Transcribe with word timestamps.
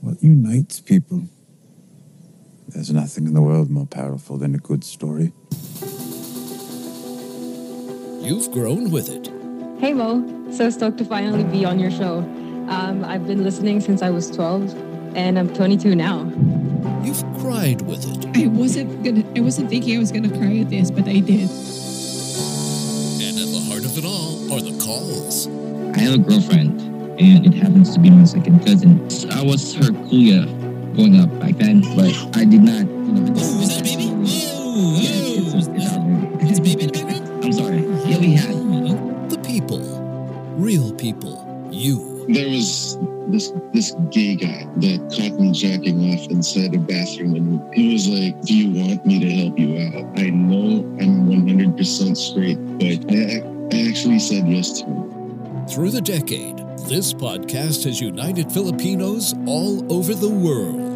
what 0.00 0.22
unites 0.22 0.80
people. 0.80 1.24
There's 2.68 2.92
nothing 2.92 3.26
in 3.26 3.34
the 3.34 3.42
world 3.42 3.70
more 3.70 3.86
powerful 3.86 4.36
than 4.36 4.54
a 4.54 4.58
good 4.58 4.84
story. 4.84 5.32
You've 8.20 8.50
grown 8.52 8.90
with 8.90 9.08
it. 9.08 9.32
Hey 9.80 9.94
Mo, 9.94 10.50
so 10.50 10.68
stoked 10.70 10.98
to 10.98 11.04
finally 11.04 11.44
be 11.44 11.64
on 11.64 11.78
your 11.78 11.90
show. 11.90 12.18
Um, 12.68 13.04
I've 13.04 13.26
been 13.26 13.42
listening 13.42 13.80
since 13.80 14.02
I 14.02 14.10
was 14.10 14.30
12, 14.30 15.16
and 15.16 15.38
I'm 15.38 15.52
22 15.54 15.94
now. 15.94 16.24
You've 17.02 17.24
cried 17.40 17.80
with 17.82 18.04
it. 18.04 18.36
I 18.36 18.48
wasn't 18.48 19.02
gonna. 19.02 19.24
I 19.34 19.40
wasn't 19.40 19.70
thinking 19.70 19.96
I 19.96 19.98
was 19.98 20.12
gonna 20.12 20.28
cry 20.28 20.58
at 20.58 20.68
this, 20.68 20.90
but 20.90 21.08
I 21.08 21.20
did. 21.20 21.48
And 23.22 23.38
at 23.38 23.48
the 23.48 23.64
heart 23.70 23.84
of 23.86 23.96
it 23.96 24.04
all 24.04 24.52
are 24.52 24.60
the 24.60 24.76
calls. 24.84 25.48
I 25.96 26.00
have 26.00 26.14
a 26.14 26.18
girlfriend, 26.18 26.87
and 27.18 27.46
it 27.46 27.54
happens 27.54 27.92
to 27.94 28.00
be 28.00 28.10
my 28.10 28.24
second 28.24 28.64
cousin. 28.64 29.00
I 29.30 29.42
was 29.42 29.74
her 29.74 29.90
kuya 30.08 30.46
growing 30.94 31.20
up 31.20 31.30
back 31.40 31.56
then, 31.56 31.80
but 31.96 32.12
I 32.36 32.44
did 32.44 32.62
not, 32.62 32.86
you 32.86 33.12
know. 33.12 33.32
Ooh, 33.32 33.34
is 33.34 33.68
that 33.68 33.80
a 33.80 33.84
baby? 33.84 34.06
Whoa, 34.08 34.94
Yeah, 34.98 35.10
it's, 35.10 35.54
it's, 35.54 35.66
it's 35.68 35.86
out 35.86 36.06
there. 36.06 36.48
It's 36.50 36.58
a 36.58 36.62
baby 36.62 36.82
in 36.84 36.88
the 36.88 36.92
background? 37.04 37.44
I'm 37.44 37.52
sorry. 37.52 37.78
Yeah, 38.10 38.18
we 38.18 38.32
had. 38.32 39.30
The 39.30 39.38
people. 39.44 39.80
Real 40.56 40.92
people. 40.92 41.44
You. 41.70 42.24
there 42.28 42.48
was 42.48 42.98
this 43.28 43.52
this 43.72 43.92
gay 44.10 44.34
guy 44.34 44.66
that 44.76 44.98
caught 45.16 45.38
me 45.38 45.52
jacking 45.52 46.12
off 46.12 46.26
inside 46.30 46.74
a 46.74 46.78
bathroom 46.78 47.34
and 47.36 47.74
he 47.74 47.92
was 47.92 48.08
like 48.08 48.34
do 48.42 48.54
you 48.54 48.82
want 48.82 49.04
me 49.06 49.18
to 49.20 49.30
help 49.30 49.58
you 49.58 49.78
out 49.78 50.04
i 50.18 50.28
know 50.30 50.80
i'm 51.00 51.26
100% 51.28 52.16
straight 52.16 52.58
but 52.78 52.98
i, 53.14 53.40
I 53.76 53.88
actually 53.88 54.18
said 54.18 54.48
yes 54.48 54.80
to 54.80 54.86
him 54.86 55.66
Through 55.68 55.90
the 55.92 56.00
decade, 56.00 56.58
this 56.88 57.12
podcast 57.12 57.84
has 57.84 58.00
united 58.00 58.50
Filipinos 58.50 59.34
all 59.46 59.92
over 59.92 60.14
the 60.14 60.28
world. 60.28 60.87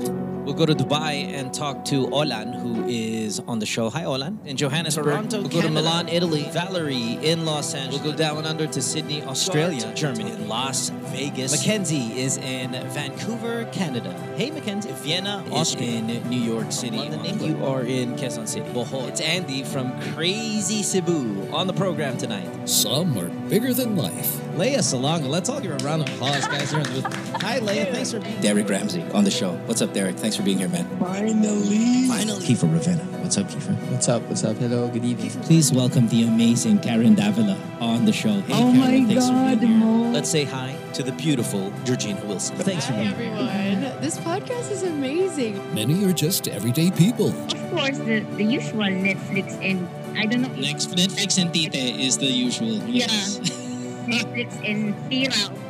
We'll 0.44 0.54
go 0.54 0.66
to 0.66 0.74
Dubai 0.74 1.32
and 1.32 1.54
talk 1.54 1.84
to 1.86 2.08
Olan, 2.08 2.52
who 2.52 2.84
is 2.88 3.38
on 3.46 3.60
the 3.60 3.66
show. 3.66 3.88
Hi, 3.90 4.02
Olan. 4.02 4.44
In 4.44 4.56
Johannesburg. 4.56 5.04
Toronto, 5.04 5.40
we'll 5.40 5.48
go 5.48 5.62
to 5.62 5.70
Milan, 5.70 6.08
Italy. 6.08 6.48
Valerie 6.50 7.18
in 7.22 7.44
Los 7.44 7.74
Angeles. 7.74 8.02
We'll 8.02 8.10
go 8.12 8.18
down 8.18 8.44
under 8.44 8.66
to 8.66 8.82
Sydney, 8.82 9.22
Australia. 9.22 9.92
Germany. 9.94 10.32
Las 10.46 10.90
Vegas. 11.14 11.56
Mackenzie 11.56 12.20
is 12.20 12.38
in 12.38 12.72
Vancouver, 12.90 13.66
Canada. 13.66 14.12
Hey, 14.36 14.50
Mackenzie. 14.50 14.90
Vienna, 14.92 15.44
Austria. 15.52 15.98
in 15.98 16.28
New 16.28 16.40
York 16.40 16.72
City. 16.72 16.96
London, 16.98 17.40
You 17.40 17.64
are 17.64 17.82
in 17.82 18.16
Quezon 18.16 18.48
City. 18.48 18.68
Bohol. 18.72 19.08
It's 19.08 19.20
Andy 19.20 19.62
from 19.62 19.92
Crazy 20.14 20.82
Cebu 20.82 21.52
on 21.52 21.68
the 21.68 21.72
program 21.72 22.18
tonight. 22.18 22.68
Some 22.68 23.16
are 23.16 23.28
bigger 23.48 23.72
than 23.72 23.96
life. 23.96 24.40
Lea 24.56 24.76
Salonga. 24.78 25.28
Let's 25.28 25.48
all 25.48 25.60
give 25.60 25.70
her 25.70 25.76
a 25.76 25.84
round 25.84 26.02
of 26.02 26.08
applause, 26.14 26.46
guys. 26.48 26.70
Here 26.70 26.80
in 26.80 26.84
the 26.92 27.00
booth. 27.02 27.42
Hi, 27.42 27.60
Leia. 27.60 27.90
Thanks 27.92 28.10
for 28.12 28.20
being 28.20 28.40
Derek 28.40 28.68
Ramsey 28.68 29.02
on 29.14 29.24
the 29.24 29.30
show. 29.30 29.52
What's 29.66 29.80
up, 29.82 29.92
Derek? 29.94 30.16
Thanks 30.16 30.31
for 30.36 30.42
being 30.42 30.58
here, 30.58 30.68
man. 30.68 30.86
finally 30.98 32.06
Finally. 32.08 32.40
Kiefer 32.46 32.68
Ravena. 32.68 33.04
What's 33.22 33.36
up, 33.38 33.46
Kiefer? 33.48 33.74
What's 33.90 34.08
up? 34.08 34.22
What's 34.22 34.44
up? 34.44 34.56
Hello, 34.56 34.88
good 34.88 35.04
evening. 35.04 35.30
Please 35.42 35.72
welcome 35.72 36.08
the 36.08 36.22
amazing 36.24 36.78
Karen 36.80 37.14
Davila 37.14 37.56
on 37.80 38.04
the 38.04 38.12
show. 38.12 38.40
Hey, 38.42 38.52
Oh 38.54 38.72
Karen, 38.72 38.78
my 38.78 38.86
thanks 39.14 39.26
for 39.26 39.32
God, 39.32 39.60
being 39.60 39.72
here. 39.72 39.80
Mo. 39.86 40.10
Let's 40.10 40.30
say 40.30 40.44
hi 40.44 40.76
to 40.94 41.02
the 41.02 41.12
beautiful 41.12 41.72
Georgina 41.84 42.24
Wilson. 42.26 42.56
Thanks 42.56 42.86
for 42.86 42.92
Hi 42.94 43.04
being 43.04 43.14
here. 43.16 43.32
everyone. 43.32 44.00
This 44.02 44.18
podcast 44.18 44.70
is 44.70 44.82
amazing. 44.82 45.74
Many 45.74 46.04
are 46.04 46.12
just 46.12 46.48
everyday 46.48 46.90
people. 46.90 47.28
Of 47.28 47.70
course, 47.70 47.98
the, 47.98 48.20
the 48.36 48.44
usual 48.44 48.80
Netflix 48.82 49.52
and 49.62 49.88
I 50.18 50.26
don't 50.26 50.42
know 50.42 50.48
if 50.52 50.58
Next, 50.58 50.90
Netflix 50.90 51.40
and 51.40 51.52
Tite 51.54 51.74
is 51.74 52.18
the 52.18 52.26
usual. 52.26 52.68
Yeah. 52.88 53.06
Netflix 54.06 54.52
and 54.68 54.94
Tira. 55.10 55.61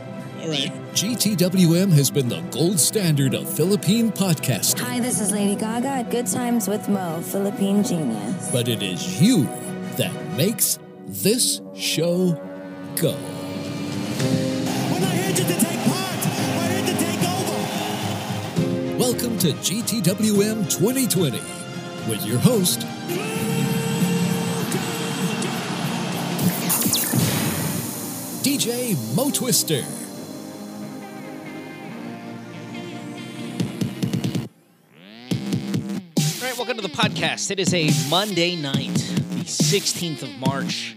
All 0.42 0.48
right. 0.48 0.72
GTWM 0.92 1.92
has 1.92 2.10
been 2.10 2.28
the 2.28 2.40
gold 2.50 2.80
standard 2.80 3.32
of 3.32 3.48
Philippine 3.48 4.10
podcasting. 4.10 4.80
Hi, 4.80 4.98
this 4.98 5.20
is 5.20 5.30
Lady 5.30 5.54
Gaga 5.54 5.86
at 5.86 6.10
Good 6.10 6.26
Times 6.26 6.66
with 6.66 6.88
Mo, 6.88 7.20
Philippine 7.22 7.84
genius. 7.84 8.50
But 8.50 8.66
it 8.66 8.82
is 8.82 9.22
you 9.22 9.44
that 9.98 10.12
makes 10.36 10.80
this 11.06 11.61
show 11.77 12.33
go. 12.96 13.12
Welcome 18.98 19.38
to 19.38 19.52
GTWM 19.52 20.68
2020 20.68 21.38
with 22.11 22.27
your 22.27 22.40
host, 22.40 22.80
DJ 28.42 28.96
Mo 29.14 29.30
Twister. 29.30 29.84
Welcome 36.62 36.80
to 36.80 36.89
the 36.89 36.96
podcast. 36.96 37.50
It 37.50 37.58
is 37.58 37.74
a 37.74 37.90
Monday 38.08 38.55
night, 38.55 38.95
the 38.95 39.42
16th 39.42 40.23
of 40.23 40.30
March. 40.39 40.95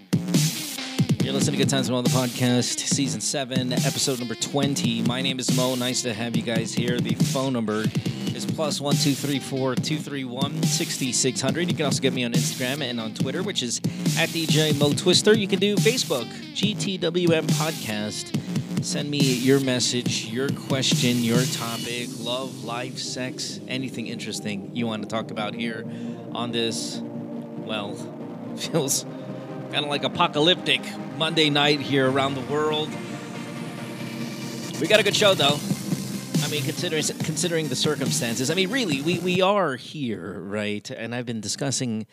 You're 1.24 1.34
listening 1.34 1.58
to 1.58 1.66
Good 1.66 1.72
Times 1.72 1.90
on 1.90 2.04
the 2.04 2.10
podcast, 2.12 2.78
season 2.78 3.20
7, 3.20 3.74
episode 3.74 4.20
number 4.20 4.36
20. 4.36 5.02
My 5.02 5.24
name 5.24 5.40
is 5.40 5.58
Mo. 5.58 5.74
Nice 5.74 6.04
to 6.04 6.14
have 6.14 6.36
you 6.36 6.44
guys 6.44 6.72
here. 6.72 7.00
The 7.00 7.16
phone 7.16 7.52
number 7.52 7.84
is 8.36 8.46
plus 8.46 8.80
1234 8.80 9.74
231 9.74 10.62
6600. 10.62 11.68
You 11.68 11.76
can 11.76 11.86
also 11.88 12.00
get 12.00 12.14
me 12.14 12.24
on 12.26 12.34
Instagram 12.34 12.84
and 12.84 13.02
on 13.02 13.16
Twitter, 13.16 13.42
which 13.42 13.64
is 13.64 13.80
at 14.20 14.30
DJ 14.30 14.78
Mo 14.78 14.94
Twister. 14.94 15.36
You 15.36 15.48
can 15.48 15.58
do 15.58 15.78
Facebook, 15.78 16.28
GTWM 16.54 17.48
Podcast. 17.54 18.45
Send 18.86 19.10
me 19.10 19.18
your 19.18 19.60
message, 19.62 20.28
your 20.28 20.48
question, 20.48 21.24
your 21.24 21.44
topic, 21.44 22.08
love, 22.20 22.64
life, 22.64 23.00
sex, 23.00 23.60
anything 23.68 24.06
interesting 24.06 24.76
you 24.76 24.86
want 24.86 25.02
to 25.02 25.08
talk 25.10 25.32
about 25.32 25.56
here 25.56 25.84
on 26.34 26.52
this, 26.52 27.02
well, 27.02 27.96
feels 28.56 29.04
kind 29.72 29.78
of 29.78 29.88
like 29.88 30.04
apocalyptic 30.04 30.82
Monday 31.18 31.50
night 31.50 31.80
here 31.80 32.08
around 32.08 32.36
the 32.36 32.42
world. 32.42 32.90
We 34.80 34.86
got 34.86 35.00
a 35.00 35.04
good 35.04 35.16
show 35.16 35.34
though. 35.34 35.58
I 36.44 36.50
mean, 36.52 36.62
considering 36.62 37.04
considering 37.24 37.70
the 37.70 37.76
circumstances, 37.76 38.52
I 38.52 38.54
mean, 38.54 38.70
really, 38.70 39.02
we, 39.02 39.18
we 39.18 39.42
are 39.42 39.78
here, 39.78 40.40
right? 40.40 40.88
And 40.92 41.16
I've 41.16 41.26
been 41.26 41.42
discussing 41.42 42.06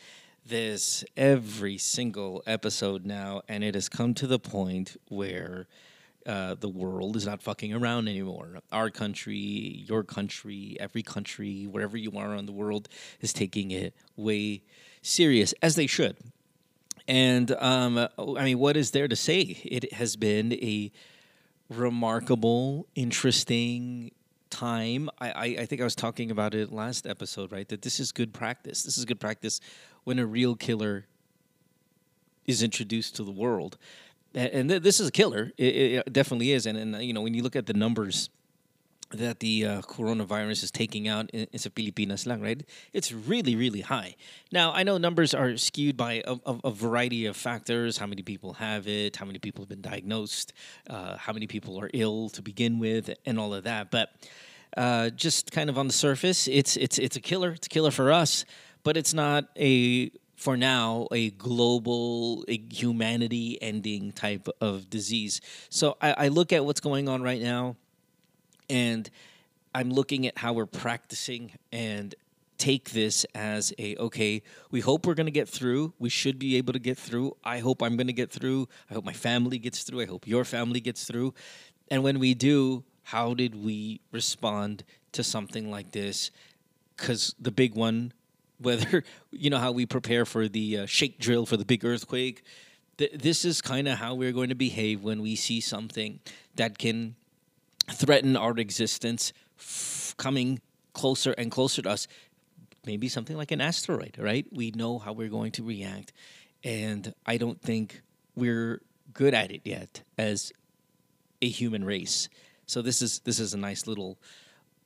this 0.46 1.04
every 1.18 1.76
single 1.76 2.42
episode 2.46 3.04
now, 3.04 3.42
and 3.46 3.62
it 3.62 3.74
has 3.74 3.90
come 3.90 4.14
to 4.14 4.26
the 4.26 4.38
point 4.38 4.96
where 5.10 5.66
uh, 6.26 6.54
the 6.54 6.68
world 6.68 7.16
is 7.16 7.26
not 7.26 7.42
fucking 7.42 7.72
around 7.74 8.08
anymore. 8.08 8.60
Our 8.70 8.90
country, 8.90 9.84
your 9.88 10.02
country, 10.02 10.76
every 10.80 11.02
country, 11.02 11.66
wherever 11.66 11.96
you 11.96 12.12
are 12.16 12.34
in 12.34 12.46
the 12.46 12.52
world, 12.52 12.88
is 13.20 13.32
taking 13.32 13.70
it 13.70 13.94
way 14.16 14.62
serious, 15.02 15.54
as 15.62 15.74
they 15.74 15.86
should. 15.86 16.16
And 17.08 17.50
um, 17.52 17.98
I 18.18 18.44
mean, 18.44 18.58
what 18.58 18.76
is 18.76 18.92
there 18.92 19.08
to 19.08 19.16
say? 19.16 19.40
It 19.64 19.92
has 19.94 20.16
been 20.16 20.52
a 20.54 20.92
remarkable, 21.68 22.86
interesting 22.94 24.12
time. 24.50 25.10
I, 25.20 25.30
I, 25.30 25.44
I 25.60 25.66
think 25.66 25.80
I 25.80 25.84
was 25.84 25.96
talking 25.96 26.30
about 26.30 26.54
it 26.54 26.72
last 26.72 27.06
episode, 27.06 27.50
right? 27.50 27.68
That 27.68 27.82
this 27.82 27.98
is 27.98 28.12
good 28.12 28.32
practice. 28.32 28.82
This 28.82 28.98
is 28.98 29.04
good 29.04 29.18
practice 29.18 29.60
when 30.04 30.18
a 30.18 30.26
real 30.26 30.54
killer 30.54 31.06
is 32.46 32.62
introduced 32.62 33.16
to 33.16 33.24
the 33.24 33.32
world. 33.32 33.78
And 34.34 34.68
th- 34.68 34.82
this 34.82 35.00
is 35.00 35.08
a 35.08 35.12
killer. 35.12 35.52
It, 35.58 35.74
it 36.06 36.12
definitely 36.12 36.52
is. 36.52 36.66
And, 36.66 36.78
and, 36.78 37.02
you 37.02 37.12
know, 37.12 37.20
when 37.20 37.34
you 37.34 37.42
look 37.42 37.56
at 37.56 37.66
the 37.66 37.74
numbers 37.74 38.30
that 39.14 39.40
the 39.40 39.66
uh, 39.66 39.82
coronavirus 39.82 40.64
is 40.64 40.70
taking 40.70 41.08
out 41.08 41.30
in, 41.30 41.46
in 41.52 41.58
sa 41.58 41.68
Pilipinas 41.70 42.26
lang, 42.26 42.40
right? 42.40 42.64
It's 42.92 43.12
really, 43.12 43.54
really 43.56 43.82
high. 43.82 44.16
Now, 44.50 44.72
I 44.72 44.82
know 44.82 44.98
numbers 44.98 45.34
are 45.34 45.56
skewed 45.56 45.96
by 45.96 46.22
a, 46.26 46.36
a, 46.46 46.58
a 46.64 46.70
variety 46.70 47.26
of 47.26 47.36
factors 47.36 47.98
how 47.98 48.06
many 48.06 48.22
people 48.22 48.54
have 48.54 48.88
it, 48.88 49.16
how 49.16 49.26
many 49.26 49.38
people 49.38 49.62
have 49.62 49.68
been 49.68 49.82
diagnosed, 49.82 50.52
uh, 50.88 51.16
how 51.16 51.32
many 51.32 51.46
people 51.46 51.78
are 51.78 51.90
ill 51.92 52.28
to 52.30 52.42
begin 52.42 52.78
with, 52.78 53.10
and 53.26 53.38
all 53.38 53.54
of 53.54 53.64
that. 53.64 53.90
But 53.90 54.12
uh, 54.76 55.10
just 55.10 55.52
kind 55.52 55.68
of 55.68 55.78
on 55.78 55.86
the 55.86 55.92
surface, 55.92 56.48
it's, 56.48 56.76
it's, 56.76 56.98
it's 56.98 57.16
a 57.16 57.20
killer. 57.20 57.50
It's 57.50 57.66
a 57.66 57.70
killer 57.70 57.90
for 57.90 58.10
us, 58.10 58.44
but 58.82 58.96
it's 58.96 59.12
not 59.14 59.44
a 59.58 60.10
for 60.42 60.56
now 60.56 61.06
a 61.12 61.30
global 61.30 62.44
a 62.48 62.60
humanity 62.72 63.58
ending 63.62 64.12
type 64.12 64.48
of 64.60 64.90
disease 64.90 65.40
so 65.70 65.96
I, 66.00 66.12
I 66.24 66.28
look 66.28 66.52
at 66.52 66.64
what's 66.64 66.80
going 66.80 67.08
on 67.08 67.22
right 67.22 67.40
now 67.40 67.76
and 68.68 69.08
I'm 69.74 69.90
looking 69.90 70.26
at 70.26 70.38
how 70.38 70.52
we're 70.52 70.66
practicing 70.66 71.52
and 71.70 72.14
take 72.58 72.90
this 72.90 73.24
as 73.34 73.72
a 73.78 73.96
okay, 73.96 74.42
we 74.70 74.80
hope 74.80 75.06
we're 75.06 75.14
going 75.14 75.26
to 75.26 75.32
get 75.32 75.48
through. 75.48 75.94
We 75.98 76.10
should 76.10 76.38
be 76.38 76.56
able 76.56 76.72
to 76.72 76.78
get 76.78 76.98
through. 76.98 77.36
I 77.42 77.58
hope 77.58 77.82
I'm 77.82 77.96
going 77.96 78.06
to 78.06 78.12
get 78.12 78.30
through. 78.30 78.68
I 78.90 78.94
hope 78.94 79.04
my 79.04 79.12
family 79.12 79.58
gets 79.58 79.82
through. 79.82 80.02
I 80.02 80.06
hope 80.06 80.26
your 80.26 80.44
family 80.44 80.80
gets 80.80 81.04
through. 81.04 81.34
And 81.90 82.02
when 82.02 82.18
we 82.18 82.34
do, 82.34 82.84
how 83.02 83.34
did 83.34 83.54
we 83.64 84.00
respond 84.12 84.84
to 85.12 85.24
something 85.24 85.70
like 85.70 85.92
this? 85.92 86.30
Cuz 86.96 87.34
the 87.40 87.50
big 87.50 87.74
one 87.74 88.12
whether 88.62 89.04
you 89.30 89.50
know 89.50 89.58
how 89.58 89.72
we 89.72 89.86
prepare 89.86 90.24
for 90.24 90.48
the 90.48 90.78
uh, 90.78 90.86
shake 90.86 91.18
drill 91.18 91.46
for 91.46 91.56
the 91.56 91.64
big 91.64 91.84
earthquake, 91.84 92.42
th- 92.98 93.12
this 93.12 93.44
is 93.44 93.60
kind 93.60 93.88
of 93.88 93.98
how 93.98 94.14
we're 94.14 94.32
going 94.32 94.48
to 94.48 94.54
behave 94.54 95.02
when 95.02 95.22
we 95.22 95.36
see 95.36 95.60
something 95.60 96.20
that 96.56 96.78
can 96.78 97.14
threaten 97.90 98.36
our 98.36 98.56
existence 98.58 99.32
f- 99.58 100.14
coming 100.16 100.60
closer 100.92 101.32
and 101.32 101.50
closer 101.50 101.82
to 101.82 101.90
us. 101.90 102.08
Maybe 102.84 103.08
something 103.08 103.36
like 103.36 103.52
an 103.52 103.60
asteroid, 103.60 104.16
right? 104.18 104.46
We 104.50 104.72
know 104.72 104.98
how 104.98 105.12
we're 105.12 105.28
going 105.28 105.52
to 105.52 105.62
react, 105.62 106.12
and 106.64 107.14
I 107.24 107.36
don't 107.36 107.60
think 107.60 108.02
we're 108.34 108.80
good 109.12 109.34
at 109.34 109.52
it 109.52 109.60
yet 109.64 110.02
as 110.18 110.52
a 111.40 111.48
human 111.48 111.84
race. 111.84 112.28
So 112.66 112.82
this 112.82 113.02
is 113.02 113.20
this 113.20 113.38
is 113.38 113.54
a 113.54 113.58
nice 113.58 113.86
little 113.86 114.18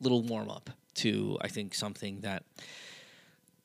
little 0.00 0.22
warm 0.22 0.50
up 0.50 0.70
to 0.94 1.38
I 1.40 1.48
think 1.48 1.74
something 1.74 2.20
that 2.20 2.42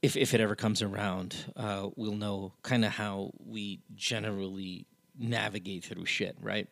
if 0.01 0.17
if 0.17 0.33
it 0.33 0.41
ever 0.41 0.55
comes 0.55 0.81
around, 0.81 1.35
uh, 1.55 1.89
we'll 1.95 2.15
know 2.15 2.53
kind 2.63 2.83
of 2.83 2.91
how 2.91 3.31
we 3.45 3.79
generally 3.95 4.85
navigate 5.17 5.83
through 5.83 6.05
shit, 6.05 6.35
right? 6.41 6.67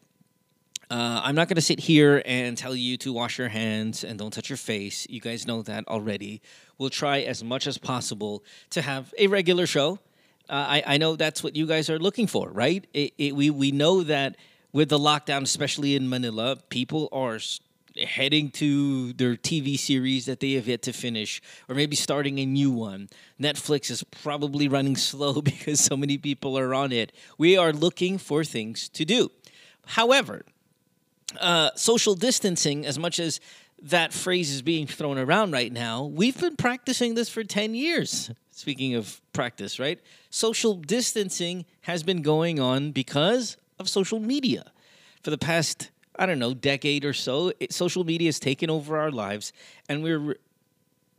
Uh, 0.91 1.21
I'm 1.23 1.35
not 1.35 1.47
going 1.47 1.55
to 1.55 1.61
sit 1.61 1.79
here 1.79 2.23
and 2.25 2.57
tell 2.57 2.75
you 2.75 2.97
to 2.97 3.13
wash 3.13 3.37
your 3.37 3.49
hands 3.49 4.03
and 4.03 4.17
don't 4.17 4.31
touch 4.31 4.49
your 4.49 4.57
face. 4.57 5.05
You 5.07 5.21
guys 5.21 5.45
know 5.45 5.61
that 5.61 5.87
already. 5.87 6.41
We'll 6.79 6.89
try 6.89 7.19
as 7.19 7.43
much 7.43 7.67
as 7.67 7.77
possible 7.77 8.43
to 8.71 8.81
have 8.81 9.13
a 9.19 9.27
regular 9.27 9.67
show. 9.67 9.99
Uh, 10.49 10.65
I, 10.67 10.83
I 10.87 10.97
know 10.97 11.15
that's 11.15 11.43
what 11.43 11.55
you 11.55 11.67
guys 11.67 11.91
are 11.91 11.99
looking 11.99 12.25
for, 12.25 12.49
right? 12.49 12.87
It, 12.95 13.13
it, 13.19 13.35
we, 13.35 13.51
we 13.51 13.71
know 13.71 14.01
that 14.01 14.35
with 14.71 14.89
the 14.89 14.97
lockdown, 14.97 15.43
especially 15.43 15.95
in 15.95 16.09
Manila, 16.09 16.55
people 16.69 17.07
are 17.11 17.37
heading 17.97 18.51
to 18.51 19.13
their 19.13 19.35
TV 19.35 19.77
series 19.77 20.25
that 20.25 20.39
they 20.39 20.53
have 20.53 20.67
yet 20.67 20.81
to 20.83 20.93
finish, 20.93 21.41
or 21.67 21.75
maybe 21.75 21.95
starting 21.95 22.39
a 22.39 22.45
new 22.45 22.71
one. 22.71 23.09
Netflix 23.39 23.89
is 23.89 24.03
probably 24.03 24.67
running 24.67 24.95
slow 25.09 25.41
because 25.41 25.79
so 25.79 25.97
many 25.97 26.17
people 26.17 26.57
are 26.57 26.73
on 26.73 26.91
it. 26.91 27.11
We 27.37 27.57
are 27.57 27.73
looking 27.73 28.17
for 28.17 28.43
things 28.43 28.89
to 28.89 29.05
do. 29.05 29.31
However, 29.85 30.45
uh, 31.39 31.71
social 31.75 32.15
distancing, 32.15 32.85
as 32.85 32.97
much 32.97 33.19
as 33.19 33.39
that 33.81 34.13
phrase 34.13 34.51
is 34.51 34.61
being 34.61 34.87
thrown 34.87 35.17
around 35.17 35.51
right 35.51 35.71
now, 35.71 36.03
we've 36.05 36.39
been 36.39 36.55
practicing 36.55 37.15
this 37.15 37.29
for 37.29 37.43
10 37.43 37.75
years. 37.75 38.31
Speaking 38.51 38.95
of 38.95 39.21
practice, 39.31 39.79
right? 39.79 39.99
Social 40.29 40.75
distancing 40.75 41.65
has 41.81 42.03
been 42.03 42.21
going 42.21 42.59
on 42.59 42.91
because 42.91 43.57
of 43.79 43.87
social 43.87 44.19
media. 44.19 44.71
For 45.23 45.31
the 45.31 45.37
past, 45.37 45.91
I 46.19 46.25
don't 46.25 46.37
know, 46.37 46.53
decade 46.53 47.05
or 47.05 47.13
so, 47.13 47.53
it, 47.61 47.73
social 47.73 48.03
media 48.03 48.27
has 48.27 48.39
taken 48.39 48.69
over 48.69 48.97
our 48.99 49.09
lives 49.09 49.53
and 49.87 50.03
we're 50.03 50.19
re- 50.19 50.35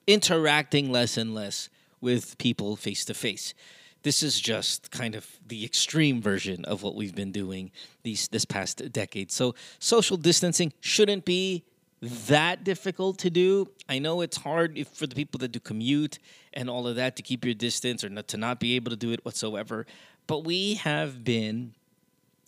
interacting 0.07 0.93
less 0.93 1.17
and 1.17 1.35
less 1.35 1.71
with 2.03 2.37
people 2.37 2.77
face 2.77 3.07
to 3.07 3.15
face. 3.15 3.55
This 4.03 4.23
is 4.23 4.39
just 4.39 4.91
kind 4.91 5.15
of 5.15 5.27
the 5.47 5.65
extreme 5.65 6.21
version 6.21 6.67
of 6.67 6.83
what 6.83 6.95
we've 6.95 7.15
been 7.15 7.33
doing 7.33 7.71
these 8.03 8.29
this 8.29 8.45
past 8.45 8.93
decade. 8.93 9.33
So 9.33 9.55
social 9.79 10.19
distancing 10.19 10.73
shouldn't 10.81 11.25
be 11.25 11.65
that 12.03 12.63
difficult 12.63 13.19
to 13.19 13.31
do. 13.31 13.69
I 13.89 13.99
know 13.99 14.21
it's 14.21 14.37
hard 14.37 14.77
if, 14.77 14.89
for 14.89 15.07
the 15.07 15.15
people 15.15 15.39
that 15.39 15.53
do 15.53 15.61
commute 15.61 16.19
and 16.53 16.69
all 16.69 16.87
of 16.87 16.97
that 16.97 17.17
to 17.17 17.23
keep 17.23 17.45
your 17.45 17.55
distance 17.55 18.05
or 18.05 18.11
not, 18.11 18.29
to 18.29 18.37
not 18.37 18.61
be 18.61 18.77
able 18.77 18.91
to 18.91 18.97
do 18.97 19.13
it 19.13 19.25
whatsoever. 19.25 19.87
But 20.27 20.45
we 20.45 20.75
have 20.75 21.25
been 21.25 21.75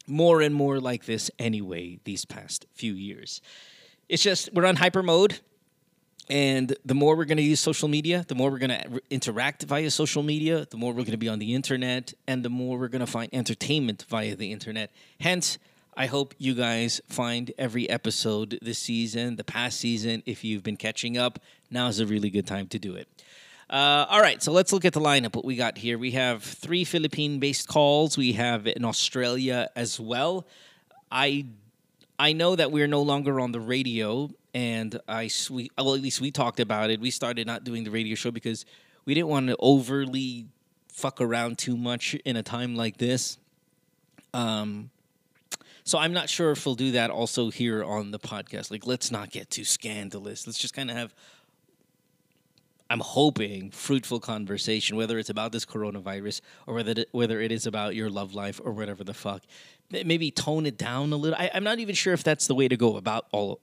more 0.06 0.40
and 0.40 0.54
more 0.54 0.80
like 0.80 1.04
this 1.04 1.30
anyway 1.38 1.98
these 2.04 2.24
past 2.24 2.66
few 2.74 2.94
years. 2.94 3.40
It's 4.08 4.22
just 4.22 4.52
we're 4.52 4.66
on 4.66 4.76
hyper 4.76 5.02
mode. 5.02 5.40
And 6.28 6.74
the 6.84 6.94
more 6.94 7.16
we're 7.16 7.24
going 7.24 7.38
to 7.38 7.42
use 7.42 7.58
social 7.58 7.88
media, 7.88 8.24
the 8.28 8.36
more 8.36 8.50
we're 8.50 8.58
going 8.58 8.70
to 8.70 9.00
interact 9.10 9.64
via 9.64 9.90
social 9.90 10.22
media, 10.22 10.66
the 10.70 10.76
more 10.76 10.92
we're 10.92 11.02
going 11.02 11.10
to 11.10 11.16
be 11.16 11.28
on 11.28 11.40
the 11.40 11.52
internet, 11.52 12.14
and 12.28 12.44
the 12.44 12.48
more 12.48 12.78
we're 12.78 12.88
going 12.88 13.00
to 13.00 13.10
find 13.10 13.28
entertainment 13.34 14.06
via 14.08 14.36
the 14.36 14.52
internet. 14.52 14.92
Hence, 15.20 15.58
I 15.94 16.06
hope 16.06 16.34
you 16.38 16.54
guys 16.54 17.00
find 17.08 17.52
every 17.58 17.90
episode 17.90 18.58
this 18.62 18.78
season, 18.78 19.36
the 19.36 19.44
past 19.44 19.78
season. 19.78 20.22
If 20.24 20.42
you've 20.44 20.62
been 20.62 20.78
catching 20.78 21.18
up, 21.18 21.38
now 21.70 21.88
is 21.88 22.00
a 22.00 22.06
really 22.06 22.30
good 22.30 22.46
time 22.46 22.66
to 22.68 22.78
do 22.78 22.94
it. 22.94 23.08
Uh, 23.72 24.04
all 24.10 24.20
right, 24.20 24.42
so 24.42 24.52
let's 24.52 24.70
look 24.70 24.84
at 24.84 24.92
the 24.92 25.00
lineup. 25.00 25.34
What 25.34 25.46
we 25.46 25.56
got 25.56 25.78
here? 25.78 25.96
We 25.96 26.10
have 26.10 26.42
three 26.42 26.84
Philippine-based 26.84 27.66
calls. 27.68 28.18
We 28.18 28.32
have 28.34 28.66
in 28.66 28.84
Australia 28.84 29.70
as 29.74 29.98
well. 29.98 30.46
I 31.10 31.46
I 32.18 32.34
know 32.34 32.54
that 32.54 32.70
we're 32.70 32.86
no 32.86 33.00
longer 33.00 33.40
on 33.40 33.52
the 33.52 33.60
radio, 33.60 34.28
and 34.52 35.00
I 35.08 35.30
we 35.50 35.70
well 35.78 35.94
at 35.94 36.02
least 36.02 36.20
we 36.20 36.30
talked 36.30 36.60
about 36.60 36.90
it. 36.90 37.00
We 37.00 37.10
started 37.10 37.46
not 37.46 37.64
doing 37.64 37.84
the 37.84 37.90
radio 37.90 38.14
show 38.14 38.30
because 38.30 38.66
we 39.06 39.14
didn't 39.14 39.28
want 39.28 39.46
to 39.48 39.56
overly 39.58 40.48
fuck 40.92 41.22
around 41.22 41.56
too 41.56 41.78
much 41.78 42.12
in 42.26 42.36
a 42.36 42.42
time 42.42 42.76
like 42.76 42.98
this. 42.98 43.38
Um, 44.34 44.90
so 45.82 45.96
I'm 45.96 46.12
not 46.12 46.28
sure 46.28 46.50
if 46.50 46.66
we'll 46.66 46.74
do 46.74 46.92
that 46.92 47.10
also 47.10 47.48
here 47.48 47.82
on 47.82 48.10
the 48.10 48.18
podcast. 48.18 48.70
Like, 48.70 48.86
let's 48.86 49.10
not 49.10 49.30
get 49.30 49.48
too 49.48 49.64
scandalous. 49.64 50.46
Let's 50.46 50.58
just 50.58 50.74
kind 50.74 50.90
of 50.90 50.96
have. 50.98 51.14
I'm 52.92 53.00
hoping 53.00 53.70
fruitful 53.70 54.20
conversation, 54.20 54.98
whether 54.98 55.18
it's 55.18 55.30
about 55.30 55.50
this 55.50 55.64
coronavirus 55.64 56.42
or 56.66 56.74
whether 56.74 56.90
it, 56.90 57.08
whether 57.12 57.40
it 57.40 57.50
is 57.50 57.66
about 57.66 57.94
your 57.94 58.10
love 58.10 58.34
life 58.34 58.60
or 58.62 58.72
whatever 58.72 59.02
the 59.02 59.14
fuck. 59.14 59.42
Maybe 59.90 60.30
tone 60.30 60.66
it 60.66 60.76
down 60.76 61.10
a 61.10 61.16
little. 61.16 61.38
I, 61.40 61.50
I'm 61.54 61.64
not 61.64 61.78
even 61.78 61.94
sure 61.94 62.12
if 62.12 62.22
that's 62.22 62.46
the 62.48 62.54
way 62.54 62.68
to 62.68 62.76
go 62.76 62.98
about 62.98 63.28
all. 63.32 63.60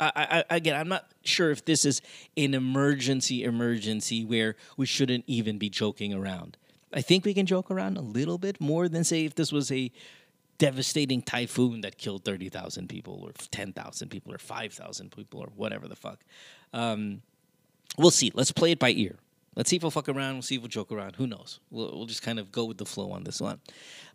I, 0.00 0.44
I, 0.48 0.56
again, 0.56 0.74
I'm 0.74 0.88
not 0.88 1.04
sure 1.22 1.50
if 1.50 1.66
this 1.66 1.84
is 1.84 2.00
an 2.38 2.54
emergency 2.54 3.44
emergency 3.44 4.24
where 4.24 4.56
we 4.78 4.86
shouldn't 4.86 5.24
even 5.26 5.58
be 5.58 5.68
joking 5.68 6.14
around. 6.14 6.56
I 6.94 7.02
think 7.02 7.26
we 7.26 7.34
can 7.34 7.44
joke 7.44 7.70
around 7.70 7.98
a 7.98 8.02
little 8.02 8.38
bit 8.38 8.58
more 8.58 8.88
than 8.88 9.04
say 9.04 9.26
if 9.26 9.34
this 9.34 9.52
was 9.52 9.70
a 9.70 9.92
devastating 10.56 11.20
typhoon 11.20 11.82
that 11.82 11.98
killed 11.98 12.24
30,000 12.24 12.88
people 12.88 13.20
or 13.22 13.32
10,000 13.50 14.08
people 14.08 14.32
or 14.32 14.38
5,000 14.38 15.12
people 15.12 15.40
or 15.40 15.48
whatever 15.54 15.88
the 15.88 15.96
fuck. 15.96 16.20
Um, 16.72 17.20
we'll 17.98 18.10
see. 18.10 18.30
Let's 18.34 18.52
play 18.52 18.72
it 18.72 18.78
by 18.78 18.90
ear. 18.90 19.16
Let's 19.54 19.68
see 19.68 19.76
if 19.76 19.82
we'll 19.82 19.90
fuck 19.90 20.08
around. 20.08 20.34
We'll 20.34 20.42
see 20.42 20.54
if 20.54 20.62
we'll 20.62 20.68
joke 20.68 20.90
around. 20.90 21.16
Who 21.16 21.26
knows? 21.26 21.60
We'll, 21.70 21.90
we'll 21.92 22.06
just 22.06 22.22
kind 22.22 22.38
of 22.38 22.50
go 22.50 22.64
with 22.64 22.78
the 22.78 22.86
flow 22.86 23.12
on 23.12 23.24
this 23.24 23.40
one. 23.40 23.60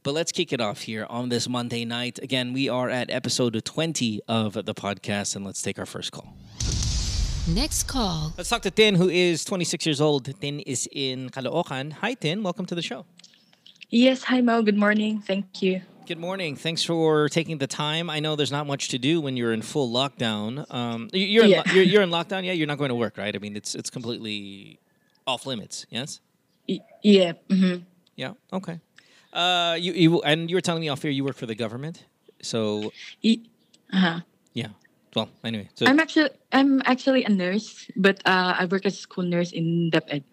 But 0.01 0.13
let's 0.15 0.31
kick 0.31 0.51
it 0.51 0.59
off 0.59 0.81
here 0.81 1.05
on 1.09 1.29
this 1.29 1.47
Monday 1.47 1.85
night. 1.85 2.17
Again, 2.23 2.53
we 2.53 2.69
are 2.69 2.89
at 2.89 3.11
episode 3.11 3.63
20 3.63 4.21
of 4.27 4.53
the 4.53 4.73
podcast, 4.73 5.35
and 5.35 5.45
let's 5.45 5.61
take 5.61 5.77
our 5.77 5.85
first 5.85 6.11
call. 6.11 6.33
Next 7.47 7.83
call. 7.83 8.33
Let's 8.35 8.49
talk 8.49 8.63
to 8.63 8.71
Tin, 8.71 8.95
who 8.95 9.09
is 9.09 9.45
26 9.45 9.85
years 9.85 10.01
old. 10.01 10.25
Tin 10.41 10.59
is 10.61 10.89
in 10.91 11.29
Caloocan. 11.29 11.93
Hi, 11.93 12.15
Tin. 12.15 12.41
Welcome 12.41 12.65
to 12.65 12.75
the 12.75 12.81
show. 12.81 13.05
Yes, 13.89 14.23
hi 14.23 14.41
Mo. 14.41 14.63
Good 14.63 14.75
morning. 14.77 15.21
Thank 15.21 15.61
you. 15.61 15.81
Good 16.07 16.19
morning. 16.19 16.55
Thanks 16.55 16.83
for 16.85 17.27
taking 17.27 17.57
the 17.57 17.67
time. 17.67 18.09
I 18.09 18.21
know 18.21 18.37
there's 18.37 18.51
not 18.51 18.65
much 18.65 18.87
to 18.89 18.97
do 18.97 19.19
when 19.19 19.35
you're 19.35 19.51
in 19.51 19.61
full 19.61 19.91
lockdown. 19.91 20.65
Um, 20.73 21.09
you- 21.11 21.25
you're, 21.25 21.43
in 21.43 21.49
Yeah. 21.49 21.63
you're 21.73 21.83
you're 21.83 22.01
in 22.01 22.09
lockdown. 22.09 22.45
Yeah, 22.45 22.53
you're 22.53 22.65
not 22.67 22.77
going 22.77 22.89
to 22.89 22.95
work, 22.95 23.17
right? 23.17 23.35
I 23.35 23.39
mean, 23.39 23.57
it's 23.57 23.75
it's 23.75 23.89
completely 23.89 24.79
off 25.25 25.45
limits. 25.45 25.85
Yes. 25.89 26.21
Yeah. 27.03 27.33
hmm 27.49 27.75
Yeah. 28.15 28.33
Okay. 28.53 28.79
Uh, 29.33 29.75
you 29.77 29.91
you 29.91 30.21
and 30.21 30.49
you 30.49 30.55
were 30.55 30.61
telling 30.61 30.79
me 30.79 30.87
off 30.87 31.01
here 31.01 31.11
you 31.11 31.25
work 31.25 31.35
for 31.35 31.45
the 31.45 31.55
government. 31.55 32.05
So 32.41 32.93
Uh-huh. 33.91 34.21
yeah. 34.53 34.67
Well, 35.13 35.27
anyway. 35.43 35.67
So 35.75 35.87
I'm 35.87 35.99
actually 35.99 36.29
I'm 36.53 36.81
actually 36.85 37.25
a 37.25 37.29
nurse, 37.29 37.91
but 37.97 38.21
uh, 38.25 38.55
I 38.59 38.65
work 38.65 38.85
as 38.85 38.93
a 38.93 39.01
school 39.01 39.25
nurse 39.25 39.51
in 39.51 39.91
DepEd. 39.91 40.23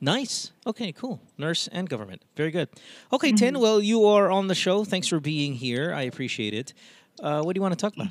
Nice. 0.00 0.52
Okay, 0.66 0.92
cool. 0.92 1.20
Nurse 1.36 1.68
and 1.68 1.88
government. 1.88 2.22
Very 2.34 2.50
good. 2.50 2.68
Okay, 3.12 3.32
Tin, 3.32 3.60
well, 3.60 3.80
you 3.80 4.06
are 4.06 4.30
on 4.30 4.48
the 4.48 4.54
show. 4.54 4.84
Thanks 4.84 5.08
for 5.08 5.20
being 5.20 5.54
here. 5.54 5.92
I 5.92 6.02
appreciate 6.02 6.54
it. 6.54 6.72
Uh, 7.22 7.42
what 7.42 7.54
do 7.54 7.58
you 7.58 7.62
want 7.62 7.78
to 7.78 7.80
talk 7.80 7.94
about? 7.94 8.08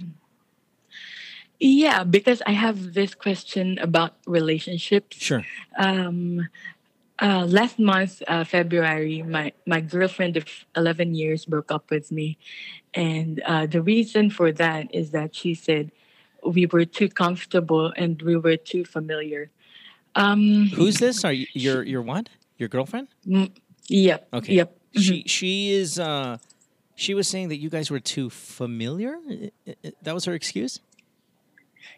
Yeah, 1.59 2.03
because 2.03 2.41
I 2.45 2.51
have 2.51 2.93
this 2.93 3.15
question 3.15 3.79
about 3.79 4.13
relationships. 4.25 5.17
Sure. 5.17 5.45
Um, 5.77 6.47
uh, 7.21 7.45
last 7.45 7.79
month, 7.79 8.21
uh, 8.27 8.43
February, 8.45 9.23
my, 9.23 9.51
my 9.65 9.81
girlfriend 9.81 10.37
of 10.37 10.45
11 10.77 11.15
years 11.15 11.45
broke 11.45 11.71
up 11.71 11.89
with 11.89 12.11
me. 12.11 12.37
And 12.93 13.41
uh, 13.45 13.65
the 13.65 13.81
reason 13.81 14.29
for 14.29 14.51
that 14.53 14.93
is 14.93 15.11
that 15.11 15.35
she 15.35 15.53
said 15.53 15.91
we 16.45 16.65
were 16.65 16.85
too 16.85 17.09
comfortable 17.09 17.91
and 17.97 18.21
we 18.21 18.37
were 18.37 18.55
too 18.55 18.85
familiar. 18.85 19.51
Um, 20.15 20.67
Who's 20.75 20.97
this? 20.97 21.23
Are 21.23 21.31
you 21.33 21.47
your 21.53 21.83
your 21.83 22.01
what? 22.01 22.29
Your 22.57 22.69
girlfriend? 22.69 23.07
Mm, 23.27 23.51
yep. 23.87 24.27
Okay. 24.33 24.53
Yep. 24.55 24.77
She 24.95 25.23
she 25.27 25.71
is 25.71 25.99
uh 25.99 26.37
she 26.95 27.13
was 27.13 27.27
saying 27.27 27.49
that 27.49 27.57
you 27.57 27.69
guys 27.69 27.89
were 27.89 27.99
too 27.99 28.29
familiar. 28.29 29.17
That 30.03 30.13
was 30.13 30.25
her 30.25 30.33
excuse. 30.33 30.79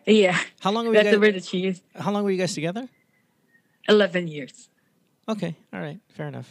Yeah. 0.06 0.38
How 0.60 0.72
long 0.72 0.88
were 0.88 0.94
That's 0.94 1.06
you 1.06 1.12
the 1.12 1.18
guys? 1.18 1.28
word 1.28 1.36
that 1.36 1.46
she 1.46 1.58
used. 1.60 1.84
How 1.96 2.12
long 2.12 2.24
were 2.24 2.32
you 2.32 2.38
guys 2.38 2.54
together? 2.54 2.88
11 3.88 4.28
years. 4.28 4.70
Okay. 5.28 5.56
All 5.74 5.80
right. 5.80 6.00
Fair 6.10 6.28
enough. 6.28 6.50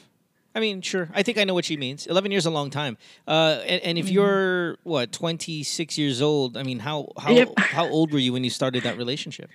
I 0.54 0.58
mean, 0.58 0.80
sure. 0.82 1.08
I 1.14 1.22
think 1.22 1.38
I 1.38 1.44
know 1.44 1.54
what 1.54 1.64
she 1.64 1.76
means. 1.76 2.08
Eleven 2.08 2.32
years 2.32 2.42
is 2.42 2.46
a 2.46 2.50
long 2.50 2.70
time. 2.70 2.98
Uh, 3.28 3.60
and, 3.64 3.80
and 3.82 3.98
if 3.98 4.06
Mm-hmm. 4.06 4.14
you're 4.14 4.76
what 4.82 5.12
twenty 5.12 5.62
six 5.62 5.96
years 5.96 6.20
old, 6.20 6.56
I 6.56 6.64
mean, 6.64 6.80
how 6.80 7.12
how 7.16 7.30
Yep. 7.30 7.52
how 7.58 7.86
old 7.88 8.12
were 8.12 8.18
you 8.18 8.32
when 8.32 8.42
you 8.42 8.50
started 8.50 8.82
that 8.82 8.96
relationship? 8.96 9.48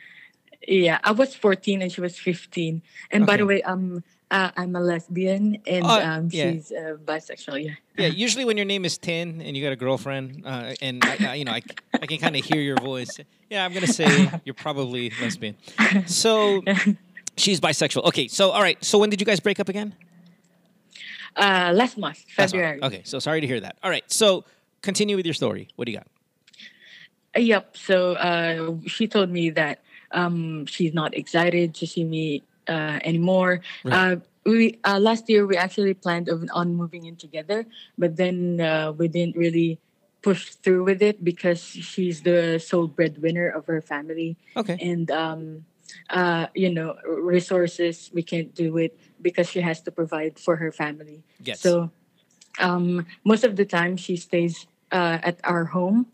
Yeah, 0.68 1.00
I 1.04 1.12
was 1.12 1.36
14 1.36 1.82
and 1.82 1.92
she 1.92 2.02
was 2.02 2.18
15. 2.18 2.82
And 3.12 3.26
by 3.26 3.38
the 3.38 3.46
way, 3.46 3.62
um, 3.64 4.04
uh, 4.32 4.50
I'm 4.58 4.76
a 4.76 4.80
lesbian 4.82 5.62
and 5.68 5.86
Oh, 5.86 6.02
um, 6.02 6.30
yeah. 6.32 6.52
she's 6.54 6.72
uh, 6.72 6.98
bisexual. 7.06 7.64
Yeah. 7.64 7.72
Yeah, 7.98 8.08
usually 8.26 8.46
when 8.46 8.58
your 8.58 8.66
name 8.66 8.84
is 8.84 8.98
Tin 8.98 9.42
and 9.42 9.56
you 9.56 9.64
got 9.64 9.74
a 9.74 9.76
girlfriend, 9.76 10.42
uh, 10.46 10.74
and 10.82 11.04
I, 11.06 11.18
I, 11.32 11.36
you 11.36 11.46
know, 11.46 11.52
I, 11.52 11.62
I 12.02 12.06
can 12.08 12.18
kind 12.18 12.36
of 12.36 12.44
hear 12.44 12.60
your 12.62 12.78
voice. 12.78 13.20
Yeah, 13.50 13.64
I'm 13.64 13.74
gonna 13.74 13.86
say 13.88 14.32
you're 14.46 14.56
probably 14.56 15.12
lesbian. 15.22 15.56
So 16.08 16.64
she's 17.38 17.62
bisexual. 17.62 18.04
Okay, 18.06 18.28
so 18.28 18.50
all 18.50 18.62
right. 18.62 18.84
So 18.84 18.98
when 18.98 19.12
did 19.12 19.22
you 19.22 19.26
guys 19.26 19.40
break 19.40 19.60
up 19.60 19.70
again? 19.70 19.94
Uh, 21.36 21.72
last 21.76 21.98
month, 21.98 22.26
Last 22.38 22.38
month. 22.38 22.52
February. 22.52 22.80
Okay, 22.84 23.02
so 23.04 23.20
sorry 23.20 23.42
to 23.42 23.48
hear 23.48 23.60
that. 23.60 23.78
All 23.84 23.90
right, 23.90 24.04
so 24.12 24.46
continue 24.82 25.16
with 25.16 25.26
your 25.26 25.34
story. 25.36 25.68
What 25.76 25.86
do 25.86 25.92
you 25.92 25.98
got? 26.00 26.08
Uh, 27.36 27.40
Yep. 27.42 27.78
So 27.78 28.14
uh, 28.14 28.76
she 28.88 29.08
told 29.08 29.30
me 29.30 29.50
that 29.52 29.84
um, 30.12 30.66
she's 30.66 30.94
not 30.94 31.16
excited 31.16 31.74
to 31.76 31.88
see 31.88 32.04
me 32.04 32.44
uh, 32.68 33.00
anymore. 33.04 33.62
Right. 33.84 33.94
Uh, 33.94 34.16
we 34.46 34.80
uh, 34.84 35.00
last 35.00 35.30
year 35.30 35.46
we 35.46 35.58
actually 35.58 35.94
planned 35.94 36.30
on 36.30 36.76
moving 36.76 37.06
in 37.06 37.16
together, 37.16 37.66
but 37.98 38.16
then 38.16 38.62
uh, 38.62 38.92
we 38.92 39.08
didn't 39.08 39.36
really 39.36 39.80
push 40.22 40.58
through 40.62 40.84
with 40.84 41.02
it 41.02 41.24
because 41.24 41.62
she's 41.62 42.22
the 42.22 42.58
sole 42.58 42.88
breadwinner 42.88 43.50
of 43.50 43.66
her 43.66 43.82
family. 43.82 44.38
Okay. 44.58 44.78
And 44.82 45.10
um, 45.12 45.66
uh, 46.10 46.48
you 46.54 46.70
know, 46.70 46.96
resources 47.06 48.10
we 48.14 48.24
can't 48.24 48.54
do 48.54 48.78
it 48.78 48.98
because 49.22 49.50
she 49.50 49.62
has 49.62 49.82
to 49.82 49.92
provide 49.92 50.38
for 50.40 50.56
her 50.58 50.72
family. 50.72 51.24
Yes. 51.42 51.62
So 51.62 51.92
um, 52.60 53.06
most 53.24 53.44
of 53.44 53.56
the 53.56 53.66
time 53.66 53.98
she 53.98 54.16
stays 54.18 54.68
uh, 54.92 55.20
at 55.22 55.40
our 55.44 55.66
home. 55.66 56.08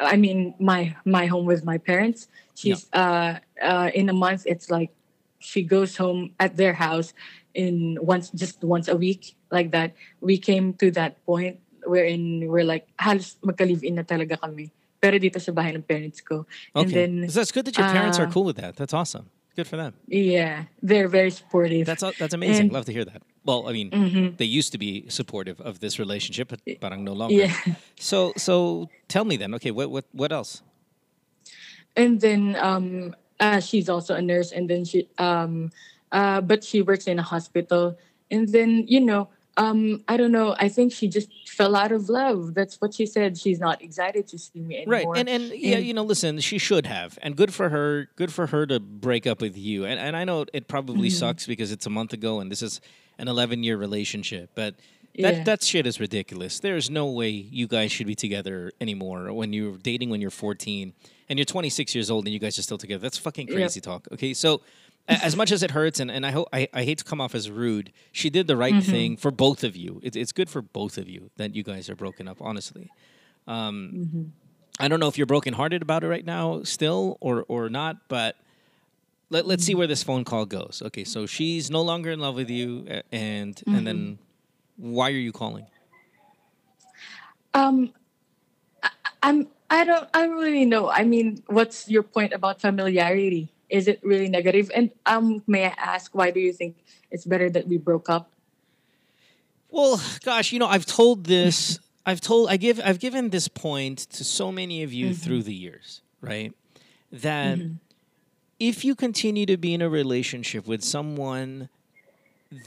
Uh, 0.00 0.08
I 0.12 0.16
mean, 0.16 0.54
my 0.58 0.94
my 1.04 1.26
home 1.26 1.46
with 1.46 1.64
my 1.64 1.78
parents. 1.78 2.28
She's 2.54 2.86
uh, 2.92 3.38
uh, 3.60 3.90
in 3.94 4.08
a 4.08 4.12
month. 4.12 4.44
It's 4.46 4.70
like 4.70 4.90
she 5.38 5.62
goes 5.62 5.96
home 5.96 6.32
at 6.38 6.56
their 6.56 6.72
house 6.74 7.12
in 7.54 7.98
once 8.00 8.30
just 8.30 8.62
once 8.64 8.88
a 8.88 8.96
week 8.96 9.34
like 9.50 9.72
that. 9.72 9.94
We 10.20 10.38
came 10.38 10.74
to 10.80 10.90
that 10.92 11.24
point 11.26 11.60
wherein 11.84 12.46
we're 12.48 12.64
like 12.64 12.86
halos 12.98 13.36
magka-live-in 13.44 13.96
na 13.96 14.02
talaga 14.02 14.38
kami. 14.40 14.70
Pero 15.02 15.18
dito 15.18 15.40
sa 15.42 15.50
bahay 15.50 15.74
ng 15.74 15.82
parents 15.82 16.20
ko. 16.22 16.46
And 16.76 16.86
Okay, 16.86 16.94
then 16.94 17.12
so 17.28 17.40
that's 17.42 17.50
good 17.50 17.66
that 17.66 17.76
your 17.76 17.88
parents 17.90 18.22
are 18.22 18.28
uh, 18.28 18.30
cool 18.30 18.44
with 18.46 18.56
that. 18.62 18.76
That's 18.76 18.94
awesome. 18.94 19.26
Good 19.56 19.66
for 19.66 19.76
them. 19.76 19.92
Yeah, 20.06 20.70
they're 20.80 21.08
very 21.08 21.30
supportive. 21.34 21.84
That's 21.84 22.04
that's 22.16 22.32
amazing. 22.32 22.70
And- 22.70 22.72
Love 22.72 22.86
to 22.86 22.94
hear 22.94 23.04
that. 23.04 23.20
Well, 23.44 23.68
I 23.68 23.72
mean, 23.72 23.90
Mhm. 23.90 24.36
they 24.36 24.44
used 24.44 24.72
to 24.72 24.78
be 24.78 25.04
supportive 25.08 25.60
of 25.60 25.80
this 25.80 25.98
relationship, 25.98 26.48
but 26.48 26.60
parang 26.80 27.02
no 27.04 27.12
longer. 27.12 27.34
Yeah. 27.34 27.54
So 27.98 28.32
so 28.36 28.88
tell 29.08 29.24
me 29.24 29.36
then. 29.36 29.54
Okay, 29.54 29.70
what 29.70 29.90
what 29.90 30.04
what 30.12 30.32
else? 30.32 30.62
and 31.96 32.20
then 32.20 32.56
um 32.56 33.14
uh, 33.40 33.60
she's 33.60 33.88
also 33.88 34.14
a 34.14 34.22
nurse 34.22 34.50
and 34.52 34.64
then 34.70 34.82
she 34.84 35.06
um 35.18 35.70
uh 36.12 36.40
but 36.40 36.64
she 36.64 36.80
works 36.80 37.06
in 37.06 37.18
a 37.18 37.22
hospital 37.22 37.98
and 38.30 38.48
then 38.48 38.84
you 38.88 38.98
know 39.00 39.28
um 39.58 40.02
i 40.08 40.16
don't 40.16 40.32
know 40.32 40.56
i 40.58 40.68
think 40.70 40.90
she 40.90 41.06
just 41.06 41.28
fell 41.48 41.76
out 41.76 41.92
of 41.92 42.08
love 42.08 42.54
that's 42.54 42.80
what 42.80 42.94
she 42.94 43.04
said 43.04 43.36
she's 43.36 43.60
not 43.60 43.82
excited 43.82 44.26
to 44.26 44.38
see 44.38 44.60
me 44.60 44.76
anymore 44.76 44.92
Right, 44.92 45.00
anymore 45.02 45.16
and 45.18 45.28
and 45.28 45.44
yeah, 45.60 45.78
you 45.78 45.92
know, 45.92 46.02
listen, 46.02 46.40
she 46.40 46.56
should 46.56 46.86
have, 46.86 47.18
and 47.22 47.36
good 47.36 47.52
for 47.52 47.68
her. 47.68 48.08
Good 48.16 48.32
for 48.32 48.46
her 48.48 48.64
to 48.66 48.80
break 48.80 49.26
up 49.26 49.40
with 49.42 49.56
you. 49.56 49.84
And 49.84 50.00
and 50.00 50.16
I 50.16 50.24
know 50.24 50.46
it 50.54 50.66
probably 50.66 51.08
Mhm. 51.08 51.12
sucks 51.22 51.46
because 51.46 51.70
it's 51.70 51.84
a 51.86 51.90
month 51.90 52.12
ago, 52.14 52.40
and 52.40 52.50
this 52.50 52.62
is 52.62 52.80
an 53.22 53.28
11 53.28 53.62
year 53.62 53.76
relationship. 53.78 54.50
But 54.54 54.74
that 55.18 55.34
Yeah. 55.36 55.44
that 55.44 55.62
shit 55.62 55.86
is 55.86 55.98
ridiculous. 56.00 56.60
There's 56.60 56.90
no 56.90 57.06
way 57.06 57.30
you 57.30 57.66
guys 57.66 57.90
should 57.92 58.06
be 58.06 58.14
together 58.14 58.72
anymore. 58.80 59.32
When 59.32 59.52
you're 59.52 59.78
dating 59.78 60.10
when 60.10 60.20
you're 60.20 60.30
14 60.44 60.92
and 61.28 61.38
you're 61.38 61.46
26 61.46 61.94
years 61.94 62.10
old 62.10 62.26
and 62.26 62.32
you 62.34 62.40
guys 62.40 62.58
are 62.58 62.62
still 62.62 62.78
together, 62.78 63.00
that's 63.02 63.18
fucking 63.18 63.46
Yep. 63.48 63.56
crazy 63.56 63.80
talk. 63.80 64.06
Okay, 64.12 64.34
so. 64.34 64.60
As 65.08 65.34
much 65.34 65.50
as 65.50 65.64
it 65.64 65.72
hurts, 65.72 65.98
and, 65.98 66.12
and 66.12 66.24
I 66.24 66.30
hope 66.30 66.46
I, 66.52 66.68
I 66.72 66.84
hate 66.84 66.98
to 66.98 67.04
come 67.04 67.20
off 67.20 67.34
as 67.34 67.50
rude, 67.50 67.90
she 68.12 68.30
did 68.30 68.46
the 68.46 68.56
right 68.56 68.72
Mhm. 68.74 68.84
thing 68.84 69.16
for 69.16 69.32
both 69.32 69.64
of 69.64 69.74
you. 69.76 69.98
It, 70.00 70.14
it's 70.14 70.30
good 70.30 70.48
for 70.48 70.62
both 70.62 70.96
of 70.96 71.08
you 71.08 71.30
that 71.38 71.56
you 71.56 71.64
guys 71.64 71.90
are 71.90 71.96
broken 71.96 72.28
up. 72.28 72.38
Honestly, 72.40 72.88
um, 73.48 73.90
Mhm. 74.14 74.30
I 74.78 74.86
don't 74.86 75.00
know 75.00 75.08
if 75.08 75.18
you're 75.18 75.26
brokenhearted 75.26 75.82
about 75.82 76.04
it 76.04 76.08
right 76.08 76.24
now 76.24 76.62
still 76.62 77.18
or 77.20 77.44
or 77.48 77.68
not, 77.68 78.08
but 78.08 78.36
let, 79.32 79.46
let's 79.46 79.64
see 79.64 79.74
where 79.74 79.86
this 79.86 80.02
phone 80.02 80.24
call 80.24 80.44
goes. 80.46 80.82
Okay, 80.86 81.04
so 81.04 81.26
she's 81.26 81.70
no 81.70 81.82
longer 81.82 82.10
in 82.10 82.20
love 82.20 82.36
with 82.36 82.50
you 82.50 82.86
and 83.10 83.60
and 83.66 83.86
then 83.86 84.18
why 84.76 85.08
are 85.10 85.24
you 85.28 85.32
calling? 85.32 85.66
um 87.54 87.92
I, 88.82 88.90
i'm 89.22 89.48
i 89.70 89.84
don't 89.84 90.08
i 90.14 90.26
don't 90.26 90.36
really 90.38 90.64
know 90.64 90.88
i 90.90 91.04
mean 91.04 91.42
what's 91.46 91.88
your 91.88 92.02
point 92.02 92.32
about 92.32 92.60
familiarity 92.60 93.48
is 93.68 93.88
it 93.88 94.00
really 94.02 94.28
negative? 94.28 94.70
and 94.74 94.90
um 95.06 95.42
may 95.46 95.64
i 95.66 95.74
ask 95.76 96.14
why 96.14 96.30
do 96.30 96.40
you 96.40 96.52
think 96.52 96.76
it's 97.10 97.24
better 97.24 97.48
that 97.50 97.68
we 97.68 97.76
broke 97.78 98.08
up 98.08 98.30
Well, 99.70 100.00
gosh, 100.22 100.52
you 100.52 100.58
know, 100.58 100.66
I've 100.66 100.86
told 100.86 101.24
this 101.24 101.78
I've 102.06 102.20
told 102.20 102.50
I 102.50 102.56
give 102.56 102.80
I've 102.84 102.98
given 103.00 103.30
this 103.30 103.48
point 103.48 103.98
to 104.10 104.24
so 104.24 104.52
many 104.52 104.82
of 104.82 104.92
you 104.92 105.06
Mm-hmm. 105.10 105.22
through 105.22 105.42
the 105.44 105.54
years, 105.54 106.02
right? 106.20 106.52
That 107.10 107.58
Mhm. 107.58 107.78
If 108.62 108.84
you 108.84 108.94
continue 108.94 109.44
to 109.44 109.56
be 109.56 109.74
in 109.74 109.82
a 109.82 109.88
relationship 109.88 110.68
with 110.68 110.84
someone 110.84 111.68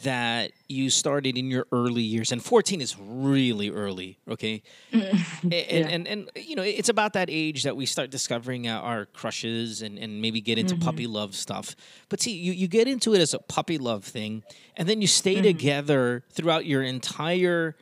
that 0.04 0.52
you 0.68 0.90
started 0.90 1.38
in 1.38 1.50
your 1.50 1.66
early 1.72 2.02
years 2.02 2.32
and 2.32 2.44
14 2.44 2.82
is 2.82 2.98
really 3.00 3.70
early 3.70 4.18
okay 4.28 4.62
and, 4.92 5.54
Yeah. 5.54 5.88
and 5.96 6.08
and 6.08 6.30
you 6.36 6.56
know 6.56 6.64
it's 6.64 6.90
about 6.90 7.14
that 7.14 7.30
age 7.30 7.64
that 7.64 7.78
we 7.78 7.86
start 7.86 8.10
discovering 8.10 8.68
our, 8.68 9.06
crushes 9.06 9.84
and, 9.84 9.98
and 10.00 10.22
maybe 10.22 10.42
get 10.42 10.58
into 10.58 10.76
Mhm. 10.76 10.82
puppy 10.82 11.06
love 11.08 11.36
stuff 11.36 11.76
but 12.10 12.20
see 12.20 12.32
you, 12.36 12.52
you 12.52 12.68
get 12.68 12.88
into 12.88 13.14
it 13.14 13.22
as 13.22 13.34
a 13.36 13.40
puppy 13.40 13.78
love 13.78 14.04
thing 14.04 14.44
and 14.76 14.90
then 14.90 15.02
you 15.02 15.08
stay 15.08 15.36
Mhm. 15.38 15.44
together 15.44 16.24
throughout 16.32 16.66
your 16.66 16.82
entire 16.82 17.76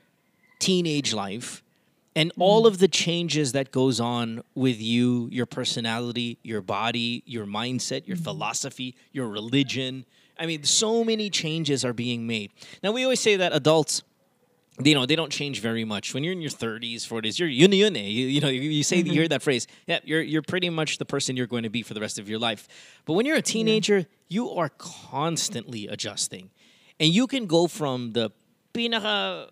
teenage 0.59 1.13
life 1.13 1.62
and 2.15 2.31
all 2.39 2.67
of 2.67 2.77
the 2.77 2.87
changes 2.87 3.53
that 3.53 3.71
goes 3.71 3.99
on 3.99 4.43
with 4.55 4.79
you 4.79 5.27
your 5.31 5.45
personality 5.45 6.37
your 6.43 6.61
body 6.61 7.23
your 7.25 7.45
mindset 7.45 8.07
your 8.07 8.17
philosophy 8.17 8.95
your 9.11 9.27
religion. 9.27 10.05
I 10.37 10.45
mean 10.45 10.63
so 10.63 11.03
many 11.03 11.29
changes 11.29 11.83
are 11.85 11.93
being 11.93 12.27
made. 12.27 12.51
Now 12.81 12.91
we 12.91 13.03
always 13.03 13.19
say 13.19 13.35
that 13.37 13.53
adults 13.53 14.03
you 14.83 14.95
know 14.95 15.05
they 15.05 15.15
don't 15.15 15.31
change 15.31 15.59
very 15.59 15.85
much. 15.85 16.13
When 16.13 16.23
you're 16.23 16.33
in 16.33 16.41
your 16.41 16.51
30s 16.51 17.07
40s 17.07 17.39
you're 17.39 17.49
yun 17.49 17.71
yun 17.71 17.95
eh. 17.95 18.01
you, 18.01 18.27
you 18.27 18.41
know 18.41 18.49
you, 18.49 18.61
you 18.61 18.83
say 18.83 18.97
you 18.97 19.11
hear 19.11 19.27
that 19.27 19.41
phrase 19.41 19.67
yeah 19.87 19.99
you're 20.03 20.21
you're 20.21 20.41
pretty 20.41 20.69
much 20.69 20.97
the 20.97 21.05
person 21.05 21.37
you're 21.37 21.47
going 21.47 21.63
to 21.63 21.69
be 21.69 21.83
for 21.83 21.93
the 21.93 22.01
rest 22.01 22.19
of 22.19 22.29
your 22.29 22.39
life. 22.39 22.67
But 23.05 23.13
when 23.13 23.25
you're 23.25 23.37
a 23.37 23.41
teenager 23.41 24.05
you 24.29 24.49
are 24.51 24.69
constantly 24.77 25.87
adjusting. 25.87 26.49
And 26.99 27.09
you 27.09 27.27
can 27.27 27.47
go 27.47 27.67
from 27.67 28.13
the 28.13 28.31
pinaka 28.73 29.49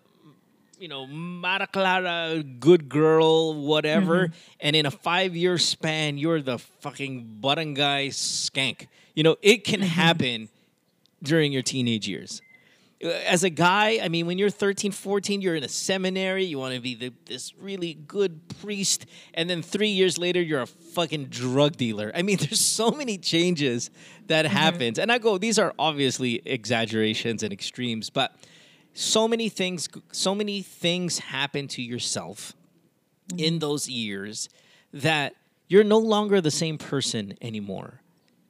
you 0.82 0.88
know, 0.88 1.06
Mara 1.06 1.68
Clara, 1.68 2.42
good 2.42 2.88
girl, 2.88 3.54
whatever. 3.54 4.26
Mm-hmm. 4.26 4.56
And 4.58 4.74
in 4.74 4.84
a 4.84 4.90
five 4.90 5.36
year 5.36 5.56
span, 5.56 6.18
you're 6.18 6.42
the 6.42 6.58
fucking 6.58 7.38
barangay 7.40 8.08
skank. 8.08 8.88
You 9.14 9.22
know, 9.22 9.36
it 9.42 9.62
can 9.62 9.78
mm-hmm. 9.78 9.88
happen 9.88 10.48
during 11.22 11.52
your 11.52 11.62
teenage 11.62 12.08
years. 12.08 12.42
As 13.00 13.44
a 13.44 13.50
guy, 13.50 14.00
I 14.02 14.08
mean, 14.08 14.26
when 14.26 14.38
you're 14.38 14.50
13, 14.50 14.90
14, 14.90 15.40
you're 15.40 15.54
in 15.54 15.62
a 15.62 15.68
seminary, 15.68 16.44
you 16.44 16.58
want 16.58 16.74
to 16.74 16.80
be 16.80 16.96
the, 16.96 17.12
this 17.26 17.52
really 17.56 17.94
good 17.94 18.40
priest. 18.60 19.06
And 19.34 19.48
then 19.48 19.62
three 19.62 19.88
years 19.88 20.18
later, 20.18 20.42
you're 20.42 20.62
a 20.62 20.66
fucking 20.66 21.26
drug 21.26 21.76
dealer. 21.76 22.10
I 22.12 22.22
mean, 22.22 22.36
there's 22.40 22.60
so 22.60 22.90
many 22.90 23.18
changes 23.18 23.90
that 24.26 24.46
mm-hmm. 24.46 24.56
happens. 24.56 24.98
And 24.98 25.12
I 25.12 25.18
go, 25.18 25.38
these 25.38 25.60
are 25.60 25.74
obviously 25.78 26.42
exaggerations 26.44 27.44
and 27.44 27.52
extremes, 27.52 28.10
but 28.10 28.34
so 28.94 29.26
many 29.26 29.48
things 29.48 29.88
so 30.12 30.34
many 30.34 30.62
things 30.62 31.18
happen 31.18 31.68
to 31.68 31.82
yourself 31.82 32.54
in 33.36 33.54
mm-hmm. 33.54 33.58
those 33.58 33.88
years 33.88 34.48
that 34.92 35.34
you're 35.68 35.84
no 35.84 35.98
longer 35.98 36.40
the 36.40 36.50
same 36.50 36.76
person 36.76 37.34
anymore 37.40 38.02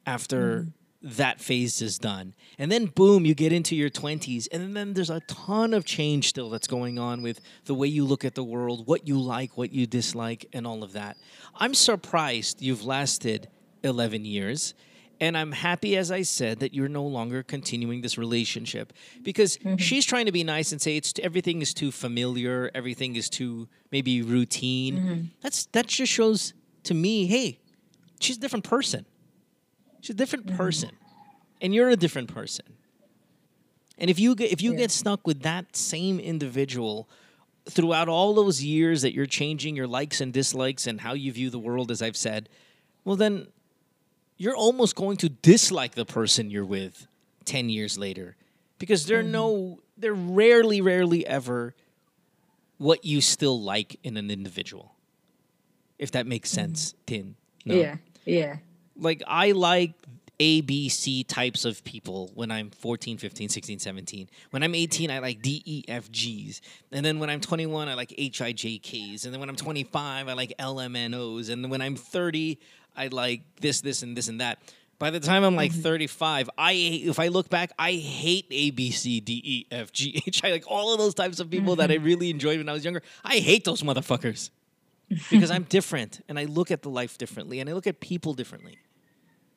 after 0.05 0.59
mm-hmm. 0.59 1.17
that 1.17 1.39
phase 1.39 1.81
is 1.81 1.97
done. 1.97 2.33
And 2.59 2.69
then 2.69 2.87
boom 2.87 3.25
you 3.25 3.33
get 3.33 3.53
into 3.53 3.75
your 3.75 3.89
20s 3.89 4.47
and 4.51 4.75
then 4.75 4.93
there's 4.93 5.09
a 5.09 5.21
ton 5.21 5.73
of 5.73 5.85
change 5.85 6.27
still 6.27 6.49
that's 6.49 6.67
going 6.67 6.99
on 6.99 7.21
with 7.21 7.39
the 7.65 7.73
way 7.73 7.87
you 7.87 8.03
look 8.03 8.25
at 8.25 8.35
the 8.35 8.43
world 8.43 8.87
what 8.87 9.07
you 9.07 9.19
like 9.19 9.57
what 9.57 9.71
you 9.71 9.87
dislike 9.87 10.45
and 10.51 10.67
all 10.67 10.83
of 10.83 10.93
that. 10.93 11.15
I'm 11.55 11.73
surprised 11.73 12.61
you've 12.61 12.83
lasted 12.83 13.47
11 13.83 14.25
years 14.25 14.73
and 15.19 15.37
I'm 15.37 15.51
happy, 15.51 15.95
as 15.95 16.11
I 16.11 16.23
said, 16.23 16.59
that 16.59 16.73
you're 16.73 16.89
no 16.89 17.03
longer 17.03 17.43
continuing 17.43 18.01
this 18.01 18.17
relationship 18.17 18.93
because 19.21 19.57
mm-hmm. 19.57 19.77
she's 19.77 20.05
trying 20.05 20.25
to 20.25 20.31
be 20.31 20.43
nice 20.43 20.71
and 20.71 20.81
say 20.81 20.97
it's 20.97 21.13
everything 21.21 21.61
is 21.61 21.73
too 21.73 21.91
familiar, 21.91 22.71
everything 22.73 23.15
is 23.15 23.29
too 23.29 23.67
maybe 23.91 24.21
routine. 24.21 24.95
Mm-hmm. 24.97 25.21
That's 25.41 25.67
that 25.67 25.87
just 25.87 26.11
shows 26.11 26.53
to 26.83 26.93
me, 26.93 27.27
hey, 27.27 27.59
she's 28.19 28.37
a 28.37 28.39
different 28.39 28.65
person. 28.65 29.05
She's 30.01 30.15
a 30.15 30.17
different 30.17 30.47
mm-hmm. 30.47 30.57
person, 30.57 30.89
and 31.61 31.73
you're 31.73 31.89
a 31.89 31.95
different 31.95 32.33
person. 32.33 32.65
And 33.97 34.09
if 34.09 34.19
you 34.19 34.35
get 34.35 34.51
if 34.51 34.61
you 34.61 34.75
get 34.75 34.91
stuck 34.91 35.25
with 35.25 35.43
that 35.43 35.75
same 35.75 36.19
individual 36.19 37.07
throughout 37.69 38.09
all 38.09 38.33
those 38.33 38.61
years 38.61 39.03
that 39.03 39.13
you're 39.13 39.25
changing 39.25 39.75
your 39.75 39.87
likes 39.87 40.19
and 40.19 40.33
dislikes 40.33 40.87
and 40.87 40.99
how 40.99 41.13
you 41.13 41.31
view 41.31 41.49
the 41.49 41.59
world, 41.59 41.91
as 41.91 42.01
I've 42.01 42.17
said, 42.17 42.49
well 43.05 43.15
then 43.15 43.47
you're 44.43 44.55
almost 44.57 44.95
going 44.95 45.15
to 45.15 45.29
dislike 45.29 45.95
the 45.95 46.05
person 46.05 46.51
you're 46.51 46.65
with 46.65 47.07
10 47.45 47.69
years 47.69 47.97
later 47.97 48.35
because 48.77 49.05
they're 49.05 49.23
mm-hmm. 49.23 49.31
no 49.31 49.79
they're 49.97 50.13
rarely 50.13 50.81
rarely 50.81 51.25
ever 51.25 51.73
what 52.77 53.05
you 53.05 53.21
still 53.21 53.61
like 53.61 53.97
in 54.03 54.17
an 54.17 54.29
individual. 54.29 54.95
If 55.97 56.11
that 56.11 56.27
makes 56.27 56.49
mm-hmm. 56.49 56.61
sense, 56.61 56.93
Tin. 57.05 57.35
No. 57.65 57.75
Yeah. 57.75 57.95
Yeah. 58.25 58.57
Like 58.97 59.23
I 59.25 59.51
like 59.51 59.93
A, 60.41 60.59
B, 60.59 60.89
C 60.89 61.23
types 61.23 61.63
of 61.63 61.81
people 61.85 62.29
when 62.35 62.51
I'm 62.51 62.69
14, 62.71 63.17
15, 63.17 63.47
16, 63.47 63.79
17. 63.79 64.29
When 64.49 64.61
I'm 64.61 64.75
18, 64.75 65.09
I 65.09 65.19
like 65.19 65.41
D, 65.41 65.63
E, 65.65 65.83
F, 65.87 66.11
Gs. 66.11 66.59
And 66.91 67.05
then 67.05 67.19
when 67.19 67.29
I'm 67.29 67.39
21, 67.39 67.87
I 67.87 67.93
like 67.93 68.13
H, 68.17 68.41
I, 68.41 68.51
J, 68.51 68.77
Ks. 68.79 69.23
And 69.23 69.33
then 69.33 69.39
when 69.39 69.47
I'm 69.47 69.55
25, 69.55 70.27
I 70.27 70.33
like 70.33 70.53
L, 70.59 70.81
M, 70.81 70.97
N, 70.97 71.13
Os. 71.13 71.47
And 71.47 71.63
then 71.63 71.71
when 71.71 71.81
I'm 71.81 71.95
30, 71.95 72.59
I 72.95 73.07
like 73.07 73.41
this, 73.61 73.81
this, 73.81 74.03
and 74.03 74.15
this 74.15 74.27
and 74.27 74.41
that. 74.41 74.59
By 74.99 75.09
the 75.09 75.19
time 75.19 75.43
I'm 75.43 75.55
like 75.55 75.73
35, 75.73 76.49
I 76.57 76.71
if 76.73 77.19
I 77.19 77.27
look 77.27 77.49
back, 77.49 77.71
I 77.77 77.93
hate 77.93 78.45
A, 78.51 78.71
B, 78.71 78.91
C, 78.91 79.19
D, 79.19 79.41
E, 79.43 79.65
F, 79.71 79.91
G, 79.91 80.21
H. 80.27 80.43
I 80.43 80.51
like 80.51 80.63
all 80.67 80.93
of 80.93 80.99
those 80.99 81.13
types 81.13 81.39
of 81.39 81.49
people 81.49 81.75
that 81.77 81.91
I 81.91 81.95
really 81.95 82.29
enjoyed 82.29 82.57
when 82.59 82.69
I 82.69 82.73
was 82.73 82.85
younger. 82.85 83.01
I 83.23 83.37
hate 83.39 83.65
those 83.65 83.81
motherfuckers 83.83 84.49
because 85.29 85.51
I'm 85.51 85.63
different 85.69 86.21
and 86.29 86.39
I 86.39 86.45
look 86.45 86.71
at 86.71 86.83
the 86.83 86.89
life 86.89 87.17
differently 87.17 87.59
and 87.59 87.69
I 87.69 87.73
look 87.73 87.87
at 87.87 87.99
people 87.99 88.33
differently. 88.33 88.77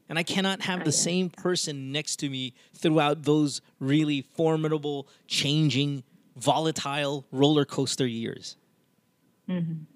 And 0.09 0.19
I 0.19 0.23
cannot 0.23 0.63
have 0.63 0.85
the 0.85 0.93
same 0.93 1.31
person 1.31 1.91
next 1.93 2.17
to 2.17 2.31
me 2.31 2.55
throughout 2.75 3.25
those 3.25 3.61
really 3.81 4.23
formidable, 4.23 5.09
changing, 5.27 6.03
volatile 6.37 7.27
roller 7.33 7.65
coaster 7.65 8.07
years. 8.07 8.57
Mhm. 9.49 9.87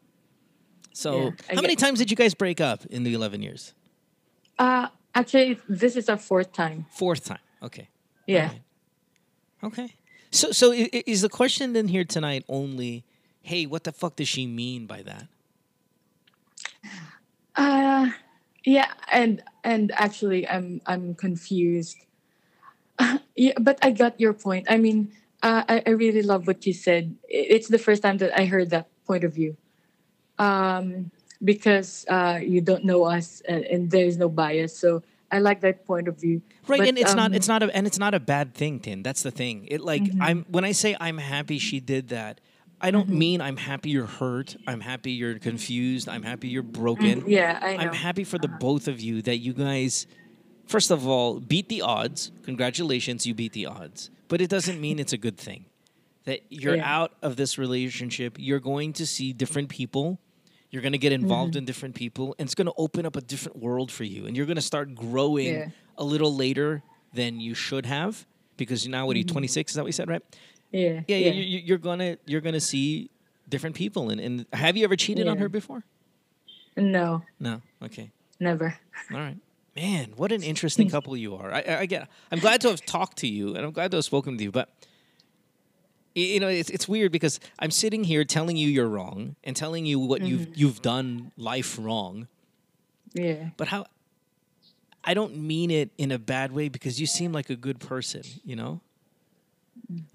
So, 1.01 1.33
Yeah, 1.49 1.55
how 1.57 1.63
many 1.63 1.77
times 1.77 1.99
did 1.99 2.11
you 2.11 2.17
guys 2.17 2.35
break 2.35 2.61
up 2.61 2.85
in 2.85 3.05
the 3.05 3.15
11 3.15 3.41
years? 3.41 3.73
Uh, 4.59 4.89
actually, 5.15 5.59
this 5.67 5.97
is 5.97 6.11
our 6.11 6.19
fourth 6.19 6.53
time. 6.53 6.85
Fourth 6.91 7.25
time. 7.25 7.39
Okay. 7.63 7.89
Yeah. 8.27 8.51
Okay. 9.65 9.95
So, 10.31 10.53
so 10.53 10.73
is 10.75 11.23
the 11.23 11.31
question 11.31 11.73
then 11.73 11.89
here 11.89 12.05
tonight 12.05 12.45
only, 12.51 13.05
hey, 13.41 13.65
what 13.65 13.85
the 13.85 13.93
fuck 13.93 14.17
does 14.17 14.29
she 14.29 14.47
mean 14.47 14.85
by 14.85 15.01
that? 15.01 15.27
Uh, 17.57 18.11
yeah, 18.65 18.93
and 19.11 19.43
and 19.65 19.93
actually, 19.97 20.47
I'm 20.47 20.83
I'm 20.87 21.15
confused. 21.15 21.97
yeah, 23.37 23.53
but 23.59 23.79
I 23.83 23.91
got 23.91 24.21
your 24.21 24.35
point. 24.35 24.67
I 24.69 24.77
mean, 24.77 25.13
uh, 25.43 25.65
I 25.67 25.83
I 25.87 25.91
really 25.91 26.23
love 26.23 26.47
what 26.47 26.67
you 26.67 26.73
said. 26.73 27.17
It's 27.29 27.69
the 27.69 27.79
first 27.79 28.03
time 28.03 28.19
that 28.19 28.39
I 28.39 28.45
heard 28.45 28.69
that 28.71 28.89
point 29.05 29.25
of 29.25 29.33
view. 29.35 29.57
Um, 30.41 31.11
because 31.43 32.05
uh, 32.09 32.39
you 32.43 32.61
don't 32.61 32.85
know 32.85 33.05
us, 33.05 33.41
and, 33.49 33.65
and 33.65 33.91
there 33.91 34.05
is 34.05 34.17
no 34.19 34.29
bias. 34.29 34.77
So 34.77 35.03
I 35.33 35.39
like 35.39 35.61
that 35.63 35.87
point 35.87 36.07
of 36.09 36.21
view. 36.21 36.43
Right, 36.69 36.79
But, 36.81 36.89
and 36.89 36.99
it's 36.99 37.15
not 37.15 37.31
um, 37.31 37.35
it's 37.35 37.49
not 37.49 37.63
a 37.63 37.75
and 37.75 37.87
it's 37.87 37.99
not 37.99 38.13
a 38.15 38.21
bad 38.21 38.55
thing, 38.55 38.81
Tin. 38.81 39.03
That's 39.03 39.23
the 39.23 39.31
thing. 39.31 39.67
It 39.71 39.81
like 39.81 40.03
Mhm. 40.05 40.19
I'm 40.21 40.39
when 40.49 40.65
I 40.65 40.73
say 40.73 40.97
I'm 41.01 41.19
happy 41.19 41.59
she 41.59 41.81
did 41.81 42.09
that, 42.09 42.41
I 42.81 42.91
don't 42.91 43.09
Mm-hmm. 43.09 43.19
mean 43.19 43.41
I'm 43.41 43.57
happy 43.57 43.91
you're 43.91 44.07
hurt. 44.21 44.57
I'm 44.67 44.81
happy 44.81 45.13
you're 45.13 45.39
confused. 45.39 46.09
I'm 46.09 46.23
happy 46.23 46.49
you're 46.49 46.63
broken. 46.63 47.23
Mm, 47.23 47.29
yeah, 47.29 47.59
I 47.63 47.77
I'm 47.77 47.95
happy 47.95 48.25
for 48.25 48.39
the 48.39 48.49
both 48.49 48.89
of 48.89 49.01
you 49.01 49.23
that 49.23 49.39
you 49.39 49.53
guys 49.55 50.07
first 50.67 50.91
of 50.91 51.07
all 51.07 51.41
beat 51.41 51.69
the 51.69 51.83
odds. 51.83 52.33
Congratulations, 52.43 53.27
you 53.27 53.35
beat 53.35 53.53
the 53.53 53.67
odds. 53.67 54.11
But 54.29 54.41
it 54.41 54.51
doesn't 54.51 54.81
mean 54.81 54.99
it's 54.99 55.13
a 55.13 55.19
good 55.19 55.39
thing. 55.39 55.65
That 56.25 56.41
you're 56.51 56.77
Yeah. 56.77 56.99
out 57.01 57.13
of 57.23 57.37
this 57.37 57.57
relationship, 57.57 58.37
you're 58.39 58.61
going 58.61 58.93
to 58.95 59.07
see 59.07 59.33
different 59.33 59.69
people. 59.71 60.21
You're 60.71 60.83
going 60.83 60.93
to 60.93 60.99
get 60.99 61.13
involved 61.13 61.55
Mhm. 61.55 61.59
in 61.59 61.65
different 61.65 61.95
people 61.95 62.35
and 62.39 62.47
it's 62.47 62.55
going 62.55 62.67
to 62.67 62.75
open 62.77 63.05
up 63.07 63.17
a 63.17 63.21
different 63.21 63.59
world 63.59 63.91
for 63.91 64.05
you 64.05 64.27
and 64.27 64.37
you're 64.37 64.47
going 64.47 64.57
to 64.57 64.63
start 64.63 64.95
growing 64.95 65.47
Yeah. 65.55 65.69
a 65.99 66.05
little 66.05 66.35
later 66.35 66.83
than 67.13 67.41
you 67.41 67.55
should 67.55 67.87
have 67.87 68.27
because 68.57 68.87
now 68.87 69.07
what 69.07 69.17
are 69.17 69.19
you 69.19 69.25
Mhm. 69.25 69.33
26 69.33 69.73
is 69.73 69.77
that 69.77 69.83
what 69.83 69.89
you 69.89 69.93
said 69.93 70.09
right 70.09 70.23
Yeah, 70.73 71.03
yeah, 71.09 71.17
yeah, 71.17 71.17
yeah. 71.17 71.33
You, 71.33 71.59
you're 71.59 71.79
gonna 71.79 72.17
you're 72.27 72.41
gonna 72.41 72.61
see 72.61 73.11
different 73.49 73.75
people 73.75 74.11
and, 74.11 74.21
and 74.21 74.47
have 74.53 74.77
you 74.77 74.85
ever 74.85 74.95
cheated 74.95 75.27
on 75.27 75.39
her 75.39 75.49
before 75.49 75.83
No, 76.77 77.23
no 77.41 77.63
okay 77.83 78.13
never. 78.39 78.77
all 79.13 79.19
right 79.19 79.37
man 79.75 80.13
what 80.17 80.31
an 80.31 80.43
interesting 80.45 80.89
couple 80.95 81.17
you 81.17 81.35
are 81.35 81.53
I, 81.53 81.61
I, 81.63 81.79
I 81.81 81.87
get 81.87 82.09
i'm 82.31 82.39
glad 82.39 82.61
to 82.61 82.69
have 82.69 82.85
talked 82.87 83.19
to 83.19 83.27
you 83.27 83.57
and 83.57 83.65
i'm 83.67 83.73
glad 83.73 83.91
to 83.91 83.97
have 83.97 84.05
spoken 84.05 84.39
to 84.39 84.45
you 84.45 84.53
but 84.53 84.69
you 86.15 86.41
know 86.41 86.49
it's, 86.49 86.71
it's 86.71 86.89
weird 86.89 87.13
because 87.13 87.39
i'm 87.61 87.71
sitting 87.71 88.03
here 88.05 88.25
telling 88.25 88.57
you 88.57 88.69
you're 88.69 88.89
wrong 88.89 89.37
and 89.45 89.55
telling 89.57 89.87
you 89.87 89.99
what 89.99 90.23
you've 90.23 90.43
Mhm. 90.47 90.53
you've 90.57 90.83
done 90.83 91.31
life 91.37 91.79
wrong 91.81 92.27
Yeah. 93.15 93.51
but 93.57 93.69
how 93.69 93.87
i 95.05 95.15
don't 95.15 95.37
mean 95.37 95.71
it 95.71 95.91
in 95.99 96.11
a 96.13 96.19
bad 96.19 96.53
way 96.53 96.69
because 96.69 97.01
you 97.01 97.07
seem 97.07 97.33
like 97.33 97.49
a 97.51 97.57
good 97.57 97.79
person 97.81 98.23
you 98.45 98.57
know 98.57 98.81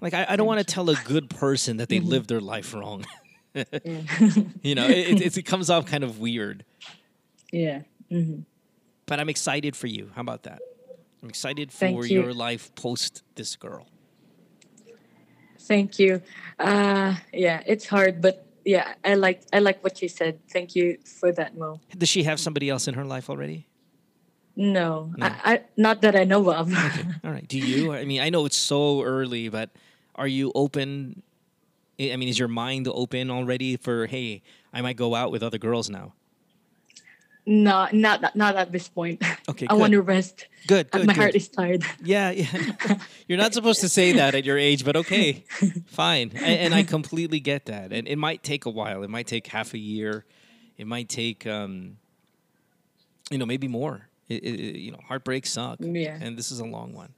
like 0.00 0.14
i, 0.14 0.26
I 0.28 0.36
don't 0.36 0.46
want 0.46 0.60
to 0.60 0.64
tell 0.74 0.88
a 0.90 0.96
good 0.96 1.30
person 1.30 1.78
that 1.78 1.88
they 1.88 2.00
Mhm. 2.00 2.08
lived 2.08 2.28
their 2.28 2.40
life 2.40 2.74
wrong 2.74 3.04
you 3.54 4.74
know 4.74 4.88
it, 4.88 5.20
it, 5.22 5.36
it 5.38 5.42
comes 5.44 5.70
off 5.70 5.86
kind 5.86 6.04
of 6.04 6.18
weird 6.20 6.64
yeah. 7.52 7.82
hmm 8.10 8.40
but 9.06 9.18
i'm 9.20 9.28
excited 9.28 9.74
for 9.76 9.86
you 9.86 10.10
how 10.14 10.20
about 10.20 10.42
that 10.42 10.60
i'm 11.22 11.28
excited 11.28 11.72
for 11.72 12.04
you. 12.04 12.22
your 12.22 12.34
life 12.34 12.74
post 12.74 13.22
this 13.36 13.56
girl 13.56 13.86
Thank 15.66 15.98
you. 15.98 16.22
Uh, 16.58 17.14
yeah, 17.32 17.62
it's 17.66 17.86
hard, 17.86 18.22
but 18.22 18.46
yeah, 18.64 18.94
I 19.04 19.14
like 19.14 19.42
I 19.52 19.58
like 19.58 19.82
what 19.84 20.00
you 20.02 20.08
said. 20.08 20.38
Thank 20.50 20.74
you 20.74 20.98
for 21.04 21.32
that, 21.32 21.56
Mo. 21.56 21.80
does 21.96 22.08
she 22.08 22.22
have 22.24 22.38
somebody 22.40 22.70
else 22.70 22.88
in 22.88 22.94
her 22.94 23.04
life 23.04 23.28
already 23.30 23.66
No, 24.56 25.12
No. 25.16 25.26
I, 25.26 25.30
I 25.44 25.60
not 25.76 26.00
that 26.02 26.16
I 26.16 26.24
know 26.24 26.50
of. 26.50 26.72
all 27.24 27.30
right 27.30 27.46
do 27.46 27.58
you 27.58 27.92
i 27.92 28.04
mean 28.04 28.20
i 28.22 28.30
know 28.30 28.46
it's 28.46 28.56
so 28.56 29.02
early 29.02 29.48
but 29.50 29.70
are 30.14 30.26
you 30.26 30.50
open 30.54 31.22
I 32.00 32.16
mean 32.16 32.28
is 32.28 32.38
your 32.38 32.48
mind 32.48 32.88
open 32.88 33.30
already 33.30 33.76
for 33.76 34.06
hey 34.06 34.42
i 34.72 34.80
might 34.82 34.96
go 34.96 35.14
out 35.14 35.30
with 35.30 35.42
other 35.42 35.58
girls 35.58 35.88
now 35.90 36.14
no, 37.46 37.88
not 37.92 38.34
not 38.36 38.56
at 38.56 38.72
this 38.72 38.88
point. 38.88 39.22
Okay, 39.48 39.68
I 39.70 39.74
want 39.74 39.92
to 39.92 40.02
rest. 40.02 40.46
Good, 40.66 40.88
Uh, 40.92 40.98
good, 40.98 41.06
My 41.06 41.12
good. 41.14 41.20
heart 41.20 41.34
is 41.36 41.48
tired. 41.48 41.84
Yeah, 42.04 42.30
yeah. 42.30 42.98
You're 43.28 43.38
not 43.38 43.54
supposed 43.54 43.80
to 43.82 43.88
say 43.88 44.10
that 44.12 44.34
at 44.34 44.44
your 44.44 44.58
age, 44.58 44.84
but 44.84 44.96
okay, 44.96 45.44
fine. 45.86 46.32
And, 46.34 46.44
and 46.60 46.74
I 46.74 46.82
completely 46.82 47.38
get 47.38 47.66
that. 47.66 47.92
And 47.92 48.08
it 48.08 48.16
might 48.18 48.42
take 48.42 48.66
a 48.66 48.70
while. 48.70 49.04
It 49.04 49.10
might 49.10 49.28
take 49.28 49.46
half 49.46 49.72
a 49.72 49.78
year. 49.78 50.24
It 50.76 50.86
might 50.88 51.08
take, 51.08 51.46
um, 51.46 51.96
you 53.30 53.38
know, 53.38 53.46
maybe 53.46 53.68
more. 53.68 54.08
It, 54.28 54.42
it, 54.42 54.60
it- 54.60 54.78
you 54.80 54.90
know, 54.90 55.00
heartbreaks 55.06 55.50
suck. 55.52 55.78
Yeah. 55.80 56.18
And 56.20 56.36
this 56.36 56.50
is 56.50 56.58
a 56.58 56.64
long 56.66 56.92
one. 56.92 57.14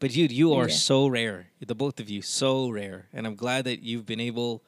But 0.00 0.10
dude, 0.10 0.32
you 0.32 0.54
are 0.54 0.68
Yeah. 0.68 0.74
so 0.74 1.06
rare. 1.06 1.46
The 1.64 1.74
both 1.76 2.00
of 2.00 2.10
you, 2.10 2.20
so 2.22 2.68
rare. 2.68 3.06
And 3.12 3.26
I'm 3.28 3.36
glad 3.36 3.64
that 3.66 3.82
you've 3.84 4.06
been 4.06 4.20
able. 4.20 4.62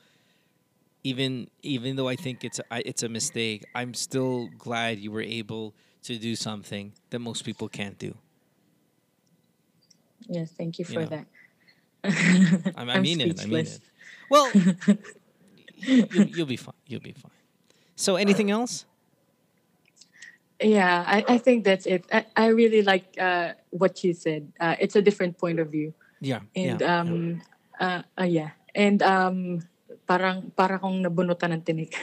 Even 1.04 1.48
even 1.62 1.96
though 1.96 2.08
I 2.08 2.16
think 2.16 2.44
it's 2.44 2.58
a, 2.60 2.64
I- 2.72 2.82
it's 2.86 3.02
a 3.02 3.08
mistake, 3.08 3.64
I'm 3.74 3.94
still 3.94 4.48
glad 4.58 4.98
you 4.98 5.10
were 5.10 5.22
able 5.22 5.74
to 6.04 6.18
do 6.18 6.36
something 6.36 6.92
that 7.10 7.18
most 7.18 7.44
people 7.44 7.68
can't 7.68 7.98
do. 7.98 8.14
Yes, 10.28 10.52
thank 10.52 10.78
you 10.78 10.84
You 10.88 10.94
for 10.94 11.00
know. 11.00 11.06
that. 11.06 11.26
I, 12.76 12.82
I 12.82 13.00
mean 13.00 13.20
it. 13.20 13.40
I 13.40 13.46
mean 13.46 13.66
it. 13.66 13.80
Well, 14.28 14.52
you'll, 15.76 16.26
you'll 16.28 16.46
be 16.46 16.56
fine. 16.56 16.74
You'll 16.86 17.00
be 17.00 17.12
fine. 17.12 17.32
So, 17.96 18.16
anything 18.16 18.50
else? 18.50 18.84
Yeah, 20.60 21.04
I, 21.06 21.24
I 21.28 21.38
think 21.38 21.64
that's 21.64 21.86
it. 21.86 22.04
I, 22.12 22.26
I 22.36 22.46
really 22.48 22.82
like 22.82 23.16
uh, 23.18 23.54
what 23.70 24.02
you 24.04 24.14
said. 24.14 24.52
Uh, 24.60 24.76
it's 24.78 24.94
a 24.94 25.02
different 25.02 25.38
point 25.38 25.58
of 25.58 25.70
view. 25.70 25.92
Yeah. 26.20 26.40
And 26.54 26.80
yeah. 26.80 27.00
um 27.00 27.42
uh, 27.80 28.02
uh 28.18 28.24
yeah. 28.24 28.50
And 28.74 29.02
um 29.02 29.60
parang 30.12 30.53
para 30.53 30.77
kong 30.77 31.01
nabunutan 31.01 31.57
ng 31.57 31.62
tinik. 31.64 31.96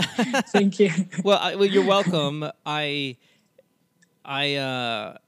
Thank 0.56 0.80
you. 0.80 0.88
well, 1.20 1.36
I, 1.36 1.56
well, 1.60 1.68
you're 1.68 1.84
welcome. 1.84 2.48
I, 2.64 3.20
I, 4.24 4.56
uh, 4.56 5.20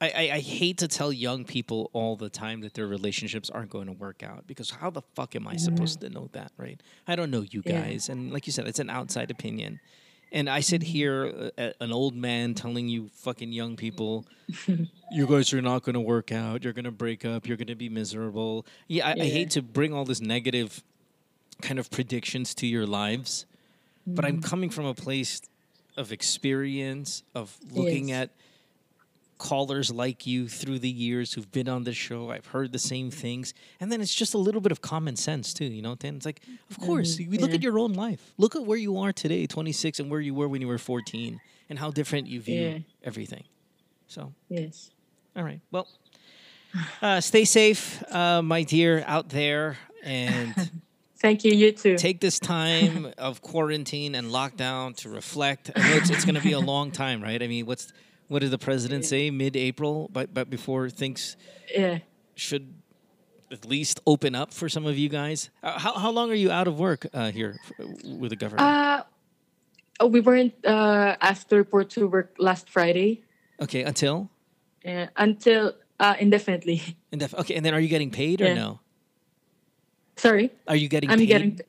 I, 0.00 0.08
I, 0.10 0.24
I 0.34 0.40
hate 0.40 0.78
to 0.78 0.88
tell 0.88 1.12
young 1.12 1.44
people 1.44 1.88
all 1.94 2.16
the 2.16 2.28
time 2.28 2.60
that 2.62 2.74
their 2.74 2.86
relationships 2.86 3.48
aren't 3.48 3.70
going 3.70 3.86
to 3.86 3.92
work 3.94 4.22
out 4.26 4.46
because 4.46 4.70
how 4.82 4.90
the 4.90 5.02
fuck 5.14 5.36
am 5.36 5.46
I 5.46 5.54
supposed 5.54 6.00
to 6.02 6.10
know 6.10 6.28
that, 6.32 6.50
right? 6.58 6.82
I 7.06 7.14
don't 7.14 7.30
know 7.30 7.46
you 7.46 7.62
Yeah. 7.64 7.86
guys, 7.86 8.08
and 8.10 8.32
like 8.32 8.46
you 8.46 8.52
said, 8.52 8.66
it's 8.66 8.82
an 8.82 8.90
outside 8.90 9.30
opinion. 9.30 9.78
And 10.32 10.50
I 10.50 10.60
sit 10.60 10.82
here, 10.82 11.50
uh, 11.56 11.70
an 11.80 11.92
old 11.92 12.14
man, 12.16 12.54
telling 12.54 12.88
you 12.88 13.08
fucking 13.14 13.52
young 13.52 13.76
people, 13.76 14.26
you 15.10 15.26
guys 15.26 15.52
are 15.52 15.62
not 15.62 15.82
going 15.82 15.94
to 15.94 16.00
work 16.00 16.32
out. 16.32 16.64
You're 16.64 16.72
going 16.72 16.84
to 16.84 16.90
break 16.90 17.24
up. 17.24 17.46
You're 17.46 17.56
going 17.56 17.68
to 17.68 17.74
be 17.76 17.88
miserable. 17.88 18.66
Yeah, 18.88 19.06
I, 19.08 19.12
I 19.12 19.24
hate 19.24 19.50
to 19.50 19.62
bring 19.62 19.92
all 19.92 20.04
this 20.04 20.20
negative 20.20 20.82
kind 21.62 21.78
of 21.78 21.90
predictions 21.90 22.54
to 22.56 22.66
your 22.66 22.86
lives, 22.86 23.46
but 24.06 24.24
I'm 24.24 24.42
coming 24.42 24.68
from 24.68 24.84
a 24.84 24.94
place 24.94 25.40
of 25.96 26.12
experience, 26.12 27.22
of 27.34 27.56
looking 27.72 28.08
Yes. 28.10 28.22
at 28.24 28.30
callers 29.38 29.90
like 29.90 30.26
you 30.26 30.48
through 30.48 30.78
the 30.78 30.88
years 30.88 31.32
who've 31.34 31.50
been 31.50 31.68
on 31.68 31.84
the 31.84 31.92
show. 31.92 32.30
I've 32.30 32.46
heard 32.46 32.72
the 32.72 32.78
same 32.78 33.10
things. 33.10 33.52
And 33.80 33.92
then 33.92 34.00
it's 34.00 34.14
just 34.14 34.34
a 34.34 34.38
little 34.38 34.60
bit 34.60 34.72
of 34.72 34.80
common 34.80 35.16
sense, 35.16 35.52
too. 35.54 35.66
You 35.66 35.82
know, 35.82 35.94
then 35.94 36.16
it's 36.16 36.26
like, 36.26 36.40
of 36.70 36.78
course, 36.78 37.16
Mhm, 37.16 37.32
you 37.32 37.38
look 37.38 37.54
at 37.54 37.62
your 37.62 37.78
own 37.78 37.92
life. 37.92 38.32
Look 38.38 38.56
at 38.56 38.64
where 38.64 38.78
you 38.78 38.98
are 38.98 39.12
today, 39.12 39.46
26, 39.46 40.00
and 40.00 40.10
where 40.10 40.20
you 40.20 40.34
were 40.34 40.48
when 40.48 40.60
you 40.60 40.68
were 40.68 40.78
14, 40.78 41.40
and 41.68 41.78
how 41.78 41.90
different 41.90 42.26
you 42.28 42.40
view 42.40 42.68
Yeah. 42.68 42.78
everything. 43.04 43.44
So, 44.06 44.32
Yes. 44.48 44.90
all 45.36 45.42
right. 45.44 45.60
Well, 45.70 45.86
Uh, 47.00 47.20
stay 47.20 47.44
safe, 47.44 48.02
uh, 48.12 48.42
my 48.42 48.62
dear, 48.62 49.02
out 49.06 49.30
there, 49.30 49.78
and 50.02 50.54
Thank 51.18 51.44
you. 51.44 51.52
You 51.52 51.72
too. 51.72 51.96
take 51.96 52.20
this 52.20 52.38
time 52.38 53.12
of 53.18 53.40
quarantine 53.40 54.14
and 54.14 54.28
lockdown 54.30 54.94
to 54.98 55.08
reflect. 55.08 55.70
It's, 55.74 56.10
it's 56.10 56.24
going 56.26 56.34
to 56.34 56.42
be 56.42 56.52
a 56.52 56.60
long 56.60 56.90
time, 56.90 57.22
right? 57.22 57.42
I 57.42 57.46
mean, 57.46 57.64
what's 57.64 57.92
what 58.28 58.40
did 58.42 58.50
the 58.50 58.58
president 58.58 59.04
say? 59.04 59.30
Mid-April, 59.30 60.08
but 60.12 60.32
but 60.34 60.50
before 60.50 60.90
things 60.90 61.36
Yeah. 61.74 61.98
should 62.34 62.74
at 63.52 63.64
least 63.64 64.00
open 64.06 64.34
up 64.34 64.52
for 64.52 64.68
some 64.68 64.86
of 64.86 64.98
you 64.98 65.08
guys. 65.08 65.50
Uh, 65.62 65.78
how 65.78 65.92
how 65.94 66.10
long 66.10 66.30
are 66.30 66.34
you 66.38 66.50
out 66.50 66.66
of 66.68 66.78
work 66.78 67.06
uh, 67.14 67.30
here 67.30 67.56
with 68.04 68.30
the 68.30 68.36
government? 68.36 68.66
Uh, 68.68 69.02
oh, 70.00 70.06
we 70.08 70.20
weren't 70.20 70.54
uh, 70.66 71.16
asked 71.20 71.48
to 71.50 71.56
report 71.56 71.90
to 71.90 72.06
work 72.08 72.34
last 72.38 72.68
Friday 72.70 73.22
okay, 73.60 73.82
until 73.82 74.28
uh, 74.84 75.06
until 75.16 75.72
uh, 76.00 76.14
indefinitely. 76.18 76.82
indef- 77.12 77.34
okay, 77.38 77.54
and 77.54 77.64
then 77.64 77.74
are 77.74 77.80
you 77.80 77.88
getting 77.88 78.10
paid 78.10 78.40
or 78.42 78.46
Yeah. 78.46 78.54
no? 78.54 78.80
Sorry. 80.16 80.50
Are 80.66 80.76
you 80.76 80.88
getting 80.88 81.10
I'm 81.10 81.18
paid? 81.18 81.28
getting. 81.28 81.60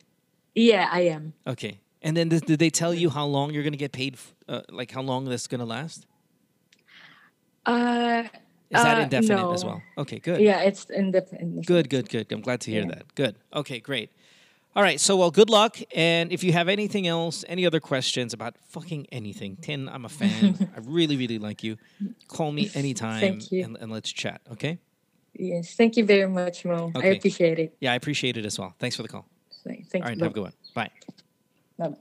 Yeah, 0.56 0.88
I 0.92 1.02
am. 1.14 1.34
Okay. 1.46 1.80
And 2.02 2.16
then 2.16 2.30
th- 2.30 2.44
did 2.44 2.60
they 2.60 2.70
tell 2.70 2.94
you 2.94 3.10
how 3.10 3.26
long 3.26 3.52
you're 3.54 3.64
going 3.64 3.74
to 3.74 3.78
get 3.78 3.92
paid? 3.92 4.14
F- 4.16 4.34
uh, 4.48 4.62
like 4.72 4.92
how 4.92 5.02
long 5.02 5.26
this 5.26 5.42
is 5.42 5.48
going 5.48 5.60
to 5.60 5.66
last? 5.66 6.06
Uh, 7.68 8.24
Is 8.72 8.82
that 8.84 8.98
uh, 8.98 9.02
indefinite 9.02 9.52
as 9.54 9.66
well? 9.66 9.84
Okay, 9.98 10.20
good. 10.20 10.42
Yeah, 10.42 10.62
it's 10.62 10.86
indefinite. 10.86 11.66
Good, 11.66 11.90
good, 11.90 12.10
good. 12.10 12.32
I'm 12.32 12.42
glad 12.42 12.62
to 12.62 12.72
hear 12.72 12.82
Yeah. 12.82 12.88
that. 12.96 13.16
Good. 13.16 13.36
Okay, 13.54 13.80
great. 13.80 14.10
All 14.76 14.84
right. 14.84 15.00
So, 15.00 15.18
well, 15.18 15.32
good 15.32 15.50
luck. 15.50 15.78
And 15.96 16.32
if 16.32 16.44
you 16.44 16.54
have 16.54 16.70
anything 16.70 17.08
else, 17.08 17.44
any 17.48 17.66
other 17.66 17.80
questions 17.80 18.34
about 18.34 18.56
fucking 18.70 19.08
anything, 19.12 19.58
Tin, 19.58 19.90
I'm 19.90 20.06
a 20.06 20.10
fan. 20.10 20.58
I 20.76 20.80
really, 20.82 21.18
really 21.18 21.40
like 21.40 21.64
you. 21.64 21.78
Call 22.28 22.52
me 22.52 22.70
anytime 22.74 23.20
Thank 23.20 23.52
you. 23.52 23.64
And, 23.64 23.78
and 23.82 23.92
let's 23.92 24.12
chat. 24.12 24.42
Okay. 24.52 24.80
Yes, 25.34 25.76
thank 25.76 25.98
you 25.98 26.06
very 26.06 26.30
much, 26.30 26.66
Mo. 26.66 26.92
I 26.96 27.08
appreciate 27.08 27.60
it. 27.60 27.76
Yeah, 27.80 27.92
I 27.92 27.96
appreciate 27.96 28.38
it 28.38 28.46
as 28.46 28.58
well. 28.58 28.74
Thanks 28.80 28.96
for 28.96 29.04
the 29.04 29.10
call. 29.10 29.28
Thank 29.64 29.88
All 29.96 30.02
right. 30.02 30.18
you. 30.18 30.24
Have 30.24 30.32
a 30.32 30.34
good 30.34 30.44
one. 30.44 30.54
Bye. 30.74 30.90
Bye. 31.78 31.94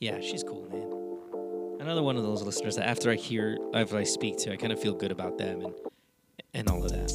Yeah, 0.00 0.20
she's 0.20 0.42
cool, 0.42 0.66
man. 0.70 0.99
Another 1.80 2.02
one 2.02 2.16
of 2.18 2.22
those 2.22 2.42
listeners 2.42 2.76
that 2.76 2.86
after 2.86 3.10
I 3.10 3.14
hear, 3.14 3.56
after 3.74 3.96
I 3.96 4.04
speak 4.04 4.36
to, 4.38 4.52
I 4.52 4.56
kind 4.56 4.70
of 4.70 4.78
feel 4.78 4.92
good 4.92 5.10
about 5.10 5.38
them 5.38 5.62
and 5.62 5.74
and 6.52 6.68
all 6.68 6.84
of 6.84 6.90
that. 6.90 7.10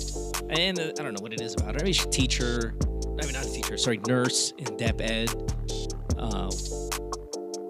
And 0.49 0.79
uh, 0.79 0.91
I 0.97 1.03
don't 1.03 1.13
know 1.13 1.21
what 1.21 1.33
it 1.33 1.41
is 1.41 1.53
about 1.53 1.75
her. 1.75 1.83
Mean, 1.83 1.93
she's 1.93 2.05
a 2.05 2.09
teacher. 2.09 2.73
I 2.81 3.25
mean, 3.25 3.33
not 3.33 3.45
a 3.45 3.51
teacher. 3.51 3.77
Sorry, 3.77 3.99
nurse 4.07 4.53
in 4.57 4.75
Dep 4.77 5.01
Ed. 5.01 5.29
Uh, 6.17 6.49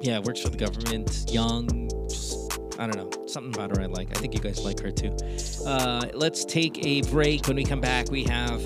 yeah, 0.01 0.19
works 0.19 0.41
for 0.41 0.49
the 0.49 0.57
government. 0.57 1.25
Young. 1.29 1.89
Just, 2.07 2.53
I 2.79 2.87
don't 2.87 2.95
know. 2.95 3.27
Something 3.27 3.53
about 3.53 3.75
her 3.75 3.83
I 3.83 3.87
like. 3.87 4.15
I 4.15 4.19
think 4.19 4.33
you 4.33 4.39
guys 4.39 4.63
like 4.63 4.79
her 4.79 4.91
too. 4.91 5.15
Uh, 5.65 6.07
let's 6.13 6.45
take 6.45 6.85
a 6.85 7.01
break. 7.09 7.47
When 7.47 7.57
we 7.57 7.65
come 7.65 7.81
back, 7.81 8.09
we 8.09 8.23
have 8.25 8.61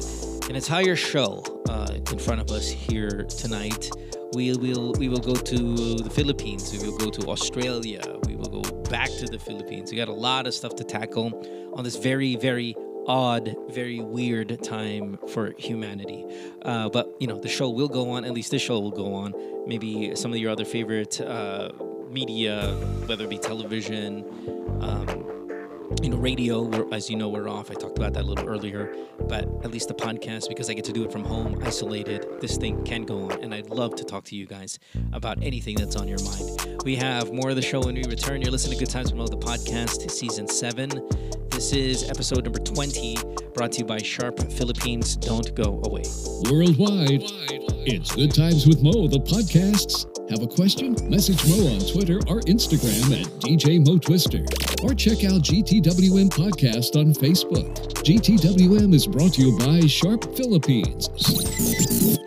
an 0.49 0.55
entire 0.55 0.95
show 0.95 1.43
uh, 1.67 1.97
in 2.11 2.19
front 2.19 2.41
of 2.41 2.51
us 2.51 2.69
here 2.69 3.23
tonight. 3.23 3.89
We 4.33 4.55
will 4.55 4.93
we 4.93 5.09
will 5.09 5.19
go 5.19 5.33
to 5.33 5.95
the 5.95 6.09
Philippines. 6.09 6.71
We 6.71 6.79
will 6.87 6.97
go 6.97 7.09
to 7.09 7.29
Australia. 7.29 8.01
We 8.27 8.35
will 8.35 8.61
go 8.61 8.61
back 8.83 9.09
to 9.19 9.25
the 9.25 9.39
Philippines. 9.39 9.91
We 9.91 9.97
got 9.97 10.07
a 10.07 10.13
lot 10.13 10.45
of 10.45 10.53
stuff 10.53 10.75
to 10.75 10.83
tackle 10.83 11.27
on 11.73 11.83
this 11.83 11.95
very 11.95 12.35
very 12.35 12.75
odd, 13.07 13.55
very 13.69 14.01
weird 14.01 14.63
time 14.63 15.17
for 15.29 15.55
humanity. 15.57 16.25
Uh, 16.61 16.89
but 16.89 17.15
you 17.19 17.27
know 17.27 17.39
the 17.39 17.49
show 17.49 17.69
will 17.69 17.87
go 17.87 18.11
on. 18.11 18.23
At 18.23 18.33
least 18.33 18.51
this 18.51 18.61
show 18.61 18.79
will 18.79 18.91
go 18.91 19.13
on. 19.15 19.33
Maybe 19.67 20.15
some 20.15 20.31
of 20.31 20.37
your 20.37 20.51
other 20.51 20.65
favorite 20.65 21.19
uh, 21.21 21.71
media, 22.09 22.73
whether 23.07 23.23
it 23.23 23.29
be 23.29 23.39
television. 23.39 24.25
Um, 24.81 25.38
you 26.01 26.09
know, 26.09 26.17
radio, 26.17 26.87
as 26.91 27.09
you 27.09 27.17
know, 27.17 27.29
we're 27.29 27.49
off. 27.49 27.71
I 27.71 27.73
talked 27.73 27.97
about 27.97 28.13
that 28.13 28.21
a 28.23 28.27
little 28.27 28.47
earlier, 28.47 28.95
but 29.27 29.45
at 29.63 29.71
least 29.71 29.87
the 29.87 29.93
podcast, 29.93 30.47
because 30.47 30.69
I 30.69 30.73
get 30.73 30.85
to 30.85 30.93
do 30.93 31.03
it 31.03 31.11
from 31.11 31.23
home, 31.23 31.61
isolated, 31.63 32.25
this 32.41 32.57
thing 32.57 32.83
can 32.83 33.03
go 33.03 33.29
on. 33.31 33.43
And 33.43 33.53
I'd 33.53 33.69
love 33.69 33.95
to 33.95 34.03
talk 34.03 34.23
to 34.25 34.35
you 34.35 34.45
guys 34.45 34.79
about 35.13 35.41
anything 35.41 35.75
that's 35.75 35.95
on 35.95 36.07
your 36.07 36.21
mind. 36.23 36.83
We 36.85 36.95
have 36.97 37.33
more 37.33 37.49
of 37.49 37.55
the 37.55 37.61
show 37.61 37.81
when 37.81 37.95
we 37.95 38.03
return. 38.05 38.41
You're 38.41 38.51
listening 38.51 38.77
to 38.77 38.85
Good 38.85 38.91
Times 38.91 39.09
from 39.09 39.17
Below 39.17 39.29
the 39.29 39.37
podcast, 39.37 40.09
season 40.11 40.47
seven. 40.47 40.89
This 41.49 41.73
is 41.73 42.09
episode 42.09 42.43
number 42.43 42.59
20, 42.59 43.17
brought 43.53 43.73
to 43.73 43.79
you 43.79 43.85
by 43.85 43.97
Sharp 43.97 44.39
Philippines. 44.51 45.17
Don't 45.17 45.53
go 45.55 45.81
away. 45.85 46.03
Worldwide, 46.49 47.23
it's 47.91 48.15
Good 48.15 48.33
Times 48.33 48.67
with 48.67 48.83
Mo, 48.83 49.07
the 49.07 49.19
podcasts. 49.19 50.05
Have 50.29 50.43
a 50.43 50.47
question? 50.47 50.95
Message 51.09 51.43
Mo 51.47 51.73
on 51.73 51.79
Twitter 51.91 52.17
or 52.27 52.41
Instagram 52.41 53.19
at 53.19 53.25
DJ 53.41 53.83
Mo 53.83 53.97
Twister. 53.97 54.45
Or 54.83 54.93
check 54.93 55.23
out 55.23 55.41
GTWM 55.41 56.29
Podcast 56.29 56.95
on 56.95 57.13
Facebook. 57.13 57.73
GTWM 58.03 58.93
is 58.93 59.07
brought 59.07 59.33
to 59.33 59.41
you 59.41 59.57
by 59.57 59.87
Sharp 59.87 60.35
Philippines. 60.35 61.09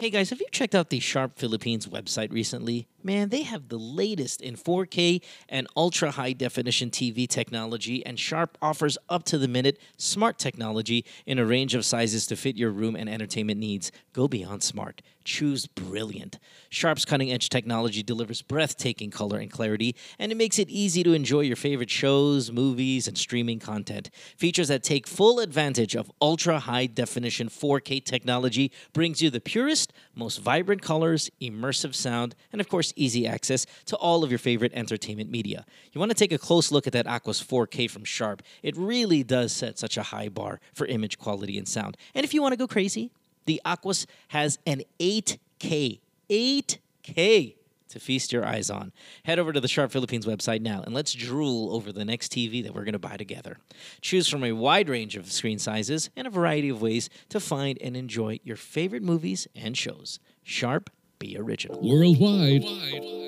Hey 0.00 0.10
guys, 0.10 0.30
have 0.30 0.40
you 0.40 0.48
checked 0.50 0.74
out 0.74 0.90
the 0.90 0.98
Sharp 0.98 1.38
Philippines 1.38 1.86
website 1.86 2.32
recently? 2.32 2.88
Man, 3.04 3.28
they 3.28 3.42
have 3.42 3.68
the 3.68 3.78
latest 3.78 4.40
in 4.40 4.56
4K 4.56 5.22
and 5.48 5.68
ultra 5.76 6.10
high 6.10 6.32
definition 6.32 6.90
TV 6.90 7.28
technology, 7.28 8.04
and 8.04 8.18
Sharp 8.18 8.58
offers 8.60 8.98
up 9.08 9.22
to 9.24 9.38
the 9.38 9.46
minute 9.46 9.78
smart 9.96 10.38
technology 10.38 11.04
in 11.24 11.38
a 11.38 11.46
range 11.46 11.76
of 11.76 11.84
sizes 11.84 12.26
to 12.26 12.36
fit 12.36 12.56
your 12.56 12.70
room 12.70 12.96
and 12.96 13.08
entertainment 13.08 13.60
needs. 13.60 13.92
Go 14.12 14.26
beyond 14.26 14.64
smart. 14.64 15.02
Choose 15.24 15.66
brilliant. 15.66 16.38
Sharp's 16.68 17.04
cutting 17.04 17.30
edge 17.30 17.48
technology 17.48 18.02
delivers 18.02 18.42
breathtaking 18.42 19.10
color 19.10 19.38
and 19.38 19.50
clarity, 19.50 19.94
and 20.18 20.32
it 20.32 20.36
makes 20.36 20.58
it 20.58 20.68
easy 20.68 21.02
to 21.02 21.12
enjoy 21.12 21.40
your 21.40 21.56
favorite 21.56 21.90
shows, 21.90 22.50
movies, 22.50 23.06
and 23.06 23.16
streaming 23.16 23.58
content. 23.58 24.10
Features 24.36 24.68
that 24.68 24.82
take 24.82 25.06
full 25.06 25.40
advantage 25.40 25.94
of 25.94 26.10
ultra 26.20 26.58
high 26.60 26.86
definition 26.86 27.48
4K 27.48 28.04
technology 28.04 28.72
brings 28.92 29.22
you 29.22 29.30
the 29.30 29.40
purest, 29.40 29.92
most 30.14 30.38
vibrant 30.38 30.82
colors, 30.82 31.30
immersive 31.40 31.94
sound, 31.94 32.34
and 32.52 32.60
of 32.60 32.68
course, 32.68 32.92
easy 32.96 33.26
access 33.26 33.66
to 33.86 33.96
all 33.96 34.24
of 34.24 34.30
your 34.30 34.38
favorite 34.38 34.72
entertainment 34.74 35.30
media. 35.30 35.64
You 35.92 35.98
want 35.98 36.10
to 36.10 36.16
take 36.16 36.32
a 36.32 36.38
close 36.38 36.72
look 36.72 36.86
at 36.86 36.92
that 36.94 37.06
Aquos 37.06 37.44
4K 37.44 37.90
from 37.90 38.04
Sharp. 38.04 38.42
It 38.62 38.76
really 38.76 39.22
does 39.22 39.52
set 39.52 39.78
such 39.78 39.96
a 39.96 40.02
high 40.02 40.28
bar 40.28 40.60
for 40.74 40.86
image 40.86 41.18
quality 41.18 41.58
and 41.58 41.68
sound. 41.68 41.96
And 42.14 42.24
if 42.24 42.34
you 42.34 42.42
want 42.42 42.52
to 42.52 42.56
go 42.56 42.66
crazy, 42.66 43.10
the 43.44 43.60
Aquos 43.64 44.06
has 44.28 44.58
an 44.66 44.82
8K, 44.98 46.00
8K 46.30 47.54
to 47.92 48.00
feast 48.00 48.32
your 48.32 48.44
eyes 48.44 48.70
on. 48.70 48.92
Head 49.24 49.38
over 49.38 49.52
to 49.52 49.60
the 49.60 49.68
Sharp 49.68 49.92
Philippines 49.92 50.26
website 50.26 50.60
now 50.60 50.82
and 50.82 50.94
let's 50.94 51.12
drool 51.12 51.74
over 51.74 51.92
the 51.92 52.04
next 52.04 52.32
TV 52.32 52.62
that 52.64 52.74
we're 52.74 52.84
going 52.84 52.92
to 52.94 52.98
buy 52.98 53.16
together. 53.16 53.58
Choose 54.00 54.28
from 54.28 54.44
a 54.44 54.52
wide 54.52 54.88
range 54.88 55.16
of 55.16 55.30
screen 55.30 55.58
sizes 55.58 56.10
and 56.16 56.26
a 56.26 56.30
variety 56.30 56.68
of 56.68 56.82
ways 56.82 57.08
to 57.28 57.38
find 57.38 57.78
and 57.80 57.96
enjoy 57.96 58.40
your 58.42 58.56
favorite 58.56 59.02
movies 59.02 59.46
and 59.54 59.76
shows. 59.76 60.18
Sharp, 60.42 60.90
be 61.18 61.36
original. 61.38 61.80
Worldwide, 61.80 62.62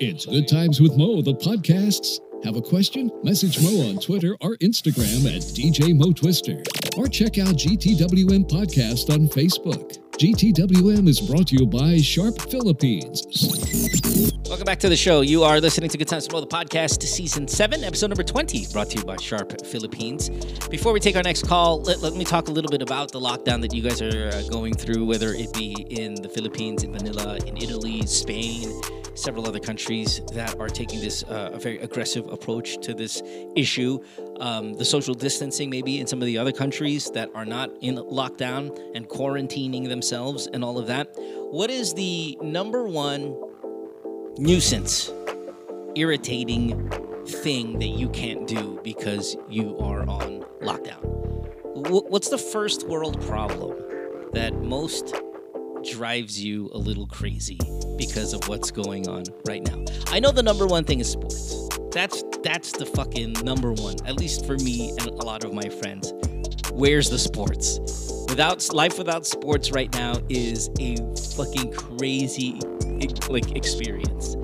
it's 0.01 0.25
Good 0.25 0.47
Times 0.47 0.81
with 0.81 0.97
Mo, 0.97 1.21
the 1.21 1.35
podcasts. 1.35 2.19
Have 2.43 2.57
a 2.57 2.61
question? 2.61 3.09
Message 3.23 3.61
Mo 3.61 3.89
on 3.89 3.97
Twitter 3.99 4.35
or 4.41 4.57
Instagram 4.57 5.25
at 5.25 5.41
DJ 5.41 5.95
Mo 5.95 6.11
Twister. 6.11 6.61
Or 6.97 7.07
check 7.07 7.37
out 7.37 7.55
GTWM 7.55 8.49
Podcast 8.49 9.09
on 9.09 9.27
Facebook. 9.29 10.04
GTWM 10.17 11.09
is 11.09 11.19
brought 11.19 11.47
to 11.47 11.57
you 11.57 11.65
by 11.65 11.97
Sharp 11.97 12.41
Philippines. 12.49 13.21
Welcome 14.47 14.63
back 14.63 14.79
to 14.79 14.87
the 14.87 14.95
show. 14.95 15.19
You 15.19 15.43
are 15.43 15.59
listening 15.59 15.89
to 15.89 15.97
Good 15.97 16.07
Times 16.07 16.25
Below 16.25 16.39
the 16.39 16.47
podcast, 16.47 17.03
season 17.03 17.49
seven, 17.49 17.83
episode 17.83 18.11
number 18.11 18.23
20, 18.23 18.67
brought 18.71 18.89
to 18.91 18.99
you 18.99 19.03
by 19.03 19.17
Sharp 19.17 19.65
Philippines. 19.65 20.29
Before 20.69 20.93
we 20.93 21.01
take 21.01 21.17
our 21.17 21.23
next 21.23 21.45
call, 21.45 21.81
let, 21.81 21.99
let 21.99 22.13
me 22.13 22.23
talk 22.23 22.47
a 22.47 22.51
little 22.51 22.71
bit 22.71 22.81
about 22.81 23.11
the 23.11 23.19
lockdown 23.19 23.59
that 23.59 23.73
you 23.73 23.81
guys 23.81 24.01
are 24.01 24.29
uh, 24.29 24.41
going 24.49 24.73
through, 24.73 25.03
whether 25.05 25.33
it 25.33 25.51
be 25.53 25.73
in 25.89 26.15
the 26.15 26.29
Philippines, 26.29 26.83
in 26.83 26.93
Manila, 26.93 27.35
in 27.45 27.57
Italy, 27.57 28.05
Spain, 28.05 28.71
several 29.15 29.45
other 29.47 29.59
countries 29.59 30.21
that 30.33 30.57
are 30.59 30.69
taking 30.69 31.01
this 31.01 31.23
uh, 31.23 31.51
a 31.53 31.59
very 31.59 31.79
aggressive 31.79 32.27
approach 32.27 32.77
to 32.81 32.93
this 32.93 33.21
issue. 33.55 33.99
Um, 34.39 34.73
the 34.73 34.83
social 34.83 35.13
distancing, 35.13 35.69
maybe 35.69 35.99
in 36.01 36.07
some 36.07 36.21
of 36.21 36.25
the 36.25 36.37
other 36.37 36.51
countries 36.51 37.09
that 37.13 37.29
are 37.33 37.45
not 37.45 37.71
in 37.81 37.95
lockdown 37.95 38.77
and 38.93 39.07
quarantining 39.07 39.87
themselves 39.87 40.47
and 40.47 40.63
all 40.63 40.77
of 40.77 40.87
that. 40.87 41.13
What 41.51 41.69
is 41.69 41.93
the 41.93 42.37
number 42.41 42.83
one 42.83 43.33
nuisance, 44.37 45.11
irritating 45.95 46.89
thing 47.25 47.79
that 47.79 47.87
you 47.87 48.09
can't 48.09 48.45
do 48.45 48.79
because 48.83 49.37
you 49.49 49.77
are 49.79 50.01
on 50.01 50.43
lockdown? 50.61 50.99
What's 51.63 52.29
the 52.29 52.37
first 52.37 52.87
world 52.87 53.21
problem 53.21 53.77
that 54.33 54.53
most 54.61 55.15
drives 55.91 56.43
you 56.43 56.69
a 56.73 56.77
little 56.77 57.07
crazy 57.07 57.59
because 57.97 58.33
of 58.33 58.47
what's 58.47 58.71
going 58.71 59.07
on 59.07 59.23
right 59.47 59.63
now? 59.63 59.85
I 60.07 60.19
know 60.19 60.31
the 60.31 60.43
number 60.43 60.65
one 60.65 60.83
thing 60.83 60.99
is 60.99 61.11
sports. 61.11 61.69
That's 61.91 62.23
that's 62.43 62.71
the 62.73 62.85
fucking 62.85 63.33
number 63.43 63.73
one, 63.73 63.95
at 64.05 64.17
least 64.19 64.45
for 64.45 64.57
me 64.57 64.89
and 64.99 65.07
a 65.07 65.25
lot 65.25 65.43
of 65.43 65.53
my 65.53 65.69
friends. 65.69 66.13
Where's 66.71 67.09
the 67.09 67.19
sports? 67.19 67.79
Without 68.29 68.73
life 68.73 68.97
without 68.97 69.25
sports 69.25 69.71
right 69.71 69.93
now 69.93 70.15
is 70.29 70.69
a 70.79 70.97
fucking 71.35 71.73
crazy 71.73 72.59
like 73.29 73.55
experience. 73.55 74.35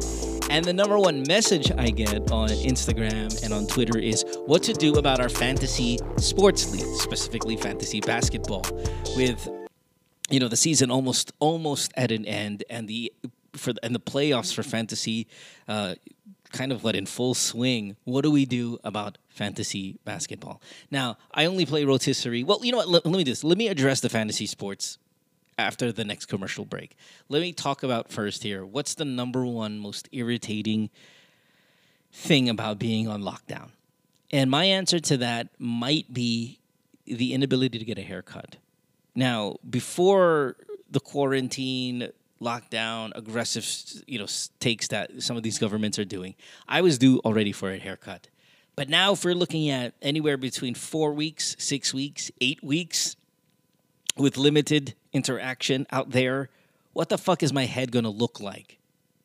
And 0.49 0.65
the 0.65 0.73
number 0.73 0.99
one 0.99 1.23
message 1.27 1.71
I 1.77 1.89
get 1.89 2.31
on 2.31 2.49
Instagram 2.49 3.43
and 3.43 3.53
on 3.53 3.67
Twitter 3.67 3.97
is 3.97 4.25
what 4.45 4.63
to 4.63 4.73
do 4.73 4.95
about 4.95 5.21
our 5.21 5.29
fantasy 5.29 5.97
sports 6.17 6.69
league, 6.71 6.95
specifically 6.99 7.55
fantasy 7.55 8.01
basketball, 8.01 8.63
with 9.15 9.47
you 10.31 10.39
know 10.39 10.47
the 10.47 10.55
season 10.57 10.89
almost 10.89 11.31
almost 11.39 11.91
at 11.95 12.11
an 12.11 12.25
end 12.25 12.63
and 12.69 12.87
the 12.87 13.13
for 13.53 13.73
and 13.83 13.93
the 13.93 13.99
playoffs 13.99 14.53
for 14.53 14.63
fantasy 14.63 15.27
uh, 15.67 15.95
kind 16.51 16.71
of 16.71 16.83
what 16.83 16.95
in 16.95 17.05
full 17.05 17.33
swing. 17.33 17.95
What 18.03 18.21
do 18.21 18.31
we 18.31 18.45
do 18.45 18.77
about 18.83 19.17
fantasy 19.29 19.97
basketball? 20.05 20.61
Now, 20.89 21.17
I 21.33 21.45
only 21.45 21.65
play 21.65 21.85
rotisserie. 21.85 22.43
Well, 22.43 22.59
you 22.63 22.71
know 22.71 22.77
what? 22.77 22.89
Let, 22.89 23.05
let 23.05 23.17
me 23.17 23.23
do 23.23 23.31
this. 23.31 23.43
Let 23.43 23.57
me 23.57 23.67
address 23.67 24.01
the 24.01 24.09
fantasy 24.09 24.45
sports 24.45 24.97
after 25.57 25.91
the 25.91 26.03
next 26.03 26.25
commercial 26.25 26.65
break. 26.65 26.95
Let 27.29 27.41
me 27.41 27.53
talk 27.53 27.83
about 27.83 28.11
first 28.11 28.43
here. 28.43 28.65
What's 28.65 28.95
the 28.95 29.05
number 29.05 29.45
one 29.45 29.79
most 29.79 30.09
irritating 30.11 30.89
thing 32.11 32.49
about 32.49 32.79
being 32.79 33.07
on 33.07 33.21
lockdown? 33.21 33.69
And 34.31 34.49
my 34.49 34.65
answer 34.65 34.99
to 34.99 35.17
that 35.17 35.49
might 35.59 36.13
be 36.13 36.59
the 37.05 37.33
inability 37.33 37.79
to 37.79 37.85
get 37.85 37.97
a 37.97 38.01
haircut. 38.01 38.57
Now, 39.15 39.57
before 39.69 40.55
the 40.89 40.99
quarantine, 40.99 42.09
lockdown, 42.41 43.11
aggressive, 43.15 43.65
you 44.07 44.19
know, 44.19 44.27
takes 44.59 44.87
that 44.89 45.21
some 45.21 45.37
of 45.37 45.43
these 45.43 45.59
governments 45.59 45.99
are 45.99 46.05
doing, 46.05 46.35
I 46.67 46.81
was 46.81 46.97
due 46.97 47.19
already 47.19 47.51
for 47.51 47.71
a 47.71 47.77
haircut. 47.77 48.27
But 48.75 48.89
now, 48.89 49.13
if 49.13 49.23
we're 49.23 49.35
looking 49.35 49.69
at 49.69 49.93
anywhere 50.01 50.37
between 50.37 50.75
four 50.75 51.13
weeks, 51.13 51.55
six 51.59 51.93
weeks, 51.93 52.31
eight 52.39 52.63
weeks, 52.63 53.15
with 54.17 54.37
limited 54.37 54.95
interaction 55.13 55.85
out 55.91 56.11
there, 56.11 56.49
what 56.93 57.09
the 57.09 57.17
fuck 57.17 57.43
is 57.43 57.53
my 57.53 57.65
head 57.65 57.91
gonna 57.91 58.09
look 58.09 58.39
like 58.39 58.79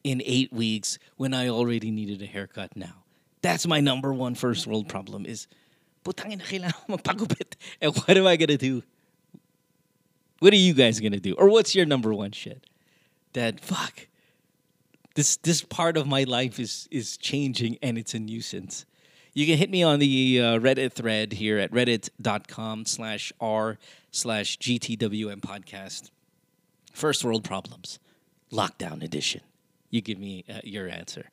in 0.05 0.23
eight 0.25 0.53
weeks 0.53 0.99
when 1.17 1.35
I 1.35 1.49
already 1.49 1.91
needed 1.91 2.23
a 2.23 2.27
haircut 2.27 2.77
now? 2.77 3.05
That's 3.43 3.67
my 3.67 3.81
number 3.81 4.13
one 4.13 4.35
first 4.35 4.67
world 4.67 4.89
problem 4.89 5.27
is, 5.27 5.47
putangin 6.05 6.39
na 6.39 6.45
kailangan. 6.45 7.55
And 7.81 7.97
what 7.97 8.17
am 8.17 8.27
I 8.27 8.37
gonna 8.37 8.57
do? 8.57 8.83
What 10.41 10.53
are 10.53 10.57
you 10.57 10.75
guys 10.75 11.01
gonna 11.01 11.21
do? 11.21 11.35
Or 11.35 11.49
what's 11.49 11.75
your 11.75 11.87
number 11.87 12.13
one 12.13 12.33
shit? 12.33 12.67
That 13.33 13.61
fuck. 13.61 14.09
This 15.15 15.37
this 15.37 15.63
part 15.63 15.97
of 15.97 16.07
my 16.07 16.25
life 16.25 16.61
is 16.61 16.89
is 16.91 17.17
changing 17.17 17.79
and 17.83 17.97
it's 17.97 18.15
a 18.15 18.19
nuisance. 18.19 18.85
You 19.33 19.45
can 19.47 19.59
hit 19.59 19.71
me 19.71 19.83
on 19.83 19.99
the 19.99 20.41
uh, 20.41 20.45
Reddit 20.59 20.93
thread 20.93 21.35
here 21.35 21.59
at 21.59 21.71
reddit.com 21.71 22.87
slash 22.87 23.35
r 23.39 23.79
slash 24.11 24.59
GTWM 24.59 25.41
podcast. 25.41 26.11
First 26.95 27.23
world 27.23 27.45
problems, 27.45 27.99
lockdown 28.51 29.03
edition. 29.03 29.43
You 29.91 30.01
give 30.01 30.19
me 30.19 30.45
uh, 30.49 30.61
your 30.65 30.89
answer. 30.89 31.29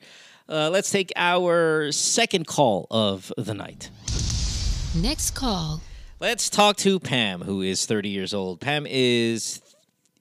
Uh, 0.50 0.70
let's 0.70 0.92
take 0.92 1.13
our 1.16 1.92
second 1.94 2.46
call 2.46 2.88
of 2.92 3.32
the 3.38 3.54
night. 3.54 3.89
Next 4.96 5.32
call. 5.32 5.82
Let's 6.24 6.50
talk 6.50 6.78
to 6.78 7.02
Pam, 7.02 7.42
who 7.42 7.62
is 7.62 7.86
30 7.86 8.08
years 8.08 8.34
old. 8.34 8.62
Pam 8.62 8.88
is 8.90 9.60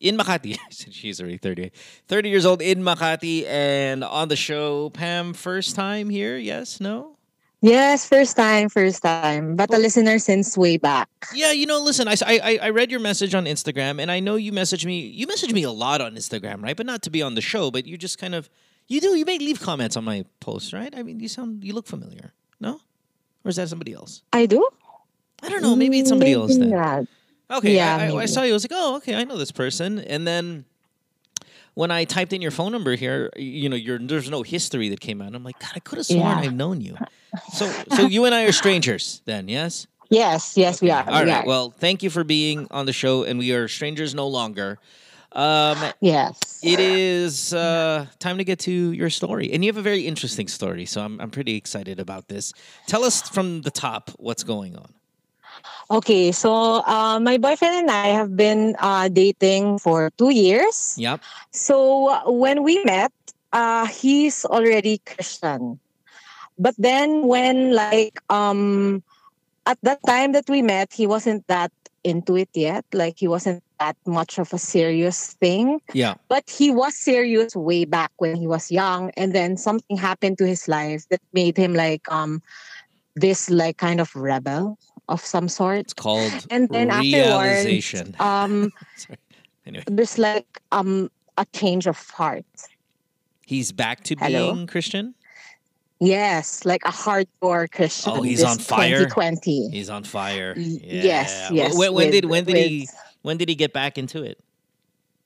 in 0.00 0.18
Makati. 0.18 0.58
She's 0.90 1.20
already 1.20 1.38
30. 1.38 1.70
30 2.08 2.28
years 2.28 2.44
old 2.44 2.60
in 2.60 2.82
Makati 2.82 3.46
and 3.46 4.02
on 4.02 4.26
the 4.26 4.34
show. 4.34 4.90
Pam, 4.90 5.32
first 5.32 5.76
time 5.76 6.10
here? 6.10 6.36
Yes? 6.36 6.80
No? 6.80 7.18
Yes, 7.60 8.08
first 8.08 8.36
time, 8.36 8.68
first 8.68 9.00
time, 9.00 9.54
but 9.54 9.72
a 9.72 9.76
oh. 9.76 9.78
listener 9.78 10.18
since 10.18 10.58
way 10.58 10.76
back. 10.76 11.08
Yeah, 11.32 11.52
you 11.52 11.66
know, 11.66 11.78
listen, 11.80 12.08
I, 12.08 12.16
I, 12.26 12.58
I 12.60 12.70
read 12.70 12.90
your 12.90 12.98
message 12.98 13.32
on 13.36 13.44
Instagram, 13.44 14.02
and 14.02 14.10
I 14.10 14.18
know 14.18 14.34
you 14.34 14.50
message 14.50 14.84
me. 14.84 15.06
You 15.06 15.28
message 15.28 15.52
me 15.52 15.62
a 15.62 15.70
lot 15.70 16.00
on 16.00 16.16
Instagram, 16.16 16.64
right? 16.64 16.76
But 16.76 16.86
not 16.86 17.02
to 17.02 17.10
be 17.10 17.22
on 17.22 17.36
the 17.36 17.40
show, 17.40 17.70
but 17.70 17.86
you 17.86 17.96
just 17.96 18.18
kind 18.18 18.34
of, 18.34 18.50
you 18.88 19.00
do, 19.00 19.14
you 19.14 19.24
may 19.24 19.38
leave 19.38 19.60
comments 19.60 19.96
on 19.96 20.02
my 20.02 20.24
posts, 20.40 20.72
right? 20.72 20.92
I 20.96 21.04
mean, 21.04 21.20
you 21.20 21.28
sound, 21.28 21.62
you 21.62 21.72
look 21.72 21.86
familiar, 21.86 22.32
no? 22.58 22.80
Or 23.44 23.50
is 23.50 23.56
that 23.56 23.68
somebody 23.68 23.92
else? 23.92 24.22
I 24.32 24.46
do. 24.46 24.68
I 25.42 25.48
don't 25.48 25.62
know. 25.62 25.76
Maybe 25.76 26.00
it's 26.00 26.08
somebody 26.08 26.32
else 26.32 26.56
then. 26.56 26.70
Not. 26.70 27.06
Okay, 27.50 27.76
Yeah, 27.76 27.96
I, 27.96 28.06
I, 28.06 28.22
I 28.22 28.26
saw 28.26 28.42
you. 28.42 28.50
I 28.50 28.54
was 28.54 28.64
like, 28.64 28.72
oh, 28.74 28.96
okay, 28.96 29.14
I 29.14 29.24
know 29.24 29.36
this 29.36 29.52
person. 29.52 29.98
And 29.98 30.26
then 30.26 30.64
when 31.74 31.90
I 31.90 32.04
typed 32.04 32.32
in 32.32 32.40
your 32.40 32.50
phone 32.50 32.72
number 32.72 32.96
here, 32.96 33.30
you 33.36 33.68
know, 33.68 33.76
your 33.76 33.98
there's 33.98 34.30
no 34.30 34.42
history 34.42 34.88
that 34.88 35.00
came 35.00 35.20
out. 35.20 35.34
I'm 35.34 35.44
like, 35.44 35.58
God, 35.58 35.72
I 35.74 35.80
could 35.80 35.98
have 35.98 36.06
sworn 36.06 36.20
Yeah. 36.20 36.38
I've 36.38 36.54
known 36.54 36.80
you. 36.80 36.96
So, 37.52 37.70
so 37.94 38.02
you 38.06 38.24
and 38.26 38.34
I 38.34 38.44
are 38.44 38.52
strangers 38.52 39.22
then, 39.24 39.48
yes? 39.48 39.86
Yes, 40.10 40.56
yes, 40.56 40.82
we 40.82 40.90
are. 40.90 41.02
All 41.08 41.24
we 41.24 41.30
right. 41.30 41.42
are. 41.42 41.46
Well, 41.46 41.70
thank 41.70 42.02
you 42.02 42.10
for 42.10 42.24
being 42.24 42.66
on 42.70 42.84
the 42.84 42.92
show, 42.92 43.24
and 43.24 43.38
we 43.38 43.52
are 43.52 43.68
strangers 43.68 44.14
no 44.14 44.28
longer. 44.28 44.78
Um, 45.32 45.78
yes. 46.00 46.60
It 46.62 46.78
is 46.78 47.54
uh, 47.54 48.04
time 48.18 48.36
to 48.36 48.44
get 48.44 48.58
to 48.60 48.92
your 48.92 49.08
story, 49.08 49.50
and 49.52 49.64
you 49.64 49.70
have 49.70 49.78
a 49.78 49.82
very 49.82 50.06
interesting 50.06 50.48
story. 50.48 50.84
So 50.84 51.00
I'm 51.00 51.18
I'm 51.20 51.30
pretty 51.30 51.56
excited 51.56 51.98
about 51.98 52.28
this. 52.28 52.52
Tell 52.86 53.04
us 53.04 53.26
from 53.30 53.62
the 53.62 53.70
top 53.70 54.10
what's 54.18 54.44
going 54.44 54.76
on. 54.76 54.92
Okay, 55.90 56.32
so 56.32 56.82
uh, 56.86 57.20
my 57.20 57.36
boyfriend 57.36 57.74
and 57.74 57.90
I 57.90 58.08
have 58.08 58.36
been 58.36 58.76
uh, 58.78 59.08
dating 59.08 59.78
for 59.78 60.10
two 60.16 60.30
years. 60.30 60.94
Yep. 60.96 61.20
So 61.50 62.08
uh, 62.08 62.30
when 62.30 62.62
we 62.62 62.82
met, 62.84 63.12
uh, 63.52 63.86
he's 63.86 64.44
already 64.44 64.98
Christian. 65.04 65.78
But 66.58 66.74
then 66.78 67.26
when 67.26 67.74
like 67.74 68.20
um 68.28 69.02
at 69.66 69.78
that 69.82 70.00
time 70.06 70.32
that 70.32 70.48
we 70.48 70.62
met, 70.62 70.92
he 70.92 71.06
wasn't 71.06 71.46
that 71.48 71.72
into 72.04 72.36
it 72.36 72.50
yet. 72.54 72.84
Like 72.92 73.18
he 73.18 73.28
wasn't 73.28 73.62
that 73.78 73.96
much 74.06 74.38
of 74.38 74.52
a 74.52 74.58
serious 74.58 75.34
thing. 75.34 75.80
Yeah. 75.92 76.14
But 76.28 76.48
he 76.48 76.70
was 76.70 76.94
serious 76.94 77.54
way 77.56 77.84
back 77.84 78.12
when 78.18 78.36
he 78.36 78.46
was 78.46 78.70
young. 78.70 79.10
And 79.16 79.34
then 79.34 79.56
something 79.56 79.96
happened 79.96 80.38
to 80.38 80.46
his 80.46 80.68
life 80.68 81.04
that 81.10 81.20
made 81.32 81.56
him 81.56 81.74
like 81.74 82.10
um 82.10 82.42
this 83.14 83.50
like 83.50 83.76
kind 83.76 84.00
of 84.00 84.14
rebel 84.16 84.78
of 85.08 85.24
some 85.24 85.48
sort. 85.48 85.78
It's 85.78 85.92
called 85.94 86.32
And 86.50 86.68
then 86.70 86.88
realization. 86.88 88.14
afterwards, 88.14 88.20
um 88.20 88.72
Anyway, 89.66 89.84
there's 89.86 90.18
like 90.18 90.60
um 90.72 91.10
a 91.38 91.46
change 91.52 91.86
of 91.86 91.98
heart. 92.10 92.44
he's 93.46 93.72
back 93.72 94.02
to 94.04 94.16
Hello? 94.18 94.54
being 94.54 94.66
Christian. 94.66 95.14
Yes, 96.00 96.64
like 96.64 96.82
a 96.84 96.90
hardcore 96.90 97.70
Christian. 97.70 98.12
Oh, 98.16 98.22
he's 98.22 98.42
on 98.42 98.58
fire. 98.58 99.06
2020. 99.06 99.70
He's 99.70 99.88
on 99.88 100.02
fire. 100.02 100.54
yes, 100.56 100.82
Yeah. 100.82 101.50
yes, 101.52 101.78
When, 101.78 101.94
when 101.94 102.10
did 102.10 102.24
when 102.26 102.44
did 102.44 102.56
he 102.56 102.88
when 103.22 103.36
did 103.38 103.48
he 103.48 103.54
get 103.54 103.72
back 103.72 103.98
into 103.98 104.22
it? 104.22 104.42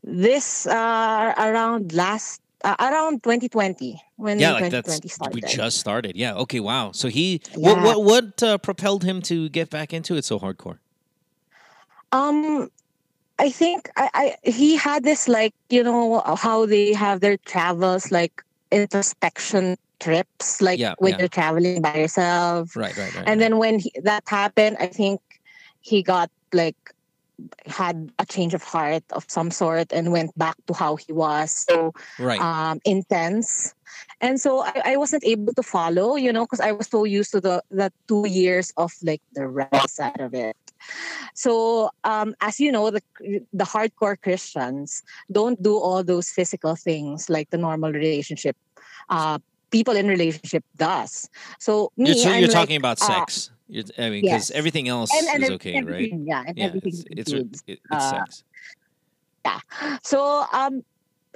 This 0.04 0.66
uh 0.66 1.32
around 1.38 1.92
last 1.94 2.42
uh, 2.62 2.76
around 2.78 3.22
2020 3.24 4.00
when 4.16 4.38
yeah, 4.38 4.52
like 4.52 4.70
that's 4.70 5.12
started. 5.12 5.34
we 5.34 5.40
just 5.42 5.78
started. 5.78 6.16
Yeah. 6.16 6.34
Okay. 6.34 6.60
Wow. 6.60 6.92
So 6.92 7.08
he 7.08 7.40
Yeah. 7.56 7.74
what 7.74 7.82
what 7.82 8.04
what 8.04 8.42
uh, 8.42 8.58
propelled 8.58 9.04
him 9.04 9.22
to 9.22 9.48
get 9.48 9.70
back 9.70 9.92
into 9.92 10.16
it 10.16 10.24
so 10.24 10.38
hardcore? 10.38 10.78
Um, 12.12 12.70
I 13.38 13.50
think 13.50 13.90
I, 13.96 14.08
I 14.14 14.50
he 14.50 14.76
had 14.76 15.04
this 15.04 15.28
like 15.28 15.52
you 15.68 15.82
know 15.82 16.22
how 16.36 16.66
they 16.66 16.94
have 16.94 17.20
their 17.20 17.36
travels 17.36 18.10
like 18.10 18.42
introspection 18.70 19.76
trips 20.00 20.60
like 20.60 20.78
Yeah, 20.78 20.94
when 20.98 21.12
yeah. 21.12 21.18
you're 21.20 21.28
traveling 21.28 21.82
by 21.82 21.94
yourself. 21.96 22.74
Right. 22.76 22.96
Right. 22.96 23.14
Right. 23.14 23.28
and 23.28 23.40
then 23.40 23.58
when 23.58 23.78
he, 23.78 23.92
that 24.02 24.24
happened, 24.26 24.76
I 24.80 24.86
think 24.86 25.20
he 25.80 26.02
got 26.02 26.30
like 26.52 26.76
had 27.66 28.10
a 28.18 28.24
change 28.24 28.54
of 28.54 28.62
heart 28.62 29.04
of 29.12 29.24
some 29.28 29.50
sort 29.50 29.92
and 29.92 30.10
went 30.10 30.36
back 30.38 30.56
to 30.66 30.72
how 30.72 30.96
he 30.96 31.12
was 31.12 31.52
so 31.68 31.92
Right. 32.18 32.40
um 32.40 32.80
intense 32.84 33.74
and 34.20 34.40
so 34.40 34.64
I, 34.64 34.82
I 34.92 34.96
wasn't 34.96 35.24
able 35.24 35.52
to 35.54 35.62
follow 35.62 36.16
you 36.16 36.32
know 36.32 36.44
because 36.44 36.60
i 36.60 36.72
was 36.72 36.88
so 36.88 37.04
used 37.04 37.32
to 37.32 37.40
the 37.40 37.62
the 37.70 37.92
two 38.08 38.26
years 38.28 38.72
of 38.76 38.92
like 39.02 39.22
the 39.34 39.46
rebel 39.46 39.88
side 39.88 40.20
of 40.20 40.34
it 40.34 40.56
so 41.34 41.90
um 42.04 42.34
as 42.40 42.58
you 42.60 42.72
know 42.72 42.90
the 42.90 43.02
the 43.52 43.64
hardcore 43.64 44.16
christians 44.20 45.02
don't 45.30 45.62
do 45.62 45.76
all 45.76 46.02
those 46.02 46.30
physical 46.30 46.76
things 46.76 47.28
like 47.28 47.50
the 47.50 47.58
normal 47.58 47.92
relationship 47.92 48.56
uh 49.10 49.38
people 49.70 49.96
in 49.96 50.06
relationship 50.06 50.64
does 50.76 51.28
so 51.58 51.90
me 51.96 52.08
you're, 52.10 52.16
so 52.16 52.30
you're 52.30 52.48
like, 52.48 52.50
talking 52.50 52.76
about 52.76 53.00
uh, 53.02 53.06
sex. 53.06 53.50
You're, 53.68 53.82
I 53.98 54.10
mean, 54.10 54.22
because 54.22 54.48
yes. 54.48 54.50
everything 54.52 54.88
else 54.88 55.10
And- 55.12 55.26
and 55.26 55.42
is 55.42 55.50
okay, 55.58 55.82
right? 55.82 56.08
yeah, 56.24 56.44
and 56.46 56.58
everything 56.58 56.92
it's 57.10 57.32
it's, 57.32 57.62
it's 57.66 57.80
uh, 57.90 58.10
sex. 58.10 58.44
yeah 59.44 59.58
so 60.02 60.46
um 60.52 60.84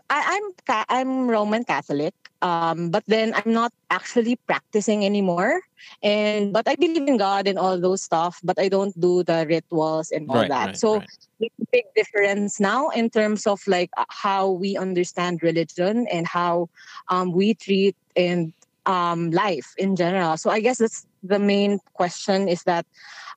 I, 0.09 0.19
i'm 0.39 0.85
i'm 0.89 1.29
roman 1.29 1.65
catholic 1.65 2.15
um 2.43 2.91
but 2.91 3.03
then 3.07 3.33
i'm 3.35 3.53
not 3.53 3.73
actually 3.91 4.37
practicing 4.47 5.05
anymore 5.05 5.61
and 6.03 6.53
but 6.53 6.67
i 6.69 6.75
believe 6.77 7.07
in 7.07 7.17
god 7.17 7.47
and 7.47 7.59
all 7.59 7.79
those 7.81 8.03
stuff 8.03 8.39
but 8.43 8.59
i 8.59 8.69
don't 8.69 8.99
do 9.01 9.23
the 9.25 9.47
rituals 9.49 10.11
and 10.11 10.29
all 10.31 10.45
Right, 10.45 10.49
that 10.49 10.71
right, 10.71 10.77
so 10.77 10.99
right. 10.99 11.09
it's 11.41 11.55
a 11.61 11.67
big 11.73 11.85
difference 11.95 12.61
now 12.61 12.89
in 12.91 13.11
terms 13.11 13.47
of 13.47 13.61
like 13.67 13.91
uh, 13.97 14.05
how 14.09 14.51
we 14.51 14.77
understand 14.77 15.43
religion 15.43 16.07
and 16.13 16.27
how 16.27 16.69
um 17.09 17.33
we 17.33 17.55
treat 17.55 17.97
and 18.17 18.53
um 18.87 19.31
life 19.31 19.73
in 19.79 19.97
general 19.97 20.37
so 20.37 20.51
i 20.51 20.61
guess 20.61 20.79
that's 20.79 21.07
the 21.23 21.39
main 21.39 21.79
question 21.95 22.49
is 22.49 22.63
that 22.65 22.87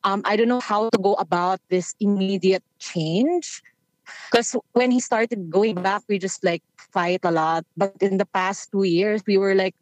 um, 0.03 0.21
I 0.25 0.35
don't 0.35 0.47
know 0.47 0.61
how 0.61 0.89
to 0.89 0.97
go 0.97 1.15
about 1.15 1.59
this 1.69 1.95
immediate 1.99 2.63
change. 2.79 3.61
Because 4.31 4.55
when 4.73 4.91
he 4.91 4.99
started 4.99 5.49
going 5.49 5.75
back, 5.75 6.03
we 6.09 6.17
just 6.19 6.43
like 6.43 6.61
fight 6.93 7.21
a 7.23 7.31
lot. 7.31 7.65
But 7.75 7.97
in 8.01 8.17
the 8.17 8.27
past 8.29 8.69
two 8.71 8.83
years, 8.83 9.21
we 9.25 9.37
were 9.37 9.55
like 9.55 9.75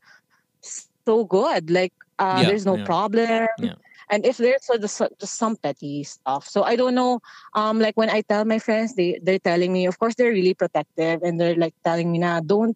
so 1.05 1.25
good. 1.25 1.69
Like 1.69 1.93
uh, 2.19 2.39
Yeah, 2.41 2.47
there's 2.47 2.65
no 2.65 2.77
yeah. 2.77 2.85
problem. 2.85 3.47
Yeah. 3.59 3.75
And 4.09 4.25
if 4.25 4.37
there's 4.37 4.65
so 4.65 4.77
just, 4.77 5.01
just 5.19 5.37
some 5.37 5.55
petty 5.55 6.03
stuff, 6.03 6.43
so 6.45 6.63
I 6.63 6.75
don't 6.75 6.95
know. 6.95 7.21
Um, 7.55 7.79
like 7.79 7.95
when 7.95 8.09
I 8.09 8.21
tell 8.27 8.43
my 8.43 8.59
friends, 8.59 8.93
they 8.95 9.19
they're 9.23 9.39
telling 9.39 9.71
me, 9.71 9.87
of 9.87 9.99
course, 9.99 10.15
they're 10.15 10.35
really 10.35 10.53
protective, 10.53 11.23
and 11.23 11.39
they're 11.39 11.55
like 11.55 11.71
telling 11.85 12.11
me, 12.11 12.19
"Nah, 12.19 12.41
don't, 12.43 12.75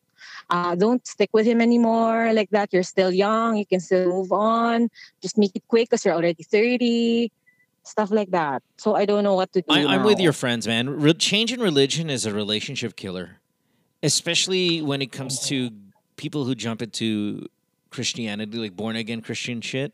uh, 0.50 0.76
don't 0.80 1.04
stick 1.06 1.28
with 1.36 1.46
him 1.46 1.60
anymore. 1.60 2.32
Like 2.32 2.56
that, 2.56 2.72
you're 2.72 2.88
still 2.88 3.12
young. 3.12 3.58
You 3.60 3.66
can 3.68 3.82
still 3.84 4.08
move 4.08 4.32
on. 4.32 4.88
Just 5.22 5.36
make 5.38 5.52
it 5.56 5.68
quick 5.68 5.90
because 5.90 6.06
you're 6.08 6.16
already 6.16 6.44
thirty, 6.48 7.32
stuff 7.84 8.16
like 8.16 8.32
that." 8.32 8.64
So 8.80 8.96
I 8.96 9.04
don't 9.04 9.28
know 9.28 9.36
what 9.36 9.52
to 9.54 9.62
do. 9.62 9.76
I, 9.76 9.84
I'm 9.84 10.08
with 10.08 10.24
your 10.24 10.32
friends, 10.34 10.64
man. 10.72 10.88
Re- 10.88 11.20
change 11.20 11.52
in 11.52 11.60
religion 11.60 12.10
is 12.10 12.26
a 12.26 12.32
relationship 12.32 12.96
killer, 12.96 13.44
especially 14.04 14.82
when 14.82 15.02
it 15.02 15.12
comes 15.12 15.48
to 15.48 15.72
people 16.16 16.46
who 16.46 16.56
jump 16.56 16.82
into 16.82 17.48
Christianity, 17.90 18.58
like 18.58 18.76
born 18.76 18.96
again 18.96 19.22
Christian 19.22 19.62
shit. 19.62 19.94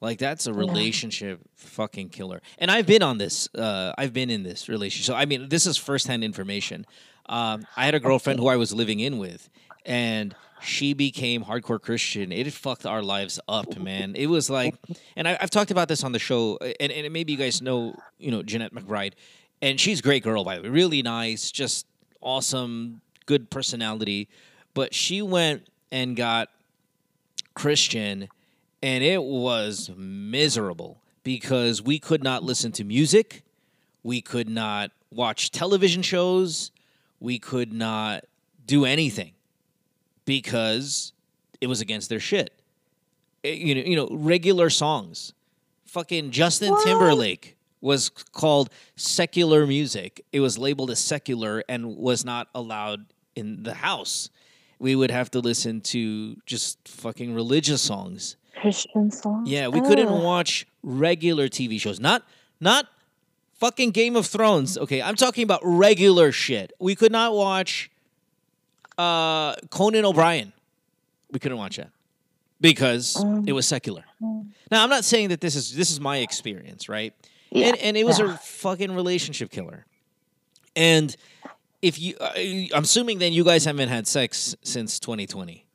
Like 0.00 0.18
that's 0.18 0.46
a 0.48 0.52
relationship 0.52 1.40
fucking 1.54 2.08
killer. 2.08 2.42
And 2.58 2.72
I've 2.72 2.86
been 2.86 3.02
on 3.02 3.18
this. 3.18 3.48
Uh, 3.54 3.92
I've 3.96 4.12
been 4.12 4.30
in 4.30 4.42
this 4.42 4.68
relationship. 4.68 5.06
So 5.06 5.14
I 5.14 5.26
mean, 5.26 5.48
this 5.48 5.64
is 5.64 5.76
firsthand 5.76 6.24
information. 6.24 6.86
Um, 7.26 7.64
I 7.76 7.84
had 7.84 7.94
a 7.94 8.00
girlfriend 8.00 8.40
who 8.40 8.48
I 8.48 8.56
was 8.56 8.74
living 8.74 8.98
in 8.98 9.18
with, 9.18 9.48
and 9.86 10.34
she 10.62 10.94
became 10.94 11.44
hardcore 11.44 11.80
Christian. 11.80 12.32
It 12.32 12.52
fucked 12.52 12.86
our 12.86 13.02
lives 13.02 13.38
up, 13.48 13.78
man. 13.78 14.14
It 14.16 14.26
was 14.26 14.48
like, 14.48 14.74
and 15.16 15.28
I, 15.28 15.36
I've 15.40 15.50
talked 15.50 15.70
about 15.70 15.88
this 15.88 16.04
on 16.04 16.12
the 16.12 16.18
show, 16.18 16.58
and, 16.80 16.90
and 16.90 17.12
maybe 17.12 17.32
you 17.32 17.38
guys 17.38 17.60
know, 17.60 17.94
you 18.18 18.30
know, 18.30 18.42
Jeanette 18.42 18.74
McBride, 18.74 19.12
and 19.60 19.78
she's 19.78 20.00
a 20.00 20.02
great 20.02 20.22
girl 20.22 20.44
by 20.44 20.56
the 20.56 20.62
way, 20.62 20.68
really 20.68 21.02
nice, 21.02 21.50
just 21.50 21.86
awesome, 22.20 23.01
good 23.26 23.50
personality. 23.50 24.28
But 24.74 24.94
she 24.94 25.22
went 25.22 25.66
and 25.90 26.16
got 26.16 26.48
Christian, 27.54 28.28
and 28.82 29.04
it 29.04 29.22
was 29.22 29.90
miserable 29.96 30.98
because 31.22 31.82
we 31.82 31.98
could 31.98 32.22
not 32.22 32.42
listen 32.42 32.72
to 32.72 32.84
music, 32.84 33.42
we 34.02 34.20
could 34.20 34.48
not 34.48 34.90
watch 35.10 35.50
television 35.50 36.02
shows, 36.02 36.70
we 37.20 37.38
could 37.38 37.72
not 37.72 38.24
do 38.66 38.84
anything 38.84 39.32
because 40.24 41.12
it 41.60 41.66
was 41.66 41.80
against 41.80 42.08
their 42.08 42.20
shit. 42.20 42.52
Eh, 43.44 43.52
You 43.52 43.74
know, 43.74 43.80
you 43.82 43.96
know, 43.96 44.08
regular 44.10 44.70
songs. 44.70 45.32
Fucking 45.84 46.30
Justin 46.30 46.74
Timberlake 46.84 47.56
was 47.82 48.08
called 48.08 48.70
secular 48.96 49.66
music. 49.66 50.24
It 50.32 50.40
was 50.40 50.56
labeled 50.56 50.90
as 50.90 50.98
secular 51.00 51.62
and 51.68 51.96
was 51.98 52.24
not 52.24 52.48
allowed 52.54 53.04
in 53.36 53.64
the 53.64 53.74
house. 53.74 54.30
We 54.78 54.96
would 54.96 55.10
have 55.10 55.30
to 55.32 55.40
listen 55.40 55.80
to 55.82 56.36
just 56.46 56.78
fucking 56.88 57.34
religious 57.34 57.82
songs. 57.82 58.36
Christian 58.60 59.10
songs. 59.10 59.48
Yeah, 59.48 59.68
we 59.68 59.80
couldn't 59.80 60.10
watch 60.10 60.66
regular 60.82 61.48
TV 61.48 61.78
shows. 61.80 62.00
Not 62.00 62.22
not 62.60 62.86
fucking 63.58 63.90
Game 63.90 64.16
of 64.16 64.26
Thrones. 64.26 64.78
Okay, 64.78 65.02
I'm 65.02 65.16
talking 65.16 65.44
about 65.44 65.60
regular 65.62 66.32
shit. 66.32 66.72
We 66.80 66.94
could 66.94 67.12
not 67.12 67.34
watch 67.34 67.90
uh 68.98 69.54
Conan 69.70 70.04
O'Brien. 70.04 70.52
We 71.30 71.38
couldn't 71.38 71.58
watch 71.58 71.76
that 71.76 71.90
because 72.60 73.16
Um, 73.16 73.44
it 73.46 73.52
was 73.52 73.66
secular. 73.66 74.04
Now, 74.70 74.82
I'm 74.84 74.90
not 74.90 75.04
saying 75.04 75.28
that 75.30 75.40
this 75.40 75.54
is 75.56 75.74
this 75.74 75.90
is 75.90 75.98
my 76.00 76.18
experience, 76.18 76.88
right? 76.88 77.14
Yeah, 77.54 77.68
and 77.68 77.76
and 77.78 77.96
it 77.96 78.04
was 78.04 78.18
yeah. 78.18 78.34
a 78.34 78.38
fucking 78.38 78.94
relationship 78.94 79.50
killer. 79.50 79.86
And 80.74 81.14
if 81.82 82.00
you 82.00 82.16
I'm 82.74 82.84
assuming 82.84 83.18
then 83.18 83.32
you 83.32 83.44
guys 83.44 83.64
haven't 83.64 83.88
had 83.88 84.06
sex 84.06 84.56
since 84.62 84.98
2020. 85.00 85.66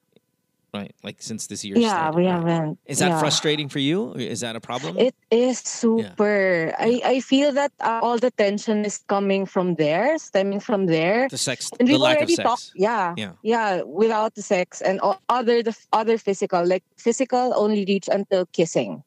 Right? 0.74 0.94
Like 1.02 1.22
since 1.24 1.48
this 1.48 1.64
year 1.66 1.78
Yeah, 1.78 1.90
started, 1.90 2.18
we 2.18 2.26
right? 2.28 2.34
haven't. 2.34 2.78
Is 2.86 3.00
that 3.00 3.10
yeah. 3.10 3.20
frustrating 3.20 3.68
for 3.70 3.80
you? 3.80 4.14
Is 4.14 4.42
that 4.42 4.56
a 4.56 4.60
problem? 4.60 4.98
It 4.98 5.16
is 5.32 5.58
super. 5.60 6.76
I, 6.78 7.02
I 7.06 7.20
feel 7.22 7.52
that 7.54 7.72
uh, 7.80 8.00
all 8.04 8.18
the 8.20 8.30
tension 8.32 8.84
is 8.86 9.00
coming 9.08 9.46
from 9.48 9.76
there, 9.76 10.18
stemming 10.20 10.60
from 10.60 10.86
there. 10.86 11.30
the 11.30 11.38
sex, 11.38 11.72
And 11.80 11.88
the 11.88 11.98
lack 11.98 12.22
of 12.22 12.30
sex. 12.30 12.44
talked. 12.44 12.72
Yeah, 12.76 13.14
Yeah. 13.18 13.32
yeah. 13.42 13.82
Without 13.84 14.36
the 14.36 14.42
sex 14.44 14.82
and 14.82 15.00
other 15.30 15.64
the 15.64 15.76
other 15.94 16.18
physical, 16.20 16.64
like 16.68 16.84
physical, 16.98 17.54
only 17.56 17.86
reach 17.86 18.08
until 18.12 18.46
kissing, 18.48 19.02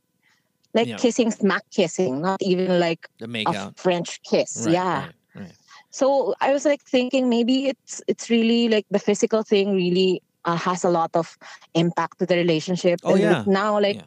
like 0.75 0.89
Yeah. 0.89 0.97
kissing, 0.97 1.31
smack 1.31 1.65
kissing, 1.71 2.21
not 2.21 2.41
even 2.43 2.79
like 2.79 3.09
a. 3.21 3.73
French 3.77 4.23
kiss. 4.23 4.63
Right, 4.65 4.73
yeah. 4.73 4.99
right, 5.01 5.15
right. 5.35 5.53
So 5.91 6.35
I 6.41 6.53
was 6.53 6.65
like 6.65 6.83
thinking 6.83 7.29
maybe 7.29 7.67
it's 7.67 8.03
it's 8.07 8.31
really 8.31 8.69
like 8.69 8.87
the 8.91 8.99
physical 8.99 9.43
thing 9.43 9.75
really 9.75 10.23
uh, 10.45 10.57
has 10.57 10.85
a 10.85 10.91
lot 10.91 11.11
of 11.15 11.37
impact 11.75 12.19
to 12.21 12.27
the 12.27 12.37
relationship. 12.37 13.01
Oh, 13.03 13.15
and 13.15 13.21
yeah. 13.21 13.45
now 13.47 13.81
like 13.81 14.01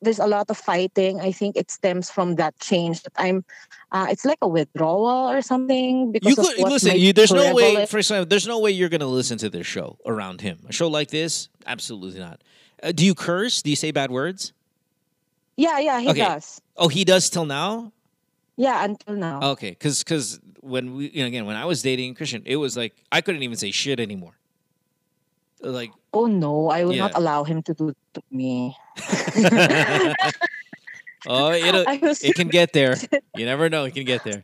there's 0.00 0.18
a 0.18 0.26
lot 0.26 0.48
of 0.48 0.56
fighting. 0.56 1.20
I 1.20 1.32
think 1.32 1.56
it 1.56 1.70
stems 1.70 2.10
from 2.10 2.36
that 2.36 2.58
change 2.60 3.02
that 3.02 3.12
I'm. 3.16 3.44
Uh, 3.90 4.06
it's 4.10 4.24
like 4.24 4.38
a 4.42 4.48
withdrawal 4.48 5.28
or 5.28 5.42
something 5.42 6.12
because 6.12 6.36
You 6.36 6.36
could 6.36 6.72
listen. 6.72 6.96
You, 6.96 7.12
there's 7.12 7.32
no 7.32 7.54
way. 7.54 7.84
For 7.86 7.98
example, 7.98 8.26
there's 8.26 8.46
no 8.46 8.58
way 8.60 8.70
you're 8.70 8.88
going 8.88 9.00
to 9.00 9.06
listen 9.06 9.38
to 9.38 9.50
this 9.50 9.66
show 9.66 9.98
around 10.06 10.40
him. 10.40 10.60
A 10.68 10.72
show 10.72 10.88
like 10.88 11.10
this, 11.10 11.48
absolutely 11.66 12.20
not. 12.20 12.42
Uh, 12.82 12.92
do 12.92 13.04
you 13.04 13.14
curse? 13.14 13.60
Do 13.62 13.70
you 13.70 13.76
say 13.76 13.90
bad 13.90 14.10
words? 14.10 14.52
Yeah, 15.58 15.78
yeah, 15.80 15.98
he 16.00 16.08
Okay. 16.10 16.22
does. 16.22 16.60
Oh, 16.76 16.86
he 16.86 17.04
does 17.04 17.28
till 17.28 17.44
now. 17.44 17.92
Yeah, 18.56 18.84
until 18.84 19.14
now. 19.16 19.42
Okay, 19.58 19.70
because 19.70 20.02
because 20.04 20.38
when 20.62 20.94
we 20.94 21.10
you 21.10 21.22
know 21.22 21.26
again 21.26 21.46
when 21.46 21.56
I 21.56 21.64
was 21.66 21.82
dating 21.82 22.14
Christian, 22.14 22.42
it 22.46 22.56
was 22.56 22.76
like 22.76 22.94
I 23.10 23.20
couldn't 23.20 23.42
even 23.42 23.56
say 23.58 23.70
shit 23.72 23.98
anymore. 23.98 24.38
Like 25.60 25.90
Oh 26.14 26.26
no, 26.26 26.70
I 26.70 26.84
will 26.84 26.94
Yeah. 26.94 27.02
not 27.10 27.12
allow 27.18 27.42
him 27.42 27.62
to 27.62 27.74
do 27.74 27.92
to 28.14 28.22
me. 28.30 28.76
oh, 31.26 31.52
it'll, 31.52 31.88
uh, 31.88 31.96
was- 32.02 32.22
it 32.22 32.34
can 32.34 32.48
get 32.48 32.72
there. 32.72 32.94
You 33.34 33.46
never 33.46 33.68
know. 33.70 33.84
It 33.84 33.94
can 33.94 34.04
get 34.04 34.24
there. 34.24 34.42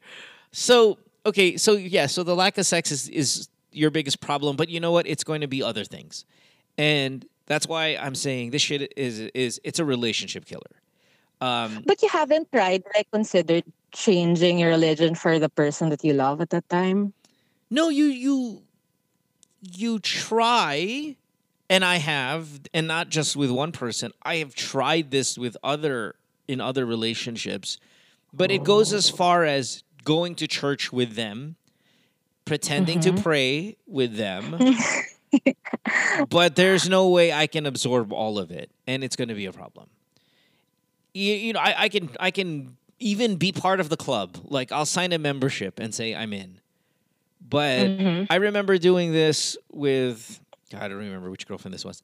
So 0.52 0.98
okay, 1.26 1.56
so 1.56 1.72
yeah, 1.72 2.06
so 2.06 2.22
the 2.22 2.34
lack 2.36 2.58
of 2.58 2.66
sex 2.66 2.90
is 2.90 3.08
is 3.08 3.48
your 3.72 3.90
biggest 3.90 4.20
problem, 4.20 4.54
but 4.56 4.68
you 4.68 4.78
know 4.78 4.92
what? 4.92 5.06
It's 5.06 5.24
going 5.24 5.40
to 5.40 5.48
be 5.48 5.62
other 5.62 5.84
things, 5.84 6.24
and 6.78 7.26
that's 7.46 7.66
why 7.66 7.96
I'm 8.00 8.14
saying 8.14 8.50
this 8.50 8.62
shit 8.62 8.92
is 8.96 9.18
is 9.34 9.60
it's 9.64 9.78
a 9.80 9.84
relationship 9.84 10.44
killer. 10.44 10.70
Um, 11.44 11.82
But 11.84 12.00
you 12.00 12.08
haven't 12.08 12.48
tried, 12.50 12.82
like, 12.96 13.10
considered 13.12 13.64
changing 13.92 14.58
your 14.58 14.70
religion 14.70 15.14
for 15.14 15.38
the 15.38 15.48
person 15.50 15.90
that 15.90 16.02
you 16.02 16.14
love 16.14 16.40
at 16.40 16.48
that 16.50 16.66
time. 16.68 17.12
No, 17.70 17.88
you 17.90 18.06
you 18.06 18.62
you 19.60 19.98
try 19.98 21.16
and 21.68 21.84
I 21.84 21.96
have 21.96 22.60
and 22.72 22.86
not 22.88 23.08
just 23.08 23.36
with 23.36 23.50
one 23.50 23.72
person. 23.72 24.12
I 24.22 24.36
have 24.36 24.54
tried 24.54 25.10
this 25.10 25.36
with 25.36 25.56
other 25.62 26.16
in 26.48 26.60
other 26.60 26.86
relationships. 26.86 27.78
But 28.32 28.50
it 28.50 28.64
goes 28.64 28.92
as 28.92 29.08
far 29.08 29.44
as 29.44 29.84
going 30.02 30.34
to 30.36 30.46
church 30.48 30.92
with 30.92 31.14
them, 31.14 31.54
pretending 32.44 33.00
to 33.00 33.12
Mhm. 33.12 33.22
pray 33.22 33.76
with 33.86 34.16
them. 34.16 34.58
but 36.28 36.56
there's 36.56 36.88
no 36.88 37.08
way 37.08 37.32
I 37.32 37.46
can 37.46 37.64
absorb 37.64 38.12
all 38.12 38.38
of 38.38 38.50
it 38.50 38.70
and 38.86 39.04
it's 39.04 39.16
going 39.16 39.28
to 39.28 39.34
be 39.34 39.46
a 39.46 39.52
problem. 39.52 39.88
You, 41.14 41.32
you 41.34 41.52
know, 41.52 41.60
I, 41.60 41.74
I 41.84 41.88
can 41.88 42.10
I 42.20 42.30
can 42.30 42.76
even 42.98 43.36
be 43.36 43.52
part 43.52 43.80
of 43.80 43.88
the 43.88 43.96
club. 43.96 44.36
Like 44.44 44.72
I'll 44.72 44.86
sign 44.86 45.12
a 45.12 45.18
membership 45.18 45.78
and 45.78 45.94
say 45.94 46.14
I'm 46.14 46.32
in. 46.32 46.58
But 47.48 47.88
Mhm. 47.88 48.26
I 48.30 48.36
remember 48.36 48.76
doing 48.78 49.12
this 49.12 49.56
with 49.72 50.40
God, 50.70 50.82
I 50.82 50.88
don't 50.88 50.98
remember 50.98 51.30
which 51.30 51.46
girlfriend 51.46 51.72
this 51.74 51.84
was. 51.84 52.02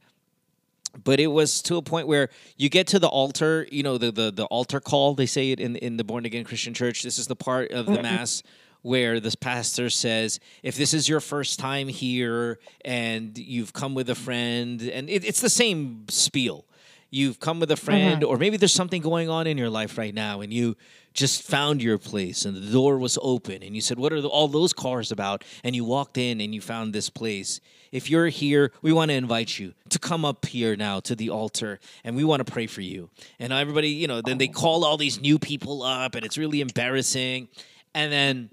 But 1.05 1.21
it 1.21 1.29
was 1.29 1.63
to 1.63 1.77
a 1.77 1.83
point 1.83 2.09
where 2.09 2.29
you 2.57 2.69
get 2.69 2.87
to 2.89 2.99
the 2.99 3.09
altar, 3.09 3.67
you 3.71 3.83
know, 3.83 3.99
the 3.99 4.11
the, 4.13 4.31
the 4.31 4.45
altar 4.47 4.81
call, 4.81 5.15
they 5.15 5.27
say 5.27 5.51
it 5.51 5.61
in 5.61 5.77
in 5.77 5.97
the 5.97 6.05
born 6.05 6.25
again 6.25 6.45
Christian 6.45 6.75
church. 6.75 7.03
This 7.03 7.19
is 7.19 7.27
the 7.27 7.37
part 7.37 7.71
of 7.73 7.87
the 7.87 7.93
Mhm. 7.99 8.03
mass 8.03 8.43
where 8.83 9.21
this 9.21 9.35
pastor 9.35 9.91
says, 9.91 10.41
if 10.63 10.75
this 10.75 10.95
is 10.95 11.07
your 11.09 11.21
first 11.21 11.59
time 11.59 11.87
here 11.89 12.59
and 12.83 13.37
you've 13.37 13.73
come 13.75 13.95
with 13.95 14.09
a 14.09 14.15
friend, 14.15 14.81
and 14.83 15.11
it, 15.11 15.23
it's 15.23 15.43
the 15.43 15.51
same 15.51 16.07
spiel. 16.09 16.65
You've 17.11 17.41
come 17.41 17.59
with 17.59 17.71
a 17.73 17.77
friend, 17.77 18.23
Mhm. 18.23 18.29
or 18.29 18.37
maybe 18.39 18.57
there's 18.57 18.73
something 18.73 19.03
going 19.03 19.29
on 19.29 19.47
in 19.49 19.59
your 19.59 19.69
life 19.71 19.99
right 19.99 20.15
now, 20.15 20.41
and 20.41 20.53
you 20.53 20.77
just 21.13 21.43
found 21.43 21.83
your 21.83 21.99
place, 21.99 22.45
and 22.45 22.57
the 22.57 22.71
door 22.71 22.99
was 22.99 23.19
open, 23.21 23.65
and 23.65 23.75
you 23.75 23.81
said, 23.81 23.99
"What 23.99 24.13
are 24.13 24.21
the, 24.21 24.29
all 24.29 24.47
those 24.47 24.73
cars 24.73 25.11
about?" 25.11 25.43
And 25.65 25.75
you 25.75 25.85
walked 25.85 26.17
in, 26.17 26.41
and 26.41 26.55
you 26.55 26.61
found 26.61 26.93
this 26.93 27.11
place. 27.11 27.61
If 27.91 28.09
you're 28.09 28.29
here, 28.29 28.71
we 28.81 28.93
want 28.93 29.09
to 29.09 29.17
invite 29.17 29.59
you 29.59 29.75
to 29.89 29.99
come 29.99 30.25
up 30.25 30.47
here 30.47 30.77
now 30.77 31.01
to 31.01 31.17
the 31.17 31.29
altar, 31.31 31.81
and 32.05 32.15
we 32.15 32.23
want 32.23 32.47
to 32.47 32.53
pray 32.53 32.69
for 32.69 32.81
you. 32.83 33.11
And 33.41 33.53
everybody, 33.53 33.89
you 33.89 34.07
know, 34.07 34.23
then 34.23 34.39
they 34.39 34.47
call 34.47 34.85
all 34.85 34.97
these 34.97 35.21
new 35.21 35.41
people 35.41 35.83
up, 35.83 36.15
and 36.15 36.25
it's 36.25 36.39
really 36.39 36.61
embarrassing. 36.61 37.49
And 37.93 38.13
then 38.13 38.51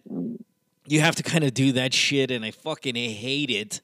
you 0.87 1.01
have 1.01 1.15
to 1.17 1.23
kind 1.23 1.43
of 1.43 1.53
do 1.53 1.71
that 1.73 1.93
shit, 1.93 2.31
and 2.31 2.43
I 2.43 2.49
fucking 2.49 2.95
hate 2.95 3.51
it. 3.51 3.81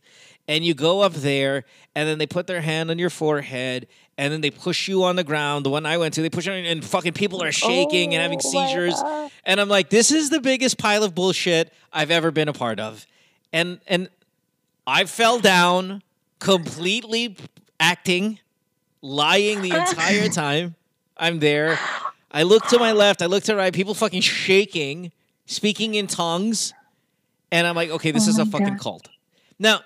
And 0.48 0.66
you 0.66 0.74
go 0.74 1.02
up 1.02 1.14
there, 1.14 1.64
and 1.96 2.10
then 2.10 2.18
they 2.18 2.26
put 2.26 2.48
their 2.48 2.62
hand 2.62 2.90
on 2.90 2.98
your 3.00 3.10
forehead, 3.12 3.88
and 4.18 4.32
then 4.32 4.42
they 4.42 4.52
push 4.52 4.88
you 4.88 5.04
on 5.04 5.16
the 5.16 5.24
ground. 5.24 5.66
The 5.66 5.70
one 5.70 5.86
I 5.86 5.98
went 5.98 6.14
to, 6.16 6.22
they 6.22 6.30
push 6.30 6.46
you, 6.46 6.54
on, 6.54 6.60
and 6.60 6.84
fucking 6.84 7.14
people 7.14 7.42
are 7.44 7.52
shaking 7.52 8.14
and 8.14 8.22
having 8.22 8.40
Oh 8.44 8.50
seizures. 8.50 9.02
And 9.46 9.60
I'm 9.60 9.70
like, 9.70 9.90
this 9.90 10.12
is 10.12 10.30
the 10.30 10.40
biggest 10.40 10.78
pile 10.78 11.04
of 11.04 11.16
bullshit 11.16 11.74
I've 11.92 12.12
ever 12.12 12.32
been 12.32 12.48
a 12.48 12.54
part 12.54 12.80
of. 12.80 13.06
And 13.52 13.80
and 13.88 14.10
I 14.86 15.06
fell 15.06 15.40
down, 15.40 16.04
completely 16.40 17.38
acting, 17.80 18.40
lying 19.02 19.62
the 19.62 19.72
entire 19.72 20.30
time. 20.30 20.76
I'm 21.18 21.40
there. 21.40 21.80
I 22.32 22.44
look 22.44 22.68
to 22.68 22.80
my 22.80 22.92
left, 22.92 23.22
I 23.22 23.28
look 23.28 23.44
to 23.44 23.52
the 23.52 23.56
right, 23.56 23.74
people 23.74 23.94
fucking 23.94 24.22
shaking, 24.22 25.12
speaking 25.46 25.96
in 25.96 26.08
tongues. 26.08 26.74
And 27.52 27.68
I'm 27.68 27.76
like, 27.76 27.92
okay, 27.92 28.10
this 28.12 28.28
Oh 28.28 28.32
is 28.32 28.40
a 28.40 28.46
fucking 28.46 28.68
God. 28.68 28.80
cult. 28.80 29.10
Now, 29.60 29.82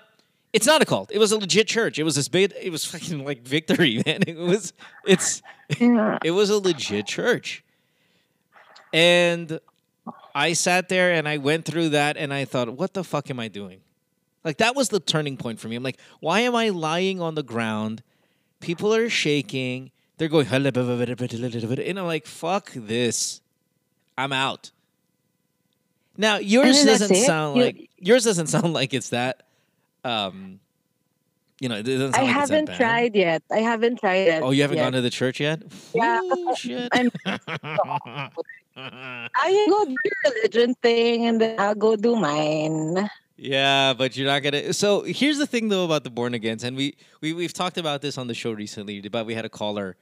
it's 0.52 0.66
not 0.66 0.82
a 0.82 0.84
cult. 0.84 1.10
It 1.12 1.18
was 1.18 1.32
a 1.32 1.38
legit 1.38 1.66
church. 1.66 1.98
It 1.98 2.04
was 2.04 2.16
this 2.16 2.28
big 2.28 2.52
it 2.60 2.70
was 2.70 2.84
fucking 2.84 3.24
like 3.24 3.42
victory, 3.42 4.02
man. 4.06 4.22
It 4.26 4.36
was 4.36 4.72
it's 5.06 5.42
it 5.68 6.30
was 6.30 6.50
a 6.50 6.58
legit 6.58 7.06
church. 7.06 7.64
And 8.92 9.60
I 10.34 10.54
sat 10.54 10.88
there 10.88 11.12
and 11.12 11.28
I 11.28 11.36
went 11.36 11.64
through 11.64 11.90
that 11.90 12.16
and 12.16 12.32
I 12.32 12.44
thought, 12.44 12.70
what 12.70 12.94
the 12.94 13.04
fuck 13.04 13.28
am 13.30 13.38
I 13.38 13.48
doing? 13.48 13.80
Like 14.44 14.58
that 14.58 14.74
was 14.74 14.88
the 14.88 15.00
turning 15.00 15.36
point 15.36 15.60
for 15.60 15.68
me. 15.68 15.76
I'm 15.76 15.82
like, 15.82 15.98
why 16.20 16.40
am 16.40 16.54
I 16.54 16.70
lying 16.70 17.20
on 17.20 17.34
the 17.34 17.42
ground? 17.42 18.02
People 18.60 18.94
are 18.94 19.08
shaking. 19.08 19.90
They're 20.16 20.28
going, 20.28 20.46
and 20.50 21.98
I'm 21.98 22.06
like, 22.06 22.26
fuck 22.26 22.72
this. 22.74 23.40
I'm 24.16 24.32
out. 24.32 24.72
Now 26.16 26.38
yours 26.38 26.84
doesn't 26.84 27.14
sound 27.14 27.60
like 27.60 27.88
yours 27.98 28.24
doesn't 28.24 28.46
sound 28.54 28.72
like 28.72 28.92
it's 28.92 29.10
that. 29.10 29.44
Um, 30.04 30.60
you 31.60 31.68
know, 31.68 31.76
it 31.76 31.82
doesn't 31.82 32.14
I 32.14 32.22
like 32.22 32.30
haven't 32.30 32.74
tried 32.74 33.16
yet. 33.16 33.42
I 33.50 33.58
haven't 33.58 33.98
tried 33.98 34.28
it. 34.28 34.42
Oh, 34.42 34.50
you 34.50 34.62
haven't 34.62 34.76
yet. 34.76 34.84
gone 34.84 34.92
to 34.92 35.00
the 35.00 35.10
church 35.10 35.40
yet? 35.40 35.62
Yeah, 35.94 36.20
Ooh, 36.22 36.54
shit. 36.56 36.88
I'm. 36.92 37.10
I 38.76 39.66
go 39.68 39.84
do 39.84 39.94
your 40.04 40.32
religion 40.34 40.74
thing, 40.82 41.26
and 41.26 41.40
then 41.40 41.58
I'll 41.58 41.74
go 41.74 41.96
do 41.96 42.14
mine. 42.14 43.10
Yeah, 43.36 43.92
but 43.94 44.16
you're 44.16 44.26
not 44.26 44.42
gonna. 44.42 44.72
So 44.72 45.02
here's 45.02 45.38
the 45.38 45.46
thing, 45.46 45.68
though, 45.68 45.84
about 45.84 46.04
the 46.04 46.10
born 46.10 46.34
agains, 46.34 46.64
and 46.64 46.76
we 46.76 46.96
we 47.20 47.32
we've 47.32 47.52
talked 47.52 47.78
about 47.78 48.02
this 48.02 48.18
on 48.18 48.28
the 48.28 48.34
show 48.34 48.52
recently. 48.52 49.00
But 49.00 49.26
we 49.26 49.34
had 49.34 49.44
a 49.44 49.48
caller. 49.48 49.96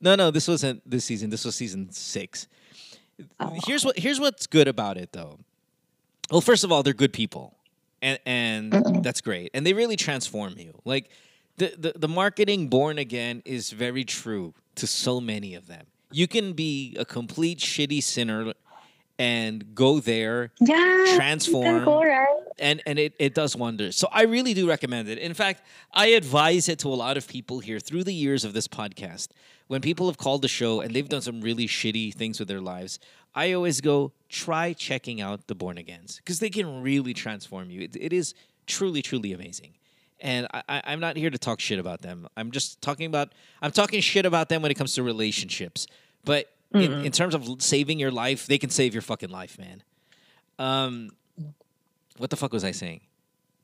No, 0.00 0.14
no, 0.14 0.30
this 0.30 0.48
wasn't 0.48 0.88
this 0.88 1.04
season. 1.04 1.30
This 1.30 1.44
was 1.44 1.54
season 1.54 1.90
six. 1.92 2.46
Here's 3.66 3.84
what 3.84 3.98
here's 3.98 4.18
what's 4.20 4.46
good 4.46 4.68
about 4.68 4.96
it, 4.96 5.12
though. 5.12 5.38
Well, 6.30 6.40
first 6.40 6.64
of 6.64 6.70
all, 6.70 6.82
they're 6.82 6.92
good 6.94 7.12
people, 7.12 7.56
and 8.02 8.18
and 8.26 8.72
that's 9.04 9.20
great, 9.20 9.50
and 9.54 9.66
they 9.66 9.72
really 9.72 9.96
transform 9.96 10.54
you. 10.58 10.72
Like 10.84 11.10
the, 11.56 11.74
the 11.78 11.92
the 11.96 12.08
marketing 12.08 12.68
born 12.68 12.98
again 12.98 13.42
is 13.44 13.70
very 13.70 14.04
true 14.04 14.54
to 14.76 14.86
so 14.86 15.20
many 15.20 15.54
of 15.54 15.66
them. 15.66 15.86
You 16.12 16.26
can 16.26 16.54
be 16.54 16.96
a 16.98 17.04
complete 17.04 17.58
shitty 17.58 18.02
sinner 18.02 18.52
and 19.18 19.74
go 19.74 20.00
there, 20.00 20.50
Yeah, 20.60 21.04
transform, 21.14 21.84
go, 21.84 22.02
right? 22.02 22.26
and 22.58 22.82
and 22.86 22.98
it, 22.98 23.14
it 23.18 23.34
does 23.34 23.54
wonders. 23.54 23.94
So 23.96 24.08
I 24.10 24.22
really 24.22 24.54
do 24.54 24.66
recommend 24.68 25.08
it. 25.08 25.18
In 25.18 25.34
fact, 25.34 25.62
I 25.92 26.06
advise 26.08 26.68
it 26.70 26.78
to 26.80 26.88
a 26.88 26.96
lot 26.96 27.16
of 27.18 27.28
people 27.28 27.60
here 27.60 27.78
through 27.80 28.04
the 28.04 28.14
years 28.14 28.44
of 28.44 28.54
this 28.54 28.66
podcast. 28.66 29.28
When 29.66 29.80
people 29.82 30.06
have 30.06 30.16
called 30.18 30.42
the 30.42 30.48
show 30.48 30.80
and 30.80 30.92
they've 30.94 31.08
done 31.08 31.20
some 31.20 31.42
really 31.42 31.68
shitty 31.68 32.14
things 32.14 32.40
with 32.40 32.48
their 32.48 32.60
lives, 32.60 32.98
I 33.34 33.52
always 33.52 33.80
go 33.80 34.12
try 34.28 34.72
checking 34.72 35.20
out 35.20 35.46
the 35.46 35.54
Born 35.54 35.78
Agains 35.78 36.16
because 36.16 36.40
they 36.40 36.50
can 36.50 36.82
really 36.82 37.14
transform 37.14 37.70
you. 37.70 37.82
It, 37.82 37.96
it 37.98 38.12
is 38.12 38.34
truly, 38.66 39.02
truly 39.02 39.32
amazing. 39.32 39.74
And 40.20 40.46
I, 40.52 40.62
I, 40.68 40.82
I'm 40.86 41.00
not 41.00 41.16
here 41.16 41.30
to 41.30 41.38
talk 41.38 41.60
shit 41.60 41.78
about 41.78 42.02
them. 42.02 42.28
I'm 42.36 42.50
just 42.50 42.82
talking 42.82 43.06
about 43.06 43.32
I'm 43.62 43.72
talking 43.72 44.00
shit 44.00 44.26
about 44.26 44.48
them 44.48 44.62
when 44.62 44.70
it 44.70 44.74
comes 44.74 44.94
to 44.94 45.02
relationships. 45.02 45.86
But 46.24 46.50
in, 46.72 46.90
Mm-mm. 46.90 47.04
in 47.04 47.12
terms 47.12 47.34
of 47.34 47.62
saving 47.62 47.98
your 47.98 48.10
life, 48.10 48.46
they 48.46 48.58
can 48.58 48.70
save 48.70 48.94
your 48.94 49.02
fucking 49.02 49.30
life, 49.30 49.58
man. 49.58 49.82
Um, 50.58 51.10
what 52.18 52.30
the 52.30 52.36
fuck 52.36 52.52
was 52.52 52.64
I 52.64 52.72
saying? 52.72 53.00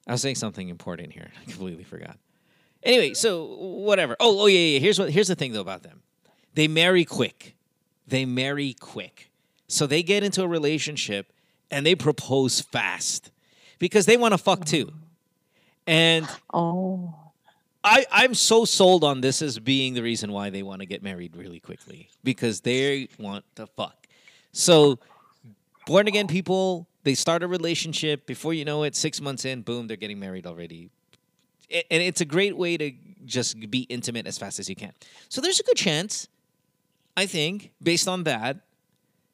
I 0.06 0.12
was 0.12 0.22
saying 0.22 0.36
something 0.36 0.68
important 0.68 1.12
here. 1.12 1.30
I 1.40 1.44
completely 1.44 1.84
forgot. 1.84 2.18
Anyway, 2.82 3.14
so 3.14 3.44
whatever. 3.44 4.16
Oh, 4.20 4.42
oh 4.42 4.46
yeah, 4.46 4.58
yeah. 4.58 4.78
Here's 4.78 4.98
what. 4.98 5.10
Here's 5.10 5.28
the 5.28 5.34
thing 5.34 5.52
though 5.52 5.60
about 5.60 5.82
them. 5.82 6.02
They 6.54 6.68
marry 6.68 7.04
quick. 7.04 7.56
They 8.06 8.24
marry 8.24 8.74
quick. 8.78 9.30
So 9.68 9.86
they 9.86 10.02
get 10.02 10.22
into 10.22 10.42
a 10.42 10.48
relationship 10.48 11.32
and 11.70 11.84
they 11.84 11.94
propose 11.94 12.60
fast 12.60 13.30
because 13.78 14.06
they 14.06 14.16
want 14.16 14.32
to 14.32 14.38
fuck 14.38 14.64
too. 14.64 14.92
And 15.86 16.28
oh, 16.52 17.14
I 17.84 18.06
I'm 18.10 18.34
so 18.34 18.64
sold 18.64 19.04
on 19.04 19.20
this 19.20 19.42
as 19.42 19.58
being 19.58 19.94
the 19.94 20.02
reason 20.02 20.32
why 20.32 20.50
they 20.50 20.62
want 20.62 20.80
to 20.80 20.86
get 20.86 21.02
married 21.02 21.36
really 21.36 21.60
quickly 21.60 22.08
because 22.24 22.60
they 22.60 23.08
want 23.18 23.44
to 23.56 23.66
fuck. 23.66 24.06
So 24.52 24.98
born 25.86 26.08
again 26.08 26.26
people, 26.26 26.86
they 27.04 27.14
start 27.14 27.42
a 27.42 27.48
relationship 27.48 28.26
before 28.26 28.52
you 28.52 28.64
know 28.64 28.82
it, 28.82 28.96
six 28.96 29.20
months 29.20 29.44
in, 29.44 29.62
boom, 29.62 29.86
they're 29.86 29.96
getting 29.96 30.18
married 30.18 30.46
already. 30.46 30.90
And 31.70 32.02
it's 32.02 32.20
a 32.20 32.24
great 32.24 32.56
way 32.56 32.76
to 32.76 32.92
just 33.24 33.58
be 33.70 33.80
intimate 33.82 34.26
as 34.26 34.38
fast 34.38 34.58
as 34.58 34.68
you 34.68 34.76
can. 34.76 34.92
So 35.28 35.40
there's 35.40 35.58
a 35.58 35.64
good 35.64 35.76
chance, 35.76 36.28
I 37.16 37.26
think, 37.26 37.72
based 37.82 38.06
on 38.06 38.24
that, 38.24 38.58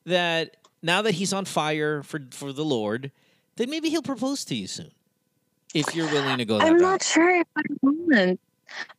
that 0.04 0.56
now 0.82 1.02
that 1.02 1.14
he's 1.14 1.32
on 1.32 1.44
fire 1.44 2.02
for 2.02 2.20
for 2.30 2.52
the 2.52 2.64
Lord, 2.64 3.10
then 3.56 3.70
maybe 3.70 3.90
he'll 3.90 4.02
propose 4.02 4.44
to 4.46 4.54
you 4.54 4.66
soon. 4.66 4.92
If 5.74 5.94
you're 5.94 6.10
willing 6.10 6.38
to 6.38 6.44
go 6.44 6.58
I'm 6.58 6.74
route. 6.74 6.80
not 6.80 7.02
sure 7.02 7.40
if 7.40 7.46
I 7.56 7.62
want 7.82 8.40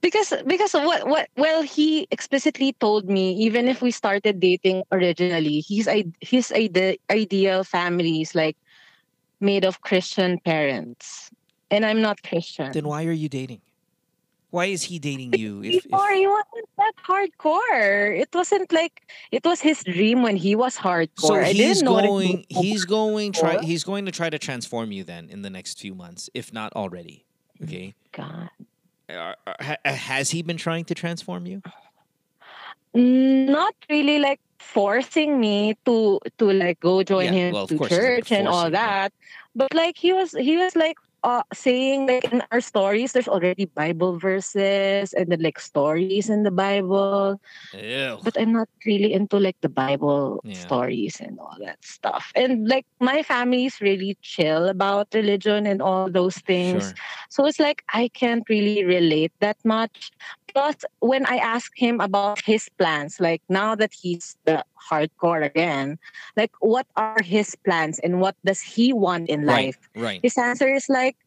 because 0.01 0.33
because 0.45 0.73
what 0.73 1.07
what 1.07 1.29
well 1.37 1.61
he 1.61 2.07
explicitly 2.11 2.73
told 2.79 3.09
me 3.09 3.33
even 3.33 3.67
if 3.67 3.81
we 3.81 3.91
started 3.91 4.39
dating 4.39 4.83
originally 4.91 5.63
his 5.67 5.89
his 6.21 6.51
ide- 6.51 6.97
ideal 7.11 7.63
family 7.63 8.21
is 8.21 8.35
like 8.35 8.57
made 9.39 9.65
of 9.65 9.81
Christian 9.81 10.39
parents 10.45 11.29
and 11.69 11.85
I'm 11.85 12.01
not 12.01 12.21
Christian. 12.21 12.71
Then 12.71 12.87
why 12.87 13.05
are 13.05 13.11
you 13.11 13.29
dating? 13.29 13.61
Why 14.53 14.65
is 14.65 14.83
he 14.83 14.99
dating 14.99 15.33
you? 15.33 15.63
If, 15.63 15.73
if 15.73 15.83
Before 15.89 16.11
he 16.11 16.27
wasn't 16.27 16.69
that 16.77 16.93
hardcore. 17.09 18.21
It 18.21 18.29
wasn't 18.35 18.71
like 18.71 19.01
it 19.31 19.43
was 19.43 19.59
his 19.59 19.83
dream 19.83 20.21
when 20.21 20.35
he 20.35 20.53
was 20.53 20.77
hardcore. 20.77 21.09
so 21.17 21.33
I 21.33 21.45
he's 21.53 21.81
didn't 21.81 21.85
know 21.85 21.93
what 21.93 22.03
going, 22.05 22.45
he's 22.49 22.85
going 22.85 23.31
try, 23.31 23.57
he's 23.63 23.83
going 23.83 24.05
to 24.05 24.11
try 24.11 24.29
to 24.29 24.37
transform 24.37 24.91
you 24.91 25.03
then 25.03 25.27
in 25.31 25.41
the 25.41 25.49
next 25.49 25.79
few 25.79 25.95
months, 25.95 26.29
if 26.35 26.53
not 26.53 26.71
already. 26.73 27.25
Oh 27.59 27.65
okay. 27.65 27.95
God. 28.11 28.49
Uh, 29.09 29.13
uh, 29.13 29.15
are- 29.17 29.37
are- 29.47 29.77
uh, 29.85 29.93
has 29.93 30.29
he 30.29 30.43
been 30.43 30.57
trying 30.57 30.85
to 30.85 30.93
transform 30.93 31.47
you? 31.47 31.63
not 32.93 33.73
really 33.89 34.19
like 34.19 34.39
forcing 34.59 35.39
me 35.39 35.73
to 35.83 36.19
to 36.37 36.45
like 36.53 36.79
go 36.79 37.01
join 37.01 37.25
Yeah, 37.33 37.49
him 37.49 37.53
well, 37.53 37.65
to 37.65 37.75
course, 37.75 37.89
it's 37.91 37.97
not 37.97 38.05
church 38.05 38.31
and 38.31 38.47
all 38.47 38.69
that 38.69 39.11
but 39.55 39.73
like 39.73 39.97
he 39.97 40.13
was 40.13 40.31
he 40.37 40.57
was 40.57 40.75
like 40.75 40.97
uh 41.23 41.43
saying 41.53 42.07
like 42.07 42.25
in 42.31 42.43
our 42.51 42.61
stories 42.61 43.13
there's 43.13 43.27
already 43.27 43.65
bible 43.65 44.17
verses 44.19 45.13
and 45.13 45.31
then 45.31 45.41
like 45.41 45.59
stories 45.59 46.29
in 46.29 46.43
the 46.43 46.51
bible 46.51 47.39
Ew. 47.73 48.19
but 48.21 48.35
i'm 48.39 48.51
not 48.53 48.67
really 48.85 49.13
into 49.13 49.37
like 49.39 49.57
the 49.61 49.69
bible 49.69 50.43
Yeah. 50.43 50.53
stories 50.53 51.19
and 51.21 51.39
all 51.39 51.55
that 51.59 51.77
stuff 51.83 52.31
and 52.35 52.67
like 52.67 52.85
my 52.99 53.21
family 53.23 53.65
is 53.65 53.81
really 53.81 54.17
chill 54.21 54.67
about 54.69 55.07
religion 55.13 55.65
and 55.67 55.81
all 55.81 56.09
those 56.09 56.37
things 56.39 56.93
Sure. 56.93 56.95
so 57.29 57.45
it's 57.45 57.59
like 57.59 57.83
I 57.93 58.09
can't 58.13 58.43
really 58.49 58.83
relate 58.83 59.31
that 59.41 59.57
much. 59.63 60.11
Plus, 60.53 60.75
when 60.99 61.25
I 61.25 61.37
ask 61.37 61.71
him 61.75 61.99
about 61.99 62.41
his 62.45 62.69
plans, 62.77 63.19
like 63.19 63.41
now 63.49 63.75
that 63.75 63.91
he's 63.93 64.37
the 64.45 64.63
hardcore 64.89 65.43
again, 65.43 65.97
like 66.37 66.51
what 66.59 66.85
are 66.95 67.21
his 67.21 67.55
plans 67.65 67.99
and 67.99 68.21
what 68.21 68.35
does 68.45 68.61
he 68.61 68.93
want 68.93 69.29
in 69.29 69.45
life? 69.45 69.77
right. 69.95 70.03
right. 70.03 70.19
His 70.21 70.37
answer 70.37 70.69
is 70.69 70.85
like 70.89 71.17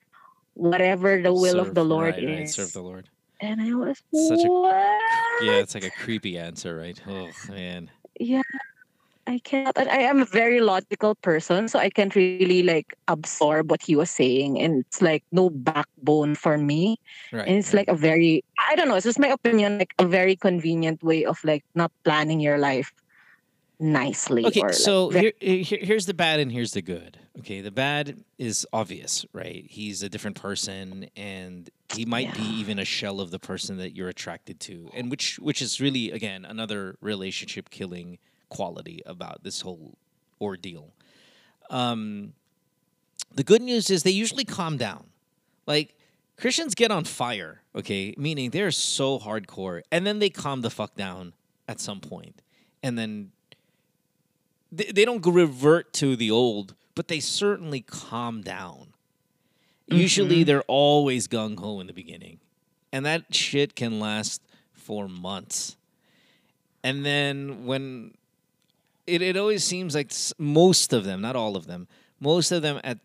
whatever 0.54 1.20
the 1.20 1.34
will 1.34 1.60
of 1.60 1.74
the 1.74 1.84
Lord 1.84 2.14
right, 2.14 2.26
right, 2.26 2.42
is. 2.46 2.54
serve 2.54 2.72
the 2.72 2.82
Lord. 2.82 3.08
And 3.40 3.60
I 3.60 3.74
was 3.74 4.00
Such 4.14 4.44
a- 4.44 4.48
what? 4.48 5.02
Yeah, 5.42 5.60
it's 5.60 5.74
like 5.74 5.84
a 5.84 5.90
creepy 5.90 6.38
answer, 6.38 6.76
right? 6.76 7.00
Oh 7.06 7.30
man. 7.48 7.90
yeah 8.18 8.42
i 9.26 9.38
cannot 9.44 9.76
and 9.76 9.88
i 9.88 9.98
am 9.98 10.20
a 10.20 10.24
very 10.24 10.60
logical 10.60 11.14
person 11.16 11.68
so 11.68 11.78
i 11.78 11.90
can't 11.90 12.14
really 12.14 12.62
like 12.62 12.94
absorb 13.08 13.70
what 13.70 13.82
he 13.82 13.96
was 13.96 14.10
saying 14.10 14.58
and 14.60 14.84
it's 14.86 15.02
like 15.02 15.22
no 15.32 15.50
backbone 15.50 16.34
for 16.34 16.58
me 16.58 16.96
Right. 17.32 17.48
and 17.48 17.56
it's 17.58 17.74
like 17.74 17.88
a 17.88 17.94
very 17.94 18.44
i 18.58 18.74
don't 18.76 18.88
know 18.88 18.94
it's 18.94 19.04
just 19.04 19.18
my 19.18 19.28
opinion 19.28 19.78
like 19.78 19.94
a 19.98 20.06
very 20.06 20.36
convenient 20.36 21.02
way 21.02 21.24
of 21.24 21.38
like 21.44 21.64
not 21.74 21.90
planning 22.04 22.40
your 22.40 22.58
life 22.58 22.92
nicely 23.78 24.44
Okay, 24.44 24.60
or, 24.60 24.68
like, 24.68 24.74
so 24.74 25.10
ve- 25.10 25.32
here, 25.40 25.62
here, 25.62 25.78
here's 25.82 26.06
the 26.06 26.14
bad 26.14 26.40
and 26.40 26.50
here's 26.50 26.72
the 26.72 26.80
good. 26.80 27.18
Okay, 27.38 27.60
the 27.60 27.70
bad 27.70 28.24
is 28.38 28.66
obvious, 28.72 29.26
right? 29.34 29.66
He's 29.68 30.02
a 30.02 30.08
different 30.08 30.40
person, 30.40 31.10
and 31.14 31.68
he 31.92 32.06
might 32.06 32.32
be 32.32 32.40
even 32.42 32.78
a 32.78 32.84
shell 32.84 33.20
of 33.20 33.30
the 33.30 33.38
person 33.38 33.76
that 33.76 33.94
you're 33.94 34.08
attracted 34.08 34.60
to, 34.60 34.88
and 34.94 35.10
which 35.10 35.38
which 35.40 35.60
is 35.60 35.80
really 35.80 36.10
again 36.10 36.46
another 36.46 36.96
relationship 37.02 37.68
killing 37.68 38.18
quality 38.48 39.02
about 39.06 39.42
this 39.42 39.60
whole 39.60 39.96
ordeal. 40.40 40.92
Um, 41.70 42.32
the 43.34 43.42
good 43.42 43.62
news 43.62 43.90
is 43.90 44.02
they 44.02 44.10
usually 44.10 44.44
calm 44.44 44.76
down. 44.76 45.04
Like 45.66 45.94
Christians 46.36 46.74
get 46.74 46.90
on 46.90 47.04
fire, 47.04 47.62
okay, 47.74 48.14
meaning 48.16 48.50
they're 48.50 48.70
so 48.70 49.18
hardcore, 49.18 49.82
and 49.90 50.06
then 50.06 50.18
they 50.18 50.30
calm 50.30 50.60
the 50.60 50.70
fuck 50.70 50.94
down 50.94 51.32
at 51.66 51.80
some 51.80 52.00
point, 52.00 52.40
and 52.82 52.96
then 52.98 53.32
they, 54.70 54.84
they 54.84 55.04
don't 55.04 55.24
revert 55.26 55.92
to 55.94 56.14
the 56.16 56.30
old, 56.30 56.74
but 56.94 57.08
they 57.08 57.20
certainly 57.20 57.80
calm 57.80 58.42
down. 58.42 58.88
Usually 59.88 60.42
Mhm. 60.42 60.46
they're 60.46 60.62
always 60.62 61.28
gung 61.28 61.58
ho 61.58 61.80
in 61.80 61.86
the 61.86 61.92
beginning. 61.92 62.40
And 62.92 63.04
that 63.04 63.34
shit 63.34 63.74
can 63.76 64.00
last 64.00 64.40
for 64.72 65.08
months. 65.08 65.76
And 66.82 67.04
then 67.04 67.66
when 67.66 68.14
it, 69.06 69.22
it 69.22 69.36
always 69.36 69.64
seems 69.64 69.94
like 69.94 70.12
most 70.38 70.92
of 70.92 71.04
them, 71.04 71.20
not 71.20 71.36
all 71.36 71.56
of 71.56 71.66
them, 71.66 71.88
most 72.20 72.52
of 72.52 72.62
them 72.62 72.80
at 72.84 72.98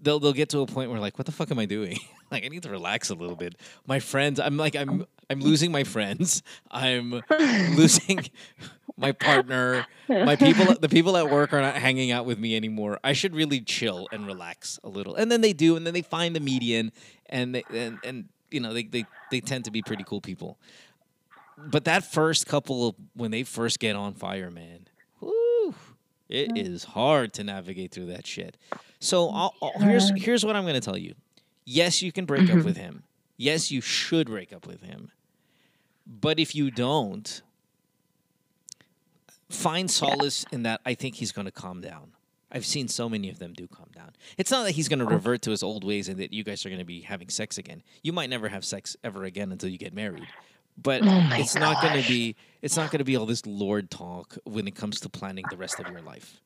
they'll 0.00 0.18
they'll 0.18 0.32
get 0.32 0.48
to 0.50 0.60
a 0.60 0.66
point 0.66 0.90
where 0.90 1.00
like, 1.00 1.18
what 1.18 1.26
the 1.26 1.32
fuck 1.32 1.50
am 1.50 1.58
I 1.58 1.66
doing? 1.66 1.98
like 2.30 2.44
I 2.44 2.48
need 2.48 2.62
to 2.64 2.70
relax 2.70 3.10
a 3.10 3.14
little 3.14 3.36
bit. 3.36 3.54
My 3.86 4.00
friends, 4.00 4.40
I'm 4.40 4.56
like 4.56 4.76
I'm 4.76 5.06
I'm 5.28 5.40
losing 5.40 5.72
my 5.72 5.84
friends. 5.84 6.42
I'm 6.70 7.22
losing 7.76 8.26
my 8.96 9.12
partner. 9.12 9.86
My 10.08 10.36
people 10.36 10.74
the 10.74 10.88
people 10.88 11.16
at 11.16 11.30
work 11.30 11.52
are 11.52 11.60
not 11.60 11.76
hanging 11.76 12.10
out 12.10 12.26
with 12.26 12.38
me 12.38 12.56
anymore. 12.56 12.98
I 13.04 13.12
should 13.12 13.34
really 13.34 13.60
chill 13.60 14.08
and 14.12 14.26
relax 14.26 14.78
a 14.82 14.88
little. 14.88 15.14
And 15.14 15.30
then 15.30 15.40
they 15.40 15.52
do, 15.52 15.76
and 15.76 15.86
then 15.86 15.94
they 15.94 16.02
find 16.02 16.34
the 16.34 16.40
median 16.40 16.92
and 17.26 17.54
they 17.54 17.64
and, 17.72 17.98
and 18.04 18.28
you 18.50 18.60
know, 18.60 18.74
they, 18.74 18.84
they 18.84 19.04
they 19.30 19.40
tend 19.40 19.64
to 19.66 19.70
be 19.70 19.82
pretty 19.82 20.04
cool 20.04 20.20
people. 20.20 20.58
But 21.56 21.84
that 21.84 22.04
first 22.04 22.46
couple 22.46 22.88
of 22.88 22.94
when 23.14 23.30
they 23.30 23.42
first 23.42 23.78
get 23.80 23.94
on 23.94 24.14
fire, 24.14 24.50
man, 24.50 24.86
it 26.30 26.56
is 26.56 26.84
hard 26.84 27.32
to 27.34 27.44
navigate 27.44 27.90
through 27.92 28.06
that 28.06 28.26
shit. 28.26 28.56
So 28.98 29.28
I'll, 29.30 29.54
I'll- 29.62 29.72
here's 29.80 30.10
here's 30.22 30.44
what 30.44 30.56
I'm 30.56 30.62
going 30.64 30.74
to 30.74 30.80
tell 30.80 30.98
you. 30.98 31.14
Yes, 31.64 32.02
you 32.02 32.12
can 32.12 32.24
break 32.24 32.42
up 32.50 32.58
Mhm. 32.58 32.64
with 32.64 32.76
him. 32.76 33.02
Yes, 33.36 33.70
you 33.70 33.80
should 33.80 34.26
break 34.28 34.52
up 34.52 34.66
with 34.66 34.82
him. 34.82 35.10
But 36.06 36.38
if 36.38 36.54
you 36.54 36.70
don't, 36.70 37.42
find 39.48 39.90
solace 39.90 40.44
in 40.52 40.62
that 40.64 40.80
I 40.84 40.94
think 40.94 41.16
he's 41.16 41.32
going 41.32 41.44
to 41.46 41.52
calm 41.52 41.80
down. 41.80 42.12
I've 42.52 42.66
seen 42.66 42.88
so 42.88 43.08
many 43.08 43.30
of 43.30 43.38
them 43.38 43.52
do 43.52 43.68
calm 43.68 43.88
down. 43.94 44.10
It's 44.36 44.50
not 44.50 44.64
that 44.64 44.72
he's 44.72 44.88
going 44.88 44.98
to 44.98 45.04
revert 45.04 45.42
to 45.42 45.50
his 45.52 45.62
old 45.62 45.84
ways 45.84 46.08
and 46.08 46.18
that 46.18 46.32
you 46.32 46.42
guys 46.42 46.66
are 46.66 46.68
going 46.68 46.80
to 46.80 46.84
be 46.84 47.00
having 47.02 47.28
sex 47.28 47.58
again. 47.58 47.82
You 48.02 48.12
might 48.12 48.28
never 48.28 48.48
have 48.48 48.64
sex 48.64 48.96
ever 49.04 49.22
again 49.24 49.52
until 49.52 49.68
you 49.68 49.78
get 49.78 49.94
married. 49.94 50.26
But 50.76 51.02
Oh 51.04 51.28
it's 51.34 51.54
not 51.56 51.80
going 51.82 52.02
to 52.02 52.08
be 52.08 52.36
it's 52.62 52.76
not 52.76 52.90
going 52.90 52.98
to 52.98 53.04
be 53.04 53.16
all 53.16 53.26
this 53.26 53.44
lord 53.46 53.90
talk 53.90 54.36
when 54.44 54.66
it 54.68 54.74
comes 54.74 55.00
to 55.00 55.08
planning 55.08 55.48
the 55.48 55.56
rest 55.56 55.78
of 55.80 55.88
your 55.88 56.00
life. 56.00 56.40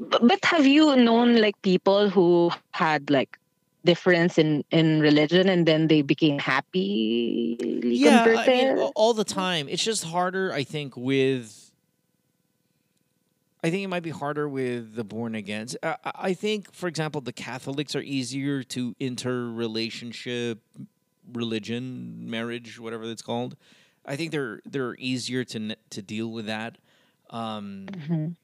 But, 0.00 0.44
have 0.44 0.66
you 0.66 0.96
known 0.96 1.36
like 1.36 1.60
people 1.62 2.10
who 2.10 2.50
had 2.72 3.10
like 3.10 3.38
difference 3.84 4.38
in 4.38 4.64
in 4.70 5.00
religion 5.00 5.48
and 5.48 5.66
then 5.66 5.86
they 5.88 6.02
became 6.02 6.38
happy 6.38 7.56
yeah, 7.84 8.24
I 8.38 8.46
mean, 8.48 8.78
all 8.96 9.14
the 9.14 9.24
time. 9.24 9.68
It's 9.68 9.84
just 9.84 10.04
harder, 10.04 10.52
I 10.52 10.64
think, 10.64 10.96
with. 10.96 11.70
I 13.62 13.70
think 13.70 13.82
it 13.84 13.88
might 13.88 14.02
be 14.02 14.10
harder 14.10 14.46
with 14.48 14.94
the 14.94 15.04
born 15.04 15.34
again. 15.34 15.68
I, 15.82 15.96
I- 16.04 16.12
I 16.30 16.34
think, 16.34 16.72
for 16.72 16.86
example, 16.86 17.20
the 17.20 17.32
Catholics 17.32 17.94
are 17.94 18.02
easier 18.02 18.62
to 18.64 18.94
interrelationship, 19.00 20.60
religion, 21.32 22.28
marriage, 22.30 22.78
whatever 22.78 23.04
it's 23.04 23.22
called. 23.22 23.56
I 24.04 24.16
think 24.16 24.30
they're 24.32 24.60
they're 24.64 24.94
easier 24.98 25.44
to 25.44 25.76
to 25.90 26.02
deal 26.02 26.30
with 26.30 26.46
that. 26.46 26.78
Um, 27.30 27.86
Mhm. 27.90 28.36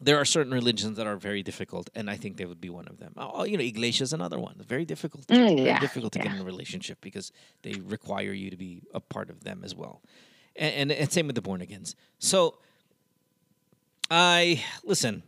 there 0.00 0.18
are 0.18 0.24
certain 0.24 0.52
religions 0.52 0.96
that 0.96 1.06
are 1.06 1.16
very 1.16 1.42
difficult, 1.42 1.88
and 1.94 2.10
I 2.10 2.16
think 2.16 2.36
they 2.36 2.44
would 2.44 2.60
be 2.60 2.68
one 2.68 2.88
of 2.88 2.98
them. 2.98 3.12
Oh, 3.16 3.44
you 3.44 3.56
know, 3.56 3.62
Iglesia 3.62 4.02
is 4.02 4.12
another 4.12 4.38
one. 4.38 4.56
Very 4.66 4.84
difficult. 4.84 5.26
Mm, 5.28 5.62
very 5.64 5.78
difficult 5.80 6.12
to 6.14 6.18
get 6.18 6.32
in 6.34 6.40
a 6.40 6.44
relationship 6.44 6.98
because 7.00 7.32
they 7.62 7.74
require 7.74 8.32
you 8.32 8.50
to 8.50 8.56
be 8.56 8.82
a 8.92 9.00
part 9.00 9.30
of 9.30 9.44
them 9.44 9.62
as 9.64 9.74
well. 9.74 10.02
And, 10.56 10.74
and, 10.74 10.92
and 10.92 11.12
same 11.12 11.26
with 11.28 11.36
the 11.36 11.42
born 11.42 11.60
agains. 11.62 11.94
So 12.18 12.58
I 14.10 14.62
listen. 14.84 15.22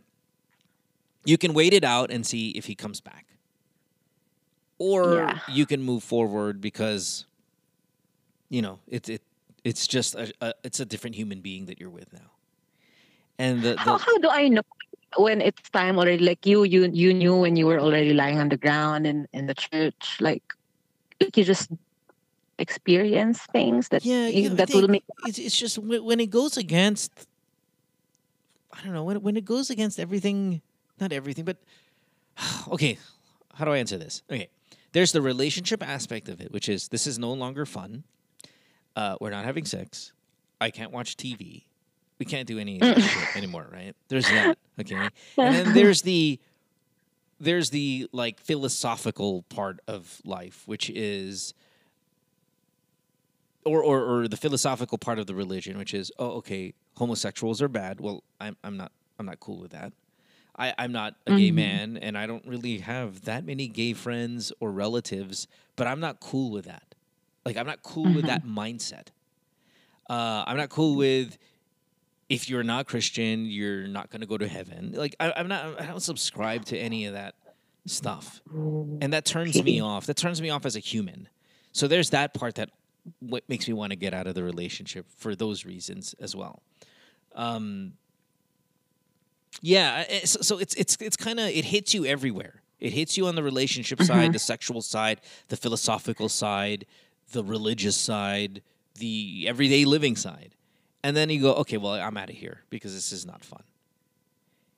You 1.25 1.37
can 1.37 1.53
wait 1.53 1.73
it 1.73 1.83
out 1.83 2.11
and 2.11 2.25
see 2.25 2.51
if 2.51 2.65
he 2.65 2.75
comes 2.75 3.01
back, 3.01 3.25
or 4.79 5.13
Yeah. 5.13 5.39
you 5.47 5.65
can 5.65 5.81
move 5.83 6.03
forward 6.03 6.61
because 6.61 7.25
you 8.49 8.61
know 8.61 8.79
it 8.87 9.07
it 9.09 9.21
it's 9.63 9.85
just 9.87 10.15
a, 10.15 10.31
a 10.41 10.53
it's 10.63 10.79
a 10.79 10.85
different 10.85 11.15
human 11.15 11.41
being 11.41 11.65
that 11.65 11.79
you're 11.79 11.89
with 11.89 12.11
now. 12.13 12.31
And 13.37 13.63
the, 13.63 13.77
how, 13.77 13.97
the 13.97 14.03
how 14.03 14.17
do 14.17 14.29
I 14.29 14.47
know 14.49 14.61
when 15.17 15.41
it's 15.41 15.69
time 15.69 15.97
already? 15.97 16.23
Like 16.23 16.45
you, 16.45 16.63
you, 16.63 16.89
you 16.91 17.13
knew 17.13 17.35
when 17.37 17.55
you 17.55 17.65
were 17.67 17.79
already 17.79 18.13
lying 18.13 18.37
on 18.39 18.49
the 18.49 18.57
ground 18.57 19.07
in 19.07 19.27
in 19.31 19.47
the 19.47 19.55
church. 19.55 20.17
Like, 20.19 20.43
like 21.21 21.37
you 21.37 21.43
just 21.45 21.71
experience 22.59 23.39
things 23.51 23.87
that 23.89 24.03
Yeah, 24.03 24.27
you, 24.27 24.49
that 24.49 24.69
will 24.69 24.87
make. 24.87 25.03
it's, 25.25 25.39
it's 25.39 25.57
just 25.57 25.77
when, 25.77 26.03
when 26.03 26.19
it 26.19 26.29
goes 26.29 26.57
against 26.57 27.11
i 28.73 28.83
don't 28.83 28.93
know 28.93 29.03
when, 29.03 29.21
when 29.21 29.37
it 29.37 29.45
goes 29.45 29.69
against 29.69 29.99
everything 29.99 30.61
not 30.99 31.11
everything 31.11 31.45
but 31.45 31.57
okay 32.67 32.97
how 33.53 33.65
do 33.65 33.71
i 33.71 33.77
answer 33.77 33.97
this 33.97 34.23
okay 34.29 34.49
there's 34.91 35.11
the 35.11 35.21
relationship 35.21 35.87
aspect 35.87 36.29
of 36.29 36.41
it 36.41 36.51
which 36.51 36.69
is 36.69 36.87
this 36.89 37.07
is 37.07 37.19
no 37.19 37.33
longer 37.33 37.65
fun. 37.65 38.03
Uh, 38.95 39.15
we're 39.21 39.29
not 39.29 39.45
having 39.45 39.65
sex. 39.65 40.11
I 40.59 40.71
can't 40.71 40.91
watch 40.91 41.15
tv 41.15 41.63
we 42.19 42.25
can't 42.25 42.47
do 42.47 42.59
any 42.59 42.75
of 42.75 42.81
that 42.81 42.99
shit 43.01 43.35
anymore 43.35 43.67
right? 43.71 43.95
There's 44.07 44.27
that 44.27 44.57
okay? 44.79 45.09
And 45.37 45.55
then 45.55 45.73
there's 45.73 46.01
the 46.01 46.39
there's 47.39 47.69
the 47.69 48.09
like 48.11 48.39
philosophical 48.39 49.43
part 49.43 49.79
of 49.87 50.21
life 50.25 50.63
which 50.65 50.89
is 50.89 51.53
or, 53.65 53.83
or 53.83 54.03
or 54.03 54.27
the 54.27 54.37
philosophical 54.37 54.97
part 54.97 55.19
of 55.19 55.27
the 55.27 55.35
religion, 55.35 55.77
which 55.77 55.93
is, 55.93 56.11
oh, 56.17 56.31
okay, 56.37 56.73
homosexuals 56.97 57.61
are 57.61 57.67
bad. 57.67 57.99
Well, 57.99 58.23
I'm 58.39 58.55
I'm 58.63 58.77
not 58.77 58.91
I'm 59.19 59.25
not 59.25 59.39
cool 59.39 59.59
with 59.59 59.71
that. 59.71 59.93
I, 60.59 60.73
I'm 60.77 60.91
not 60.91 61.15
a 61.25 61.31
gay 61.31 61.51
Mhm. 61.51 61.55
man, 61.55 61.97
and 61.97 62.17
I 62.17 62.27
don't 62.27 62.45
really 62.45 62.79
have 62.79 63.23
that 63.25 63.45
many 63.45 63.67
gay 63.67 63.93
friends 63.93 64.51
or 64.59 64.71
relatives, 64.71 65.47
but 65.77 65.87
I'm 65.87 65.99
not 66.01 66.19
cool 66.19 66.51
with 66.51 66.65
that. 66.65 66.93
Like, 67.45 67.55
I'm 67.57 67.65
not 67.65 67.81
cool 67.81 68.13
with 68.13 68.25
that 68.25 68.43
mindset. 68.45 69.07
Uh, 70.09 70.43
I'm 70.45 70.57
not 70.57 70.69
cool 70.69 70.95
with 70.95 71.37
if 72.27 72.47
you're 72.49 72.63
not 72.63 72.85
Christian, 72.87 73.45
you're 73.45 73.87
not 73.87 74.09
going 74.11 74.21
to 74.21 74.27
go 74.27 74.37
to 74.37 74.47
heaven. 74.47 74.91
Like, 74.95 75.15
I, 75.19 75.31
I'm 75.35 75.47
not. 75.47 75.81
I 75.81 75.85
don't 75.87 75.99
subscribe 76.01 76.65
to 76.65 76.77
any 76.77 77.05
of 77.05 77.13
that 77.13 77.35
stuff, 77.85 78.41
and 79.01 79.13
that 79.13 79.25
turns 79.25 79.63
me 79.63 79.79
off. 79.91 80.05
That 80.07 80.17
turns 80.17 80.41
me 80.41 80.49
off 80.49 80.65
as 80.65 80.75
a 80.75 80.79
human. 80.79 81.29
So 81.71 81.87
there's 81.87 82.09
that 82.11 82.33
part 82.33 82.55
that 82.55 82.69
what 83.19 83.47
makes 83.47 83.67
me 83.67 83.73
want 83.73 83.91
to 83.91 83.95
get 83.95 84.13
out 84.13 84.27
of 84.27 84.35
the 84.35 84.43
relationship 84.43 85.05
for 85.15 85.35
those 85.35 85.63
reasons 85.65 86.13
as 86.19 86.35
well. 86.35 86.61
Um, 87.33 87.93
yeah, 89.61 90.05
I- 90.09 90.19
so, 90.25 90.57
it's 90.59 90.73
it's 90.75 90.97
it's 90.99 91.17
kind 91.17 91.39
of 91.39 91.47
it 91.49 91.65
hits 91.65 91.93
you 91.93 92.05
everywhere. 92.05 92.61
It 92.79 92.93
hits 92.93 93.17
you 93.17 93.27
on 93.27 93.35
the 93.35 93.43
relationship 93.43 94.01
side, 94.01 94.29
Mhm. 94.29 94.33
the 94.33 94.39
sexual 94.39 94.81
side, 94.81 95.19
the 95.49 95.57
philosophical 95.57 96.29
side, 96.29 96.85
the 97.33 97.43
religious 97.43 97.97
side, 97.97 98.61
the 98.95 99.45
everyday 99.47 99.83
living 99.85 100.15
side, 100.15 100.55
and 101.03 101.15
then 101.15 101.29
you 101.29 101.41
go, 101.41 101.53
okay, 101.55 101.77
well, 101.77 101.93
I'm 101.93 102.15
out 102.17 102.29
of 102.29 102.35
here 102.37 102.63
because 102.69 102.93
this 102.93 103.11
is 103.11 103.25
not 103.25 103.43
fun. 103.43 103.63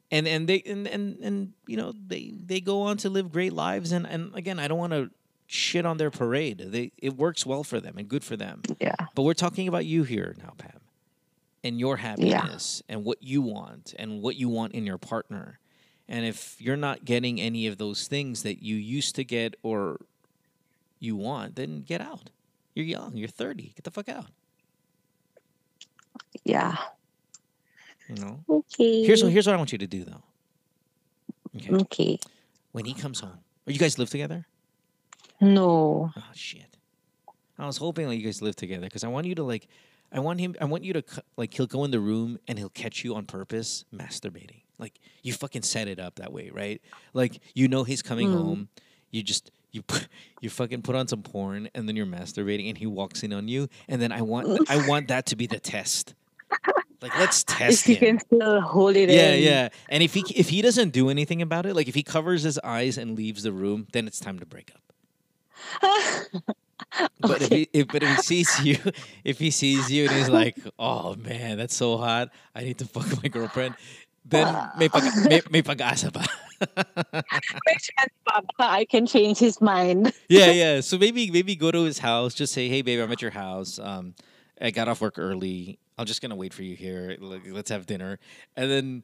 And 0.09 0.27
and 0.27 0.47
they 0.49 0.61
and 0.65 0.87
and 0.87 1.17
and 1.21 1.53
you 1.67 1.77
know 1.77 1.93
they 2.07 2.33
they 2.45 2.59
go 2.59 2.81
on 2.81 2.97
to 2.97 3.09
live 3.09 3.31
great 3.31 3.53
lives, 3.53 3.91
and 3.93 4.05
and 4.05 4.35
again, 4.35 4.59
I 4.59 4.67
don't 4.67 4.79
want 4.79 4.91
to 4.93 5.09
shit 5.47 5.85
on 5.85 5.97
their 5.97 6.11
parade. 6.11 6.57
They 6.57 6.91
it 6.97 7.15
works 7.15 7.45
well 7.45 7.63
for 7.63 7.79
them 7.79 7.97
and 7.97 8.09
good 8.09 8.23
for 8.23 8.35
them. 8.35 8.61
Yeah. 8.81 8.95
But 9.15 9.21
we're 9.23 9.33
talking 9.35 9.67
about 9.69 9.85
you 9.85 10.03
here 10.03 10.35
now, 10.37 10.53
Pam, 10.57 10.80
and 11.63 11.79
your 11.79 11.97
happiness 11.97 12.81
and 12.89 13.03
what 13.03 13.21
you 13.21 13.41
want 13.41 13.93
and 13.99 14.21
what 14.21 14.35
you 14.35 14.49
want 14.49 14.73
in 14.73 14.85
your 14.85 14.97
partner. 14.97 15.59
And 16.07 16.25
if 16.25 16.59
you're 16.59 16.77
not 16.77 17.05
getting 17.05 17.39
any 17.39 17.67
of 17.67 17.77
those 17.77 18.07
things 18.07 18.43
that 18.43 18.61
you 18.61 18.75
used 18.75 19.15
to 19.15 19.23
get 19.23 19.55
or 19.63 20.01
you 20.99 21.15
want, 21.15 21.55
then 21.55 21.81
get 21.81 22.01
out. 22.01 22.29
You're 22.73 22.85
young. 22.85 23.15
You're 23.15 23.27
30. 23.27 23.73
Get 23.75 23.83
the 23.83 23.91
fuck 23.91 24.09
out. 24.09 24.27
Yeah. 26.43 26.75
You 28.07 28.15
know. 28.15 28.39
Okay. 28.49 29.03
Here's 29.03 29.23
what 29.23 29.31
here's 29.31 29.47
what 29.47 29.53
I 29.53 29.57
want 29.57 29.71
you 29.71 29.77
to 29.77 29.87
do 29.87 30.03
though. 30.03 30.23
Okay. 31.55 31.75
Okay. 31.75 32.19
When 32.71 32.85
he 32.85 32.93
comes 32.93 33.19
home, 33.19 33.39
or 33.67 33.73
you 33.73 33.79
guys 33.79 33.99
live 33.99 34.09
together? 34.09 34.45
No. 35.39 36.11
Oh 36.15 36.23
shit! 36.33 36.77
I 37.57 37.65
was 37.65 37.77
hoping 37.77 38.07
that 38.07 38.15
you 38.15 38.23
guys 38.23 38.41
live 38.41 38.55
together 38.55 38.85
because 38.85 39.03
I 39.03 39.07
want 39.07 39.27
you 39.27 39.35
to 39.35 39.43
like, 39.43 39.67
I 40.11 40.19
want 40.19 40.39
him, 40.39 40.55
I 40.59 40.65
want 40.65 40.83
you 40.83 40.93
to 40.93 41.03
like, 41.37 41.53
he'll 41.53 41.67
go 41.67 41.83
in 41.85 41.91
the 41.91 41.99
room 41.99 42.37
and 42.47 42.57
he'll 42.59 42.69
catch 42.69 43.03
you 43.03 43.15
on 43.15 43.25
purpose 43.25 43.85
masturbating. 43.95 44.61
Like 44.77 44.99
you 45.23 45.31
fucking 45.33 45.61
set 45.61 45.87
it 45.87 45.99
up 45.99 46.15
that 46.15 46.33
way, 46.33 46.49
right? 46.51 46.81
Like 47.13 47.39
you 47.53 47.67
know 47.67 47.83
he's 47.83 48.01
coming 48.01 48.29
Mm. 48.29 48.33
home, 48.33 48.69
you 49.11 49.21
just 49.23 49.51
you 49.71 49.83
you 50.41 50.49
fucking 50.49 50.81
put 50.81 50.95
on 50.95 51.07
some 51.07 51.21
porn 51.21 51.69
and 51.75 51.87
then 51.87 51.95
you're 51.95 52.05
masturbating 52.07 52.67
and 52.69 52.77
he 52.77 52.87
walks 52.87 53.23
in 53.23 53.31
on 53.31 53.47
you 53.47 53.67
and 53.87 54.01
then 54.01 54.11
I 54.11 54.21
want 54.21 54.69
I 54.69 54.77
want 54.89 55.07
that 55.09 55.27
to 55.27 55.35
be 55.35 55.45
the 55.47 55.59
test. 55.59 56.15
Like 57.01 57.15
let's 57.17 57.43
test 57.47 57.83
if 57.83 57.89
you 57.89 57.95
him. 57.95 58.17
can 58.17 58.25
still 58.25 58.61
hold 58.61 58.95
it 58.95 59.09
Yeah, 59.09 59.33
in. 59.33 59.43
yeah. 59.43 59.69
And 59.89 60.01
if 60.03 60.13
he 60.15 60.25
if 60.35 60.49
he 60.49 60.61
doesn't 60.61 60.89
do 60.93 61.09
anything 61.09 61.41
about 61.41 61.65
it, 61.67 61.75
like 61.75 61.87
if 61.87 61.95
he 61.95 62.03
covers 62.03 62.41
his 62.43 62.57
eyes 62.63 62.97
and 62.97 63.15
leaves 63.15 63.43
the 63.43 63.53
room, 63.53 63.87
then 63.93 64.07
it's 64.07 64.19
time 64.19 64.39
to 64.39 64.45
break 64.45 64.71
up. 64.75 64.81
But 67.19 67.41
if 67.43 67.49
he 67.49 67.69
if, 67.73 67.87
but 67.87 68.03
if 68.03 68.09
he 68.17 68.21
sees 68.21 68.59
you, 68.65 68.77
if 69.23 69.39
he 69.39 69.51
sees 69.51 69.91
you 69.91 70.05
and 70.05 70.13
he's 70.13 70.29
like, 70.29 70.57
"Oh 70.79 71.15
man, 71.15 71.57
that's 71.57 71.75
so 71.75 71.97
hot. 71.97 72.29
I 72.55 72.63
need 72.63 72.77
to 72.79 72.85
fuck 72.85 73.07
my 73.21 73.29
girlfriend," 73.29 73.75
then 74.25 74.45
may, 74.77 74.89
pag, 74.89 75.03
may, 75.29 75.41
may 75.49 75.61
pag-asa 75.61 76.11
pa. 76.11 76.25
May 77.13 77.77
chance 77.77 78.13
pa 78.25 78.41
I 78.59 78.85
can 78.85 79.05
change 79.05 79.37
his 79.39 79.61
mind. 79.61 80.13
yeah, 80.29 80.51
yeah. 80.51 80.81
So 80.81 80.97
maybe 80.97 81.31
maybe 81.31 81.55
go 81.55 81.71
to 81.71 81.83
his 81.83 81.99
house. 81.99 82.33
Just 82.33 82.53
say, 82.53 82.67
"Hey, 82.67 82.81
babe, 82.81 82.99
I'm 82.99 83.11
at 83.11 83.21
your 83.21 83.31
house. 83.31 83.79
Um, 83.79 84.15
I 84.59 84.71
got 84.71 84.87
off 84.87 85.01
work 85.01 85.17
early. 85.17 85.79
I'm 85.97 86.05
just 86.05 86.21
gonna 86.21 86.35
wait 86.35 86.53
for 86.53 86.63
you 86.63 86.75
here. 86.75 87.17
Let's 87.19 87.69
have 87.69 87.85
dinner." 87.85 88.19
And 88.55 88.69
then, 88.69 89.03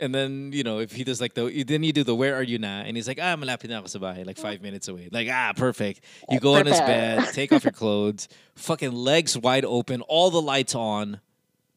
and 0.00 0.14
then 0.14 0.50
you 0.52 0.62
know, 0.62 0.78
if 0.78 0.92
he 0.92 1.04
does 1.04 1.20
like 1.20 1.34
the, 1.34 1.64
then 1.64 1.82
you 1.82 1.92
do 1.92 2.04
the 2.04 2.14
"Where 2.14 2.34
are 2.34 2.42
you 2.42 2.58
now?" 2.58 2.80
And 2.80 2.96
he's 2.96 3.08
like, 3.08 3.18
"Ah, 3.20 3.36
malapit 3.36 3.70
na 3.70 3.78
ako 3.78 3.88
sa 3.88 3.98
bahay, 3.98 4.26
like 4.26 4.38
five 4.38 4.62
minutes 4.62 4.88
away." 4.88 5.08
Like, 5.10 5.28
ah, 5.30 5.52
perfect. 5.56 6.00
You 6.30 6.40
go 6.40 6.54
on 6.54 6.66
his 6.66 6.78
bed, 6.80 7.28
take 7.32 7.52
off 7.52 7.64
your 7.64 7.72
clothes, 7.72 8.28
fucking 8.54 8.92
legs 8.92 9.36
wide 9.36 9.64
open, 9.64 10.02
all 10.02 10.30
the 10.30 10.42
lights 10.42 10.74
on, 10.74 11.20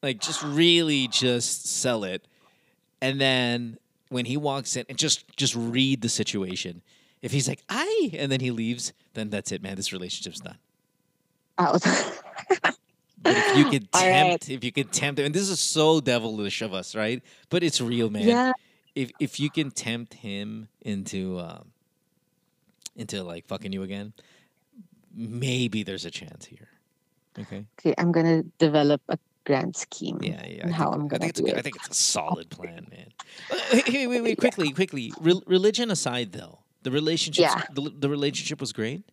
like 0.04 0.20
just 0.20 0.44
really 0.44 1.08
just 1.08 1.68
sell 1.68 2.04
it. 2.04 2.28
And 3.02 3.20
then 3.20 3.78
when 4.10 4.26
he 4.26 4.38
walks 4.38 4.76
in 4.76 4.86
and 4.90 4.98
just 4.98 5.26
just 5.38 5.56
read 5.56 6.02
the 6.02 6.10
situation. 6.10 6.82
If 7.22 7.32
he's 7.32 7.48
like, 7.48 7.62
"I," 7.70 8.12
and 8.14 8.32
then 8.32 8.40
he 8.40 8.50
leaves, 8.50 8.94
then 9.14 9.30
that's 9.30 9.52
it, 9.52 9.62
man. 9.62 9.76
This 9.76 9.94
relationship's 9.94 10.40
done. 10.40 10.58
Out. 11.58 11.86
But 13.22 13.38
if 13.38 13.58
you 13.58 13.66
could 13.70 13.92
tempt, 13.92 14.48
right. 14.48 14.50
if 14.50 14.64
you 14.64 14.72
could 14.72 14.92
tempt 14.92 15.20
him, 15.20 15.26
and 15.28 15.36
this 15.36 15.50
is 15.50 15.60
so 15.60 16.00
devilish 16.02 16.62
of 16.62 16.74
us, 16.74 16.96
right? 16.96 17.22
But 17.50 17.64
it's 17.64 17.80
real, 17.82 18.10
man. 18.10 18.28
Yeah. 18.28 18.52
If 18.96 19.12
if 19.20 19.40
you 19.40 19.50
can 19.50 19.72
tempt 19.72 20.14
him 20.16 20.68
into 20.82 21.40
um 21.40 21.72
into 22.96 23.24
like 23.24 23.48
fucking 23.48 23.72
you 23.72 23.84
again, 23.84 24.14
maybe 25.14 25.84
there's 25.84 26.06
a 26.06 26.12
chance 26.12 26.46
here. 26.46 26.68
Okay. 27.40 27.66
Okay, 27.80 27.94
I'm 27.98 28.12
gonna 28.12 28.44
develop 28.60 29.02
a 29.10 29.18
grand 29.46 29.76
scheme. 29.76 30.20
Yeah, 30.22 30.46
yeah. 30.46 30.68
I 30.68 30.72
how 30.72 30.92
think, 30.92 31.02
I'm 31.02 31.08
gonna 31.08 31.20
think 31.20 31.30
it's 31.30 31.40
do 31.40 31.46
good. 31.46 31.54
it. 31.56 31.60
I 31.60 31.62
think 31.62 31.76
it's 31.78 31.90
a 31.90 31.94
solid 31.94 32.50
plan, 32.58 32.88
man. 32.92 33.08
Uh, 33.50 33.56
hey, 33.70 33.82
hey, 33.86 34.08
wait, 34.08 34.22
wait, 34.22 34.38
quickly, 34.38 34.72
quickly. 34.72 35.14
Re- 35.22 35.42
religion 35.46 35.90
aside, 35.92 36.34
though, 36.34 36.60
the 36.84 36.92
relationship, 36.92 37.44
Yeah. 37.44 37.64
the, 37.74 37.90
the 37.98 38.10
relationship 38.10 38.60
was 38.60 38.74
great. 38.74 39.04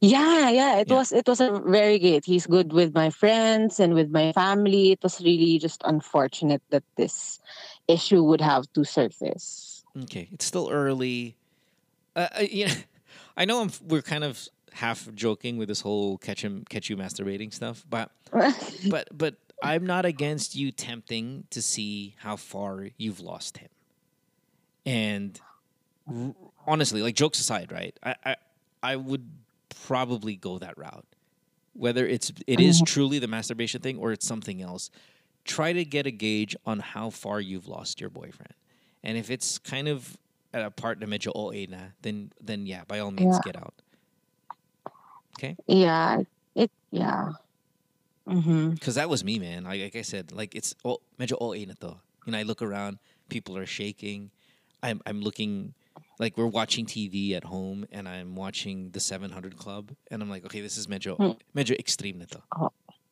Yeah, 0.00 0.50
yeah. 0.50 0.78
It 0.78 0.90
was 0.90 1.12
it 1.12 1.26
was 1.28 1.40
a 1.40 1.60
very 1.64 1.98
great. 1.98 2.24
He's 2.24 2.46
good 2.46 2.72
with 2.72 2.94
my 2.94 3.10
friends 3.10 3.80
and 3.80 3.94
with 3.94 4.10
my 4.10 4.32
family. 4.32 4.92
It 4.92 5.02
was 5.02 5.20
really 5.20 5.58
just 5.58 5.80
unfortunate 5.84 6.62
that 6.70 6.84
this 6.96 7.40
issue 7.88 8.22
would 8.22 8.40
have 8.40 8.70
to 8.74 8.84
surface. 8.84 9.84
Okay, 10.04 10.28
it's 10.32 10.44
still 10.44 10.70
early. 10.70 11.36
Uh, 12.16 12.28
uh, 12.34 12.40
you 12.50 12.66
know, 12.66 12.74
I 13.36 13.44
know 13.44 13.62
I'm, 13.62 13.70
we're 13.86 14.02
kind 14.02 14.24
of 14.24 14.48
half 14.72 15.08
joking 15.14 15.56
with 15.58 15.68
this 15.68 15.80
whole 15.80 16.18
catch 16.18 16.42
him, 16.42 16.64
catch 16.68 16.90
you 16.90 16.96
masturbating 16.96 17.52
stuff, 17.52 17.84
but 17.88 18.10
but 18.90 19.08
but 19.16 19.36
I'm 19.62 19.86
not 19.86 20.04
against 20.04 20.56
you 20.56 20.72
tempting 20.72 21.44
to 21.50 21.62
see 21.62 22.16
how 22.18 22.36
far 22.36 22.88
you've 22.96 23.20
lost 23.20 23.58
him. 23.58 23.68
And 24.84 25.38
r- 26.08 26.34
honestly, 26.66 27.02
like 27.02 27.14
jokes 27.14 27.38
aside, 27.38 27.70
right? 27.70 27.96
I 28.02 28.16
I, 28.24 28.36
I 28.82 28.96
would 28.96 29.28
probably 29.86 30.36
go 30.36 30.58
that 30.58 30.76
route. 30.78 31.06
Whether 31.74 32.06
it's 32.06 32.32
it 32.46 32.60
is 32.60 32.82
truly 32.84 33.18
the 33.18 33.28
masturbation 33.28 33.80
thing 33.80 33.98
or 33.98 34.12
it's 34.12 34.26
something 34.26 34.60
else, 34.60 34.90
try 35.44 35.72
to 35.72 35.84
get 35.84 36.06
a 36.06 36.10
gauge 36.10 36.54
on 36.66 36.80
how 36.80 37.10
far 37.10 37.40
you've 37.40 37.66
lost 37.66 38.00
your 38.00 38.10
boyfriend. 38.10 38.52
And 39.02 39.16
if 39.16 39.30
it's 39.30 39.58
kind 39.58 39.88
of 39.88 40.16
at 40.52 40.62
a 40.62 40.70
part 40.70 41.00
na 41.00 41.06
medyo 41.06 41.32
OA 41.34 41.66
na, 41.66 41.78
then 42.02 42.30
then 42.40 42.66
yeah, 42.66 42.82
by 42.86 42.98
all 42.98 43.10
means 43.10 43.36
Yeah. 43.36 43.52
get 43.52 43.56
out. 43.56 43.74
Okay? 45.38 45.56
Yeah. 45.66 46.22
It 46.54 46.70
yeah. 46.90 47.32
Mm-hmm. 48.28 48.70
Because 48.70 48.94
that 48.96 49.08
was 49.08 49.24
me, 49.24 49.38
man. 49.38 49.64
Like, 49.64 49.80
like 49.80 49.96
I 49.96 50.02
said, 50.02 50.30
like 50.30 50.54
it's 50.54 50.74
oh, 50.84 50.98
medyo 51.18 51.36
OA 51.40 51.66
na 51.66 51.74
to. 51.80 51.96
You 52.26 52.32
know, 52.32 52.38
I 52.38 52.42
look 52.42 52.62
around, 52.62 52.98
people 53.28 53.56
are 53.56 53.66
shaking. 53.66 54.30
I'm 54.82 55.00
I'm 55.06 55.20
looking 55.22 55.74
like 56.18 56.36
we're 56.36 56.46
watching 56.46 56.86
TV 56.86 57.32
at 57.32 57.44
home, 57.44 57.86
and 57.92 58.08
I'm 58.08 58.34
watching 58.34 58.90
the 58.90 59.00
700 59.00 59.56
Club, 59.56 59.92
and 60.10 60.22
I'm 60.22 60.30
like, 60.30 60.44
okay, 60.44 60.60
this 60.60 60.76
is 60.76 60.86
medyo 60.86 61.16
Hmm. 61.16 61.32
medyo 61.58 61.78
extreme 61.78 62.18
na 62.18 62.26
to. 62.26 62.42
Oh. 62.58 62.70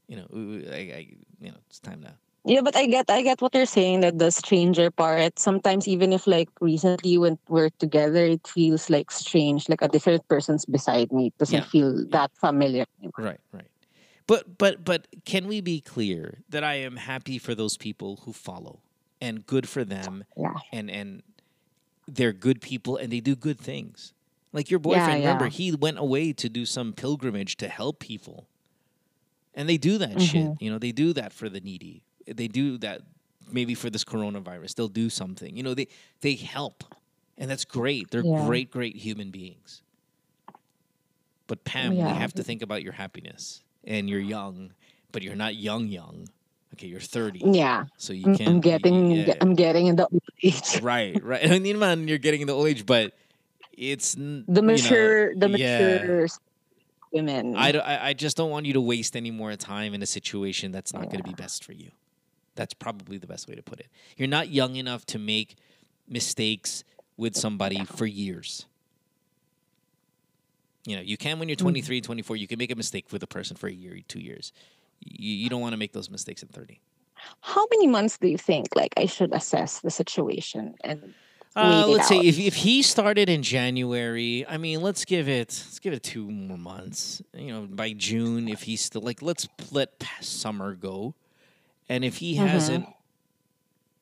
You 0.09 0.17
know, 0.17 0.27
I, 0.73 0.77
I 0.77 1.07
you 1.41 1.51
know, 1.53 1.59
it's 1.69 1.79
time 1.81 2.01
now. 2.01 2.15
Yeah, 2.45 2.63
but 2.63 2.75
I 2.75 2.87
get 2.87 3.11
I 3.11 3.21
get 3.23 3.41
what 3.43 3.55
you're 3.55 3.67
saying 3.69 4.01
that 4.01 4.19
the 4.19 4.31
stranger 4.33 4.91
part. 4.91 5.39
Sometimes 5.39 5.87
even 5.87 6.13
if 6.13 6.27
like 6.27 6.49
recently 6.61 7.19
when 7.19 7.39
we're 7.49 7.69
together, 7.79 8.25
it 8.25 8.47
feels 8.49 8.89
like 8.89 9.11
strange, 9.13 9.69
like 9.69 9.83
a 9.83 9.89
different 9.89 10.27
person's 10.27 10.65
beside 10.65 11.13
me. 11.13 11.27
It 11.29 11.37
doesn't 11.39 11.69
Yeah. 11.69 11.69
feel 11.69 12.07
that 12.17 12.33
familiar. 12.41 12.87
Right, 13.19 13.39
right. 13.53 13.69
But 14.27 14.57
but 14.57 14.85
but 14.85 15.07
can 15.27 15.49
we 15.49 15.61
be 15.61 15.81
clear 15.85 16.41
that 16.49 16.65
I 16.65 16.81
am 16.81 16.97
happy 16.97 17.37
for 17.39 17.55
those 17.55 17.77
people 17.77 18.25
who 18.25 18.33
follow 18.33 18.81
and 19.21 19.45
good 19.45 19.69
for 19.69 19.85
them 19.85 20.25
Yeah. 20.35 20.55
and 20.73 20.89
and 20.91 21.23
they're 22.15 22.33
good 22.33 22.61
people 22.61 22.97
and 22.97 23.13
they 23.13 23.21
do 23.21 23.35
good 23.37 23.59
things. 23.59 24.13
Like 24.53 24.71
your 24.71 24.81
Yeah, 24.81 24.83
boyfriend, 24.83 25.21
remember, 25.21 25.45
yeah. 25.45 25.51
he 25.51 25.73
went 25.73 25.99
away 25.99 26.33
to 26.35 26.49
do 26.49 26.67
some 26.67 26.93
pilgrimage 26.93 27.57
to 27.59 27.69
help 27.69 28.01
people. 28.01 28.49
And 29.55 29.69
they 29.69 29.77
do 29.79 29.99
that 29.99 30.21
shit. 30.21 30.45
Mhm. 30.47 30.57
You 30.63 30.71
know, 30.71 30.79
they 30.79 30.93
do 30.93 31.13
that 31.13 31.33
for 31.33 31.49
the 31.49 31.61
needy. 31.61 32.03
They 32.27 32.49
do 32.49 32.79
that 32.79 33.03
maybe 33.51 33.75
for 33.75 33.91
this 33.91 34.05
coronavirus. 34.05 34.75
They'll 34.77 34.89
do 34.89 35.11
something. 35.11 35.57
You 35.57 35.63
know, 35.63 35.75
they 35.75 35.89
they 36.21 36.35
help. 36.35 36.85
And 37.39 37.51
that's 37.51 37.65
great. 37.65 38.11
They're 38.11 38.25
Yeah. 38.25 38.47
great, 38.47 38.71
great 38.71 38.97
human 38.97 39.31
beings. 39.31 39.83
But 41.47 41.65
Pam, 41.65 41.93
we 41.93 41.99
have 41.99 42.33
to 42.35 42.43
think 42.45 42.63
about 42.63 42.83
your 42.83 42.93
happiness. 42.93 43.63
And 43.85 44.09
you're 44.11 44.21
young, 44.21 44.73
but 45.11 45.23
you're 45.23 45.35
not 45.35 45.57
young 45.57 45.89
young. 45.89 46.29
Okay, 46.81 46.87
you're 46.87 46.99
30. 46.99 47.43
Yeah. 47.45 47.85
So 47.99 48.15
you 48.15 48.35
can't 48.35 48.49
I'm 48.49 48.61
getting 48.61 49.11
yeah. 49.11 49.35
I'm 49.43 49.55
getting 49.55 49.87
in 49.89 49.97
the 49.97 50.07
old 50.11 50.23
age. 50.43 50.81
Right, 50.83 51.23
right. 51.23 51.51
I 51.51 51.59
mean, 51.59 51.79
man, 51.79 52.09
you're 52.09 52.17
getting 52.17 52.41
in 52.41 52.47
the 52.47 52.55
old 52.55 52.69
age, 52.69 52.87
but 52.87 53.13
it's 53.77 54.15
The 54.15 54.23
you 54.23 54.45
know, 54.49 54.63
mature 54.63 55.35
the 55.35 55.51
yeah. 55.51 55.99
mature 55.99 56.27
women. 57.13 57.55
I, 57.55 57.73
don't- 57.73 57.85
I 57.85 58.09
I 58.09 58.13
just 58.15 58.35
don't 58.39 58.49
want 58.49 58.65
you 58.65 58.73
to 58.73 58.81
waste 58.81 59.15
any 59.15 59.31
more 59.31 59.55
time 59.57 59.93
in 59.93 60.03
a 60.03 60.07
situation 60.07 60.73
that's 60.73 60.95
not 60.95 61.05
going 61.11 61.19
to 61.19 61.29
be 61.29 61.35
best 61.35 61.65
for 61.65 61.73
you. 61.75 61.91
That's 62.55 62.73
probably 62.73 63.19
the 63.19 63.27
best 63.27 63.47
way 63.47 63.57
to 63.57 63.63
put 63.63 63.79
it. 63.79 63.89
You're 64.17 64.29
not 64.29 64.49
young 64.49 64.77
enough 64.77 65.05
to 65.07 65.19
make 65.19 65.57
mistakes 66.09 66.83
with 67.19 67.37
somebody 67.37 67.85
for 67.85 68.07
years. 68.07 68.65
You 70.87 70.97
know, 70.97 71.03
you 71.03 71.19
can 71.19 71.39
when 71.39 71.51
you're 71.51 71.57
Mm. 71.57 71.85
23, 71.85 72.01
24, 72.01 72.37
you 72.37 72.47
can 72.47 72.57
make 72.59 72.71
a 72.71 72.75
mistake 72.75 73.13
with 73.13 73.23
a 73.23 73.27
person 73.27 73.55
for 73.55 73.67
a 73.69 73.73
year, 73.73 73.99
two 74.09 74.19
years. 74.21 74.51
You, 75.01 75.35
you 75.35 75.49
don't 75.49 75.61
want 75.61 75.73
to 75.73 75.77
make 75.77 75.93
those 75.93 76.11
mistakes 76.11 76.43
at 76.43 76.51
30. 76.51 76.81
How 77.43 77.67
many 77.73 77.87
months 77.87 78.19
do 78.19 78.29
you 78.29 78.39
think 78.39 78.69
like 78.75 78.95
I 78.97 79.07
should 79.07 79.35
assess 79.35 79.81
the 79.81 79.91
situation 79.91 80.75
and 80.83 81.15
Uh, 81.57 81.85
let's 81.87 82.07
say 82.09 82.19
if, 82.21 82.39
if 82.39 82.55
he 82.55 82.81
started 82.81 83.29
in 83.29 83.43
January, 83.43 84.47
I 84.49 84.57
mean, 84.57 84.81
let's 84.83 85.05
give 85.05 85.29
it 85.29 85.49
let's 85.49 85.79
give 85.81 85.93
it 85.93 86.03
two 86.03 86.31
more 86.31 86.57
months. 86.57 87.21
You 87.35 87.49
know, 87.53 87.67
by 87.67 87.93
June, 87.93 88.49
if 88.49 88.63
he's 88.63 88.81
still 88.81 89.03
like, 89.03 89.21
let's 89.21 89.49
let 89.73 90.03
summer 90.21 90.75
go, 90.75 91.15
and 91.89 92.05
if 92.05 92.19
he 92.19 92.37
Mhm. 92.37 92.49
hasn't 92.49 92.87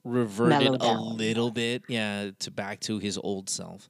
reverted 0.04 0.74
a 0.74 0.78
down. 0.78 1.16
little 1.16 1.50
bit, 1.50 1.82
yeah, 1.88 2.30
to 2.38 2.50
back 2.50 2.80
to 2.80 2.98
his 2.98 3.18
old 3.18 3.48
self, 3.50 3.88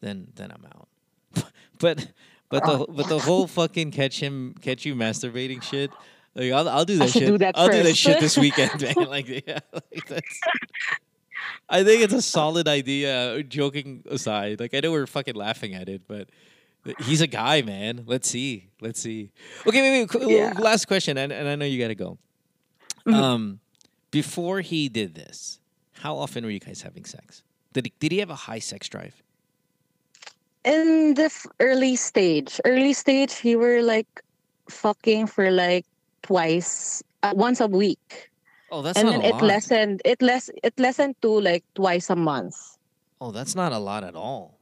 then 0.00 0.28
then 0.36 0.50
I'm 0.52 0.64
out. 0.66 0.88
but 1.78 2.08
but 2.48 2.64
the 2.64 2.86
but 2.88 3.08
the 3.08 3.18
whole 3.18 3.46
fucking 3.46 3.90
catch 3.90 4.20
him 4.20 4.54
catch 4.60 4.84
you 4.86 4.94
masturbating 4.94 5.62
shit. 5.62 5.90
Like 6.40 6.52
I'll 6.52 6.68
I'll 6.70 6.84
do 6.86 6.96
that 6.96 7.10
shit. 7.10 7.26
do 7.26 7.36
that 7.36 7.58
I'll 7.58 7.68
do 7.68 7.82
that 7.82 7.96
shit 7.96 8.18
this 8.18 8.38
weekend, 8.44 8.80
man. 8.80 8.94
Like 9.08 9.28
yeah, 9.28 9.58
like 9.72 10.06
that's. 10.06 10.40
I 11.68 11.84
think 11.84 12.02
it's 12.02 12.14
a 12.14 12.22
solid 12.22 12.66
idea. 12.66 13.42
Joking 13.42 14.04
aside, 14.08 14.58
like 14.58 14.72
I 14.72 14.80
know 14.80 14.90
we're 14.90 15.06
fucking 15.06 15.34
laughing 15.34 15.74
at 15.74 15.90
it, 15.90 16.02
but 16.08 16.30
he's 17.04 17.20
a 17.20 17.26
guy, 17.26 17.60
man. 17.60 18.04
Let's 18.06 18.28
see. 18.28 18.70
Let's 18.80 19.00
see. 19.00 19.32
Okay, 19.66 19.82
wait, 19.82 20.14
wait. 20.14 20.28
Yeah. 20.28 20.54
Last 20.58 20.86
question, 20.86 21.18
and, 21.18 21.30
and 21.30 21.46
I 21.46 21.56
know 21.56 21.66
you 21.66 21.78
got 21.78 21.88
to 21.88 21.94
go. 21.94 22.16
Mhm. 23.06 23.14
Um, 23.14 23.60
before 24.10 24.62
he 24.62 24.88
did 24.88 25.14
this, 25.14 25.60
how 25.92 26.16
often 26.16 26.42
were 26.44 26.50
you 26.50 26.60
guys 26.60 26.80
having 26.82 27.04
sex? 27.04 27.42
Did 27.74 27.86
he, 27.86 27.92
did 28.00 28.12
he 28.12 28.18
have 28.18 28.30
a 28.30 28.34
high 28.48 28.60
sex 28.60 28.88
drive? 28.88 29.22
in 30.62 31.14
the 31.14 31.30
early 31.58 31.96
stage 31.96 32.60
early 32.66 32.92
stage 32.92 33.40
we 33.42 33.56
were 33.56 33.80
like 33.80 34.20
fucking 34.68 35.26
for 35.26 35.50
like 35.50 35.86
twice 36.22 37.02
uh, 37.22 37.32
once 37.36 37.60
a 37.60 37.66
week 37.66 38.30
Oh, 38.72 38.82
that's 38.82 38.98
and 38.98 39.06
not 39.06 39.12
then 39.12 39.22
a 39.22 39.28
it 39.28 39.32
lot. 39.32 39.42
lessened 39.42 40.02
it 40.04 40.22
less 40.22 40.50
it 40.62 40.78
lessened 40.78 41.16
to 41.22 41.40
like 41.40 41.64
twice 41.74 42.10
a 42.10 42.16
month 42.16 42.56
Oh, 43.20 43.32
that's 43.32 43.54
not 43.54 43.72
a 43.72 43.78
lot 43.78 44.02
at 44.04 44.14
all. 44.14 44.58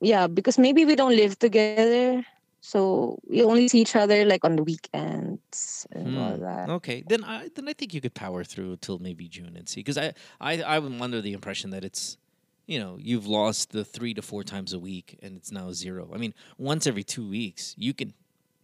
yeah 0.00 0.26
because 0.26 0.58
maybe 0.58 0.84
we 0.84 0.94
don't 0.96 1.16
live 1.16 1.38
together 1.38 2.24
so 2.60 3.18
we 3.28 3.42
only 3.44 3.68
see 3.68 3.80
each 3.80 3.94
other 3.96 4.24
like 4.24 4.44
on 4.44 4.56
the 4.56 4.62
weekends 4.62 5.86
and 5.92 6.18
all 6.18 6.34
Hmm. 6.34 6.42
that 6.42 6.68
Okay, 6.68 7.04
then 7.06 7.22
I 7.24 7.48
then 7.54 7.68
I 7.68 7.72
think 7.74 7.94
you 7.94 8.00
could 8.00 8.14
power 8.14 8.42
through 8.42 8.76
till 8.78 8.98
maybe 8.98 9.28
June 9.28 9.54
and 9.56 9.68
see. 9.68 9.80
Because 9.80 9.96
I 9.98 10.14
I 10.40 10.62
I'm 10.76 11.00
under 11.00 11.20
the 11.22 11.32
impression 11.32 11.70
that 11.70 11.84
it's, 11.84 12.18
you 12.66 12.78
know, 12.80 12.98
you've 12.98 13.26
lost 13.26 13.70
the 13.70 13.84
three 13.84 14.14
to 14.14 14.22
four 14.22 14.42
times 14.42 14.72
a 14.72 14.80
week 14.80 15.16
and 15.22 15.36
it's 15.36 15.52
now 15.52 15.70
zero. 15.72 16.10
I 16.12 16.18
mean, 16.18 16.34
once 16.58 16.86
every 16.88 17.04
two 17.04 17.28
weeks, 17.28 17.74
you 17.78 17.94
can, 17.94 18.14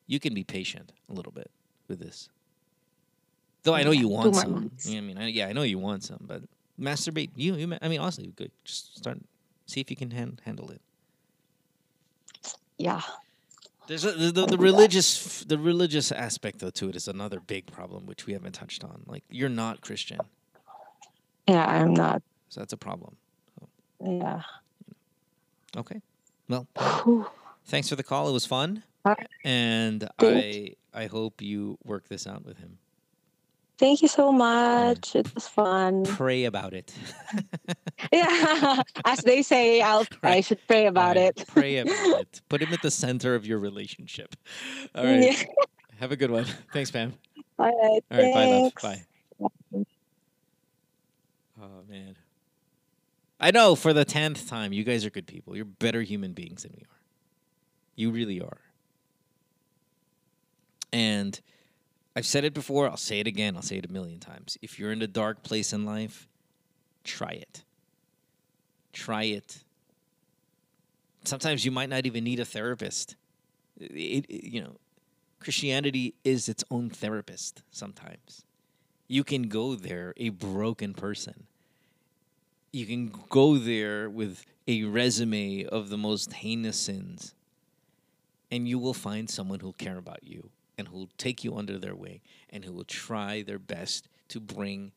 you 0.08 0.18
can 0.18 0.34
be 0.34 0.42
patient 0.42 0.92
a 1.08 1.12
little 1.12 1.30
bit 1.32 1.50
with 1.92 2.00
this. 2.00 2.28
Though 3.62 3.74
I 3.74 3.82
know 3.84 3.92
you 3.92 4.08
want 4.08 4.34
some. 4.34 4.52
months. 4.52 4.88
I 4.90 5.00
mean, 5.00 5.18
I, 5.18 5.28
yeah, 5.28 5.46
I 5.46 5.52
know 5.52 5.62
you 5.62 5.78
want 5.78 6.02
some, 6.02 6.18
but 6.20 6.42
masturbate. 6.80 7.30
You, 7.36 7.54
you. 7.54 7.76
I 7.80 7.88
mean, 7.88 8.00
honestly, 8.00 8.32
good. 8.34 8.50
Just 8.64 8.96
start. 8.96 9.18
See 9.66 9.80
if 9.80 9.88
you 9.90 9.96
can 9.96 10.10
han- 10.10 10.40
handle 10.44 10.70
it. 10.70 10.80
Yeah. 12.78 13.02
There's 13.86 14.04
a, 14.04 14.12
the, 14.12 14.32
the, 14.32 14.46
the 14.46 14.58
religious 14.58 15.44
the 15.44 15.58
religious 15.58 16.10
aspect 16.12 16.60
though 16.60 16.70
to 16.70 16.88
it 16.88 16.96
is 16.96 17.08
another 17.08 17.40
big 17.40 17.66
problem 17.66 18.06
which 18.06 18.26
we 18.26 18.32
haven't 18.32 18.52
touched 18.52 18.82
on. 18.84 19.02
Like 19.06 19.24
you're 19.28 19.48
not 19.48 19.80
Christian, 19.80 20.18
Yeah, 21.48 21.64
I'm 21.66 21.92
not. 21.92 22.22
so 22.48 22.60
that's 22.60 22.72
a 22.72 22.76
problem. 22.76 23.16
Yeah. 24.04 24.42
Okay. 25.76 26.00
Well, 26.48 26.66
thanks 27.66 27.88
for 27.88 27.96
the 27.96 28.02
call. 28.04 28.28
It 28.28 28.32
was 28.32 28.46
fun, 28.46 28.82
Alright. 29.06 29.26
and 29.44 30.08
I 30.20 30.74
I 30.94 31.06
hope 31.06 31.40
you 31.40 31.78
work 31.84 32.08
this 32.08 32.26
out 32.26 32.44
with 32.44 32.58
him. 32.58 32.78
Thank 33.78 34.02
you 34.02 34.08
so 34.08 34.30
much. 34.30 35.16
It 35.16 35.34
was 35.34 35.48
fun. 35.48 36.04
Pray 36.04 36.44
about 36.44 36.74
it. 36.74 36.94
Yeah. 38.12 38.82
As 39.04 39.20
they 39.20 39.42
say, 39.42 39.80
I'll 39.80 40.04
I 40.22 40.40
should 40.40 40.58
pray 40.66 40.86
about 40.86 41.16
it. 41.16 41.44
Pray 41.46 41.78
about 41.78 42.20
it. 42.20 42.40
Put 42.48 42.60
him 42.60 42.72
at 42.72 42.82
the 42.82 42.90
center 42.90 43.34
of 43.34 43.46
your 43.46 43.58
relationship. 43.58 44.34
All 44.94 45.04
right. 45.04 45.22
Yeah. 45.22 45.44
Have 46.00 46.10
a 46.10 46.16
good 46.16 46.30
one. 46.30 46.44
Thanks, 46.72 46.90
Pam. 46.90 47.14
All 47.58 47.66
right. 47.66 48.02
All 48.10 48.18
right. 48.18 48.34
Bye, 48.34 48.46
love. 48.46 48.72
thanks. 48.74 48.82
Bye. 48.82 49.84
Oh 51.62 51.84
man. 51.88 52.16
I 53.40 53.50
know 53.52 53.76
for 53.76 53.92
the 53.92 54.04
tenth 54.04 54.48
time, 54.48 54.72
you 54.72 54.84
guys 54.84 55.04
are 55.06 55.10
good 55.10 55.26
people. 55.26 55.54
You're 55.54 55.64
better 55.64 56.02
human 56.02 56.32
beings 56.32 56.64
than 56.64 56.72
we 56.76 56.82
are. 56.82 57.00
You 57.94 58.10
really 58.10 58.40
are. 58.40 58.58
And 60.92 61.40
I've 62.14 62.26
said 62.26 62.44
it 62.44 62.52
before, 62.54 62.88
I'll 62.88 62.96
say 62.96 63.20
it 63.20 63.26
again, 63.26 63.56
I'll 63.56 63.62
say 63.62 63.78
it 63.78 63.86
a 63.86 63.92
million 63.92 64.18
times. 64.20 64.58
If 64.60 64.78
you're 64.78 64.92
in 64.92 65.00
a 65.02 65.06
dark 65.06 65.42
place 65.42 65.72
in 65.72 65.84
life, 65.86 66.28
try 67.04 67.30
it. 67.32 67.62
Try 68.92 69.24
it. 69.24 69.58
Sometimes 71.24 71.64
you 71.64 71.70
might 71.70 71.88
not 71.88 72.04
even 72.04 72.24
need 72.24 72.40
a 72.40 72.44
therapist. 72.44 73.16
It, 73.80 74.26
it- 74.28 74.44
you 74.44 74.60
know, 74.60 74.76
Christianity 75.40 76.14
is 76.22 76.48
its 76.48 76.62
own 76.70 76.88
therapist 76.90 77.62
sometimes. 77.70 78.44
You 79.08 79.24
can 79.24 79.48
go 79.48 79.74
there 79.74 80.14
a 80.16 80.28
broken 80.28 80.94
person. 80.94 81.46
You 82.72 82.86
can 82.86 83.12
go 83.28 83.58
there 83.58 84.08
with 84.08 84.44
a 84.68 84.84
resume 84.84 85.64
of 85.64 85.88
the 85.88 85.98
most 85.98 86.32
heinous 86.32 86.78
sins, 86.78 87.34
and 88.50 88.68
you 88.68 88.78
will 88.78 88.94
find 88.94 89.28
someone 89.28 89.60
who'll 89.60 89.72
care 89.72 89.98
about 89.98 90.22
you 90.22 90.50
and 90.78 90.88
who'll 90.88 91.10
take 91.18 91.44
you 91.44 91.56
under 91.56 91.78
their 91.78 91.94
wing 91.94 92.20
and 92.50 92.64
who 92.64 92.72
will 92.72 92.84
try 92.84 93.42
their 93.42 93.58
best 93.58 94.08
to 94.28 94.40
bring 94.40 94.92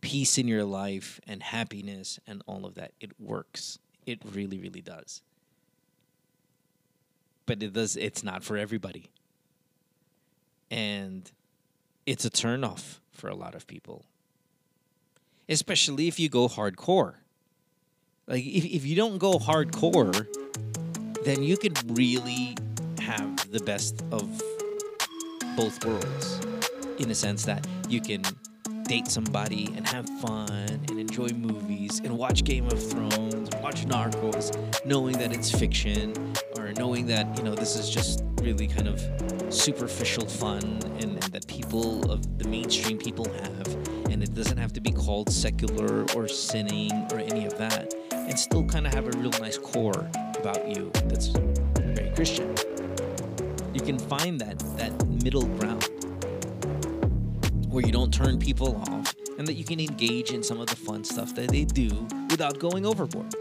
peace 0.00 0.38
in 0.38 0.48
your 0.48 0.64
life 0.64 1.20
and 1.26 1.42
happiness 1.42 2.18
and 2.26 2.42
all 2.46 2.64
of 2.64 2.74
that. 2.74 2.92
It 3.00 3.12
works. 3.20 3.78
It 4.06 4.20
really, 4.32 4.58
really 4.58 4.80
does. 4.80 5.22
But 7.46 7.62
it 7.62 7.72
does 7.72 7.96
it's 7.96 8.22
not 8.22 8.42
for 8.44 8.56
everybody. 8.56 9.10
And 10.70 11.30
it's 12.06 12.24
a 12.24 12.30
turnoff 12.30 12.98
for 13.10 13.28
a 13.28 13.34
lot 13.34 13.54
of 13.54 13.66
people. 13.66 14.04
Especially 15.48 16.06
if 16.06 16.20
you 16.20 16.28
go 16.28 16.48
hardcore. 16.48 17.14
Like 18.26 18.44
if, 18.44 18.64
if 18.64 18.86
you 18.86 18.94
don't 18.94 19.18
go 19.18 19.38
hardcore, 19.38 20.26
then 21.24 21.42
you 21.42 21.56
could 21.56 21.98
really 21.98 22.56
have 23.00 23.50
the 23.50 23.60
best 23.60 24.02
of 24.12 24.40
both 25.60 25.84
worlds 25.84 26.40
in 27.00 27.10
a 27.10 27.14
sense 27.14 27.44
that 27.44 27.66
you 27.86 28.00
can 28.00 28.22
date 28.84 29.06
somebody 29.06 29.66
and 29.76 29.86
have 29.86 30.08
fun 30.20 30.48
and 30.88 30.98
enjoy 30.98 31.28
movies 31.28 32.00
and 32.02 32.16
watch 32.16 32.44
Game 32.44 32.66
of 32.68 32.90
Thrones 32.90 33.50
watch 33.56 33.84
Narcos 33.84 34.56
knowing 34.86 35.18
that 35.18 35.34
it's 35.34 35.50
fiction 35.50 36.14
or 36.56 36.72
knowing 36.78 37.04
that 37.08 37.36
you 37.36 37.44
know 37.44 37.54
this 37.54 37.76
is 37.76 37.90
just 37.90 38.24
really 38.40 38.66
kind 38.66 38.88
of 38.88 38.98
superficial 39.52 40.26
fun 40.26 40.62
and, 41.00 41.22
and 41.22 41.22
that 41.24 41.46
people 41.46 42.10
of 42.10 42.38
the 42.38 42.48
mainstream 42.48 42.96
people 42.96 43.26
have 43.30 43.66
and 44.10 44.22
it 44.22 44.34
doesn't 44.34 44.56
have 44.56 44.72
to 44.72 44.80
be 44.80 44.90
called 44.90 45.30
secular 45.30 46.06
or 46.16 46.26
sinning 46.26 46.90
or 47.12 47.18
any 47.18 47.44
of 47.44 47.58
that 47.58 47.92
and 48.12 48.38
still 48.38 48.64
kind 48.64 48.86
of 48.86 48.94
have 48.94 49.06
a 49.14 49.18
real 49.18 49.32
nice 49.32 49.58
core 49.58 50.08
about 50.38 50.66
you 50.66 50.90
that's 51.04 51.26
very 51.94 52.10
Christian 52.14 52.54
you 53.80 53.86
can 53.86 53.98
find 53.98 54.38
that 54.38 54.58
that 54.76 55.06
middle 55.08 55.46
ground 55.46 55.88
where 57.68 57.84
you 57.84 57.90
don't 57.90 58.12
turn 58.12 58.38
people 58.38 58.76
off 58.88 59.14
and 59.38 59.48
that 59.48 59.54
you 59.54 59.64
can 59.64 59.80
engage 59.80 60.32
in 60.32 60.42
some 60.42 60.60
of 60.60 60.66
the 60.66 60.76
fun 60.76 61.02
stuff 61.02 61.34
that 61.34 61.48
they 61.48 61.64
do 61.64 61.88
without 62.28 62.58
going 62.58 62.84
overboard. 62.84 63.34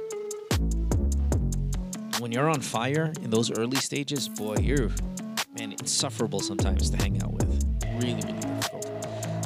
When 2.19 2.31
you're 2.31 2.49
on 2.49 2.61
fire 2.61 3.11
in 3.21 3.29
those 3.29 3.51
early 3.51 3.77
stages, 3.77 4.29
boy, 4.29 4.55
you're 4.61 4.89
man 5.57 5.73
insufferable 5.73 6.39
sometimes 6.39 6.89
to 6.91 6.97
hang 6.97 7.21
out 7.21 7.33
with. 7.33 7.65
Really, 7.95 8.13
really 8.13 8.39
difficult. 8.39 8.89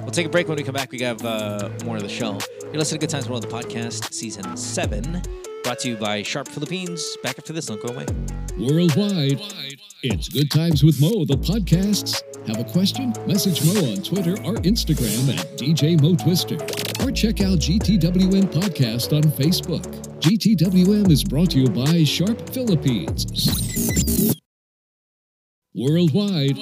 We'll 0.02 0.12
take 0.12 0.28
a 0.28 0.30
break 0.30 0.48
when 0.48 0.58
we 0.58 0.64
come 0.64 0.76
back. 0.76 0.92
We 0.92 1.00
have 1.00 1.26
uh, 1.26 1.70
more 1.86 1.96
of 1.96 2.04
the 2.04 2.10
show. 2.10 2.38
You're 2.66 2.74
listening 2.74 3.00
to 3.00 3.08
Good 3.08 3.10
Times 3.10 3.28
World, 3.28 3.42
the 3.42 3.48
podcast, 3.48 4.14
season 4.14 4.56
seven, 4.56 5.24
brought 5.64 5.80
to 5.80 5.90
you 5.90 5.96
by 5.96 6.22
Sharp 6.22 6.48
Philippines. 6.48 7.18
Back 7.24 7.40
after 7.40 7.54
this, 7.54 7.68
don't 7.68 7.82
go 7.82 7.94
away. 7.94 8.06
Worldwide, 8.60 9.42
it's 10.04 10.28
Good 10.30 10.52
Times 10.52 10.84
with 10.84 11.00
Mo, 11.02 11.26
the 11.26 11.38
podcasts. 11.38 12.22
Have 12.48 12.60
a 12.60 12.70
question? 12.70 13.14
Message 13.26 13.64
Mo 13.66 13.92
on 13.92 14.04
Twitter 14.04 14.34
or 14.44 14.56
Instagram 14.58 15.38
at 15.38 15.58
DJ 15.58 16.00
Mo 16.02 16.16
Twister. 16.16 16.56
Or 17.04 17.12
check 17.12 17.42
out 17.42 17.60
GTWM 17.60 18.52
Podcast 18.52 19.16
on 19.16 19.24
Facebook. 19.24 19.86
GTWM 20.20 21.10
is 21.10 21.24
brought 21.24 21.52
to 21.52 21.60
you 21.60 21.70
by 21.70 22.04
Sharp 22.04 22.50
Philippines. 22.50 23.26
Worldwide, 25.74 26.58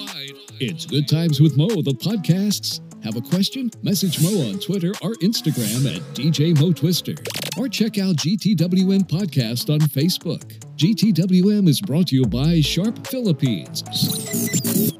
it's 0.60 0.86
Good 0.86 1.08
Times 1.08 1.40
with 1.40 1.56
Mo, 1.56 1.66
the 1.66 1.92
podcasts. 1.92 2.80
Have 3.04 3.16
a 3.16 3.20
question? 3.20 3.68
Message 3.82 4.22
Mo 4.22 4.48
on 4.48 4.60
Twitter 4.60 4.90
or 5.02 5.14
Instagram 5.16 5.94
at 5.94 6.02
DJ 6.14 6.58
Mo 6.60 6.72
Twister. 6.72 7.14
Or 7.58 7.68
check 7.68 7.98
out 7.98 8.16
GTWM 8.16 9.08
Podcast 9.08 9.72
on 9.72 9.80
Facebook. 9.80 10.71
GTWM 10.82 11.68
is 11.68 11.80
brought 11.80 12.08
to 12.08 12.16
you 12.16 12.24
by 12.24 12.60
Sharp 12.60 13.06
Philippines. 13.06 13.84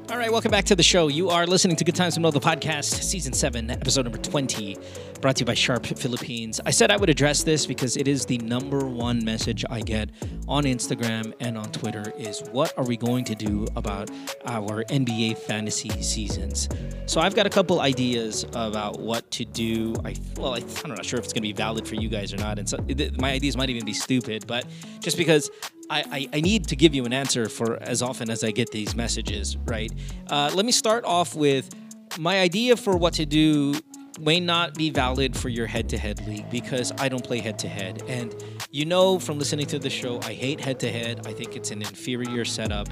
All 0.09 0.17
right, 0.17 0.31
welcome 0.31 0.49
back 0.49 0.63
to 0.65 0.77
the 0.77 0.83
show. 0.83 1.09
You 1.09 1.29
are 1.29 1.45
listening 1.45 1.75
to 1.75 1.83
Good 1.83 1.95
Times 1.95 2.17
Mo, 2.17 2.31
the 2.31 2.39
podcast, 2.39 3.03
season 3.03 3.33
seven, 3.33 3.69
episode 3.69 4.03
number 4.03 4.17
20, 4.17 4.77
brought 5.19 5.35
to 5.35 5.39
you 5.41 5.45
by 5.45 5.55
Sharp 5.55 5.85
Philippines. 5.85 6.61
I 6.65 6.71
said 6.71 6.89
I 6.89 6.95
would 6.95 7.09
address 7.09 7.43
this 7.43 7.65
because 7.65 7.97
it 7.97 8.07
is 8.07 8.25
the 8.25 8.37
number 8.37 8.85
one 8.85 9.25
message 9.25 9.65
I 9.69 9.81
get 9.81 10.11
on 10.47 10.63
Instagram 10.63 11.33
and 11.41 11.57
on 11.57 11.69
Twitter 11.73 12.13
is 12.17 12.43
what 12.53 12.77
are 12.77 12.85
we 12.85 12.95
going 12.95 13.25
to 13.25 13.35
do 13.35 13.67
about 13.75 14.09
our 14.45 14.85
NBA 14.85 15.37
fantasy 15.39 15.89
seasons? 16.01 16.69
So 17.07 17.19
I've 17.19 17.35
got 17.35 17.45
a 17.45 17.49
couple 17.49 17.81
ideas 17.81 18.45
about 18.53 18.99
what 18.99 19.29
to 19.31 19.43
do. 19.43 19.95
I 20.05 20.15
well, 20.37 20.53
I, 20.53 20.63
I'm 20.85 20.91
not 20.91 21.03
sure 21.03 21.19
if 21.19 21.25
it's 21.25 21.33
going 21.33 21.41
to 21.41 21.49
be 21.49 21.53
valid 21.53 21.85
for 21.85 21.95
you 21.95 22.07
guys 22.07 22.33
or 22.33 22.37
not, 22.37 22.59
and 22.59 22.69
so 22.69 22.77
my 23.17 23.31
ideas 23.31 23.57
might 23.57 23.69
even 23.69 23.83
be 23.83 23.93
stupid, 23.93 24.47
but 24.47 24.65
just 25.01 25.17
because 25.17 25.49
I, 25.89 26.29
I, 26.33 26.41
need 26.41 26.67
to 26.67 26.75
give 26.75 26.95
you 26.95 27.05
an 27.05 27.13
answer 27.13 27.49
for 27.49 27.81
as 27.81 28.01
often 28.01 28.29
as 28.29 28.43
I 28.43 28.51
get 28.51 28.71
these 28.71 28.95
messages, 28.95 29.57
right? 29.65 29.91
Uh, 30.27 30.49
let 30.53 30.65
me 30.65 30.71
start 30.71 31.05
off 31.05 31.35
with 31.35 31.69
my 32.17 32.39
idea 32.39 32.75
for 32.77 32.95
what 32.95 33.13
to 33.15 33.25
do 33.25 33.75
may 34.19 34.39
not 34.39 34.75
be 34.75 34.89
valid 34.89 35.35
for 35.35 35.49
your 35.49 35.65
head 35.65 35.89
to 35.89 35.97
head 35.97 36.25
league 36.27 36.49
because 36.49 36.91
I 36.99 37.09
don't 37.09 37.23
play 37.23 37.39
head 37.39 37.57
to 37.59 37.67
head. 37.67 38.03
And 38.07 38.33
you 38.71 38.85
know 38.85 39.19
from 39.19 39.39
listening 39.39 39.65
to 39.67 39.79
the 39.79 39.89
show, 39.89 40.19
I 40.21 40.33
hate 40.33 40.59
head 40.59 40.79
to 40.81 40.91
head. 40.91 41.25
I 41.27 41.33
think 41.33 41.55
it's 41.55 41.71
an 41.71 41.81
inferior 41.81 42.45
setup. 42.45 42.87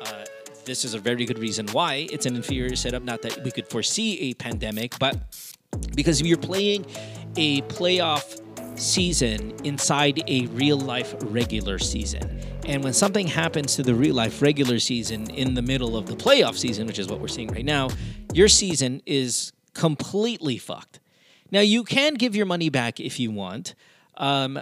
Uh, 0.00 0.24
this 0.64 0.84
is 0.84 0.94
a 0.94 0.98
very 0.98 1.24
good 1.24 1.38
reason 1.38 1.66
why 1.68 2.06
it's 2.10 2.26
an 2.26 2.36
inferior 2.36 2.76
setup. 2.76 3.02
Not 3.02 3.22
that 3.22 3.42
we 3.44 3.50
could 3.50 3.68
foresee 3.68 4.30
a 4.30 4.34
pandemic, 4.34 4.98
but 4.98 5.16
because 5.94 6.20
you're 6.22 6.36
playing 6.38 6.86
a 7.36 7.62
playoff 7.62 8.41
season 8.76 9.52
inside 9.64 10.22
a 10.28 10.46
real 10.46 10.78
life 10.78 11.14
regular 11.20 11.78
season. 11.78 12.40
And 12.66 12.82
when 12.84 12.92
something 12.92 13.26
happens 13.26 13.76
to 13.76 13.82
the 13.82 13.94
real 13.94 14.14
life 14.14 14.40
regular 14.40 14.78
season 14.78 15.30
in 15.30 15.54
the 15.54 15.62
middle 15.62 15.96
of 15.96 16.06
the 16.06 16.14
playoff 16.14 16.56
season, 16.56 16.86
which 16.86 16.98
is 16.98 17.08
what 17.08 17.20
we're 17.20 17.28
seeing 17.28 17.48
right 17.48 17.64
now, 17.64 17.88
your 18.32 18.48
season 18.48 19.02
is 19.06 19.52
completely 19.74 20.58
fucked. 20.58 21.00
Now, 21.50 21.60
you 21.60 21.84
can 21.84 22.14
give 22.14 22.34
your 22.34 22.46
money 22.46 22.70
back 22.70 23.00
if 23.00 23.18
you 23.20 23.30
want. 23.30 23.74
Um, 24.16 24.60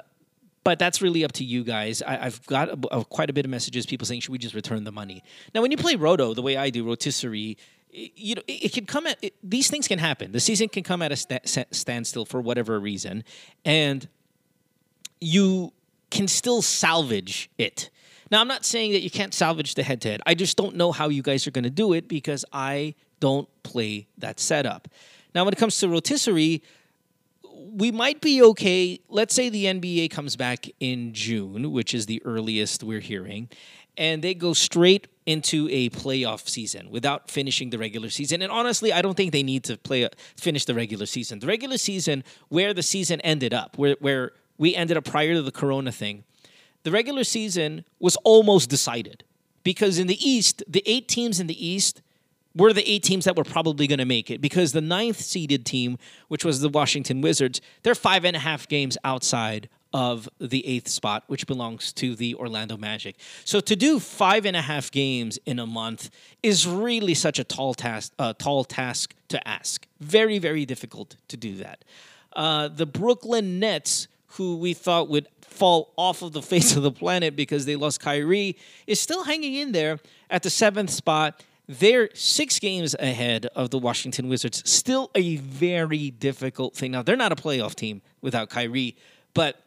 but 0.62 0.78
that's 0.78 1.00
really 1.00 1.24
up 1.24 1.32
to 1.32 1.44
you 1.44 1.64
guys. 1.64 2.02
I, 2.02 2.26
I've 2.26 2.44
got 2.46 2.68
a, 2.68 2.98
a- 2.98 3.04
quite 3.04 3.30
a 3.30 3.32
bit 3.32 3.44
of 3.44 3.50
messages, 3.50 3.86
people 3.86 4.06
saying, 4.06 4.20
should 4.20 4.32
we 4.32 4.38
just 4.38 4.54
return 4.54 4.84
the 4.84 4.92
money? 4.92 5.22
Now, 5.54 5.62
when 5.62 5.70
you 5.70 5.76
play 5.78 5.96
Roto 5.96 6.34
the 6.34 6.42
way 6.42 6.56
I 6.56 6.70
do, 6.70 6.84
rotisserie, 6.84 7.56
you 7.92 8.34
know, 8.34 8.42
it, 8.46 8.64
it 8.64 8.72
can 8.72 8.86
come 8.86 9.06
at, 9.06 9.18
it, 9.22 9.34
these 9.42 9.68
things 9.68 9.88
can 9.88 9.98
happen. 9.98 10.32
The 10.32 10.40
season 10.40 10.68
can 10.68 10.82
come 10.82 11.02
at 11.02 11.12
a 11.12 11.16
sta- 11.16 11.66
standstill 11.70 12.24
for 12.24 12.40
whatever 12.40 12.78
reason. 12.78 13.24
And 13.64 14.08
you 15.20 15.72
can 16.10 16.28
still 16.28 16.62
salvage 16.62 17.50
it. 17.58 17.90
Now, 18.30 18.40
I'm 18.40 18.48
not 18.48 18.64
saying 18.64 18.92
that 18.92 19.02
you 19.02 19.10
can't 19.10 19.34
salvage 19.34 19.74
the 19.74 19.82
head 19.82 20.00
to 20.02 20.10
head. 20.10 20.22
I 20.24 20.34
just 20.34 20.56
don't 20.56 20.76
know 20.76 20.92
how 20.92 21.08
you 21.08 21.22
guys 21.22 21.46
are 21.46 21.50
going 21.50 21.64
to 21.64 21.70
do 21.70 21.92
it 21.92 22.08
because 22.08 22.44
I 22.52 22.94
don't 23.18 23.48
play 23.62 24.06
that 24.18 24.38
setup. 24.38 24.88
Now, 25.34 25.44
when 25.44 25.52
it 25.52 25.58
comes 25.58 25.78
to 25.78 25.88
rotisserie, 25.88 26.62
we 27.72 27.92
might 27.92 28.20
be 28.20 28.42
okay. 28.42 29.00
Let's 29.08 29.34
say 29.34 29.48
the 29.48 29.66
NBA 29.66 30.10
comes 30.10 30.36
back 30.36 30.66
in 30.80 31.12
June, 31.12 31.72
which 31.72 31.92
is 31.92 32.06
the 32.06 32.22
earliest 32.24 32.82
we're 32.82 33.00
hearing, 33.00 33.48
and 34.00 34.24
they 34.24 34.32
go 34.32 34.54
straight 34.54 35.06
into 35.26 35.68
a 35.70 35.90
playoff 35.90 36.48
season 36.48 36.90
without 36.90 37.30
finishing 37.30 37.68
the 37.68 37.78
regular 37.78 38.08
season. 38.08 38.40
And 38.40 38.50
honestly, 38.50 38.94
I 38.94 39.02
don't 39.02 39.14
think 39.14 39.30
they 39.30 39.42
need 39.42 39.62
to 39.64 39.76
play 39.76 40.08
finish 40.36 40.64
the 40.64 40.74
regular 40.74 41.04
season. 41.04 41.38
The 41.38 41.46
regular 41.46 41.76
season, 41.76 42.24
where 42.48 42.72
the 42.72 42.82
season 42.82 43.20
ended 43.20 43.52
up, 43.52 43.76
where 43.76 43.96
where 44.00 44.32
we 44.56 44.74
ended 44.74 44.96
up 44.96 45.04
prior 45.04 45.34
to 45.34 45.42
the 45.42 45.52
Corona 45.52 45.92
thing, 45.92 46.24
the 46.82 46.90
regular 46.90 47.24
season 47.24 47.84
was 48.00 48.16
almost 48.24 48.70
decided 48.70 49.22
because 49.62 49.98
in 49.98 50.06
the 50.06 50.18
East, 50.26 50.62
the 50.66 50.82
eight 50.86 51.06
teams 51.06 51.38
in 51.38 51.46
the 51.46 51.66
East 51.66 52.00
were 52.56 52.72
the 52.72 52.90
eight 52.90 53.02
teams 53.02 53.26
that 53.26 53.36
were 53.36 53.44
probably 53.44 53.86
going 53.86 53.98
to 53.98 54.04
make 54.06 54.30
it 54.30 54.40
because 54.40 54.72
the 54.72 54.80
ninth 54.80 55.20
seeded 55.20 55.66
team, 55.66 55.98
which 56.28 56.44
was 56.44 56.60
the 56.60 56.70
Washington 56.70 57.20
Wizards, 57.20 57.60
they're 57.82 57.94
five 57.94 58.24
and 58.24 58.34
a 58.34 58.40
half 58.40 58.66
games 58.66 58.96
outside 59.04 59.68
of 59.92 60.28
the 60.38 60.66
eighth 60.66 60.88
spot, 60.88 61.24
which 61.26 61.46
belongs 61.46 61.92
to 61.94 62.14
the 62.14 62.34
Orlando 62.36 62.76
Magic. 62.76 63.16
So 63.44 63.60
to 63.60 63.74
do 63.74 63.98
five 63.98 64.46
and 64.46 64.56
a 64.56 64.62
half 64.62 64.90
games 64.90 65.38
in 65.46 65.58
a 65.58 65.66
month 65.66 66.10
is 66.42 66.66
really 66.66 67.14
such 67.14 67.38
a 67.38 67.44
tall 67.44 67.74
task, 67.74 68.12
uh, 68.18 68.32
tall 68.34 68.64
task 68.64 69.14
to 69.28 69.48
ask. 69.48 69.86
Very, 70.00 70.38
very 70.38 70.64
difficult 70.64 71.16
to 71.28 71.36
do 71.36 71.56
that. 71.56 71.84
Uh, 72.32 72.68
the 72.68 72.86
Brooklyn 72.86 73.58
Nets, 73.58 74.06
who 74.28 74.56
we 74.56 74.74
thought 74.74 75.08
would 75.08 75.26
fall 75.40 75.92
off 75.96 76.22
of 76.22 76.32
the 76.32 76.42
face 76.52 76.76
of 76.76 76.82
the 76.82 76.92
planet 76.92 77.34
because 77.34 77.66
they 77.66 77.76
lost 77.76 78.00
Kyrie, 78.00 78.56
is 78.86 79.00
still 79.00 79.24
hanging 79.24 79.54
in 79.54 79.72
there 79.72 79.98
at 80.30 80.42
the 80.42 80.50
seventh 80.50 80.90
spot 80.90 81.42
they're 81.70 82.10
six 82.14 82.58
games 82.58 82.96
ahead 82.98 83.46
of 83.54 83.70
the 83.70 83.78
Washington 83.78 84.28
Wizards. 84.28 84.68
Still 84.68 85.08
a 85.14 85.36
very 85.36 86.10
difficult 86.10 86.74
thing. 86.74 86.90
Now, 86.90 87.02
they're 87.02 87.14
not 87.14 87.30
a 87.30 87.36
playoff 87.36 87.76
team 87.76 88.02
without 88.20 88.50
Kyrie, 88.50 88.96
but 89.34 89.62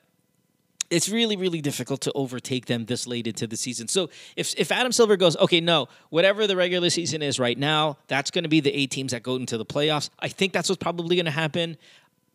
it's 0.89 1.09
really, 1.09 1.35
really 1.35 1.61
difficult 1.61 2.01
to 2.01 2.11
overtake 2.13 2.65
them 2.65 2.85
this 2.85 3.07
late 3.07 3.27
into 3.27 3.47
the 3.47 3.57
season. 3.57 3.87
So 3.87 4.09
if, 4.35 4.53
if 4.57 4.71
Adam 4.71 4.91
Silver 4.91 5.17
goes, 5.17 5.35
okay, 5.37 5.61
no, 5.61 5.87
whatever 6.09 6.47
the 6.47 6.55
regular 6.55 6.89
season 6.89 7.21
is 7.21 7.39
right 7.39 7.57
now, 7.57 7.97
that's 8.07 8.31
going 8.31 8.43
to 8.43 8.49
be 8.49 8.59
the 8.59 8.73
eight 8.73 8.91
teams 8.91 9.11
that 9.11 9.23
go 9.23 9.35
into 9.35 9.57
the 9.57 9.65
playoffs. 9.65 10.09
I 10.19 10.27
think 10.27 10.53
that's 10.53 10.69
what's 10.69 10.81
probably 10.81 11.15
going 11.15 11.25
to 11.25 11.31
happen. 11.31 11.77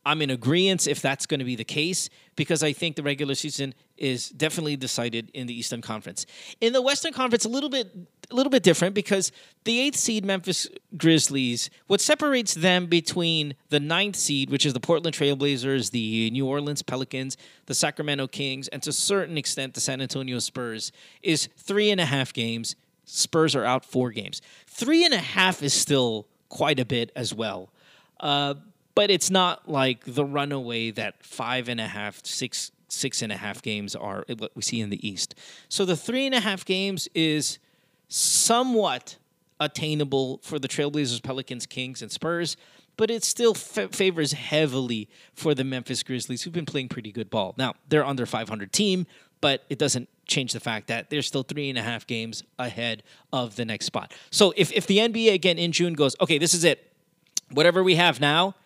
I'm 0.08 0.22
in 0.22 0.30
agreement 0.30 0.86
if 0.86 1.02
that's 1.02 1.26
going 1.26 1.40
to 1.40 1.44
be 1.44 1.54
the 1.54 1.64
case 1.64 2.08
because 2.34 2.62
I 2.62 2.72
think 2.72 2.96
the 2.96 3.02
regular 3.02 3.34
season 3.34 3.74
is 3.98 4.30
definitely 4.30 4.74
decided 4.74 5.30
in 5.34 5.46
the 5.46 5.52
Eastern 5.52 5.82
Conference. 5.82 6.24
In 6.62 6.72
the 6.72 6.80
Western 6.80 7.12
Conference, 7.12 7.44
a 7.44 7.50
little 7.50 7.68
bit 7.68 7.94
a 8.30 8.34
little 8.34 8.48
bit 8.48 8.62
different 8.62 8.94
because 8.94 9.32
the 9.64 9.78
eighth 9.78 9.96
seed 9.96 10.24
Memphis 10.24 10.66
Grizzlies, 10.96 11.68
what 11.88 12.00
separates 12.00 12.54
them 12.54 12.86
between 12.86 13.54
the 13.68 13.80
ninth 13.80 14.16
seed, 14.16 14.48
which 14.48 14.64
is 14.64 14.72
the 14.72 14.80
Portland 14.80 15.14
Trailblazers, 15.14 15.90
the 15.90 16.30
New 16.30 16.46
Orleans 16.46 16.80
Pelicans, 16.80 17.36
the 17.66 17.74
Sacramento 17.74 18.28
Kings, 18.28 18.66
and 18.68 18.82
to 18.84 18.90
a 18.90 18.94
certain 18.94 19.36
extent 19.36 19.74
the 19.74 19.80
San 19.80 20.00
Antonio 20.00 20.38
Spurs, 20.38 20.90
is 21.22 21.50
three 21.58 21.90
and 21.90 22.00
a 22.00 22.06
half 22.06 22.32
games. 22.32 22.76
Spurs 23.04 23.54
are 23.54 23.64
out 23.64 23.84
four 23.84 24.10
games. 24.10 24.40
Three 24.66 25.04
and 25.04 25.12
a 25.12 25.18
half 25.18 25.62
is 25.62 25.74
still 25.74 26.28
quite 26.48 26.80
a 26.80 26.86
bit 26.86 27.12
as 27.14 27.34
well. 27.34 27.70
Uh, 28.20 28.54
but 28.98 29.12
it's 29.12 29.30
not 29.30 29.68
like 29.68 30.02
the 30.06 30.24
runaway 30.24 30.90
that 30.90 31.24
five 31.24 31.68
and 31.68 31.80
a 31.80 31.86
half, 31.86 32.18
six, 32.26 32.72
six 32.88 33.22
and 33.22 33.30
a 33.30 33.36
half 33.36 33.62
games 33.62 33.94
are 33.94 34.24
eh, 34.28 34.34
what 34.36 34.50
we 34.56 34.62
see 34.62 34.80
in 34.80 34.90
the 34.90 35.08
East. 35.08 35.36
So 35.68 35.84
the 35.84 35.96
three 35.96 36.26
and 36.26 36.34
a 36.34 36.40
half 36.40 36.64
games 36.64 37.06
is 37.14 37.60
somewhat 38.08 39.16
attainable 39.60 40.38
for 40.42 40.58
the 40.58 40.66
Trailblazers, 40.66 41.22
Pelicans, 41.22 41.64
Kings, 41.64 42.02
and 42.02 42.10
Spurs, 42.10 42.56
but 42.96 43.08
it 43.08 43.22
still 43.22 43.52
f- 43.52 43.92
favors 43.92 44.32
heavily 44.32 45.08
for 45.32 45.54
the 45.54 45.62
Memphis 45.62 46.02
Grizzlies, 46.02 46.42
who've 46.42 46.52
been 46.52 46.66
playing 46.66 46.88
pretty 46.88 47.12
good 47.12 47.30
ball. 47.30 47.54
Now, 47.56 47.74
they're 47.88 48.04
under 48.04 48.26
500 48.26 48.72
team, 48.72 49.06
but 49.40 49.62
it 49.68 49.78
doesn't 49.78 50.08
change 50.26 50.52
the 50.52 50.58
fact 50.58 50.88
that 50.88 51.08
they're 51.08 51.22
still 51.22 51.44
three 51.44 51.68
and 51.68 51.78
a 51.78 51.82
half 51.82 52.04
games 52.04 52.42
ahead 52.58 53.04
of 53.32 53.54
the 53.54 53.64
next 53.64 53.86
spot. 53.86 54.12
So 54.32 54.52
if, 54.56 54.72
if 54.72 54.88
the 54.88 54.98
NBA 54.98 55.34
again 55.34 55.56
in 55.56 55.70
June 55.70 55.92
goes, 55.92 56.16
okay, 56.20 56.38
this 56.38 56.52
is 56.52 56.64
it, 56.64 56.92
whatever 57.52 57.84
we 57.84 57.94
have 57.94 58.18
now, 58.18 58.56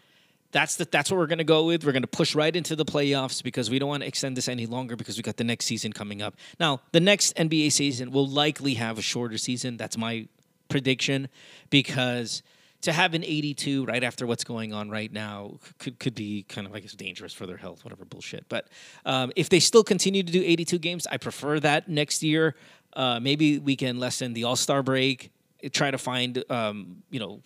that's 0.52 0.76
the, 0.76 0.84
that's 0.84 1.10
what 1.10 1.16
we're 1.16 1.26
going 1.26 1.38
to 1.38 1.44
go 1.44 1.64
with. 1.64 1.84
We're 1.84 1.92
going 1.92 2.02
to 2.02 2.08
push 2.08 2.34
right 2.34 2.54
into 2.54 2.76
the 2.76 2.84
playoffs 2.84 3.42
because 3.42 3.70
we 3.70 3.78
don't 3.78 3.88
want 3.88 4.02
to 4.02 4.06
extend 4.06 4.36
this 4.36 4.48
any 4.48 4.66
longer 4.66 4.96
because 4.96 5.16
we 5.16 5.22
got 5.22 5.38
the 5.38 5.44
next 5.44 5.64
season 5.64 5.92
coming 5.92 6.22
up. 6.22 6.36
Now, 6.60 6.80
the 6.92 7.00
next 7.00 7.34
NBA 7.36 7.72
season 7.72 8.12
will 8.12 8.28
likely 8.28 8.74
have 8.74 8.98
a 8.98 9.02
shorter 9.02 9.38
season. 9.38 9.76
That's 9.76 9.96
my 9.96 10.28
prediction 10.68 11.28
because 11.70 12.42
to 12.82 12.92
have 12.92 13.14
an 13.14 13.24
82 13.24 13.84
right 13.86 14.02
after 14.02 14.26
what's 14.26 14.44
going 14.44 14.72
on 14.72 14.90
right 14.90 15.12
now 15.12 15.58
could 15.78 15.98
could 15.98 16.14
be 16.14 16.44
kind 16.48 16.66
of 16.66 16.74
I 16.74 16.80
guess 16.80 16.92
dangerous 16.92 17.32
for 17.32 17.46
their 17.46 17.56
health, 17.56 17.84
whatever 17.84 18.04
bullshit. 18.04 18.48
But 18.48 18.68
um, 19.06 19.32
if 19.36 19.48
they 19.48 19.60
still 19.60 19.84
continue 19.84 20.22
to 20.22 20.32
do 20.32 20.42
82 20.44 20.78
games, 20.78 21.06
I 21.06 21.16
prefer 21.16 21.60
that 21.60 21.88
next 21.88 22.22
year. 22.22 22.56
Uh, 22.94 23.20
maybe 23.20 23.58
we 23.58 23.76
can 23.76 23.98
lessen 23.98 24.34
the 24.34 24.44
All 24.44 24.56
Star 24.56 24.82
break. 24.82 25.30
Try 25.72 25.92
to 25.92 25.98
find 25.98 26.44
um, 26.50 27.02
you 27.10 27.20
know 27.20 27.40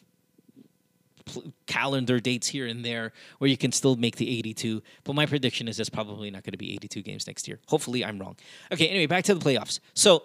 calendar 1.66 2.20
dates 2.20 2.46
here 2.46 2.66
and 2.66 2.84
there 2.84 3.12
where 3.38 3.50
you 3.50 3.56
can 3.56 3.72
still 3.72 3.96
make 3.96 4.16
the 4.16 4.38
82. 4.38 4.82
But 5.04 5.14
my 5.14 5.26
prediction 5.26 5.68
is 5.68 5.80
it's 5.80 5.90
probably 5.90 6.30
not 6.30 6.44
going 6.44 6.52
to 6.52 6.58
be 6.58 6.74
82 6.74 7.02
games 7.02 7.26
next 7.26 7.48
year. 7.48 7.58
Hopefully, 7.68 8.04
I'm 8.04 8.18
wrong. 8.18 8.36
Okay, 8.72 8.88
anyway, 8.88 9.06
back 9.06 9.24
to 9.24 9.34
the 9.34 9.40
playoffs. 9.40 9.80
So 9.94 10.24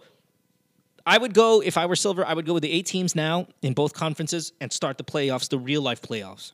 I 1.06 1.18
would 1.18 1.34
go, 1.34 1.62
if 1.62 1.78
I 1.78 1.86
were 1.86 1.96
Silver, 1.96 2.26
I 2.26 2.34
would 2.34 2.46
go 2.46 2.54
with 2.54 2.64
the 2.64 2.72
eight 2.72 2.86
teams 2.86 3.16
now 3.16 3.48
in 3.62 3.74
both 3.74 3.94
conferences 3.94 4.54
and 4.62 4.72
start 4.72 4.98
the 4.98 5.04
playoffs, 5.04 5.50
the 5.50 5.60
real 5.60 5.82
life 5.82 6.02
playoffs. 6.02 6.54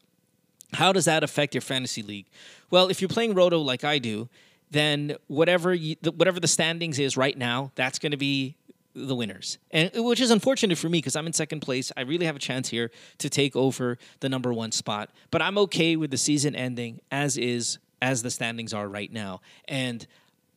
How 0.74 0.91
does 0.91 1.06
that 1.06 1.24
affect 1.24 1.54
your 1.54 1.62
fantasy 1.62 2.02
league? 2.02 2.26
Well, 2.70 2.89
if 2.89 3.02
you're 3.02 3.10
playing 3.10 3.34
Roto 3.34 3.60
like 3.60 3.84
I 3.84 4.00
do, 4.00 4.28
then 4.70 5.16
whatever 5.28 5.74
you, 5.74 5.95
whatever 6.16 6.39
the 6.39 6.48
standings 6.48 7.00
is 7.00 7.16
right 7.16 7.38
now, 7.38 7.72
that's 7.76 8.00
going 8.00 8.12
to 8.12 8.18
be 8.18 8.57
the 9.06 9.16
winners, 9.16 9.58
and 9.72 9.91
uh, 9.95 10.04
which 10.04 10.20
is 10.20 10.32
unfortunate 10.32 10.78
for 10.78 10.89
me 10.89 10.98
because 10.98 11.16
I'm 11.16 11.28
in 11.28 11.34
second 11.34 11.60
place. 11.60 11.91
I 11.95 12.02
really 12.02 12.26
have 12.26 12.36
a 12.36 12.39
chance 12.39 12.70
here 12.70 12.91
to 13.20 13.30
take 13.30 13.56
over 13.56 13.98
the 14.20 14.30
number 14.30 14.52
one 14.54 14.72
spot, 14.72 15.12
but 15.32 15.41
I'm 15.41 15.58
okay 15.60 15.95
with 15.95 16.12
the 16.12 16.18
season 16.18 16.56
ending 16.56 17.00
as 17.12 17.38
is, 17.38 17.78
as 18.02 18.24
the 18.24 18.32
standings 18.32 18.74
are 18.74 18.88
right 18.88 19.12
now. 19.12 19.41
And 19.68 20.06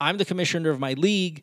I'm 0.01 0.17
the 0.17 0.25
commissioner 0.25 0.71
of 0.71 0.81
my 0.81 0.95
league. 0.95 1.43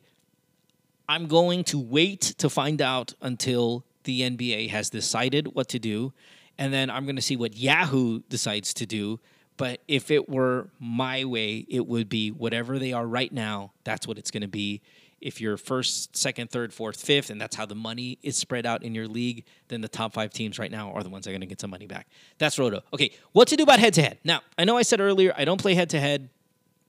I'm 1.08 1.26
going 1.26 1.64
to 1.64 1.78
wait 1.78 2.20
to 2.38 2.50
find 2.50 2.82
out 2.82 3.14
until 3.22 3.84
the 4.04 4.22
NBA 4.22 4.70
has 4.70 4.90
decided 4.90 5.54
what 5.54 5.68
to 5.68 5.78
do, 5.78 6.12
and 6.58 6.72
then 6.72 6.90
I'm 6.90 7.04
going 7.04 7.16
to 7.16 7.22
see 7.22 7.36
what 7.36 7.56
Yahoo 7.56 8.20
decides 8.28 8.74
to 8.74 8.86
do. 8.86 9.20
But 9.56 9.80
if 9.88 10.10
it 10.10 10.28
were 10.28 10.68
my 10.78 11.24
way, 11.24 11.66
it 11.68 11.86
would 11.86 12.08
be 12.08 12.30
whatever 12.30 12.78
they 12.78 12.92
are 12.92 13.06
right 13.06 13.32
now. 13.32 13.72
That's 13.84 14.06
what 14.06 14.16
it's 14.16 14.30
going 14.30 14.42
to 14.42 14.48
be 14.48 14.82
if 15.20 15.40
you're 15.40 15.56
first, 15.56 16.16
second, 16.16 16.50
third, 16.50 16.72
fourth, 16.72 17.00
fifth, 17.00 17.30
and 17.30 17.40
that's 17.40 17.56
how 17.56 17.66
the 17.66 17.74
money 17.74 18.18
is 18.22 18.36
spread 18.36 18.66
out 18.66 18.82
in 18.82 18.94
your 18.94 19.08
league, 19.08 19.44
then 19.68 19.80
the 19.80 19.88
top 19.88 20.12
five 20.12 20.32
teams 20.32 20.58
right 20.58 20.70
now 20.70 20.92
are 20.92 21.02
the 21.02 21.08
ones 21.08 21.24
that 21.24 21.30
are 21.30 21.34
going 21.34 21.40
to 21.40 21.46
get 21.46 21.60
some 21.60 21.70
money 21.70 21.86
back. 21.86 22.06
That's 22.38 22.58
Roto. 22.58 22.82
Okay, 22.92 23.10
what 23.32 23.48
to 23.48 23.56
do 23.56 23.64
about 23.64 23.78
head 23.80 23.94
to 23.94 24.02
head? 24.02 24.18
Now, 24.24 24.42
I 24.56 24.64
know 24.64 24.76
I 24.76 24.82
said 24.82 25.00
earlier 25.00 25.32
I 25.36 25.44
don't 25.44 25.60
play 25.60 25.74
head 25.74 25.90
to 25.90 26.00
head, 26.00 26.28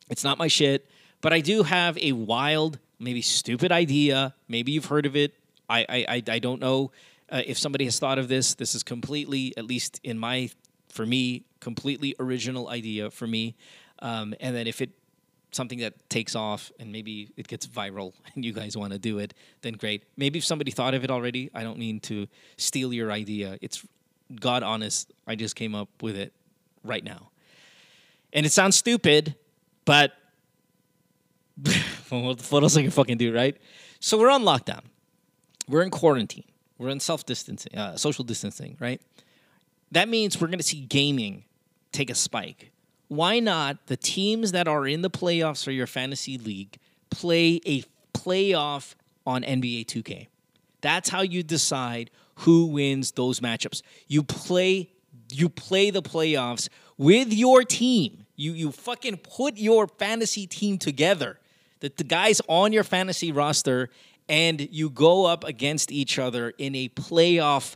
it's 0.10 0.24
not 0.24 0.38
my 0.38 0.48
shit, 0.48 0.88
but 1.22 1.34
I 1.34 1.42
do 1.42 1.64
have 1.64 1.98
a 1.98 2.12
wild, 2.12 2.80
maybe 3.00 3.22
stupid 3.22 3.72
idea. 3.72 4.34
Maybe 4.48 4.72
you've 4.72 4.86
heard 4.86 5.06
of 5.06 5.16
it. 5.16 5.36
I, 5.70 5.86
I, 5.90 6.24
I, 6.28 6.40
don't 6.40 6.60
know 6.60 6.92
uh, 7.30 7.44
if 7.46 7.60
somebody 7.60 7.86
has 7.86 8.00
thought 8.00 8.18
of 8.18 8.28
this. 8.28 8.56
This 8.56 8.74
is 8.74 8.82
completely, 8.82 9.54
at 9.56 9.66
least 9.66 10.00
in 10.04 10.18
my, 10.18 10.50
for 10.90 11.06
me, 11.06 11.44
completely 11.60 12.16
original 12.20 12.70
idea 12.70 13.12
for 13.12 13.28
me. 13.28 13.56
Um, 14.00 14.34
and 14.40 14.56
then 14.56 14.66
if 14.66 14.82
it 14.82 14.90
something 15.52 15.80
that 15.80 16.10
takes 16.10 16.36
off 16.36 16.72
and 16.80 16.92
maybe 16.92 17.30
it 17.38 17.48
gets 17.48 17.66
viral 17.68 18.14
and 18.36 18.46
you 18.46 18.54
guys 18.54 18.78
want 18.78 18.94
to 18.94 19.00
do 19.00 19.20
it, 19.20 19.34
then 19.62 19.74
great. 19.74 20.04
Maybe 20.18 20.40
if 20.40 20.46
somebody 20.46 20.72
thought 20.72 20.94
of 20.94 21.04
it 21.04 21.12
already, 21.12 21.50
I 21.54 21.64
don't 21.64 21.78
mean 21.78 22.00
to 22.02 22.28
steal 22.58 22.94
your 22.94 23.12
idea. 23.12 23.58
It's 23.62 23.86
God 24.40 24.64
honest, 24.64 25.12
I 25.28 25.36
just 25.36 25.56
came 25.56 25.74
up 25.74 25.90
with 26.02 26.16
it 26.16 26.34
right 26.84 27.04
now. 27.04 27.32
And 28.32 28.46
it 28.46 28.52
sounds 28.52 28.76
stupid, 28.76 29.36
but 29.86 30.14
what 32.10 32.64
else 32.64 32.78
I 32.78 32.84
can 32.84 32.92
fucking 32.92 33.18
do, 33.18 33.34
right? 33.34 33.58
So 34.00 34.18
we're 34.18 34.30
on 34.30 34.44
lockdown. 34.44 34.82
We're 35.68 35.82
in 35.82 35.90
quarantine. 35.90 36.46
We're 36.78 36.90
in 36.90 37.00
self 37.00 37.26
distancing, 37.26 37.76
uh, 37.76 37.98
social 37.98 38.24
distancing, 38.24 38.78
right? 38.80 39.02
That 39.92 40.08
means 40.08 40.40
we're 40.40 40.48
going 40.48 40.60
to 40.60 40.64
see 40.64 40.82
gaming 40.82 41.44
take 41.92 42.10
a 42.10 42.16
spike 42.16 42.72
why 43.10 43.40
not 43.40 43.88
the 43.88 43.98
teams 43.98 44.54
that 44.54 44.68
are 44.68 44.88
in 44.88 45.02
the 45.02 45.10
playoffs 45.10 45.64
for 45.64 45.72
your 45.72 45.88
fantasy 45.88 46.38
league 46.38 46.78
play 47.10 47.60
a 47.66 47.84
playoff 48.14 48.96
on 49.26 49.44
NBA 49.44 49.86
2K? 49.88 50.28
That's 50.82 51.10
how 51.10 51.22
you 51.22 51.44
decide 51.44 52.12
who 52.36 52.68
wins 52.68 53.12
those 53.12 53.42
matchups. 53.42 53.82
You 54.08 54.24
play 54.24 54.92
you 55.32 55.50
play 55.50 55.92
the 55.92 56.02
playoffs 56.02 56.70
with 56.98 57.34
your 57.34 57.64
team. 57.64 58.26
You 58.36 58.54
you 58.54 58.72
fucking 58.72 59.18
put 59.18 59.58
your 59.58 59.88
fantasy 59.88 60.48
team 60.48 60.78
together. 60.78 61.40
The, 61.82 61.92
the 61.96 62.04
guys 62.04 62.42
on 62.48 62.74
your 62.74 62.84
fantasy 62.84 63.32
roster 63.32 63.90
and 64.28 64.70
you 64.72 64.90
go 64.90 65.26
up 65.26 65.44
against 65.44 65.92
each 65.92 66.20
other 66.20 66.54
in 66.58 66.76
a 66.76 66.90
playoff 66.90 67.76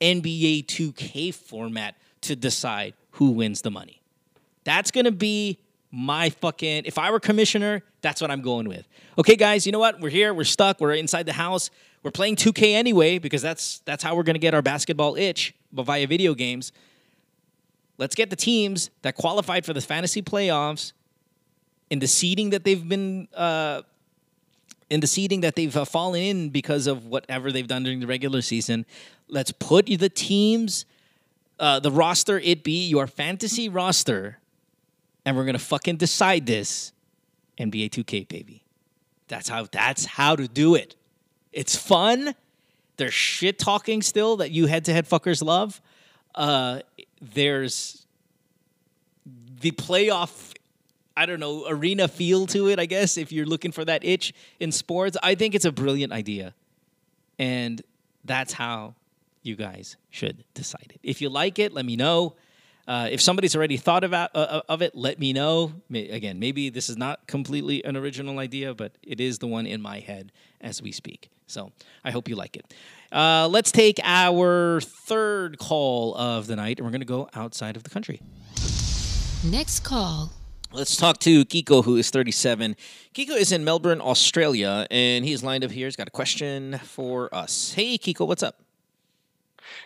NBA 0.00 0.66
2K 0.66 1.34
format 1.34 1.96
to 2.22 2.34
decide 2.34 2.94
who 3.12 3.30
wins 3.30 3.62
the 3.62 3.70
money. 3.70 4.01
That's 4.64 4.90
going 4.90 5.04
to 5.04 5.12
be 5.12 5.58
my 5.90 6.30
fucking 6.30 6.84
if 6.86 6.98
I 6.98 7.10
were 7.10 7.20
commissioner, 7.20 7.82
that's 8.00 8.20
what 8.20 8.30
I'm 8.30 8.40
going 8.40 8.66
with. 8.66 8.88
Okay 9.18 9.36
guys, 9.36 9.66
you 9.66 9.72
know 9.72 9.78
what? 9.78 10.00
We're 10.00 10.10
here, 10.10 10.32
we're 10.32 10.44
stuck, 10.44 10.80
we're 10.80 10.94
inside 10.94 11.26
the 11.26 11.34
house. 11.34 11.70
We're 12.02 12.10
playing 12.10 12.36
2K 12.36 12.74
anyway 12.74 13.18
because 13.18 13.42
that's 13.42 13.80
that's 13.80 14.02
how 14.02 14.16
we're 14.16 14.24
going 14.24 14.34
to 14.34 14.40
get 14.40 14.54
our 14.54 14.62
basketball 14.62 15.16
itch, 15.16 15.54
via 15.72 16.06
video 16.06 16.34
games. 16.34 16.72
Let's 17.98 18.14
get 18.14 18.30
the 18.30 18.36
teams 18.36 18.90
that 19.02 19.14
qualified 19.14 19.64
for 19.64 19.72
the 19.72 19.80
fantasy 19.80 20.22
playoffs 20.22 20.92
in 21.90 21.98
the 21.98 22.08
seeding 22.08 22.50
that 22.50 22.64
they've 22.64 22.88
been 22.88 23.28
uh, 23.34 23.82
in 24.90 25.00
the 25.00 25.06
seeding 25.06 25.42
that 25.42 25.56
they've 25.56 25.76
uh, 25.76 25.84
fallen 25.84 26.20
in 26.20 26.48
because 26.50 26.86
of 26.86 27.06
whatever 27.06 27.52
they've 27.52 27.68
done 27.68 27.82
during 27.82 28.00
the 28.00 28.06
regular 28.06 28.42
season. 28.42 28.84
Let's 29.28 29.52
put 29.52 29.86
the 29.86 30.08
teams, 30.08 30.84
uh, 31.58 31.80
the 31.80 31.90
roster, 31.90 32.38
it 32.38 32.62
be 32.64 32.88
your 32.88 33.06
fantasy 33.06 33.68
roster, 33.68 34.38
and 35.24 35.36
we're 35.36 35.44
gonna 35.44 35.58
fucking 35.58 35.96
decide 35.96 36.46
this. 36.46 36.92
NBA 37.58 37.90
2K, 37.90 38.28
baby. 38.28 38.64
That's 39.28 39.48
how. 39.48 39.66
That's 39.70 40.04
how 40.04 40.36
to 40.36 40.48
do 40.48 40.74
it. 40.74 40.96
It's 41.52 41.76
fun. 41.76 42.34
There's 42.96 43.14
shit 43.14 43.58
talking 43.58 44.02
still 44.02 44.38
that 44.38 44.50
you 44.50 44.66
head 44.66 44.84
to 44.86 44.92
head 44.92 45.08
fuckers 45.08 45.42
love. 45.42 45.80
Uh, 46.34 46.80
there's 47.20 48.06
the 49.60 49.70
playoff 49.70 50.52
I 51.16 51.26
don't 51.26 51.40
know, 51.40 51.66
arena 51.68 52.08
feel 52.08 52.46
to 52.48 52.68
it, 52.68 52.78
I 52.78 52.86
guess, 52.86 53.16
if 53.16 53.32
you're 53.32 53.46
looking 53.46 53.72
for 53.72 53.84
that 53.84 54.04
itch 54.04 54.32
in 54.60 54.72
sports. 54.72 55.16
I 55.22 55.34
think 55.34 55.54
it's 55.54 55.64
a 55.64 55.72
brilliant 55.72 56.12
idea. 56.12 56.54
And 57.38 57.82
that's 58.24 58.52
how 58.52 58.94
you 59.42 59.56
guys 59.56 59.96
should 60.10 60.44
decide 60.54 60.92
it. 60.94 61.00
If 61.02 61.20
you 61.20 61.28
like 61.28 61.58
it, 61.58 61.72
let 61.72 61.84
me 61.84 61.96
know. 61.96 62.36
Uh, 62.86 63.08
if 63.10 63.20
somebody's 63.20 63.54
already 63.54 63.76
thought 63.76 64.04
about 64.04 64.30
uh, 64.34 64.62
of 64.68 64.82
it, 64.82 64.94
let 64.94 65.18
me 65.18 65.32
know. 65.32 65.72
May, 65.88 66.08
again, 66.08 66.38
maybe 66.38 66.68
this 66.68 66.88
is 66.88 66.96
not 66.96 67.26
completely 67.26 67.84
an 67.84 67.96
original 67.96 68.38
idea, 68.38 68.74
but 68.74 68.92
it 69.02 69.20
is 69.20 69.38
the 69.38 69.46
one 69.46 69.66
in 69.66 69.80
my 69.80 70.00
head 70.00 70.32
as 70.60 70.82
we 70.82 70.92
speak. 70.92 71.30
So 71.46 71.70
I 72.04 72.10
hope 72.10 72.28
you 72.28 72.36
like 72.36 72.56
it. 72.56 72.74
Uh, 73.12 73.46
let's 73.48 73.70
take 73.70 74.00
our 74.02 74.80
third 74.80 75.58
call 75.58 76.16
of 76.16 76.46
the 76.46 76.56
night, 76.56 76.78
and 76.78 76.86
we're 76.86 76.92
going 76.92 77.02
to 77.02 77.06
go 77.06 77.28
outside 77.34 77.76
of 77.76 77.84
the 77.84 77.90
country. 77.90 78.20
Next 79.44 79.80
call. 79.80 80.32
Let's 80.72 80.96
talk 80.96 81.18
to 81.18 81.44
Kiko, 81.44 81.84
who 81.84 81.96
is 81.96 82.08
37. 82.08 82.76
Kiko 83.14 83.36
is 83.36 83.52
in 83.52 83.62
Melbourne, 83.62 84.00
Australia, 84.00 84.86
and 84.90 85.24
he's 85.24 85.42
lined 85.42 85.64
up 85.64 85.70
here. 85.70 85.86
He's 85.86 85.96
got 85.96 86.08
a 86.08 86.12
question 86.12 86.78
for 86.78 87.32
us. 87.34 87.72
Hey, 87.74 87.98
Kiko, 87.98 88.26
what's 88.26 88.42
up? 88.42 88.62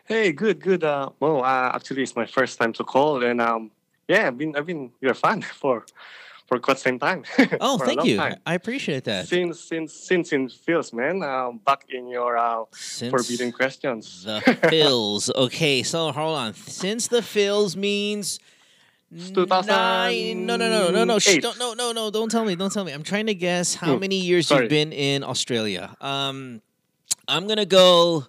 Hey, 0.04 0.32
good, 0.32 0.60
good. 0.60 0.84
Uh, 0.84 1.10
well, 1.20 1.42
uh, 1.44 1.72
actually, 1.74 2.02
it's 2.02 2.16
my 2.16 2.26
first 2.26 2.58
time 2.58 2.72
to 2.74 2.84
call, 2.84 3.22
and 3.24 3.40
um, 3.40 3.70
yeah, 4.08 4.28
I've 4.28 4.38
been, 4.38 4.54
I've 4.56 4.66
been 4.66 4.90
your 5.00 5.14
fan 5.14 5.42
for, 5.60 5.84
for 6.46 6.58
quite 6.58 6.78
some 6.78 6.98
time. 6.98 7.24
Oh, 7.60 7.78
thank 7.78 8.04
you. 8.04 8.18
time. 8.18 8.36
I 8.46 8.54
appreciate 8.54 9.04
that. 9.04 9.26
Since, 9.28 9.60
since, 9.60 9.92
since 9.94 10.32
in 10.32 10.48
Fields, 10.48 10.92
man. 10.92 11.22
Um, 11.22 11.58
back 11.64 11.84
in 11.88 12.08
your 12.08 12.36
uh, 12.36 12.64
forbidden 13.10 13.50
questions. 13.52 14.24
The 14.24 14.40
Phils. 14.70 15.34
Okay, 15.34 15.82
so 15.82 16.12
hold 16.12 16.36
on. 16.36 16.54
Since 16.54 17.08
the 17.08 17.20
Phils 17.20 17.74
means 17.76 18.38
nine. 19.10 20.46
No, 20.46 20.56
no, 20.56 20.68
no, 20.68 20.90
no, 20.90 21.04
no. 21.04 21.18
Shh, 21.18 21.38
don't, 21.38 21.58
no, 21.58 21.74
no, 21.74 21.92
no. 21.92 22.10
Don't 22.10 22.30
tell 22.30 22.44
me. 22.44 22.54
Don't 22.56 22.72
tell 22.72 22.84
me. 22.84 22.92
I'm 22.92 23.02
trying 23.02 23.26
to 23.26 23.34
guess 23.34 23.74
how 23.74 23.94
Hmm, 23.94 24.00
many 24.00 24.16
years 24.20 24.48
sorry. 24.48 24.62
you've 24.64 24.70
been 24.70 24.92
in 24.92 25.24
Australia. 25.24 25.94
Um, 26.00 26.60
I'm 27.28 27.46
gonna 27.46 27.66
go 27.66 28.26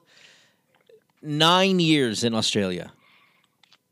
nine 1.28 1.80
years 1.80 2.24
in 2.24 2.34
Australia. 2.34 2.92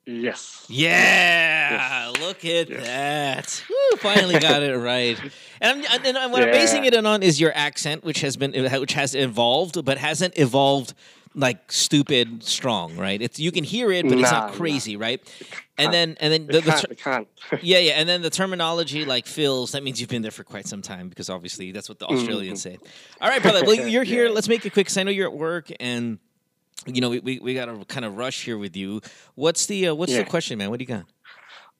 Yes. 0.07 0.65
Yeah, 0.69 2.13
look 2.21 2.45
at 2.45 2.69
that. 2.69 3.63
Woo, 3.67 3.97
finally 3.97 4.39
got 4.39 4.61
it 4.61 4.77
right. 4.77 5.19
And, 5.59 5.83
I'm, 5.89 6.05
and 6.05 6.17
I'm- 6.17 6.31
what 6.31 6.43
I'm 6.43 6.51
basing 6.51 6.83
Yeah. 6.83 6.99
it 6.99 7.05
on 7.05 7.23
is 7.23 7.39
your 7.41 7.51
accent, 7.55 8.03
which 8.03 8.21
has 8.21 8.37
been 8.37 8.53
which 8.79 8.93
has 8.93 9.15
evolved, 9.15 9.83
but 9.83 9.97
hasn't 9.97 10.37
evolved 10.37 10.93
like 11.33 11.71
stupid 11.71 12.43
strong, 12.43 12.95
right? 12.97 13.19
It's 13.19 13.39
you 13.39 13.51
can 13.51 13.63
hear 13.63 13.91
it, 13.91 14.03
but 14.07 14.13
it's 14.19 14.31
Nah, 14.31 14.39
not 14.41 14.51
nah. 14.51 14.55
crazy, 14.57 14.95
right? 14.95 15.19
And 15.77 15.91
then 15.91 16.15
and 16.19 16.31
then 16.31 16.45
the, 16.47 16.61
the 16.61 16.95
ter- 16.97 17.25
yeah, 17.63 17.79
yeah, 17.79 17.93
and 17.93 18.07
then 18.07 18.21
the 18.21 18.29
terminology 18.29 19.05
like 19.05 19.25
fills 19.25 19.71
that 19.71 19.81
means 19.83 19.99
you've 19.99 20.09
been 20.09 20.21
there 20.21 20.31
for 20.31 20.43
quite 20.43 20.67
some 20.67 20.83
time 20.83 21.09
because 21.09 21.29
obviously 21.31 21.71
that's 21.71 21.89
what 21.89 21.97
the 21.97 22.05
Australians 22.05 22.61
say. 22.61 22.77
All 23.19 23.27
right, 23.27 23.41
brother. 23.41 23.63
Well, 23.65 23.75
you're 23.87 24.03
here. 24.03 24.29
Let's 24.35 24.47
make 24.47 24.65
it 24.67 24.71
quick 24.73 24.85
because 24.85 24.97
I 24.97 25.03
know 25.03 25.11
you're 25.11 25.27
at 25.27 25.35
work 25.35 25.71
and. 25.79 26.19
You 26.85 27.01
know, 27.01 27.09
we, 27.09 27.19
we, 27.19 27.39
we 27.39 27.53
got 27.53 27.65
to 27.65 27.83
kind 27.85 28.05
of 28.05 28.17
rush 28.17 28.43
here 28.43 28.57
with 28.57 28.75
you. 28.75 29.01
What's 29.33 29.65
the 29.65 29.87
uh, 29.87 29.95
what's 29.95 30.15
the 30.15 30.25
question, 30.25 30.57
man? 30.57 30.69
What 30.69 30.79
do 30.79 30.83
you 30.83 30.87
got? 30.87 31.05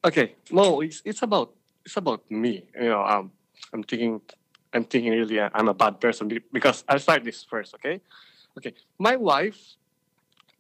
Okay, 0.04 0.36
no, 0.52 0.82
it's 0.82 1.02
it's 1.06 1.22
about 1.22 1.54
it's 1.86 1.98
about 1.98 2.24
me. 2.32 2.64
You 2.76 2.90
know, 2.90 3.04
um, 3.04 3.32
I'm 3.74 3.84
thinking, 3.84 4.22
I'm 4.74 4.84
thinking 4.86 5.12
really, 5.12 5.40
uh, 5.40 5.50
I'm 5.54 5.68
a 5.68 5.74
bad 5.74 6.00
person 6.00 6.32
because 6.52 6.84
I'll 6.88 7.00
start 7.00 7.24
this 7.24 7.44
first. 7.44 7.76
Okay, 7.76 8.02
okay. 8.58 8.74
My 8.98 9.16
wife, 9.16 9.76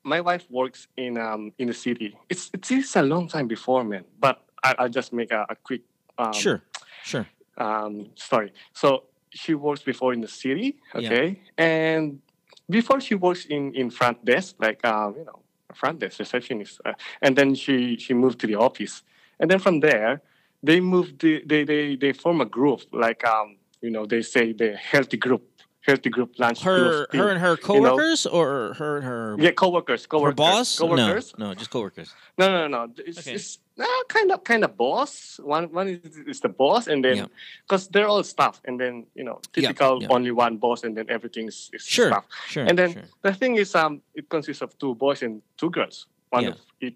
my 0.03 0.21
wife 0.21 0.45
works 0.49 0.87
in 0.97 1.17
um 1.17 1.51
in 1.57 1.67
the 1.67 1.73
city. 1.73 2.15
It's 2.29 2.51
it's, 2.53 2.69
it's 2.71 2.95
a 2.95 3.01
long 3.01 3.27
time 3.27 3.47
before, 3.47 3.83
man. 3.83 4.03
But 4.19 4.43
I, 4.63 4.75
I'll 4.77 4.89
just 4.89 5.13
make 5.13 5.31
a, 5.31 5.45
a 5.49 5.55
quick 5.55 5.81
um, 6.17 6.33
Sure, 6.33 6.61
sure. 7.03 7.25
um 7.57 8.11
story. 8.15 8.51
So 8.73 9.05
she 9.31 9.53
works 9.55 9.81
before 9.81 10.13
in 10.13 10.21
the 10.21 10.27
city. 10.27 10.77
Yeah. 10.93 11.09
Okay, 11.09 11.41
and 11.57 12.21
before 12.69 12.99
she 12.99 13.15
works 13.15 13.45
in 13.45 13.73
in 13.75 13.89
front 13.89 14.23
desk, 14.25 14.55
like 14.59 14.85
um 14.85 15.15
you 15.17 15.25
know 15.25 15.39
front 15.73 15.99
desk 15.99 16.19
receptionist, 16.19 16.79
uh, 16.85 16.93
and 17.21 17.35
then 17.35 17.55
she 17.55 17.97
she 17.97 18.13
moved 18.13 18.39
to 18.39 18.47
the 18.47 18.55
office, 18.55 19.03
and 19.39 19.49
then 19.51 19.59
from 19.59 19.79
there 19.79 20.21
they 20.63 20.79
moved 20.79 21.19
the, 21.21 21.43
they 21.45 21.63
they 21.63 21.95
they 21.95 22.13
form 22.13 22.41
a 22.41 22.45
group 22.45 22.81
like 22.91 23.25
um 23.27 23.57
you 23.81 23.91
know 23.91 24.05
they 24.05 24.21
say 24.21 24.53
the 24.53 24.75
healthy 24.75 25.17
group 25.17 25.43
healthy 25.85 26.09
group 26.09 26.33
lunch 26.39 26.61
Her 26.63 27.05
her 27.13 27.29
and 27.29 27.39
her 27.39 27.51
you 27.51 27.81
know. 27.81 27.91
coworkers 27.95 28.25
or 28.25 28.73
her 28.79 28.97
and 28.97 29.05
her 29.05 29.35
yeah 29.39 29.51
coworkers 29.51 30.05
coworkers 30.07 30.33
her 30.33 30.35
boss? 30.35 30.79
coworkers 30.79 31.33
No, 31.37 31.47
no, 31.49 31.53
just 31.53 31.69
coworkers. 31.69 32.09
no 32.37 32.47
no 32.47 32.67
no, 32.67 32.85
no. 32.85 32.93
it's, 32.97 33.19
Okay. 33.19 33.33
it's 33.35 33.59
uh, 33.79 33.85
kind 34.07 34.31
of 34.31 34.43
kind 34.43 34.63
of 34.63 34.75
boss 34.77 35.39
one 35.43 35.65
one 35.71 35.87
is, 35.89 36.17
is 36.27 36.39
the 36.39 36.49
boss 36.49 36.87
and 36.87 37.03
then 37.05 37.17
Yeah. 37.17 37.27
because 37.67 37.87
they're 37.87 38.07
all 38.07 38.23
staff 38.23 38.61
and 38.65 38.79
then 38.79 39.05
you 39.13 39.23
know 39.23 39.39
typical 39.53 40.01
yeah. 40.01 40.07
only 40.15 40.31
one 40.31 40.57
boss 40.57 40.83
and 40.83 40.97
then 40.97 41.05
everything 41.09 41.47
is, 41.47 41.69
is 41.73 41.83
Sure, 41.85 42.09
staff 42.09 42.25
sure, 42.47 42.65
and 42.65 42.77
then 42.79 42.93
sure. 42.93 43.03
the 43.21 43.33
thing 43.33 43.55
is 43.55 43.75
um 43.75 44.01
it 44.15 44.27
consists 44.29 44.61
of 44.63 44.77
two 44.79 44.95
boys 44.95 45.21
and 45.21 45.41
two 45.57 45.69
girls 45.69 46.07
one 46.31 46.43
Yeah. 46.43 46.49
of 46.51 46.57
it 46.81 46.95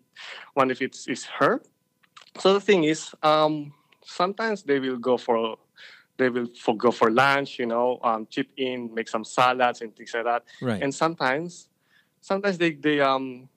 one 0.55 0.71
of 0.71 0.81
it 0.81 0.97
is 1.07 1.25
her 1.39 1.61
so 2.41 2.53
the 2.53 2.61
thing 2.61 2.83
is 2.85 3.13
um 3.21 3.73
sometimes 4.03 4.63
they 4.63 4.79
will 4.79 4.97
go 4.97 5.17
for 5.17 5.57
they 6.19 6.29
will 6.29 6.47
for, 6.63 6.75
go 6.77 6.91
for 6.91 7.09
lunch 7.09 7.57
you 7.57 7.65
know 7.65 7.97
um 8.03 8.27
chip 8.29 8.47
in 8.57 8.93
make 8.93 9.07
some 9.09 9.23
salads 9.23 9.81
and 9.81 9.95
things 9.95 10.13
like 10.13 10.25
that 10.25 10.43
Right. 10.61 10.83
and 10.83 10.93
sometimes 10.93 11.69
sometimes 12.21 12.57
they 12.59 12.71
they 12.73 12.99
um 12.99 13.49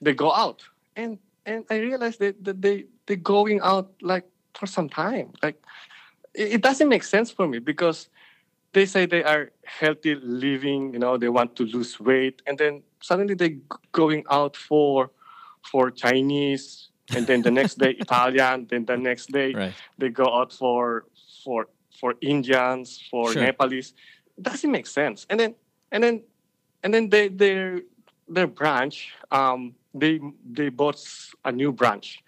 they 0.00 0.14
go 0.14 0.32
out 0.32 0.62
and 0.96 1.18
and 1.44 1.64
i 1.68 1.76
realized 1.76 2.20
that, 2.20 2.42
that 2.46 2.62
they 2.62 2.86
they 3.06 3.16
going 3.16 3.60
out 3.60 3.90
like 4.00 4.24
for 4.54 4.66
some 4.66 4.88
time 4.88 5.32
like 5.42 5.58
it, 6.34 6.54
it 6.56 6.60
doesn't 6.62 6.88
make 6.88 7.02
sense 7.02 7.30
for 7.30 7.46
me 7.46 7.58
because 7.58 8.08
they 8.72 8.86
say 8.86 9.06
they 9.06 9.22
are 9.22 9.50
healthy 9.66 10.14
living 10.14 10.92
you 10.94 10.98
know 10.98 11.18
they 11.18 11.28
want 11.28 11.54
to 11.56 11.64
lose 11.66 11.98
weight 12.00 12.40
and 12.46 12.56
then 12.58 12.82
suddenly 13.02 13.34
they 13.34 13.58
going 13.92 14.22
out 14.30 14.56
for 14.56 15.10
for 15.70 15.90
chinese 15.90 16.90
and 17.16 17.26
then 17.26 17.42
the 17.42 17.50
next 17.50 17.74
day 17.78 17.90
italian 18.04 18.66
then 18.70 18.84
the 18.86 18.96
next 18.96 19.26
day 19.32 19.50
Right. 19.54 19.74
they 19.98 20.08
go 20.10 20.26
out 20.38 20.52
for 20.52 21.06
for 21.44 21.68
for 22.00 22.14
indians 22.20 23.02
for 23.10 23.32
Sure. 23.32 23.42
nepalese 23.42 23.94
doesn't 24.40 24.70
make 24.70 24.86
sense. 24.86 25.26
And 25.30 25.38
then 25.38 25.54
and 25.92 26.02
then 26.02 26.22
and 26.82 26.92
then 26.92 27.08
they 27.08 27.28
their 27.28 27.80
their 28.28 28.46
branch 28.46 29.12
um 29.30 29.74
they 29.94 30.20
they 30.44 30.68
bought 30.70 30.98
a 31.44 31.52
new 31.52 31.72
branch 31.72 32.22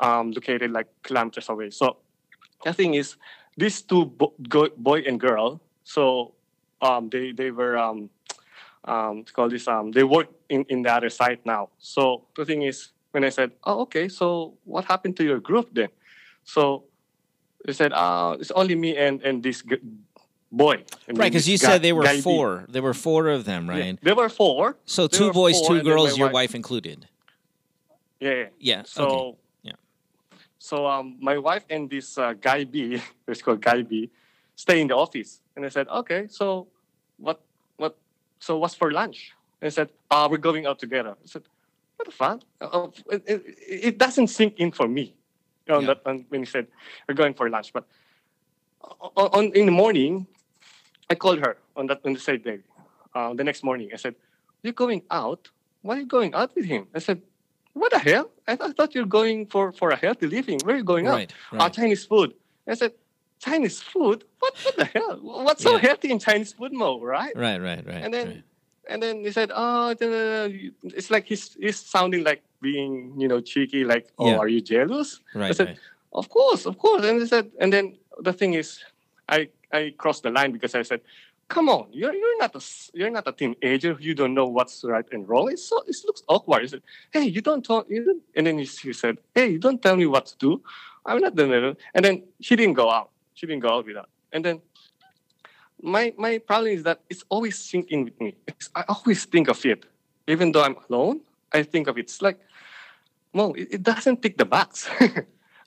um 0.00 0.32
located 0.32 0.70
like 0.70 0.88
kilometers 1.02 1.48
away. 1.48 1.70
So 1.70 1.98
the 2.64 2.72
thing 2.72 2.94
is 2.94 3.16
these 3.56 3.82
two 3.82 4.06
bo- 4.06 4.34
go- 4.48 4.72
boy 4.76 5.00
and 5.06 5.20
girl 5.20 5.60
so 5.84 6.32
um 6.80 7.10
they 7.10 7.32
they 7.32 7.50
were 7.50 7.76
um 7.76 8.08
um 8.84 9.24
called 9.32 9.52
this 9.52 9.68
um 9.68 9.92
they 9.92 10.04
work 10.04 10.28
in 10.48 10.64
in 10.68 10.82
the 10.82 10.92
other 10.92 11.10
side 11.10 11.40
now. 11.44 11.68
So 11.78 12.24
the 12.36 12.44
thing 12.44 12.62
is 12.62 12.92
when 13.12 13.24
i 13.24 13.28
said 13.28 13.52
oh 13.64 13.80
okay 13.82 14.08
so 14.08 14.54
what 14.64 14.86
happened 14.86 15.16
to 15.18 15.24
your 15.24 15.38
group 15.40 15.68
then? 15.74 15.88
So 16.44 16.84
they 17.64 17.72
said 17.72 17.92
uh 17.92 18.36
it's 18.40 18.50
only 18.52 18.74
me 18.74 18.96
and 18.96 19.22
and 19.22 19.42
this 19.42 19.62
g- 19.62 19.76
boy 20.50 20.76
And 21.08 21.16
Right, 21.18 21.32
because 21.32 21.48
you 21.48 21.58
guy- 21.58 21.66
said 21.68 21.82
they 21.82 21.92
were 21.92 22.06
four. 22.20 22.64
There 22.68 22.82
were 22.82 22.94
four 22.94 23.28
of 23.28 23.44
them, 23.44 23.68
right? 23.70 23.84
Yeah, 23.84 23.92
there 24.02 24.14
were 24.14 24.28
four 24.28 24.76
So 24.84 25.06
There 25.08 25.18
two 25.20 25.32
boys, 25.32 25.58
four, 25.58 25.68
two 25.78 25.82
girls, 25.82 26.18
your 26.18 26.28
wife- 26.28 26.34
wife 26.34 26.54
included. 26.54 26.98
yeah 28.20 28.30
yeah 28.30 28.48
Yeah. 28.58 28.82
so 28.84 29.02
okay. 29.08 29.38
Yeah. 29.68 29.78
So 30.58 30.86
um, 30.86 31.16
my 31.20 31.38
wife 31.38 31.64
and 31.70 31.88
this 31.90 32.18
uh, 32.18 32.34
guy 32.48 32.64
B, 32.64 33.00
it's 33.28 33.42
called 33.42 33.60
Guy 33.60 33.82
B, 33.82 34.10
stay 34.54 34.80
in 34.80 34.86
the 34.88 34.94
office. 34.96 35.40
And 35.56 35.64
I 35.66 35.70
said, 35.70 35.86
okay, 35.88 36.26
so 36.28 36.68
what, 37.18 37.40
what, 37.76 37.96
so 38.38 38.58
what's 38.58 38.74
for 38.74 38.92
lunch? 38.92 39.32
And 39.60 39.66
I 39.66 39.70
said, 39.70 39.88
uh, 40.10 40.28
we're 40.30 40.38
going 40.50 40.64
out 40.66 40.78
together. 40.78 41.10
I 41.18 41.26
said, 41.26 41.42
what 41.96 42.06
the 42.06 42.12
fuck? 42.14 42.40
Uh, 42.60 42.88
it, 43.10 43.22
it, 43.26 43.42
it 43.88 43.98
doesn't 43.98 44.28
sink 44.28 44.54
in 44.58 44.70
for 44.72 44.86
me. 44.88 45.14
You 45.66 45.74
know, 45.74 45.80
Yeah. 45.80 45.86
that, 45.94 46.00
um, 46.06 46.24
when 46.28 46.40
he 46.42 46.46
said 46.46 46.66
we're 47.08 47.14
going 47.14 47.34
for 47.34 47.48
lunch, 47.48 47.72
but 47.72 47.86
on, 49.00 49.28
on 49.32 49.44
in 49.54 49.66
the 49.66 49.72
morning, 49.72 50.26
I 51.10 51.14
called 51.14 51.38
her 51.40 51.56
on 51.76 51.86
that 51.86 52.00
on 52.04 52.12
the 52.14 52.20
same 52.20 52.42
day. 52.42 52.58
Uh, 53.14 53.34
the 53.34 53.44
next 53.44 53.62
morning, 53.62 53.90
I 53.92 53.96
said, 53.96 54.14
"You're 54.62 54.72
going 54.72 55.02
out? 55.10 55.50
Why 55.82 55.96
are 55.96 56.00
you 56.00 56.06
going 56.06 56.34
out 56.34 56.54
with 56.56 56.64
him?" 56.64 56.88
I 56.94 56.98
said, 56.98 57.22
"What 57.74 57.92
the 57.92 57.98
hell? 57.98 58.30
I, 58.48 58.56
th- 58.56 58.70
I 58.70 58.72
thought 58.72 58.94
you're 58.94 59.06
going 59.20 59.46
for 59.46 59.72
for 59.72 59.90
a 59.90 59.96
healthy 59.96 60.26
living. 60.26 60.64
Where 60.64 60.74
are 60.74 60.78
you 60.78 60.84
going 60.84 61.06
Right, 61.06 61.32
out? 61.52 61.60
Uh, 61.60 61.68
Chinese 61.70 62.04
food." 62.06 62.34
I 62.66 62.74
said, 62.74 62.92
"Chinese 63.38 63.80
food? 63.82 64.24
What? 64.40 64.54
What 64.64 64.76
the 64.76 64.84
hell? 64.86 65.18
What's 65.46 65.62
so 65.62 65.72
Yeah. 65.74 65.78
healthy 65.88 66.10
in 66.10 66.18
Chinese 66.18 66.52
food, 66.54 66.72
Mo? 66.72 66.98
Right?" 67.00 67.36
Right, 67.36 67.60
right, 67.60 67.84
right. 67.86 68.02
and 68.04 68.12
then 68.12 68.26
right. 68.28 68.42
And 68.88 69.02
then 69.02 69.20
he 69.24 69.30
said, 69.30 69.50
"Oh, 69.54 69.94
da- 69.94 70.06
da- 70.06 70.48
da," 70.48 70.70
it's 70.84 71.10
like 71.10 71.26
he's 71.26 71.54
he's 71.60 71.76
sounding 71.78 72.24
like 72.24 72.42
being 72.60 73.14
you 73.18 73.28
know 73.28 73.40
cheeky, 73.40 73.84
like, 73.84 74.08
oh, 74.18 74.28
Yeah. 74.30 74.38
are 74.38 74.48
you 74.48 74.60
jealous?" 74.60 75.20
Right, 75.34 75.50
I 75.50 75.52
said, 75.52 75.66
right. 75.68 75.78
"Of 76.12 76.28
course, 76.28 76.66
of 76.66 76.78
course." 76.78 77.04
And 77.04 77.20
he 77.20 77.26
said, 77.26 77.50
and 77.60 77.72
then 77.72 77.96
the 78.20 78.32
thing 78.32 78.54
is, 78.54 78.80
I 79.28 79.48
I 79.72 79.94
crossed 79.96 80.22
the 80.22 80.30
line 80.30 80.52
because 80.52 80.74
I 80.74 80.82
said, 80.82 81.00
"Come 81.48 81.68
on, 81.68 81.88
you're 81.92 82.14
you're 82.14 82.38
not 82.38 82.54
a 82.54 82.62
you're 82.94 83.10
not 83.10 83.26
a 83.28 83.32
teenager. 83.32 83.96
You 84.00 84.14
don't 84.14 84.34
know 84.34 84.46
what's 84.46 84.84
right 84.84 85.06
and 85.12 85.28
wrong. 85.28 85.50
It's 85.52 85.64
so 85.68 85.82
it 85.86 85.96
looks 86.06 86.22
awkward." 86.28 86.62
He 86.62 86.68
said, 86.68 86.82
"Hey, 87.12 87.24
you 87.24 87.40
don't 87.40 87.64
talk." 87.64 87.86
You 87.88 88.04
don't, 88.04 88.22
and 88.36 88.46
then 88.46 88.58
he, 88.58 88.64
he 88.64 88.92
said, 88.92 89.18
"Hey, 89.34 89.50
you 89.54 89.58
don't 89.58 89.80
tell 89.80 89.96
me 89.96 90.06
what 90.06 90.26
to 90.26 90.36
do. 90.38 90.62
I'm 91.04 91.18
not 91.20 91.34
the 91.34 91.76
And 91.94 92.04
then 92.04 92.22
she 92.40 92.54
didn't 92.56 92.74
go 92.74 92.90
out. 92.90 93.10
She 93.34 93.46
didn't 93.46 93.62
go 93.62 93.70
out 93.70 93.86
with 93.86 93.96
that. 93.96 94.08
And 94.32 94.44
then 94.44 94.60
my 95.82 96.12
my 96.16 96.38
problem 96.38 96.72
is 96.72 96.82
that 96.84 97.00
it's 97.10 97.24
always 97.28 97.58
sinking 97.58 98.04
with 98.04 98.18
me. 98.20 98.34
It's, 98.46 98.70
I 98.74 98.84
always 98.88 99.24
think 99.24 99.48
of 99.48 99.64
it, 99.66 99.84
even 100.28 100.52
though 100.52 100.62
I'm 100.62 100.76
alone. 100.88 101.20
I 101.52 101.62
think 101.64 101.88
of 101.88 101.98
it. 101.98 102.02
It's 102.02 102.22
like, 102.22 102.38
well, 103.34 103.52
it, 103.54 103.68
it 103.72 103.82
doesn't 103.82 104.22
tick 104.22 104.38
the 104.38 104.44
box. 104.46 104.88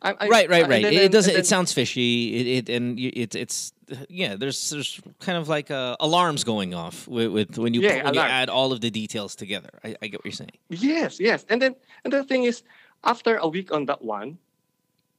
I, 0.02 0.12
I, 0.20 0.28
right, 0.28 0.50
right, 0.50 0.68
right. 0.68 0.84
then- 0.84 0.94
it 0.94 1.12
doesn't. 1.12 1.34
then- 1.34 1.40
It 1.42 1.46
sounds 1.46 1.74
fishy. 1.74 2.36
It, 2.36 2.48
it 2.70 2.76
and 2.76 3.00
it, 3.00 3.36
it's 3.36 3.74
yeah. 4.08 4.36
There's 4.36 4.70
there's 4.70 5.02
kind 5.20 5.38
of 5.38 5.48
like 5.50 5.72
uh, 5.72 5.96
alarms 6.00 6.44
going 6.44 6.74
off 6.74 7.08
with, 7.08 7.32
with 7.32 7.58
when 7.58 7.74
you 7.74 7.82
Yeah, 7.82 8.04
when 8.06 8.14
you 8.14 8.20
add 8.22 8.50
all 8.50 8.72
of 8.72 8.82
the 8.82 8.92
details 8.92 9.36
together. 9.36 9.70
I, 9.84 9.96
I 10.02 10.08
get 10.08 10.20
what 10.20 10.26
you're 10.26 10.32
saying. 10.32 10.58
Yes, 10.70 11.20
yes. 11.20 11.46
And 11.50 11.62
then 11.62 11.76
and 12.04 12.14
the 12.14 12.24
thing 12.24 12.44
is, 12.44 12.64
after 13.04 13.38
a 13.38 13.48
week 13.48 13.72
on 13.72 13.86
that 13.88 14.02
one, 14.04 14.38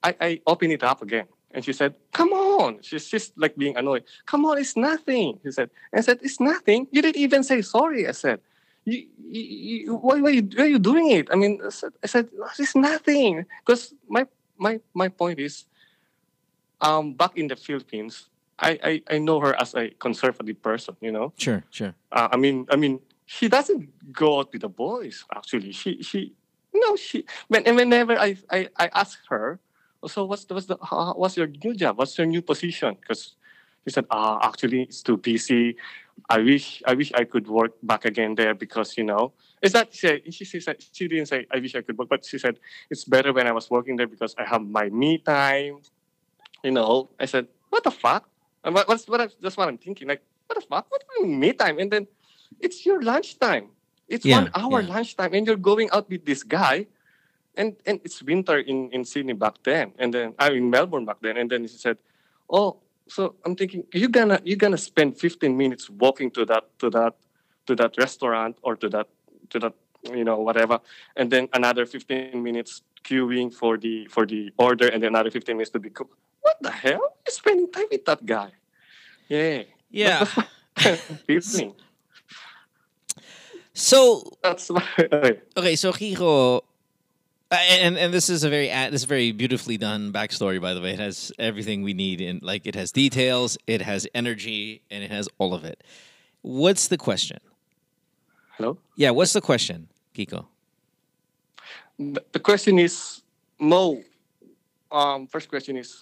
I, 0.03 0.15
I 0.21 0.41
open 0.47 0.71
it 0.71 0.83
up 0.83 1.03
again. 1.03 1.27
And 1.57 1.65
she 1.65 1.73
said, 1.73 1.97
Come 2.13 2.33
on. 2.35 2.83
She's 2.83 3.09
just 3.09 3.33
like 3.37 3.57
being 3.57 3.77
annoyed. 3.77 4.05
Come 4.27 4.45
on, 4.45 4.59
it's 4.59 4.77
nothing. 4.77 5.41
She 5.43 5.51
said, 5.51 5.71
I 5.93 6.03
said, 6.03 6.19
It's 6.23 6.39
nothing. 6.39 6.87
You 6.93 7.01
didn't 7.01 7.17
even 7.17 7.43
say 7.43 7.63
sorry. 7.63 8.07
I 8.07 8.13
said, 8.13 8.41
you, 8.85 9.09
you, 9.19 9.43
you, 9.43 9.97
why, 9.97 10.21
why, 10.21 10.31
you, 10.31 10.43
why 10.55 10.65
are 10.65 10.69
you 10.69 10.79
doing 10.79 11.11
it? 11.11 11.29
I 11.33 11.35
mean, 11.35 11.59
I 11.65 11.71
said, 11.71 11.93
I 12.05 12.07
said 12.07 12.29
it's 12.59 12.77
nothing. 12.77 13.47
Because 13.65 13.95
my, 14.07 14.27
my, 14.59 14.79
my 14.95 15.09
point 15.09 15.41
is, 15.41 15.65
um, 16.81 17.15
back 17.15 17.37
in 17.37 17.49
the 17.49 17.57
Philippines, 17.57 18.29
I, 18.59 18.79
I, 18.85 19.15
I 19.15 19.19
know 19.19 19.41
her 19.41 19.61
as 19.61 19.75
a 19.75 19.89
conservative 19.89 20.63
person, 20.63 20.95
you 21.01 21.11
know? 21.11 21.33
Sure, 21.37 21.65
sure. 21.71 21.95
uh, 22.13 22.29
I 22.31 22.37
mean, 22.37 22.67
I 22.71 22.77
mean, 22.77 23.01
she 23.25 23.49
doesn't 23.49 24.13
go 24.13 24.39
out 24.39 24.53
with 24.53 24.63
the 24.63 24.69
boys. 24.69 25.25
Actually, 25.35 25.73
she 25.73 26.01
she 26.01 26.33
no 26.73 26.95
she. 26.95 27.25
When 27.49 27.65
whenever 27.75 28.17
I 28.17 28.37
I, 28.51 28.69
I 28.77 28.89
ask 28.95 29.19
her, 29.29 29.59
"Oh, 29.59 29.76
so 30.07 30.25
what's 30.25 30.45
the, 30.45 30.55
what's 30.55 30.67
the 30.67 30.77
how, 30.83 31.15
what's 31.15 31.37
your 31.37 31.47
new 31.47 31.75
job? 31.75 31.99
What's 31.99 32.17
your 32.19 32.27
new 32.27 32.43
position? 32.43 32.97
Because 33.01 33.35
she 33.85 33.93
said, 33.93 34.07
ah, 34.11 34.39
actually, 34.43 34.83
it's 34.83 35.03
too 35.03 35.17
busy. 35.17 35.77
I 36.29 36.39
wish 36.39 36.83
I 36.87 36.95
wish 36.95 37.13
I 37.13 37.25
could 37.25 37.47
work 37.47 37.73
back 37.83 38.05
again 38.05 38.35
there 38.35 38.55
because 38.55 38.97
you 38.99 39.05
know. 39.05 39.33
It's 39.63 39.75
not 39.75 39.93
she 39.93 40.23
she, 40.31 40.45
she 40.45 40.61
said 40.61 40.77
she 40.93 41.09
didn't 41.09 41.27
say 41.27 41.47
I 41.53 41.59
wish 41.59 41.75
I 41.75 41.83
could 41.83 41.97
work, 41.97 42.09
but 42.09 42.25
she 42.25 42.39
said 42.39 42.59
it's 42.91 43.05
better 43.05 43.33
when 43.33 43.47
I 43.47 43.53
was 43.53 43.71
working 43.71 43.97
there 43.97 44.07
because 44.07 44.35
I 44.39 44.45
have 44.45 44.63
my 44.63 44.89
me 44.89 45.19
time. 45.19 45.81
You 46.63 46.73
know, 46.73 47.11
I 47.21 47.27
said, 47.27 47.49
what 47.71 47.85
the 47.85 47.91
fuck? 47.91 48.29
And 48.65 48.75
what, 48.75 48.89
what's 48.89 49.07
what 49.09 49.21
I, 49.21 49.29
that's 49.41 49.57
what 49.57 49.69
I'm 49.69 49.79
thinking. 49.79 50.09
Like, 50.09 50.23
what 50.47 50.59
the 50.59 50.67
fuck? 50.67 50.87
What 50.91 51.01
do 51.01 51.07
you 51.15 51.27
mean 51.27 51.41
me 51.41 51.53
time? 51.53 51.79
And 51.79 51.91
then 51.91 52.07
it's 52.61 52.85
your 52.85 53.03
lunchtime. 53.03 53.71
It's 54.09 54.25
Yeah, 54.25 54.41
one 54.41 54.51
hour 54.55 54.83
lunchtime, 54.83 55.35
and 55.35 55.47
you're 55.47 55.57
going 55.57 55.91
out 55.91 56.09
with 56.09 56.25
this 56.25 56.43
guy, 56.43 56.87
and 57.57 57.77
and 57.87 58.01
it's 58.05 58.23
winter 58.23 58.59
in 58.59 58.91
in 58.93 59.05
Sydney 59.05 59.33
back 59.35 59.63
then, 59.63 59.93
and 59.99 60.13
then 60.13 60.35
I'm 60.39 60.55
in 60.55 60.71
Melbourne 60.71 61.05
back 61.05 61.19
then, 61.21 61.37
and 61.37 61.51
then 61.51 61.63
he 61.63 61.69
said, 61.69 61.99
"Oh, 62.51 62.79
so 63.09 63.37
I'm 63.45 63.57
thinking 63.57 63.85
you're 63.93 64.09
gonna 64.09 64.41
you're 64.45 64.59
gonna 64.59 64.79
spend 64.79 65.19
15 65.19 65.57
minutes 65.57 65.91
walking 65.91 66.31
to 66.33 66.45
that 66.47 66.79
to 66.79 66.91
that 66.91 67.15
to 67.67 67.75
that 67.77 67.97
restaurant 67.99 68.59
or 68.63 68.77
to 68.77 68.89
that 68.89 69.09
to 69.51 69.59
that 69.59 69.75
you 70.13 70.25
know 70.25 70.39
whatever, 70.39 70.81
and 71.17 71.31
then 71.31 71.49
another 71.53 71.87
15 71.87 72.43
minutes 72.43 72.83
queuing 73.05 73.53
for 73.53 73.77
the 73.77 74.07
for 74.07 74.27
the 74.27 74.51
order, 74.59 74.89
and 74.89 75.03
then 75.03 75.15
another 75.15 75.31
15 75.31 75.57
minutes 75.57 75.71
to 75.71 75.79
be 75.79 75.91
cooked. 75.91 76.15
What 76.41 76.57
the 76.61 76.71
hell? 76.71 77.17
You're 77.27 77.33
spending 77.33 77.71
time 77.73 77.87
with 77.91 78.05
that 78.05 78.25
guy? 78.25 78.53
Yeah, 79.29 79.63
Yeah. 79.91 80.27
So 83.73 84.23
that's 84.43 84.71
my 84.71 84.83
okay. 84.99 85.41
Okay, 85.57 85.77
so 85.77 85.91
uh, 85.91 86.61
and 87.51 87.97
and 87.97 88.13
this 88.13 88.29
is 88.29 88.45
a 88.45 88.51
very 88.51 88.71
uh, 88.71 88.91
this 88.91 89.03
is 89.03 89.05
very 89.07 89.33
beautifully 89.33 89.77
done 89.77 90.13
backstory. 90.13 90.61
By 90.61 90.75
the 90.75 90.81
way, 90.81 90.93
it 90.93 90.99
has 90.99 91.33
everything 91.39 91.83
we 91.83 91.95
need 91.95 92.21
in 92.21 92.41
like 92.43 92.67
it 92.67 92.75
has 92.75 92.91
details, 92.91 93.57
it 93.67 93.83
has 93.83 94.07
energy, 94.15 94.83
and 94.91 95.05
it 95.05 95.11
has 95.11 95.29
all 95.39 95.55
of 95.55 95.65
it. 95.65 95.83
What's 96.43 96.89
the 96.89 96.97
question? 96.97 97.39
Hello. 98.57 98.79
Yeah, 98.97 99.11
what's 99.11 99.33
the 99.33 99.41
question, 99.41 99.89
Kiko? 100.15 100.47
The 101.99 102.25
the 102.33 102.41
question 102.41 102.79
is, 102.79 103.23
Mo. 103.59 104.03
Um, 104.91 105.27
first 105.27 105.49
question 105.49 105.77
is, 105.77 105.99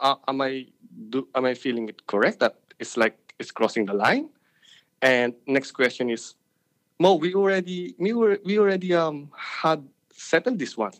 uh, 0.00 0.16
am 0.28 0.40
I 0.40 0.66
do 1.10 1.28
am 1.34 1.44
I 1.44 1.54
feeling 1.54 1.88
it 1.88 2.06
correct 2.06 2.40
that 2.40 2.56
it's 2.78 2.96
like 2.96 3.16
it's 3.38 3.50
crossing 3.50 3.86
the 3.86 3.94
line? 3.94 4.28
And 5.02 5.34
next 5.46 5.72
question 5.72 6.08
is, 6.08 6.34
Mo, 6.98 7.14
we 7.14 7.34
already 7.34 7.94
we 7.98 8.12
were 8.12 8.38
we 8.44 8.58
already 8.58 8.94
um 8.94 9.30
had 9.36 9.84
settled 10.16 10.58
this 10.58 10.76
one, 10.76 10.92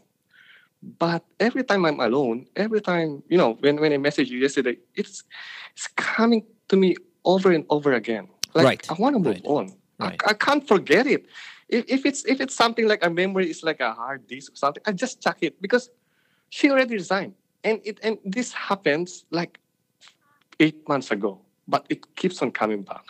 but 0.98 1.24
every 1.40 1.64
time 1.64 1.84
I'm 1.84 2.00
alone, 2.00 2.46
every 2.56 2.80
time 2.80 3.22
you 3.28 3.38
know 3.38 3.54
when 3.60 3.80
when 3.80 3.92
I 3.92 3.96
messaged 3.96 4.28
you 4.28 4.38
yesterday, 4.38 4.78
it's 4.94 5.24
it's 5.72 5.88
coming 5.96 6.44
to 6.68 6.76
me 6.76 6.96
over 7.24 7.52
and 7.52 7.64
over 7.70 7.92
again. 7.92 8.28
Like 8.54 8.64
Right, 8.64 8.90
I 8.90 8.94
want 8.94 9.14
to 9.16 9.20
move 9.20 9.40
on. 9.44 9.72
I, 10.00 10.16
I 10.26 10.34
can't 10.34 10.66
forget 10.66 11.06
it. 11.06 11.26
If, 11.68 11.84
if 11.88 12.06
it's 12.06 12.24
if 12.26 12.40
it's 12.40 12.54
something 12.54 12.86
like 12.86 13.04
a 13.04 13.10
memory, 13.10 13.48
it's 13.48 13.62
like 13.62 13.80
a 13.80 13.92
hard 13.92 14.26
disk 14.26 14.52
or 14.52 14.56
something. 14.56 14.82
I 14.86 14.92
just 14.92 15.22
chuck 15.22 15.38
it 15.40 15.60
because 15.62 15.90
she 16.50 16.70
already 16.70 16.94
resigned, 16.94 17.34
and 17.62 17.80
it 17.84 17.98
and 18.02 18.18
this 18.24 18.52
happens 18.52 19.24
like 19.30 19.58
eight 20.60 20.86
months 20.88 21.10
ago, 21.10 21.40
but 21.66 21.86
it 21.88 22.14
keeps 22.16 22.42
on 22.42 22.50
coming 22.50 22.82
back. 22.82 23.04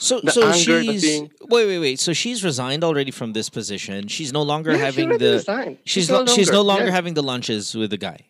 So 0.00 0.18
The 0.20 0.32
so 0.32 0.42
anger, 0.48 0.82
she's 0.82 1.02
thing- 1.04 1.30
wait 1.52 1.66
wait 1.70 1.78
wait. 1.78 1.98
So 2.00 2.12
she's 2.14 2.42
resigned 2.42 2.82
already 2.88 3.10
from 3.12 3.34
this 3.38 3.48
position. 3.58 4.08
She's 4.08 4.32
no 4.32 4.42
longer 4.42 4.72
Yeah, 4.72 4.78
having 4.88 5.08
the 5.24 5.32
resigned. 5.44 5.76
she's 5.84 6.08
no 6.08 6.24
no, 6.24 6.32
she's 6.34 6.48
no 6.50 6.62
longer- 6.62 6.68
longer 6.72 6.86
yeah. 6.86 6.98
having 7.00 7.14
the 7.20 7.22
lunches 7.22 7.74
with 7.80 7.90
the 7.90 7.98
guy. 8.08 8.20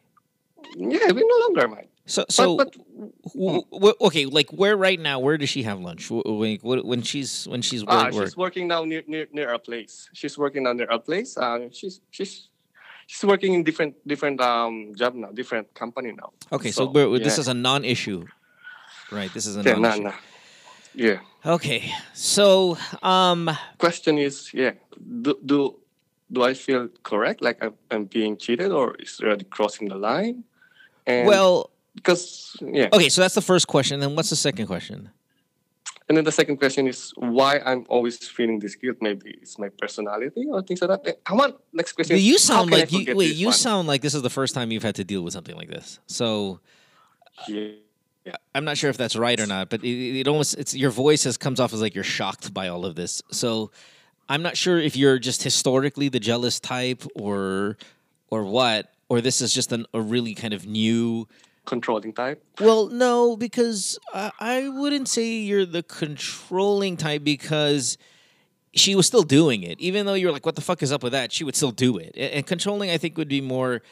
Yeah, 0.77 1.13
we 1.17 1.23
no 1.35 1.39
longer 1.47 1.69
mind. 1.69 1.87
So 2.07 2.25
so 2.29 2.57
but, 2.57 2.75
w- 3.39 3.63
w- 3.71 3.95
okay, 4.09 4.25
like 4.27 4.51
where 4.51 4.77
right 4.77 4.99
now? 4.99 5.21
Where 5.21 5.39
does 5.39 5.49
she 5.55 5.63
have 5.63 5.79
lunch? 5.79 6.09
W- 6.09 6.59
When, 6.91 7.03
she's 7.03 7.47
when 7.47 7.63
she's 7.63 7.85
Ah, 7.87 8.11
work, 8.13 8.27
she's 8.27 8.37
working 8.37 8.67
now 8.67 8.83
near 8.85 9.03
near 9.07 9.27
near 9.33 9.49
our 9.55 9.61
place. 9.69 10.11
She's 10.13 10.35
working 10.37 10.65
now 10.67 10.73
near 10.73 10.91
our 10.91 10.99
place. 10.99 11.37
Uh, 11.39 11.69
she's 11.71 12.01
she's 12.11 12.49
she's 13.07 13.23
working 13.33 13.55
in 13.55 13.63
different 13.63 13.95
different 14.13 14.41
um 14.41 14.75
job 14.99 15.15
now, 15.15 15.31
different 15.31 15.67
company 15.75 16.11
now. 16.21 16.31
Okay, 16.51 16.73
so, 16.73 16.91
we're, 16.91 17.19
this 17.21 17.39
is 17.39 17.47
a 17.47 17.55
non-issue, 17.55 18.27
right? 19.13 19.31
This 19.33 19.47
is 19.47 19.55
a 19.57 19.63
Yeah, 19.63 19.75
non-issue. 19.79 20.03
nah. 20.11 20.19
Yeah. 20.95 21.21
Okay, 21.45 21.93
so 22.13 22.77
um, 23.03 23.51
Question 23.79 24.19
is, 24.19 24.53
yeah, 24.53 24.73
do 25.23 25.39
do 25.45 25.77
do 26.31 26.43
I 26.43 26.55
feel 26.55 26.89
correct? 27.03 27.43
Like 27.43 27.63
I'm, 27.63 27.75
I'm 27.91 28.05
being 28.05 28.37
cheated, 28.37 28.73
or 28.73 28.95
is 28.97 29.21
already 29.23 29.45
crossing 29.45 29.89
the 29.89 29.97
line? 29.97 30.45
And 31.07 31.27
well, 31.27 31.71
because 31.95 32.57
yeah. 32.61 32.89
okay, 32.93 33.09
so 33.09 33.21
that's 33.21 33.35
the 33.35 33.43
first 33.43 33.67
question. 33.67 34.01
Then 34.01 34.15
what's 34.17 34.31
the 34.31 34.37
second 34.37 34.67
question? 34.67 35.11
And 36.09 36.17
then 36.17 36.25
the 36.25 36.33
second 36.33 36.57
question 36.57 36.89
is 36.89 37.13
why 37.17 37.61
I'm 37.65 37.87
always 37.89 38.19
feeling 38.19 38.59
this 38.59 38.75
guilt. 38.75 38.97
Maybe 39.01 39.39
it's 39.41 39.61
my 39.61 39.69
personality 39.69 40.45
or 40.51 40.61
things 40.61 40.83
like 40.83 40.91
that. 40.91 41.09
Eh, 41.09 41.13
Come 41.25 41.41
on, 41.41 41.55
next 41.73 41.93
question. 41.93 42.19
you 42.19 42.37
sound 42.37 42.71
like 42.71 42.91
you 42.91 43.15
wait. 43.15 43.37
You 43.37 43.47
one? 43.47 43.55
sound 43.55 43.87
like 43.87 44.03
this 44.03 44.15
is 44.15 44.23
the 44.23 44.31
first 44.31 44.53
time 44.53 44.73
you've 44.73 44.83
had 44.83 44.97
to 44.97 45.05
deal 45.05 45.23
with 45.23 45.33
something 45.33 45.57
like 45.57 45.69
this. 45.69 46.01
So 46.07 46.61
Yeah. 47.47 47.75
I'm 48.55 48.65
not 48.65 48.77
sure 48.77 48.91
if 48.91 48.97
that's 48.97 49.17
right 49.17 49.39
or 49.39 49.47
not, 49.47 49.71
but 49.71 49.83
it, 49.85 50.21
it 50.21 50.29
almost 50.29 50.57
it's 50.59 50.75
your 50.75 50.91
voice 50.91 51.25
has 51.25 51.37
comes 51.37 51.61
off 51.61 51.73
as 51.73 51.81
like 51.81 51.95
you're 51.95 52.05
shocked 52.05 52.53
by 52.53 52.69
all 52.69 52.85
of 52.85 52.95
this. 52.95 53.23
So 53.31 53.71
I'm 54.29 54.43
not 54.43 54.57
sure 54.57 54.79
if 54.79 54.97
you're 54.97 55.19
just 55.19 55.43
historically 55.43 56.09
the 56.09 56.21
jealous 56.21 56.61
type 56.61 57.03
or 57.15 57.77
or 58.31 58.45
what, 58.45 58.93
or 59.09 59.21
this 59.21 59.41
is 59.41 59.53
just 59.53 59.73
an, 59.73 59.87
a 59.93 60.01
really 60.01 60.35
kind 60.35 60.55
of 60.55 60.67
new 60.67 61.27
controlling 61.65 62.13
type. 62.13 62.43
Well, 62.61 62.89
no, 62.89 63.37
because 63.37 63.99
I, 64.15 64.31
I 64.39 64.69
wouldn't 64.69 65.09
say 65.09 65.27
you're 65.27 65.67
the 65.67 65.83
controlling 65.83 66.97
type 66.97 67.25
because 67.25 67.99
she 68.73 68.95
was 68.95 69.07
still 69.07 69.23
doing 69.23 69.63
it, 69.63 69.81
even 69.81 70.07
though 70.07 70.15
you're 70.15 70.33
like, 70.33 70.47
"What 70.47 70.55
the 70.55 70.61
fuck 70.61 70.83
is 70.83 70.93
up 70.93 71.03
with 71.03 71.13
that?" 71.13 71.33
She 71.33 71.45
would 71.45 71.57
still 71.57 71.73
do 71.73 71.99
it. 71.99 72.15
And, 72.17 72.33
and 72.33 72.47
controlling, 72.47 72.91
I 72.91 72.99
think, 72.99 73.17
would 73.17 73.29
be 73.29 73.41
more. 73.41 73.83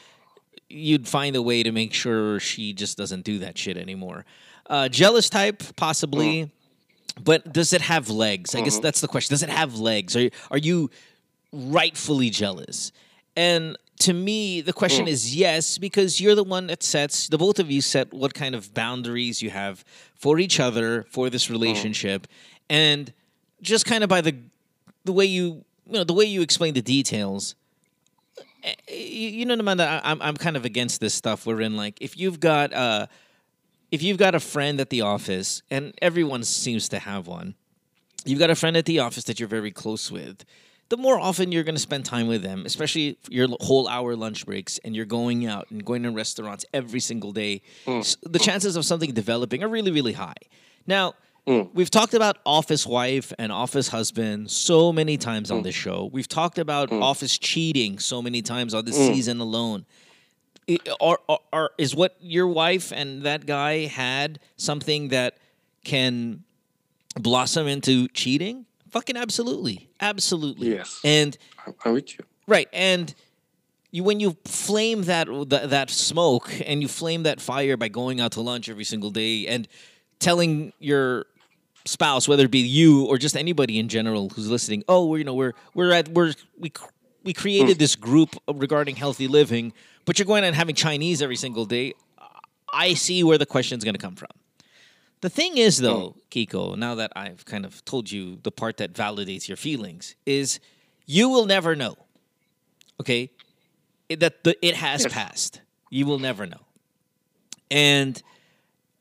You'd 0.69 1.07
find 1.07 1.35
a 1.35 1.41
way 1.41 1.63
to 1.63 1.71
make 1.71 1.93
sure 1.93 2.39
she 2.39 2.73
just 2.73 2.97
doesn't 2.97 3.23
do 3.23 3.39
that 3.39 3.57
shit 3.57 3.75
anymore. 3.77 4.25
Uh, 4.67 4.87
jealous 4.87 5.29
type, 5.29 5.63
possibly. 5.75 6.51
But 7.21 7.51
does 7.51 7.73
it 7.73 7.81
have 7.81 8.09
legs? 8.09 8.53
I 8.55 8.61
guess 8.61 8.77
Mhm. 8.77 8.83
that's 8.83 9.01
the 9.01 9.07
question. 9.07 9.33
Does 9.33 9.43
it 9.43 9.49
have 9.49 9.79
legs? 9.79 10.15
Are 10.15 10.29
are 10.51 10.57
you 10.59 10.89
rightfully 11.51 12.29
jealous? 12.29 12.91
And 13.35 13.77
to 13.99 14.13
me, 14.13 14.61
the 14.61 14.71
question 14.73 15.05
Mm. 15.05 15.09
is 15.09 15.35
yes, 15.35 15.77
because 15.77 16.21
you're 16.21 16.35
the 16.35 16.43
one 16.43 16.67
that 16.67 16.83
sets 16.83 17.27
the 17.27 17.37
both 17.37 17.59
of 17.59 17.69
you 17.71 17.81
set 17.81 18.13
what 18.13 18.33
kind 18.33 18.55
of 18.55 18.73
boundaries 18.73 19.41
you 19.41 19.49
have 19.49 19.83
for 20.15 20.39
each 20.39 20.59
other 20.59 21.05
for 21.09 21.29
this 21.29 21.49
relationship, 21.49 22.27
and 22.69 23.11
just 23.61 23.85
kind 23.85 24.03
of 24.03 24.09
by 24.09 24.21
the 24.21 24.35
the 25.03 25.11
way 25.11 25.25
you 25.25 25.65
you 25.87 25.93
know 25.93 26.03
the 26.03 26.13
way 26.13 26.25
you 26.25 26.41
explain 26.41 26.73
the 26.75 26.81
details. 26.81 27.55
Eh, 28.63 28.75
You 28.93 29.45
know, 29.45 29.55
naman 29.55 29.77
that 29.77 30.03
I- 30.05 30.11
I'm 30.11 30.21
I'm 30.21 30.37
kind 30.37 30.55
of 30.57 30.65
against 30.65 30.99
this 31.01 31.13
stuff. 31.13 31.45
Wherein 31.45 31.75
like 31.75 31.97
if 32.01 32.17
you've 32.17 32.39
got 32.39 32.73
uh 32.73 33.07
if 33.91 34.03
you've 34.03 34.17
got 34.17 34.35
a 34.35 34.39
friend 34.39 34.79
at 34.79 34.89
the 34.91 35.01
office, 35.01 35.63
and 35.71 35.93
everyone 36.01 36.43
seems 36.43 36.87
to 36.89 36.99
have 36.99 37.25
one, 37.27 37.55
you've 38.25 38.37
got 38.39 38.49
a 38.51 38.55
friend 38.55 38.77
at 38.77 38.85
the 38.85 38.99
office 38.99 39.23
that 39.23 39.39
you're 39.39 39.49
very 39.49 39.71
close 39.71 40.11
with, 40.11 40.45
the 40.89 40.97
more 40.97 41.19
often 41.19 41.51
you're 41.51 41.63
going 41.63 41.73
to 41.75 41.81
spend 41.81 42.05
time 42.05 42.27
with 42.27 42.43
them, 42.43 42.65
especially 42.67 43.17
your 43.29 43.47
whole 43.61 43.87
hour 43.87 44.15
lunch 44.15 44.45
breaks, 44.45 44.77
and 44.83 44.95
you're 44.95 45.05
going 45.05 45.47
out 45.47 45.71
and 45.71 45.83
going 45.83 46.03
to 46.03 46.11
restaurants 46.11 46.65
every 46.71 46.99
single 46.99 47.31
day, 47.31 47.61
s- 47.87 48.15
the 48.21 48.37
chances 48.39 48.75
of 48.75 48.85
something 48.85 49.11
developing 49.11 49.63
are 49.63 49.67
really, 49.69 49.91
really 49.91 50.13
high. 50.13 50.41
Now, 50.85 51.13
Mm. 51.47 51.69
we've 51.73 51.89
talked 51.89 52.13
about 52.13 52.37
office 52.45 52.85
wife 52.85 53.33
and 53.39 53.51
office 53.51 53.87
husband 53.87 54.51
so 54.51 54.93
many 54.93 55.17
times 55.17 55.49
on 55.51 55.61
mm. 55.61 55.63
this 55.63 55.75
show. 55.75 56.09
We've 56.11 56.27
talked 56.27 56.59
about 56.59 56.89
mm. 56.89 57.01
office 57.01 57.37
cheating 57.37 57.97
so 57.99 58.21
many 58.21 58.41
times 58.41 58.73
on 58.73 58.85
this 58.85 58.97
Mm. 58.97 59.13
season 59.13 59.39
alone. 59.39 59.85
I- 60.69 60.77
Are, 61.01 61.19
are, 61.27 61.39
are, 61.51 61.71
is 61.77 61.95
what 61.95 62.15
your 62.19 62.47
wife 62.47 62.91
and 62.91 63.23
that 63.23 63.45
guy 63.47 63.85
had 63.85 64.39
something 64.57 65.07
that 65.09 65.37
can 65.83 66.43
blossom 67.15 67.67
into 67.67 68.07
cheating? 68.09 68.65
Fucking 68.91 69.17
absolutely, 69.17 69.89
absolutely. 69.99 70.69
Yes. 70.75 70.99
And 71.03 71.37
I'm, 71.65 71.73
I'm 71.85 71.93
with 71.93 72.17
you. 72.17 72.25
right, 72.47 72.67
and 72.73 73.13
you 73.91 74.03
when 74.03 74.19
you 74.19 74.37
flame 74.45 75.03
that, 75.03 75.27
that 75.49 75.69
that 75.71 75.89
smoke 75.89 76.51
and 76.65 76.81
you 76.81 76.87
flame 76.87 77.23
that 77.23 77.41
fire 77.41 77.77
by 77.77 77.87
going 77.87 78.19
out 78.19 78.33
to 78.33 78.41
lunch 78.41 78.69
every 78.69 78.83
single 78.83 79.09
day 79.09 79.47
and 79.47 79.67
telling 80.19 80.73
your 80.79 81.25
spouse, 81.85 82.27
whether 82.27 82.45
it 82.45 82.51
be 82.51 82.59
you 82.59 83.05
or 83.05 83.17
just 83.17 83.35
anybody 83.35 83.79
in 83.79 83.87
general 83.87 84.29
who's 84.29 84.49
listening, 84.49 84.83
oh, 84.87 85.05
we're 85.07 85.19
you 85.19 85.23
know 85.23 85.33
we're 85.33 85.53
we're 85.73 85.91
at 85.91 86.09
we're 86.09 86.33
we 86.57 86.71
we 87.23 87.33
created 87.33 87.75
mm. 87.75 87.79
this 87.79 87.95
group 87.95 88.35
regarding 88.53 88.95
healthy 88.95 89.27
living, 89.27 89.73
but 90.05 90.19
you're 90.19 90.25
going 90.25 90.43
and 90.43 90.55
having 90.55 90.75
Chinese 90.75 91.21
every 91.21 91.35
single 91.35 91.65
day. 91.65 91.93
I 92.71 92.93
see 92.93 93.23
where 93.23 93.37
the 93.37 93.45
question's 93.45 93.83
going 93.83 93.95
to 93.95 94.01
come 94.01 94.15
from. 94.15 94.29
The 95.21 95.29
thing 95.29 95.57
is, 95.57 95.79
though, 95.79 96.15
mm. 96.31 96.47
Kiko, 96.47 96.77
now 96.77 96.95
that 96.95 97.11
I've 97.15 97.43
kind 97.43 97.65
of 97.65 97.83
told 97.83 98.09
you 98.09 98.37
the 98.43 98.51
part 98.51 98.77
that 98.77 98.93
validates 98.93 99.47
your 99.47 99.57
feelings, 99.57 100.15
is 100.25 100.59
you 101.05 101.27
will 101.29 101.45
never 101.45 101.75
know. 101.75 101.97
Okay, 103.01 103.31
It- 104.07 104.19
that 104.19 104.43
the, 104.43 104.55
it 104.65 104.75
has 104.75 105.05
passed. 105.07 105.61
You 105.89 106.05
will 106.05 106.19
never 106.19 106.45
know, 106.45 106.61
and 107.71 108.21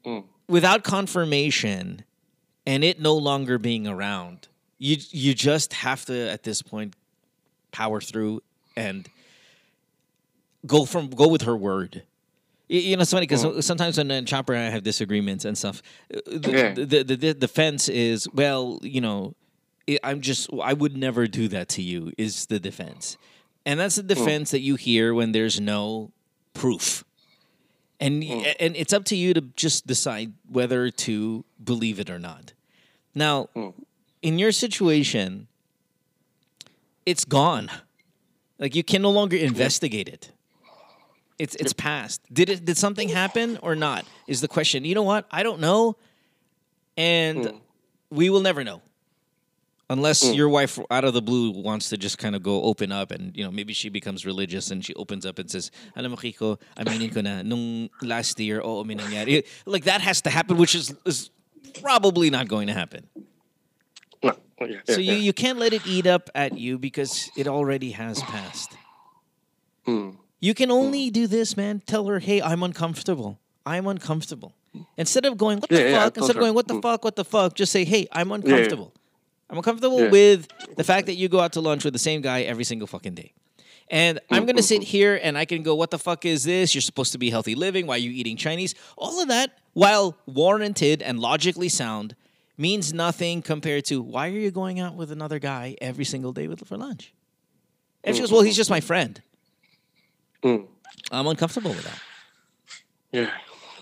mm. 0.05 0.24
Without 0.49 0.83
confirmation, 0.85 2.05
and 2.66 2.83
it 2.85 3.01
no 3.01 3.15
longer 3.15 3.59
being 3.59 3.87
around, 3.87 4.49
you 4.79 4.97
you 5.11 5.35
just 5.35 5.73
have 5.75 6.05
to 6.07 6.31
at 6.31 6.43
this 6.43 6.62
point 6.62 6.95
power 7.73 8.01
through 8.01 8.43
and 8.77 9.09
go 10.66 10.85
from 10.85 11.09
go 11.11 11.29
with 11.29 11.43
her 11.43 11.57
word. 11.57 12.03
You 12.69 12.97
know, 12.97 13.03
it's 13.03 13.11
funny 13.12 13.27
because 13.27 13.65
sometimes 13.65 13.97
when 13.97 14.11
uh, 14.11 14.20
Chopper 14.23 14.53
and 14.53 14.66
I 14.66 14.70
have 14.70 14.83
disagreements 14.83 15.47
and 15.47 15.57
stuff, 15.57 15.81
uh, 16.15 16.20
the, 16.27 16.85
the, 16.85 17.03
the, 17.03 17.15
the 17.16 17.35
defense 17.35 17.89
is, 17.89 18.29
well, 18.35 18.79
you 18.83 19.01
know, 19.01 19.35
I- 19.89 19.99
I'm 20.05 20.20
just, 20.20 20.51
I 20.62 20.75
would 20.75 20.95
never 20.95 21.27
do 21.27 21.49
that 21.49 21.70
to 21.70 21.83
you, 21.83 22.12
is 22.19 22.45
the 22.45 22.61
defense. 22.61 23.16
And 23.65 23.81
that's 23.81 23.97
the 23.97 24.03
defense 24.03 24.51
that 24.51 24.61
you 24.61 24.77
hear 24.77 25.15
when 25.15 25.33
there's 25.33 25.59
no 25.59 26.12
proof. 26.53 27.05
And, 28.01 28.23
hmm. 28.23 28.39
y- 28.39 28.57
and 28.61 28.77
it's 28.77 28.93
up 28.93 29.05
to 29.07 29.16
you 29.16 29.35
to 29.35 29.41
just 29.57 29.87
decide 29.87 30.33
whether 30.49 30.91
to 30.91 31.45
believe 31.62 31.99
it 31.99 32.11
or 32.11 32.19
not. 32.19 32.53
Now, 33.15 33.49
hmm. 33.55 33.70
in 34.23 34.39
your 34.39 34.53
situation, 34.53 35.49
it's 37.07 37.25
gone. 37.25 37.70
Like 38.59 38.75
you 38.75 38.85
can 38.85 39.03
no 39.03 39.11
longer 39.11 39.37
hmm. 39.37 39.45
investigate 39.45 40.09
it. 40.09 40.31
It's 41.39 41.55
it's 41.55 41.73
past. 41.73 42.20
Did 42.33 42.49
it 42.49 42.65
did 42.65 42.77
something 42.77 43.09
happen 43.09 43.59
or 43.62 43.77
not? 43.77 44.05
Is 44.27 44.41
the 44.41 44.49
question. 44.49 44.85
You 44.85 44.97
know 44.97 45.05
what? 45.05 45.25
I 45.31 45.45
don't 45.45 45.61
know. 45.61 45.97
And 46.97 47.61
we 48.11 48.29
will 48.29 48.41
never 48.41 48.65
know. 48.65 48.83
Unless 49.90 50.23
Mm. 50.23 50.36
your 50.36 50.48
wife 50.51 50.78
out 50.90 51.05
of 51.05 51.15
the 51.15 51.23
blue 51.23 51.51
wants 51.51 51.89
to 51.89 51.97
just 51.97 52.19
kind 52.19 52.36
of 52.36 52.43
go 52.43 52.62
open 52.62 52.93
up 52.93 53.10
and 53.10 53.35
you 53.35 53.43
know 53.43 53.51
maybe 53.51 53.73
she 53.73 53.89
becomes 53.89 54.27
religious 54.27 54.70
and 54.70 54.85
she 54.85 54.93
opens 54.94 55.24
up 55.24 55.39
and 55.39 55.51
says, 55.51 55.70
"Alam 55.97 56.10
mo 56.12 56.16
Kiko, 56.19 56.60
aminin 56.77 57.09
ko 57.12 57.23
na 57.23 57.40
nung 57.40 57.89
last 58.02 58.39
year 58.39 58.60
oo 58.60 58.85
may 58.85 58.97
nangyari." 58.97 59.47
Like 59.65 59.85
that 59.85 60.02
has 60.02 60.20
to 60.23 60.31
happen 60.31 60.59
which 60.60 60.74
is 60.74 60.93
is 61.06 61.31
probably 61.81 62.28
not 62.28 62.48
going 62.48 62.66
to 62.69 62.74
happen. 62.77 63.09
No. 64.23 64.36
Yeah, 64.60 64.81
So 64.85 65.01
yeah, 65.01 65.12
you, 65.12 65.12
yeah. 65.12 65.24
you 65.31 65.32
can't 65.32 65.59
let 65.59 65.73
it 65.73 65.86
eat 65.86 66.05
up 66.06 66.28
at 66.35 66.59
you 66.59 66.77
because 66.78 67.31
it 67.36 67.47
already 67.48 67.93
has 67.93 68.20
passed. 68.20 68.77
Mm. 69.86 70.16
You 70.40 70.52
can 70.55 70.70
only 70.70 71.10
do 71.10 71.27
this, 71.27 71.56
man. 71.56 71.81
Tell 71.86 72.06
her, 72.06 72.19
hey, 72.19 72.43
I'm 72.43 72.62
uncomfortable. 72.62 73.39
I'm 73.65 73.86
uncomfortable. 73.86 74.52
Instead 74.97 75.24
of 75.27 75.36
going, 75.36 75.59
what 75.60 75.70
the 75.70 75.90
fuck? 75.90 76.16
Instead 76.16 76.36
of 76.36 76.40
going, 76.40 76.55
what 76.55 76.69
the 76.69 76.81
fuck? 76.81 77.05
What 77.05 77.16
the 77.16 77.24
fuck? 77.24 77.55
Just 77.55 77.73
say, 77.73 77.85
hey, 77.85 78.06
I'm 78.12 78.31
uncomfortable. 78.32 78.93
I'm 79.51 79.57
uncomfortable 79.57 80.01
Yeah. 80.01 80.11
with 80.11 80.49
the 80.77 80.85
fact 80.85 81.07
that 81.07 81.15
you 81.15 81.29
go 81.29 81.41
out 81.41 81.53
to 81.55 81.61
lunch 81.61 81.85
with 81.85 81.93
the 81.93 81.99
same 81.99 82.20
guy 82.20 82.43
every 82.43 82.65
single 82.65 82.87
fucking 82.87 83.15
day. 83.15 83.33
And 83.91 84.20
I'm 84.31 84.45
gonna 84.45 84.62
sit 84.62 84.83
here 84.83 85.19
and 85.23 85.39
I 85.39 85.47
can 85.47 85.62
go, 85.62 85.75
what 85.75 85.91
the 85.91 85.99
fuck 85.99 86.27
is 86.27 86.45
this? 86.45 86.75
You're 86.75 86.83
supposed 86.83 87.12
to 87.12 87.19
be 87.19 87.31
healthy 87.31 87.55
living. 87.55 87.87
Why 87.87 87.95
are 87.95 87.99
you 87.99 88.11
eating 88.11 88.37
Chinese? 88.37 88.75
All 88.99 89.23
of 89.23 89.29
that, 89.29 89.59
while 89.73 90.16
warranted 90.27 91.01
and 91.01 91.19
logically 91.19 91.70
sound, 91.70 92.15
means 92.59 92.93
nothing 92.93 93.41
compared 93.41 93.87
to 93.87 94.03
why 94.03 94.29
are 94.29 94.33
you 94.33 94.51
going 94.51 94.81
out 94.81 94.95
with 94.95 95.11
another 95.11 95.39
guy 95.39 95.77
every 95.81 96.05
single 96.05 96.33
day 96.33 96.49
with 96.49 96.66
for 96.66 96.77
lunch? 96.77 97.15
And 98.05 98.15
she 98.15 98.20
mm, 98.20 98.25
goes, 98.25 98.33
well, 98.33 98.43
mm, 98.43 98.47
he's 98.47 98.57
just 98.57 98.70
my 98.70 98.81
mm. 98.81 98.85
friend. 98.85 99.23
Mm. 100.43 100.66
I'm 101.11 101.27
uncomfortable 101.27 101.70
with 101.70 101.85
that. 101.85 102.01
Yeah. 103.12 103.31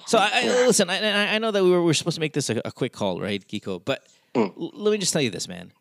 So 0.06 0.18
I, 0.18 0.30
I, 0.34 0.46
listen. 0.66 0.88
I, 0.88 1.00
I 1.00 1.34
I 1.34 1.38
know 1.38 1.50
that 1.50 1.64
we 1.64 1.70
were, 1.70 1.80
we 1.80 1.86
were 1.86 1.94
supposed 1.94 2.14
to 2.14 2.20
make 2.20 2.32
this 2.32 2.48
a, 2.48 2.62
a 2.64 2.70
quick 2.70 2.92
call, 2.92 3.20
right, 3.20 3.44
Kiko? 3.46 3.84
But 3.84 4.06
l- 4.36 4.70
let 4.74 4.92
me 4.92 4.98
just 4.98 5.12
tell 5.12 5.22
you 5.22 5.30
this, 5.30 5.48
man. 5.48 5.72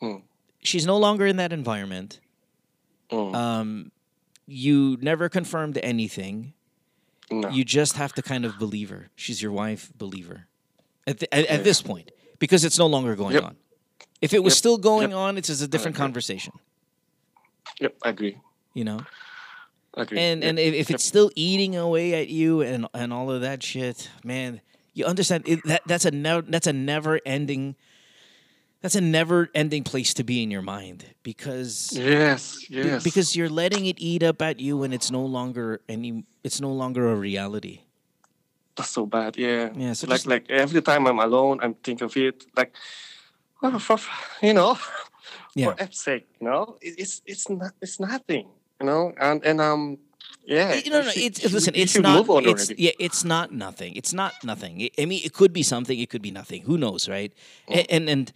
Mm. 0.00 0.22
She's 0.62 0.86
no 0.86 0.96
longer 0.98 1.26
in 1.26 1.36
that 1.36 1.52
environment. 1.52 2.20
Um, 3.10 3.90
you 4.46 4.96
never 5.00 5.28
confirmed 5.28 5.78
anything. 5.82 6.54
No. 7.30 7.48
You 7.50 7.64
just 7.64 7.96
have 7.96 8.12
to 8.14 8.22
kind 8.22 8.44
of 8.44 8.58
believe 8.58 8.90
her. 8.90 9.10
She's 9.16 9.42
your 9.42 9.52
wife. 9.52 9.92
Believe 9.96 10.28
her. 10.28 10.46
At, 11.06 11.18
the, 11.18 11.34
at, 11.34 11.46
at 11.46 11.64
this 11.64 11.82
point, 11.82 12.10
because 12.38 12.64
it's 12.64 12.78
no 12.78 12.86
longer 12.86 13.14
going 13.16 13.34
Yep. 13.34 13.44
on. 13.44 13.56
If 14.20 14.32
it 14.32 14.42
was 14.42 14.52
Yep. 14.54 14.58
still 14.58 14.78
going 14.78 15.10
Yep. 15.10 15.18
on, 15.18 15.38
it's 15.38 15.48
just 15.48 15.62
a 15.62 15.68
different 15.68 15.96
conversation. 15.96 16.52
Yep, 17.80 17.96
I 18.04 18.08
agree. 18.10 18.38
You 18.74 18.84
know. 18.84 19.00
I 19.94 20.02
agree. 20.02 20.18
And 20.20 20.42
and 20.44 20.58
if, 20.58 20.74
if 20.74 20.90
it's 20.90 21.04
still 21.04 21.30
eating 21.34 21.76
away 21.76 22.14
at 22.14 22.28
you 22.28 22.62
and 22.62 22.86
and 22.94 23.12
all 23.12 23.30
of 23.30 23.40
that 23.42 23.62
shit, 23.62 24.08
man, 24.24 24.60
you 24.94 25.04
understand 25.04 25.44
it, 25.46 25.60
that 25.64 25.82
that's 25.86 26.04
a 26.04 26.10
never 26.10 26.42
that's 26.42 26.66
a 26.66 26.72
never 26.72 27.20
ending 27.24 27.76
that's 28.80 28.94
a 28.96 29.00
never 29.00 29.48
ending 29.54 29.84
place 29.84 30.12
to 30.14 30.24
be 30.24 30.42
in 30.42 30.50
your 30.50 30.62
mind 30.62 31.06
because 31.22 31.92
Yes, 31.96 32.68
yes. 32.68 33.02
because 33.04 33.36
you're 33.36 33.48
letting 33.48 33.86
it 33.86 33.96
eat 33.98 34.22
up 34.22 34.42
at 34.42 34.58
you 34.60 34.82
and 34.82 34.92
it's 34.92 35.10
no 35.10 35.24
longer 35.24 35.80
any 35.88 36.24
it's 36.42 36.60
no 36.60 36.72
longer 36.72 37.10
a 37.10 37.14
reality. 37.16 37.82
That's 38.74 38.90
so 38.90 39.04
bad. 39.06 39.36
Yeah. 39.36 39.70
Yeah, 39.76 39.92
so 39.92 40.06
like 40.08 40.16
just- 40.16 40.26
like 40.26 40.50
every 40.50 40.82
time 40.82 41.06
I'm 41.06 41.18
alone, 41.20 41.60
I'm 41.62 41.74
thinking 41.74 42.06
of 42.06 42.16
it. 42.16 42.44
Like, 42.56 42.72
for, 43.78 43.98
you 44.42 44.54
know, 44.54 44.78
Yeah. 45.54 45.66
for 45.76 45.82
F's 45.82 46.00
sake, 46.02 46.26
you 46.40 46.48
know, 46.48 46.78
it, 46.80 46.94
it's 46.98 47.20
it's 47.26 47.48
not 47.48 47.72
it's 47.80 48.00
nothing, 48.00 48.48
you 48.80 48.86
know, 48.86 49.12
and 49.20 49.44
and 49.44 49.60
um, 49.60 49.98
yeah. 50.44 50.74
You 50.74 50.90
know, 50.90 51.02
no, 51.02 51.10
she- 51.10 51.26
it's 51.26 51.42
listen. 51.52 51.74
It's 51.74 51.96
not. 51.98 52.26
It's 52.46 52.70
yeah. 52.78 52.92
It's 52.98 53.24
not 53.24 53.52
nothing. 53.52 53.94
It's 53.96 54.12
not 54.12 54.32
nothing. 54.44 54.88
I 54.98 55.04
mean, 55.06 55.20
it 55.24 55.32
could 55.32 55.52
be 55.52 55.62
something. 55.62 55.98
It 55.98 56.10
could 56.10 56.22
be 56.22 56.30
nothing. 56.30 56.62
Who 56.62 56.76
knows, 56.78 57.08
right? 57.08 57.32
Mm. 57.68 57.74
A- 57.76 57.90
And 57.94 58.08
and 58.08 58.32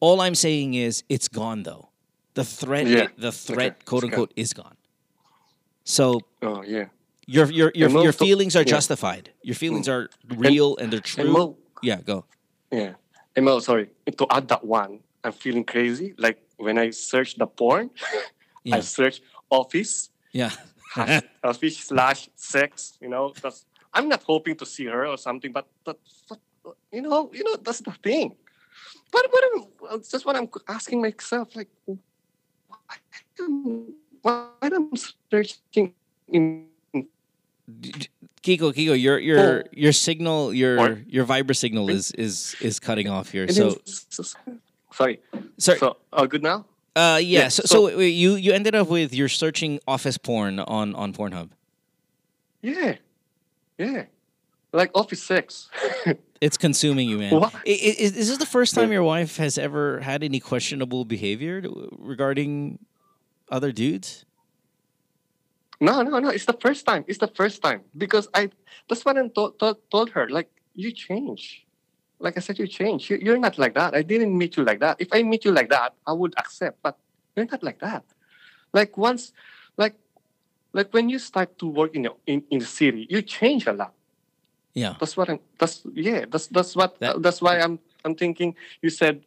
all 0.00 0.20
I'm 0.20 0.34
saying 0.34 0.74
is, 0.74 1.02
it's 1.08 1.28
gone 1.28 1.62
though. 1.64 1.88
The 2.34 2.44
threat, 2.44 2.86
Yeah. 2.86 3.08
the 3.18 3.32
threat, 3.32 3.72
Okay. 3.72 3.84
quote 3.84 4.04
unquote, 4.04 4.32
is 4.36 4.52
gone. 4.52 4.76
So 5.84 6.20
Oh 6.42 6.62
yeah. 6.62 6.86
your 7.26 7.46
your 7.50 7.72
your, 7.74 7.90
your 7.90 8.12
feelings 8.12 8.54
are 8.56 8.60
yeah. 8.62 8.74
justified. 8.76 9.30
Your 9.42 9.54
feelings 9.56 9.88
are 9.88 10.08
real 10.36 10.76
and 10.76 10.92
they're 10.92 11.00
true. 11.00 11.24
Mo- 11.32 11.56
yeah, 11.82 12.00
go. 12.02 12.24
Yeah. 12.70 12.94
And 13.36 13.44
Mo, 13.44 13.60
sorry, 13.60 13.88
to 14.16 14.26
add 14.30 14.48
that 14.48 14.64
one, 14.64 15.00
I'm 15.24 15.32
feeling 15.32 15.64
crazy. 15.64 16.14
Like 16.18 16.38
when 16.56 16.78
I 16.78 16.90
search 16.90 17.36
the 17.36 17.46
porn, 17.46 17.90
Yeah. 18.64 18.76
I 18.76 18.80
search 18.80 19.22
office, 19.50 20.10
Yeah. 20.32 20.50
Hash- 20.90 21.22
uh, 21.44 21.48
office 21.48 21.78
slash 21.78 22.28
sex. 22.36 22.98
You 23.00 23.08
know, 23.08 23.32
that's 23.42 23.64
I'm 23.94 24.08
not 24.08 24.22
hoping 24.22 24.56
to 24.56 24.66
see 24.66 24.86
her 24.86 25.06
or 25.06 25.16
something, 25.18 25.52
but 25.52 25.66
but, 25.84 25.98
but 26.28 26.38
you 26.92 27.02
know, 27.02 27.30
you 27.32 27.44
know, 27.44 27.56
that's 27.62 27.80
the 27.80 27.92
thing. 28.02 28.34
But 29.12 29.26
what 29.30 29.44
I'm, 29.48 29.64
that's 29.90 30.10
just 30.10 30.24
what 30.26 30.36
I'm 30.36 30.48
asking 30.68 31.02
myself. 31.02 31.54
Like, 31.56 31.68
why 31.86 32.96
am, 33.40 33.94
why 34.22 34.46
am 34.62 34.90
I 34.92 34.98
searching 35.30 35.94
in 36.28 36.66
Kiko, 38.42 38.72
Kiko, 38.72 39.00
your 39.00 39.18
your 39.18 39.38
Oh. 39.38 39.62
your 39.72 39.92
signal, 39.92 40.52
your 40.54 40.78
Or- 40.80 41.04
your 41.06 41.24
Viber 41.26 41.54
signal 41.54 41.90
is 41.90 42.10
is 42.12 42.56
is 42.60 42.80
cutting 42.80 43.08
off 43.08 43.30
here. 43.30 43.46
So 43.48 43.78
so- 43.84 44.22
sorry. 44.92 45.20
Sorry. 45.58 45.78
So, 45.78 45.96
oh, 46.12 46.26
good 46.26 46.42
now. 46.42 46.64
Uh 46.96 47.18
yeah, 47.22 47.40
Yeah, 47.40 47.48
so, 47.48 47.62
so, 47.66 47.88
so- 47.88 47.98
wait, 47.98 48.10
you 48.10 48.34
you 48.34 48.52
ended 48.52 48.74
up 48.74 48.88
with 48.88 49.14
you're 49.14 49.28
searching 49.28 49.80
office 49.86 50.18
porn 50.18 50.58
on 50.60 50.94
on 50.94 51.12
Pornhub. 51.12 51.50
Yeah, 52.62 52.96
yeah, 53.78 54.04
like 54.72 54.90
Office 54.94 55.22
Six. 55.22 55.68
It's 56.40 56.56
consuming 56.56 57.06
you, 57.06 57.18
man. 57.18 57.34
What? 57.34 57.52
Is, 57.66 58.16
is 58.16 58.28
this 58.30 58.38
the 58.38 58.46
first 58.46 58.74
time 58.74 58.90
your 58.90 59.02
wife 59.02 59.36
has 59.36 59.58
ever 59.58 60.00
had 60.00 60.24
any 60.24 60.40
questionable 60.40 61.04
behavior 61.04 61.60
regarding 61.98 62.78
other 63.50 63.72
dudes? 63.72 64.24
no, 65.80 66.00
no, 66.02 66.18
no. 66.18 66.30
It's 66.30 66.46
the 66.46 66.56
first 66.60 66.86
time. 66.86 67.04
It's 67.08 67.18
the 67.18 67.28
first 67.28 67.60
time 67.62 67.82
because 67.96 68.28
I. 68.32 68.48
That's 68.88 69.04
what 69.04 69.18
I 69.18 69.28
told, 69.28 69.58
told, 69.58 69.76
told 69.90 70.10
her. 70.10 70.28
Like 70.30 70.48
you 70.74 70.92
change. 70.92 71.66
Like 72.20 72.36
I 72.36 72.40
said, 72.40 72.58
you 72.58 72.66
change. 72.66 73.10
You, 73.10 73.18
you're 73.20 73.38
not 73.38 73.58
like 73.58 73.74
that. 73.74 73.94
I 73.94 74.02
didn't 74.02 74.36
meet 74.36 74.56
you 74.56 74.64
like 74.64 74.80
that. 74.80 74.96
If 75.00 75.08
I 75.12 75.22
meet 75.22 75.44
you 75.44 75.52
like 75.52 75.70
that, 75.70 75.94
I 76.06 76.12
would 76.12 76.34
accept. 76.38 76.82
But 76.82 76.96
you're 77.34 77.46
not 77.46 77.62
like 77.62 77.80
that. 77.80 78.04
Like 78.72 78.96
once, 78.96 79.32
like, 79.76 79.94
like 80.72 80.92
when 80.92 81.08
you 81.08 81.18
start 81.18 81.58
to 81.58 81.66
work 81.66 81.94
in 81.94 82.04
your, 82.04 82.16
in, 82.26 82.44
in 82.50 82.58
the 82.58 82.66
city, 82.66 83.06
you 83.10 83.22
change 83.22 83.66
a 83.66 83.72
lot. 83.72 83.94
Yeah. 84.74 84.94
That's 85.00 85.16
what 85.16 85.28
I'm. 85.28 85.40
That's 85.58 85.82
yeah. 85.94 86.26
That's 86.30 86.46
that's 86.46 86.76
what. 86.76 86.96
that's 87.00 87.42
why 87.42 87.58
I'm. 87.58 87.80
I'm 88.04 88.14
thinking. 88.14 88.54
You 88.82 88.90
said, 88.90 89.24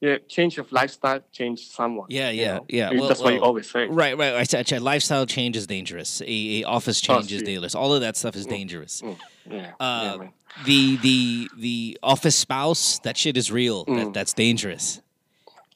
yeah, 0.00 0.18
change 0.28 0.58
of 0.58 0.70
lifestyle, 0.72 1.20
change 1.32 1.68
someone. 1.68 2.06
Yeah, 2.10 2.30
you 2.30 2.42
yeah, 2.42 2.54
know? 2.54 2.66
yeah. 2.68 2.90
Well- 2.92 3.08
that's 3.08 3.20
what 3.20 3.32
you 3.34 3.40
always 3.40 3.70
say. 3.70 3.86
Right, 3.86 4.16
right. 4.16 4.34
I 4.34 4.42
said, 4.44 4.82
lifestyle 4.82 5.26
change 5.26 5.56
is 5.56 5.66
dangerous. 5.66 6.20
A, 6.20 6.60
a 6.60 6.64
office 6.64 7.00
Oh, 7.08 7.14
change 7.20 7.32
is 7.32 7.42
dangerous. 7.42 7.74
All 7.74 7.94
of 7.94 8.00
that 8.02 8.16
stuff 8.16 8.34
Mm. 8.34 8.38
is 8.38 8.46
dangerous. 8.46 9.02
Yeah. 9.50 9.72
Uh, 9.80 10.18
the 10.64 10.96
the 10.98 11.50
the 11.58 11.98
office 12.02 12.36
spouse, 12.36 12.98
that 13.00 13.16
shit 13.16 13.36
is 13.36 13.50
real. 13.50 13.84
That 13.84 13.92
Mm. 14.08 14.12
that's 14.14 14.32
dangerous. 14.34 15.00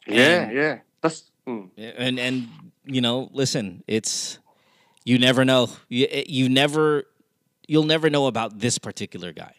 Yeah, 0.07 0.43
And- 0.43 0.53
yeah. 0.57 0.79
That's 1.03 1.25
mm. 1.47 1.71
and 1.79 2.19
and 2.21 2.49
you 2.85 3.01
know 3.01 3.31
listen 3.33 3.83
it's 3.87 4.39
you 5.05 5.19
never 5.19 5.45
know 5.47 5.69
you, 5.89 6.07
you 6.27 6.49
never 6.49 7.05
you'll 7.69 7.85
never 7.87 8.11
know 8.11 8.27
about 8.27 8.59
this 8.59 8.77
particular 8.79 9.33
guy 9.33 9.55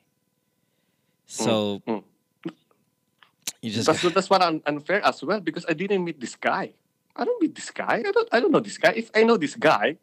so 1.25 1.81
Mm, 1.87 2.03
you 3.61 3.71
just 3.71 3.85
that's 3.87 4.01
that's 4.13 4.29
what 4.29 4.41
I'm 4.41 4.61
unfair 4.65 5.05
as 5.05 5.23
well 5.23 5.39
because 5.39 5.65
I 5.69 5.73
didn't 5.73 6.03
meet 6.03 6.19
this 6.19 6.35
guy. 6.35 6.73
I 7.15 7.25
don't 7.25 7.41
meet 7.41 7.55
this 7.55 7.69
guy. 7.71 8.03
I 8.07 8.11
don't 8.11 8.29
I 8.31 8.39
don't 8.39 8.51
know 8.51 8.59
this 8.59 8.77
guy. 8.77 8.93
If 8.95 9.11
I 9.15 9.23
know 9.23 9.37
this 9.37 9.55
guy, 9.55 9.97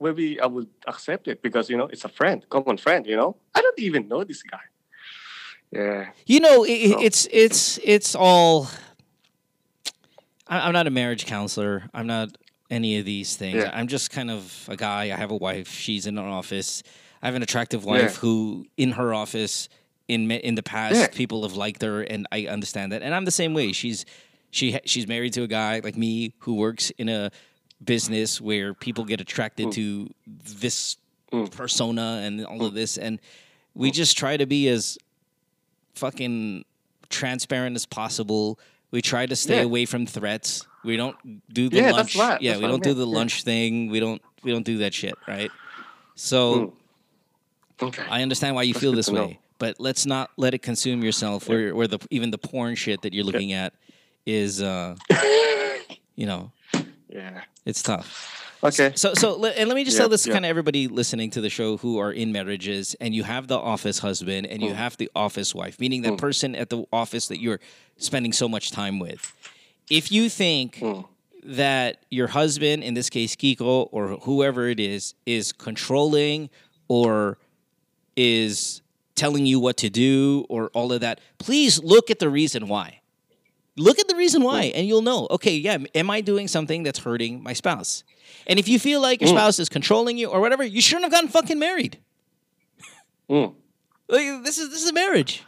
maybe 0.00 0.40
I 0.40 0.46
would 0.46 0.68
accept 0.86 1.28
it 1.28 1.42
because 1.42 1.68
you 1.70 1.76
know 1.76 1.86
it's 1.86 2.04
a 2.04 2.08
friend, 2.08 2.44
common 2.48 2.76
friend. 2.78 3.06
You 3.06 3.16
know, 3.16 3.36
I 3.54 3.60
don't 3.62 3.78
even 3.78 4.08
know 4.08 4.24
this 4.24 4.42
guy. 4.42 4.60
Yeah. 5.72 6.10
you 6.26 6.38
know 6.38 6.64
i 6.64 6.68
i- 6.68 7.02
it's 7.02 7.26
it's 7.32 7.80
it's 7.82 8.14
all 8.14 8.68
i'm 10.46 10.72
not 10.72 10.86
a 10.86 10.90
marriage 10.90 11.26
counselor 11.26 11.84
i'm 11.92 12.06
not 12.06 12.28
any 12.70 12.98
of 13.00 13.04
these 13.04 13.34
things 13.34 13.56
Yeah. 13.56 13.70
i'm 13.74 13.88
just 13.88 14.12
kind 14.12 14.30
of 14.30 14.66
a 14.68 14.76
guy 14.76 15.04
i 15.04 15.16
have 15.16 15.32
a 15.32 15.36
wife 15.36 15.68
she's 15.68 16.06
in 16.06 16.16
an 16.16 16.26
office 16.26 16.84
i 17.22 17.26
have 17.26 17.34
an 17.34 17.42
attractive 17.42 17.84
wife 17.84 18.02
Yeah. 18.02 18.20
who 18.20 18.66
in 18.76 18.92
her 18.92 19.12
office 19.12 19.68
in 20.08 20.30
in 20.30 20.54
the 20.54 20.62
past 20.62 20.94
Yeah. 20.96 21.06
people 21.08 21.42
have 21.42 21.54
liked 21.56 21.80
her 21.82 22.02
and 22.02 22.26
i 22.30 22.46
understand 22.46 22.92
that 22.92 23.02
and 23.02 23.14
i'm 23.14 23.24
the 23.24 23.30
same 23.30 23.54
way 23.54 23.72
she's 23.72 24.04
she 24.50 24.78
she's 24.84 25.06
married 25.06 25.32
to 25.34 25.42
a 25.42 25.46
guy 25.46 25.80
like 25.82 25.96
me 25.96 26.34
who 26.40 26.54
works 26.54 26.90
in 26.98 27.08
a 27.08 27.30
business 27.82 28.40
where 28.40 28.74
people 28.74 29.04
get 29.04 29.20
attracted 29.20 29.68
Mm. 29.68 29.72
to 29.74 30.14
this 30.60 30.96
persona 31.50 32.20
and 32.24 32.44
all 32.46 32.64
of 32.64 32.74
this 32.74 32.96
and 32.98 33.18
we 33.74 33.90
just 33.90 34.16
try 34.16 34.36
to 34.36 34.46
be 34.46 34.68
as 34.68 34.96
fucking 35.94 36.64
transparent 37.08 37.74
as 37.76 37.86
possible. 37.86 38.58
We 38.90 39.02
try 39.02 39.26
to 39.26 39.34
stay 39.36 39.56
Yeah. 39.56 39.62
away 39.62 39.84
from 39.84 40.06
threats. 40.06 40.66
We 40.84 40.96
don't 40.96 41.16
do 41.52 41.68
the 41.68 41.76
Yeah, 41.78 41.90
lunch. 41.90 42.14
that's 42.14 42.16
right. 42.16 42.40
Yeah, 42.42 42.50
That's 42.52 42.58
we 42.60 42.62
what 42.64 42.68
I 42.68 42.72
don't 42.72 42.82
do 42.84 42.94
the 42.94 43.06
lunch 43.06 43.42
thing. 43.42 43.88
We 43.90 43.98
don't 44.00 44.22
we 44.44 44.52
don't 44.52 44.64
do 44.64 44.78
that 44.78 44.94
shit, 44.94 45.14
right? 45.26 45.50
So 46.14 46.74
Okay. 47.82 48.04
I 48.08 48.22
understand 48.22 48.54
why 48.54 48.62
you 48.62 48.72
That's 48.74 48.82
feel 48.82 48.92
this 48.92 49.08
way. 49.10 49.14
know. 49.20 49.34
But 49.58 49.78
let's 49.78 50.04
not 50.06 50.30
let 50.36 50.54
it 50.54 50.62
consume 50.62 51.02
yourself. 51.02 51.48
Where 51.48 51.74
where 51.74 51.88
the 51.88 51.98
even 52.10 52.30
the 52.30 52.38
porn 52.38 52.74
shit 52.74 53.02
that 53.02 53.12
you're 53.14 53.24
looking 53.24 53.52
at 53.52 53.72
is, 54.26 54.62
uh, 54.62 54.96
you 56.16 56.26
know, 56.26 56.52
Yeah. 57.08 57.42
it's 57.64 57.82
tough. 57.82 58.40
Okay. 58.62 58.92
So 58.96 59.12
so 59.14 59.44
and 59.44 59.68
let 59.68 59.74
me 59.74 59.84
just 59.84 59.96
Yeah, 59.96 60.00
tell 60.02 60.08
this 60.08 60.26
yeah. 60.26 60.32
kind 60.32 60.44
of 60.46 60.48
everybody 60.48 60.88
listening 60.88 61.30
to 61.32 61.40
the 61.40 61.50
show 61.50 61.76
who 61.76 61.98
are 61.98 62.10
in 62.12 62.32
marriages 62.32 62.94
and 63.00 63.14
you 63.14 63.22
have 63.22 63.46
the 63.46 63.58
office 63.58 63.98
husband 63.98 64.46
and 64.46 64.62
you 64.62 64.70
Mm. 64.70 64.76
have 64.76 64.96
the 64.96 65.10
office 65.14 65.54
wife, 65.54 65.78
meaning 65.78 66.02
that 66.02 66.16
person 66.18 66.54
at 66.56 66.70
the 66.70 66.84
office 66.92 67.28
that 67.28 67.40
you're 67.40 67.60
spending 67.98 68.32
so 68.32 68.48
much 68.48 68.70
time 68.70 68.98
with. 68.98 69.32
If 69.90 70.10
you 70.10 70.30
think 70.30 70.76
Mm. 70.76 71.04
that 71.44 71.98
your 72.10 72.28
husband, 72.28 72.82
in 72.82 72.94
this 72.94 73.10
case 73.10 73.36
Kiko 73.36 73.88
or 73.92 74.16
whoever 74.22 74.66
it 74.68 74.80
is, 74.80 75.12
is 75.26 75.52
controlling 75.52 76.48
or 76.88 77.36
is 78.16 78.80
telling 79.24 79.46
you 79.46 79.58
what 79.58 79.78
to 79.78 79.88
do 79.88 80.44
or 80.50 80.68
all 80.74 80.92
of 80.92 81.00
that, 81.00 81.18
please 81.38 81.82
look 81.82 82.10
at 82.10 82.18
the 82.18 82.28
reason 82.28 82.68
why. 82.68 83.00
Look 83.76 83.98
at 83.98 84.06
the 84.06 84.14
reason 84.14 84.42
why, 84.42 84.64
and 84.76 84.86
you'll 84.86 85.00
know. 85.10 85.26
Okay, 85.30 85.56
yeah, 85.56 85.78
am 85.94 86.10
I 86.10 86.20
doing 86.20 86.46
something 86.46 86.82
that's 86.82 86.98
hurting 86.98 87.42
my 87.42 87.54
spouse? 87.54 88.04
And 88.46 88.58
if 88.58 88.68
you 88.68 88.78
feel 88.78 89.00
like 89.00 89.22
your 89.22 89.30
Mm. 89.30 89.36
spouse 89.36 89.58
is 89.58 89.68
controlling 89.70 90.18
you 90.18 90.28
or 90.28 90.40
whatever, 90.42 90.62
you 90.62 90.82
shouldn't 90.82 91.04
have 91.04 91.12
gotten 91.12 91.30
fucking 91.30 91.58
married. 91.58 91.98
Mm. 93.30 93.54
Like, 94.06 94.44
this 94.44 94.58
is 94.58 94.68
this 94.68 94.82
is 94.84 94.90
a 94.90 94.92
marriage. 94.92 95.42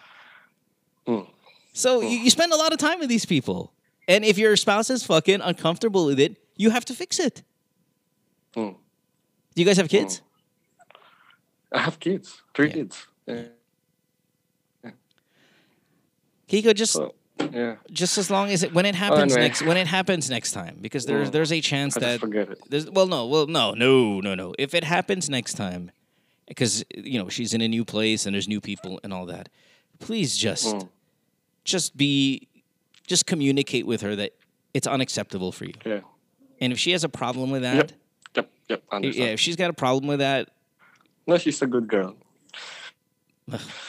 Mm. 1.07 1.29
So 1.75 2.01
you, 2.01 2.17
you 2.25 2.31
spend 2.31 2.51
a 2.55 2.57
lot 2.57 2.73
of 2.73 2.79
time 2.79 2.99
with 2.99 3.11
these 3.11 3.27
people, 3.27 3.75
and 4.09 4.25
if 4.25 4.39
your 4.39 4.57
spouse 4.57 4.89
is 4.89 5.05
fucking 5.05 5.43
uncomfortable 5.43 6.07
with 6.07 6.19
it, 6.19 6.33
you 6.57 6.71
have 6.71 6.87
to 6.87 6.95
fix 6.95 7.21
it. 7.21 7.43
Mm. 8.57 8.73
Do 9.55 9.57
you 9.63 9.67
guys 9.67 9.77
have 9.77 9.91
kids? 9.91 10.23
I 11.71 11.81
have 11.81 12.01
kids. 12.01 12.41
Three 12.55 12.71
kids. 12.73 13.07
Yeah. 13.27 13.43
Kiko, 16.49 16.75
just 16.75 16.99
Yeah. 17.53 17.77
just 17.91 18.19
as 18.19 18.31
long 18.31 18.51
as 18.51 18.63
it 18.63 18.73
when 18.73 18.87
it 18.87 18.95
happens 18.95 19.33
anyway. 19.33 19.41
next 19.49 19.63
when 19.63 19.77
it 19.77 19.87
happens 19.87 20.31
next 20.31 20.53
time, 20.53 20.79
because 20.81 21.05
there's 21.07 21.29
Mm. 21.29 21.33
there's 21.33 21.53
a 21.53 21.61
chance 21.61 21.95
that 21.97 22.21
forget 22.21 22.49
it. 22.51 22.59
there's 22.69 22.91
well 22.91 23.07
no 23.07 23.27
well 23.27 23.47
no 23.47 23.73
no 23.73 24.21
no 24.21 24.35
no 24.35 24.55
if 24.59 24.75
it 24.75 24.85
happens 24.85 25.29
next 25.29 25.55
time, 25.55 25.91
because 26.47 26.85
you 26.97 27.19
know 27.19 27.29
she's 27.29 27.53
in 27.53 27.61
a 27.61 27.69
new 27.69 27.85
place 27.85 28.27
and 28.27 28.35
there's 28.35 28.49
new 28.49 28.61
people 28.61 29.01
and 29.05 29.13
all 29.13 29.27
that, 29.27 29.49
please 29.99 30.37
just 30.37 30.75
Mm. 30.77 30.89
just 31.65 31.97
be 31.97 32.49
just 33.07 33.27
communicate 33.27 33.87
with 33.87 34.01
her 34.01 34.17
that 34.17 34.33
it's 34.73 34.87
unacceptable 34.87 35.53
for 35.53 35.65
you. 35.67 35.75
Yeah. 35.85 36.01
And 36.61 36.73
if 36.73 36.79
she 36.79 36.93
has 36.93 37.05
a 37.05 37.09
problem 37.09 37.51
with 37.51 37.63
that, 37.63 37.93
Yep. 38.35 38.51
Yep. 38.69 38.83
Yep. 39.03 39.15
yeah, 39.15 39.25
if 39.27 39.41
she's 39.41 39.57
got 39.57 39.69
a 39.71 39.75
problem 39.75 40.07
with 40.09 40.21
that, 40.21 40.49
No, 41.27 41.39
she's 41.39 41.61
a 41.63 41.67
good 41.67 41.87
girl. 41.89 42.17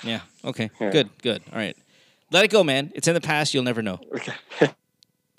yeah, 0.03 0.21
okay, 0.43 0.69
Yeah. 0.79 0.91
good, 0.91 1.09
good, 1.21 1.41
all 1.51 1.57
right, 1.57 1.75
let 2.31 2.43
it 2.45 2.51
go, 2.51 2.63
man. 2.63 2.91
It's 2.95 3.07
in 3.07 3.13
the 3.13 3.21
past. 3.21 3.53
You'll 3.53 3.63
never 3.63 3.81
know. 3.81 3.99
Okay. 4.15 4.33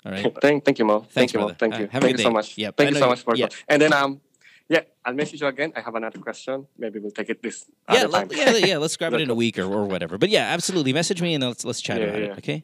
All 0.05 0.11
right. 0.11 0.33
Thank, 0.41 0.63
thank 0.63 0.79
you, 0.79 0.85
Mo. 0.85 0.99
Thanks, 0.99 1.13
thank 1.13 1.33
you, 1.33 1.39
Mo. 1.41 1.49
Thank 1.49 1.77
you. 1.77 1.87
have 1.87 2.01
a 2.03 2.05
thank 2.05 2.15
good 2.15 2.19
you 2.19 2.23
so 2.23 2.31
much. 2.31 2.57
Yep, 2.57 2.77
Thank 2.77 2.91
you 2.91 2.95
so 2.97 3.07
much 3.09 3.21
for 3.21 3.35
yeah. 3.35 3.47
And 3.67 3.81
then 3.81 3.91
um, 3.91 4.21
yeah, 4.69 4.81
I'll 5.03 5.13
message 5.13 5.41
you 5.41 5.47
again. 5.47 5.73
I 5.75 5.81
have 5.81 5.95
another 5.95 6.19
question. 6.19 6.67
Maybe 6.77 6.99
we'll 6.99 7.11
take 7.11 7.29
it 7.29 7.41
this 7.43 7.65
Yeah, 7.89 7.95
other 7.95 8.07
let, 8.07 8.29
time. 8.29 8.37
yeah, 8.37 8.55
yeah. 8.65 8.77
Let's 8.77 8.95
grab 8.95 9.13
it 9.13 9.21
in 9.21 9.29
a 9.29 9.35
week 9.43 9.59
or, 9.59 9.63
or 9.63 9.85
whatever. 9.85 10.17
But 10.17 10.29
yeah, 10.29 10.53
absolutely. 10.53 10.93
Message 10.93 11.21
me 11.21 11.33
and 11.33 11.43
let's 11.43 11.65
let's 11.65 11.81
chat 11.81 11.99
Yeah, 11.99 12.07
about 12.07 12.21
yeah. 12.21 12.27
it. 12.27 12.37
Okay. 12.37 12.63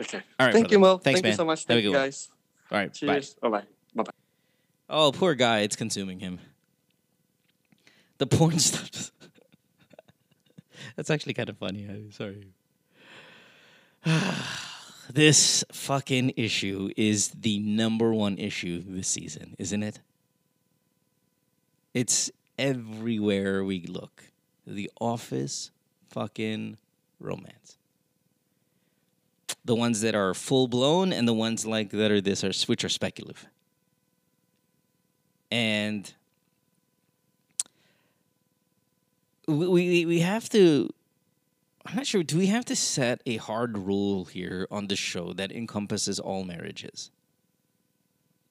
Okay. 0.00 0.22
All 0.40 0.46
right. 0.46 0.52
Thank 0.52 0.72
you, 0.72 0.78
brother. 0.78 0.94
Mo. 0.94 0.98
Thanks, 0.98 1.18
Thank 1.18 1.24
man. 1.24 1.32
you 1.32 1.36
so 1.36 1.44
much. 1.44 1.60
Have 1.60 1.70
a 1.70 1.74
Thank 1.74 1.84
you, 1.84 1.92
guys. 1.92 2.28
All 2.72 2.78
right. 2.78 2.88
Bye. 2.88 2.92
Cheers. 2.92 3.34
Bye 3.34 3.48
bye. 3.48 3.62
Bye 3.94 4.02
bye. 4.02 4.12
Oh, 4.88 5.12
poor 5.12 5.34
guy. 5.34 5.60
It's 5.60 5.76
consuming 5.76 6.18
him. 6.18 6.40
The 8.18 8.26
porn 8.26 8.58
stuff. 8.58 9.12
That's 10.96 11.10
actually 11.10 11.34
kind 11.34 11.48
of 11.48 11.58
funny. 11.58 11.84
I'm 11.84 12.10
sorry. 12.10 12.53
this 15.12 15.64
fucking 15.72 16.32
issue 16.36 16.90
is 16.96 17.28
the 17.30 17.58
number 17.58 18.12
one 18.12 18.38
issue 18.38 18.82
this 18.86 19.08
season, 19.08 19.56
isn't 19.58 19.82
it? 19.82 20.00
It's 21.94 22.30
everywhere 22.58 23.64
we 23.64 23.86
look. 23.86 24.24
The 24.66 24.90
Office 25.00 25.70
fucking 26.10 26.78
romance. 27.20 27.78
the 29.64 29.74
ones 29.74 30.02
that 30.02 30.14
are 30.14 30.34
full 30.34 30.68
blown, 30.68 31.12
and 31.12 31.26
the 31.26 31.32
ones 31.32 31.64
like 31.64 31.90
that 31.90 32.10
are 32.10 32.20
this 32.20 32.44
are 32.44 32.52
which 32.68 32.84
are 32.84 32.88
speculative. 32.88 33.46
And 35.50 36.12
we 39.46 39.68
we, 39.68 40.06
we 40.06 40.20
have 40.20 40.48
to. 40.50 40.90
I'm 41.86 41.96
not 41.96 42.06
sure. 42.06 42.22
Do 42.22 42.38
we 42.38 42.46
have 42.46 42.64
to 42.66 42.76
set 42.76 43.20
a 43.26 43.36
hard 43.36 43.76
rule 43.76 44.24
here 44.24 44.66
on 44.70 44.86
the 44.86 44.96
show 44.96 45.32
that 45.34 45.52
encompasses 45.52 46.18
all 46.18 46.44
marriages? 46.44 47.10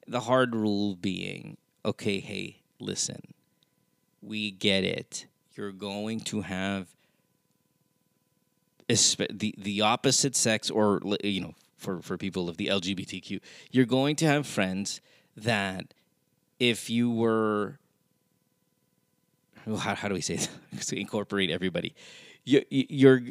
The 0.08 0.22
hard 0.22 0.56
rule 0.56 0.96
being, 0.96 1.58
okay, 1.84 2.20
hey, 2.20 2.62
listen, 2.80 3.34
we 4.22 4.52
get 4.52 4.84
it. 4.84 5.26
You're 5.56 5.72
going 5.72 6.20
to 6.22 6.42
have 6.42 6.88
the 8.88 9.56
the 9.58 9.82
opposite 9.82 10.36
sex, 10.36 10.70
or 10.70 11.02
you 11.24 11.42
know, 11.42 11.56
for 11.78 12.02
for 12.02 12.18
people 12.18 12.50
of 12.50 12.58
the 12.58 12.68
LGBTQ, 12.68 13.40
you're 13.72 13.86
going 13.86 14.16
to 14.18 14.26
have 14.26 14.46
friends 14.46 15.02
that 15.36 15.94
if 16.60 16.90
you 16.90 17.10
were 17.10 17.80
how, 19.66 19.96
how 19.96 20.08
do 20.08 20.14
we 20.14 20.22
say 20.22 20.36
this 20.72 20.86
to 20.88 21.00
incorporate 21.00 21.50
everybody. 21.50 21.96
You- 22.44 22.66
you're 22.70 23.22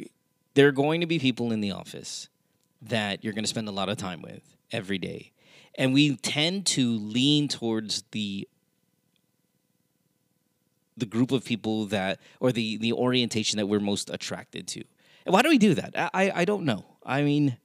there 0.55 0.69
are 0.69 0.73
going 0.73 1.01
to 1.01 1.07
be 1.07 1.19
people 1.19 1.51
in 1.53 1.61
the 1.61 1.71
office 1.71 2.29
that 2.83 3.25
you're 3.25 3.33
going 3.33 3.45
to 3.45 3.49
spend 3.49 3.69
a 3.69 3.73
lot 3.73 3.89
of 3.89 3.97
time 3.97 4.21
with 4.21 4.43
every 4.71 4.99
day. 4.99 5.33
And 5.77 5.95
we 5.95 6.17
tend 6.17 6.67
to 6.67 6.91
lean 6.99 7.49
towards 7.49 8.03
the 8.11 8.47
the 10.97 11.07
group 11.07 11.33
of 11.33 11.45
people 11.45 11.87
that 11.87 12.21
or 12.39 12.53
the 12.53 12.77
the 12.77 12.93
orientation 12.93 13.57
that 13.57 13.67
we're 13.67 13.81
most 13.81 14.11
attracted 14.11 14.67
to. 14.69 14.85
And 15.25 15.33
why 15.33 15.43
do 15.43 15.49
we 15.49 15.59
do 15.59 15.75
that? 15.75 15.93
I 15.97 16.11
i, 16.13 16.33
I 16.41 16.45
don't 16.45 16.65
know. 16.65 16.85
I 17.05 17.23
mean 17.23 17.57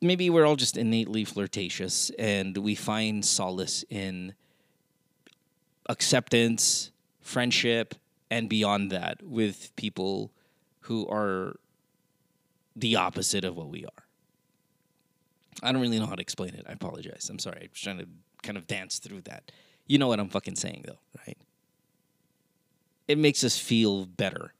maybe 0.00 0.28
we're 0.28 0.44
all 0.44 0.56
just 0.56 0.76
innately 0.76 1.24
flirtatious 1.24 2.10
and 2.18 2.56
we 2.58 2.74
find 2.74 3.24
solace 3.24 3.84
in 3.88 4.34
acceptance, 5.88 6.90
friendship, 7.20 7.94
and 8.30 8.48
beyond 8.48 8.90
that 8.90 9.22
with 9.22 9.74
people 9.76 10.32
who 10.80 11.06
are 11.08 11.56
the 12.74 12.96
opposite 12.96 13.44
of 13.44 13.56
what 13.56 13.68
we 13.68 13.84
are. 13.84 14.04
I 15.62 15.72
don't 15.72 15.82
really 15.82 15.98
know 15.98 16.06
how 16.06 16.14
to 16.14 16.22
explain 16.22 16.54
it. 16.54 16.64
I 16.68 16.72
apologize. 16.72 17.28
I'm 17.30 17.38
sorry. 17.38 17.58
I 17.62 17.68
was 17.70 17.80
trying 17.80 17.98
to 17.98 18.06
kind 18.42 18.56
of 18.56 18.66
dance 18.66 18.98
through 18.98 19.22
that. 19.22 19.52
You 19.86 19.98
know 19.98 20.08
what 20.08 20.18
I'm 20.18 20.28
fucking 20.28 20.56
saying, 20.56 20.84
though, 20.86 20.98
right? 21.26 21.36
It 23.06 23.18
makes 23.18 23.44
us 23.44 23.58
feel 23.58 24.06
better. 24.06 24.54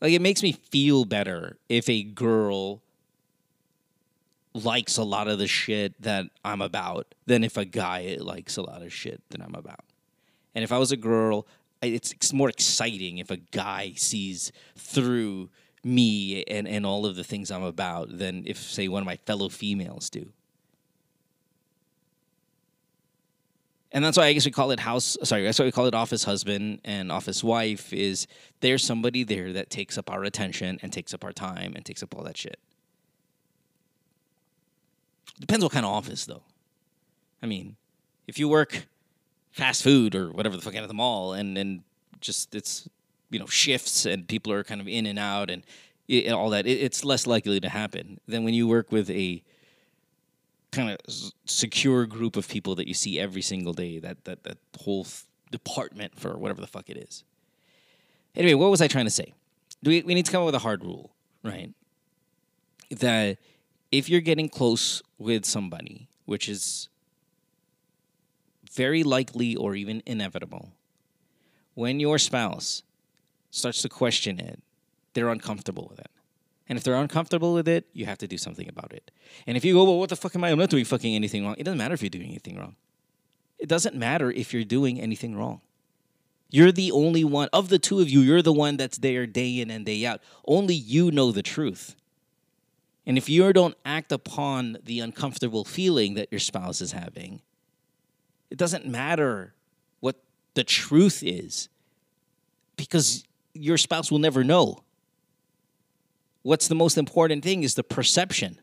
Like, 0.00 0.12
it 0.12 0.22
makes 0.22 0.42
me 0.42 0.52
feel 0.52 1.04
better 1.04 1.58
if 1.68 1.88
a 1.88 2.02
girl 2.02 2.82
likes 4.54 4.96
a 4.96 5.04
lot 5.04 5.28
of 5.28 5.38
the 5.38 5.46
shit 5.46 6.00
that 6.02 6.26
I'm 6.44 6.62
about 6.62 7.14
than 7.26 7.44
if 7.44 7.56
a 7.56 7.64
guy 7.64 8.16
likes 8.18 8.56
a 8.56 8.62
lot 8.62 8.82
of 8.82 8.92
shit 8.92 9.22
that 9.30 9.40
I'm 9.40 9.54
about. 9.54 9.84
And 10.54 10.64
if 10.64 10.72
I 10.72 10.78
was 10.78 10.92
a 10.92 10.96
girl, 10.96 11.46
it's, 11.82 12.12
it's 12.12 12.32
more 12.32 12.48
exciting 12.48 13.18
if 13.18 13.30
a 13.30 13.36
guy 13.36 13.92
sees 13.96 14.52
through 14.76 15.50
me 15.84 16.42
and, 16.44 16.66
and 16.66 16.84
all 16.84 17.06
of 17.06 17.16
the 17.16 17.24
things 17.24 17.50
I'm 17.50 17.62
about 17.62 18.18
than 18.18 18.44
if, 18.46 18.58
say, 18.58 18.88
one 18.88 19.02
of 19.02 19.06
my 19.06 19.16
fellow 19.16 19.48
females 19.48 20.10
do. 20.10 20.32
And 23.90 24.04
that's 24.04 24.18
why 24.18 24.26
I 24.26 24.32
guess 24.34 24.44
we 24.44 24.50
call 24.50 24.70
it 24.70 24.80
house. 24.80 25.16
Sorry, 25.22 25.44
that's 25.44 25.58
why 25.58 25.64
we 25.64 25.72
call 25.72 25.86
it 25.86 25.94
office 25.94 26.24
husband 26.24 26.80
and 26.84 27.10
office 27.10 27.42
wife. 27.42 27.92
Is 27.92 28.26
there's 28.60 28.84
somebody 28.84 29.24
there 29.24 29.54
that 29.54 29.70
takes 29.70 29.96
up 29.96 30.10
our 30.10 30.24
attention 30.24 30.78
and 30.82 30.92
takes 30.92 31.14
up 31.14 31.24
our 31.24 31.32
time 31.32 31.72
and 31.74 31.86
takes 31.86 32.02
up 32.02 32.14
all 32.14 32.22
that 32.24 32.36
shit. 32.36 32.58
Depends 35.40 35.64
what 35.64 35.72
kind 35.72 35.86
of 35.86 35.92
office, 35.92 36.26
though. 36.26 36.42
I 37.42 37.46
mean, 37.46 37.76
if 38.26 38.38
you 38.38 38.48
work 38.48 38.86
fast 39.52 39.82
food 39.82 40.14
or 40.14 40.30
whatever 40.30 40.56
the 40.56 40.62
fuck 40.62 40.76
out 40.76 40.82
of 40.82 40.88
the 40.88 40.94
mall, 40.94 41.32
and 41.32 41.56
and 41.58 41.82
just 42.20 42.54
it's 42.54 42.88
you 43.30 43.38
know 43.38 43.46
shifts 43.46 44.06
and 44.06 44.26
people 44.26 44.52
are 44.52 44.64
kind 44.64 44.80
of 44.80 44.88
in 44.88 45.06
and 45.06 45.18
out 45.18 45.50
and, 45.50 45.64
and 46.08 46.32
all 46.32 46.50
that, 46.50 46.66
it, 46.66 46.80
it's 46.80 47.04
less 47.04 47.26
likely 47.26 47.60
to 47.60 47.68
happen 47.68 48.18
than 48.26 48.44
when 48.44 48.54
you 48.54 48.66
work 48.66 48.90
with 48.90 49.10
a 49.10 49.42
kind 50.72 50.90
of 50.90 50.98
secure 51.44 52.06
group 52.06 52.36
of 52.36 52.48
people 52.48 52.74
that 52.74 52.86
you 52.86 52.94
see 52.94 53.18
every 53.18 53.42
single 53.42 53.72
day. 53.72 53.98
That 53.98 54.24
that 54.24 54.44
that 54.44 54.58
whole 54.80 55.04
f- 55.04 55.26
department 55.50 56.18
for 56.18 56.36
whatever 56.36 56.60
the 56.60 56.66
fuck 56.66 56.88
it 56.90 56.96
is. 56.96 57.24
Anyway, 58.34 58.54
what 58.54 58.70
was 58.70 58.80
I 58.80 58.88
trying 58.88 59.06
to 59.06 59.10
say? 59.10 59.34
Do 59.82 59.90
we 59.90 60.02
we 60.02 60.14
need 60.14 60.26
to 60.26 60.32
come 60.32 60.42
up 60.42 60.46
with 60.46 60.54
a 60.54 60.60
hard 60.60 60.84
rule, 60.84 61.10
right? 61.42 61.70
That 62.90 63.38
if 63.92 64.08
you're 64.08 64.20
getting 64.20 64.48
close 64.48 65.02
with 65.18 65.44
somebody, 65.44 66.08
which 66.24 66.48
is 66.48 66.88
very 68.78 69.02
likely 69.02 69.56
or 69.56 69.74
even 69.74 70.02
inevitable, 70.06 70.70
when 71.74 71.98
your 71.98 72.18
spouse 72.18 72.84
starts 73.50 73.82
to 73.82 73.88
question 73.88 74.38
it, 74.38 74.60
they're 75.14 75.30
uncomfortable 75.30 75.88
with 75.90 75.98
it. 75.98 76.12
And 76.68 76.78
if 76.78 76.84
they're 76.84 77.02
uncomfortable 77.06 77.54
with 77.54 77.66
it, 77.66 77.86
you 77.92 78.06
have 78.06 78.18
to 78.18 78.28
do 78.28 78.38
something 78.38 78.68
about 78.68 78.92
it. 78.92 79.10
And 79.46 79.56
if 79.56 79.64
you 79.64 79.74
go, 79.74 79.82
well, 79.84 79.98
what 79.98 80.10
the 80.10 80.16
fuck 80.16 80.36
am 80.36 80.44
I? 80.44 80.50
I'm 80.50 80.58
not 80.58 80.70
doing 80.70 80.84
fucking 80.84 81.14
anything 81.14 81.44
wrong. 81.44 81.56
It 81.58 81.64
doesn't 81.64 81.78
matter 81.78 81.94
if 81.94 82.02
you're 82.02 82.18
doing 82.18 82.28
anything 82.28 82.56
wrong. 82.56 82.76
It 83.58 83.68
doesn't 83.68 83.96
matter 83.96 84.30
if 84.30 84.52
you're 84.52 84.64
doing 84.64 85.00
anything 85.00 85.34
wrong. 85.34 85.60
You're 86.50 86.72
the 86.72 86.92
only 86.92 87.24
one, 87.24 87.48
of 87.52 87.68
the 87.68 87.80
two 87.80 88.00
of 88.00 88.08
you, 88.08 88.20
you're 88.20 88.42
the 88.42 88.52
one 88.52 88.76
that's 88.76 88.98
there 88.98 89.26
day 89.26 89.58
in 89.60 89.70
and 89.70 89.84
day 89.84 90.06
out. 90.06 90.20
Only 90.46 90.74
you 90.74 91.10
know 91.10 91.32
the 91.32 91.42
truth. 91.42 91.96
And 93.06 93.18
if 93.18 93.28
you 93.28 93.52
don't 93.52 93.76
act 93.84 94.12
upon 94.12 94.78
the 94.84 95.00
uncomfortable 95.00 95.64
feeling 95.64 96.14
that 96.14 96.28
your 96.30 96.38
spouse 96.38 96.80
is 96.80 96.92
having, 96.92 97.40
it 98.50 98.58
doesn't 98.58 98.86
matter 98.86 99.54
what 100.00 100.16
the 100.54 100.64
truth 100.64 101.22
is 101.22 101.68
because 102.76 103.24
your 103.54 103.76
spouse 103.76 104.10
will 104.10 104.18
never 104.18 104.44
know. 104.44 104.82
What's 106.42 106.68
the 106.68 106.74
most 106.74 106.96
important 106.96 107.42
thing 107.42 107.62
is 107.62 107.74
the 107.74 107.82
perception. 107.82 108.60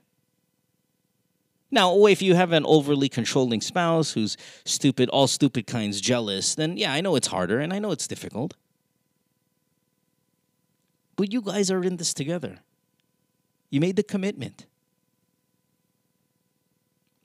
Now, 1.71 2.05
if 2.05 2.21
you 2.21 2.35
have 2.35 2.51
an 2.51 2.65
overly 2.65 3.09
controlling 3.09 3.61
spouse 3.61 4.13
who's 4.13 4.37
stupid, 4.63 5.09
all 5.09 5.27
stupid 5.27 5.67
kinds 5.67 5.99
jealous, 5.99 6.55
then 6.55 6.77
yeah, 6.77 6.93
I 6.93 7.01
know 7.01 7.15
it's 7.15 7.27
harder 7.27 7.59
and 7.59 7.73
I 7.73 7.79
know 7.79 7.91
it's 7.91 8.07
difficult. 8.07 8.53
But 11.15 11.31
you 11.31 11.41
guys 11.41 11.71
are 11.71 11.83
in 11.83 11.97
this 11.97 12.13
together. 12.13 12.59
You 13.69 13.79
made 13.79 13.95
the 13.95 14.03
commitment. 14.03 14.65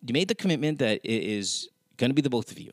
You 0.07 0.13
made 0.13 0.29
the 0.29 0.35
commitment 0.35 0.79
that 0.79 1.01
it 1.05 1.23
is 1.23 1.69
going 2.01 2.11
to 2.11 2.15
be 2.15 2.23
the 2.23 2.31
both 2.31 2.51
of 2.51 2.59
you. 2.59 2.73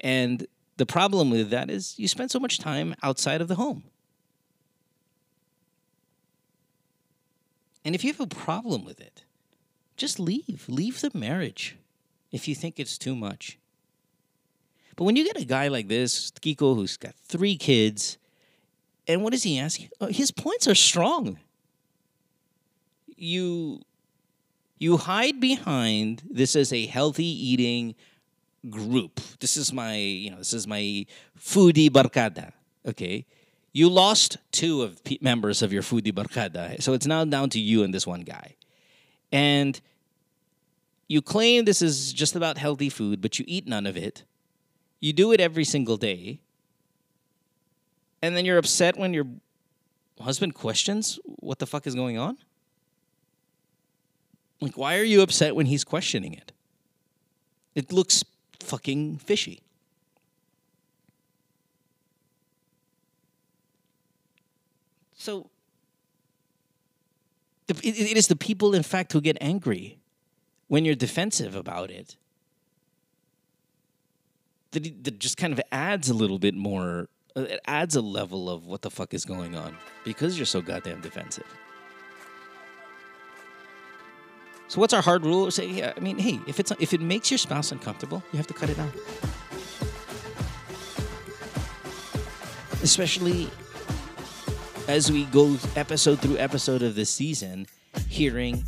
And 0.00 0.46
the 0.78 0.86
problem 0.86 1.30
with 1.30 1.50
that 1.50 1.68
is 1.68 1.98
you 1.98 2.08
spend 2.08 2.30
so 2.30 2.40
much 2.40 2.58
time 2.58 2.94
outside 3.02 3.40
of 3.42 3.48
the 3.48 3.56
home. 3.56 3.84
And 7.84 7.94
if 7.94 8.04
you 8.04 8.12
have 8.12 8.20
a 8.20 8.26
problem 8.26 8.84
with 8.84 9.00
it, 9.00 9.24
just 9.96 10.18
leave. 10.18 10.64
Leave 10.68 11.00
the 11.00 11.10
marriage 11.12 11.76
if 12.30 12.48
you 12.48 12.54
think 12.54 12.78
it's 12.78 12.96
too 12.96 13.14
much. 13.14 13.58
But 14.96 15.04
when 15.04 15.16
you 15.16 15.24
get 15.24 15.40
a 15.40 15.44
guy 15.44 15.68
like 15.68 15.88
this, 15.88 16.30
Kiko, 16.30 16.76
who's 16.76 16.96
got 16.96 17.14
three 17.14 17.56
kids, 17.56 18.18
and 19.08 19.22
what 19.22 19.32
does 19.32 19.42
he 19.42 19.58
ask? 19.58 19.80
Oh, 20.00 20.06
His 20.06 20.30
points 20.30 20.68
are 20.68 20.74
strong. 20.74 21.38
You 23.16 23.82
you 24.78 24.96
hide 24.96 25.40
behind 25.40 26.22
this 26.28 26.56
is 26.56 26.72
a 26.72 26.86
healthy 26.86 27.24
eating 27.24 27.94
group. 28.70 29.20
This 29.40 29.56
is 29.56 29.72
my, 29.72 29.96
you 29.96 30.30
know, 30.30 30.38
this 30.38 30.52
is 30.52 30.66
my 30.66 31.06
foodie 31.38 31.90
barkada. 31.90 32.52
Okay. 32.86 33.26
You 33.72 33.88
lost 33.88 34.36
two 34.50 34.82
of 34.82 35.02
pe- 35.04 35.18
members 35.20 35.62
of 35.62 35.72
your 35.72 35.82
foodie 35.82 36.12
barkada. 36.12 36.80
So 36.82 36.92
it's 36.92 37.06
now 37.06 37.24
down 37.24 37.50
to 37.50 37.60
you 37.60 37.82
and 37.82 37.92
this 37.92 38.06
one 38.06 38.20
guy. 38.20 38.56
And 39.30 39.80
you 41.08 41.22
claim 41.22 41.64
this 41.64 41.82
is 41.82 42.12
just 42.12 42.36
about 42.36 42.58
healthy 42.58 42.88
food, 42.88 43.20
but 43.20 43.38
you 43.38 43.44
eat 43.48 43.66
none 43.66 43.86
of 43.86 43.96
it. 43.96 44.24
You 45.00 45.12
do 45.12 45.32
it 45.32 45.40
every 45.40 45.64
single 45.64 45.96
day. 45.96 46.40
And 48.20 48.36
then 48.36 48.44
you're 48.44 48.58
upset 48.58 48.96
when 48.96 49.12
your 49.12 49.26
husband 50.20 50.54
questions 50.54 51.18
what 51.24 51.58
the 51.58 51.66
fuck 51.66 51.86
is 51.86 51.94
going 51.94 52.18
on? 52.18 52.38
Like, 54.60 54.76
why 54.76 54.96
are 54.96 55.02
you 55.02 55.22
upset 55.22 55.56
when 55.56 55.66
he's 55.66 55.82
questioning 55.82 56.34
it? 56.34 56.52
It 57.74 57.92
looks 57.92 58.22
fucking 58.62 59.18
fishy. 59.18 59.62
So, 65.14 65.50
it, 67.68 67.84
it 67.84 68.16
is 68.16 68.26
the 68.26 68.36
people, 68.36 68.74
in 68.74 68.82
fact, 68.82 69.12
who 69.12 69.20
get 69.20 69.38
angry 69.40 69.98
when 70.68 70.84
you're 70.84 70.94
defensive 70.94 71.54
about 71.54 71.90
it. 71.90 72.16
That, 74.72 75.04
that 75.04 75.18
just 75.18 75.36
kind 75.36 75.52
of 75.52 75.60
adds 75.70 76.08
a 76.08 76.14
little 76.14 76.38
bit 76.38 76.54
more, 76.54 77.08
uh, 77.36 77.42
it 77.42 77.60
adds 77.66 77.94
a 77.94 78.00
level 78.00 78.50
of 78.50 78.66
what 78.66 78.82
the 78.82 78.90
fuck 78.90 79.14
is 79.14 79.24
going 79.24 79.54
on 79.54 79.76
because 80.04 80.38
you're 80.38 80.46
so 80.46 80.62
goddamn 80.62 81.02
defensive. 81.02 81.46
So 84.72 84.80
what's 84.80 84.94
our 84.94 85.02
hard 85.02 85.26
rule? 85.26 85.50
Say, 85.50 85.66
yeah, 85.68 85.92
I 85.94 86.00
mean, 86.00 86.16
hey, 86.16 86.40
if 86.46 86.58
it's 86.58 86.72
if 86.80 86.94
it 86.94 87.02
makes 87.02 87.30
your 87.30 87.36
spouse 87.36 87.72
uncomfortable, 87.72 88.22
you 88.32 88.38
have 88.38 88.46
to 88.46 88.54
cut 88.54 88.70
it 88.70 88.78
out. 88.78 88.88
Especially 92.82 93.50
as 94.88 95.12
we 95.12 95.26
go 95.26 95.58
episode 95.76 96.20
through 96.20 96.38
episode 96.38 96.80
of 96.80 96.94
this 96.94 97.10
season, 97.10 97.66
hearing 98.08 98.64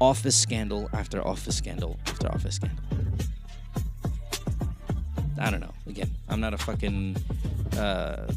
office 0.00 0.36
scandal 0.36 0.88
after 0.92 1.26
office 1.26 1.56
scandal 1.56 1.98
after 2.06 2.28
office 2.28 2.54
scandal. 2.54 2.78
I 5.40 5.50
don't 5.50 5.58
know. 5.58 5.74
Again, 5.88 6.12
I'm 6.28 6.38
not 6.38 6.54
a 6.54 6.58
fucking 6.58 7.16
uh, 7.76 8.30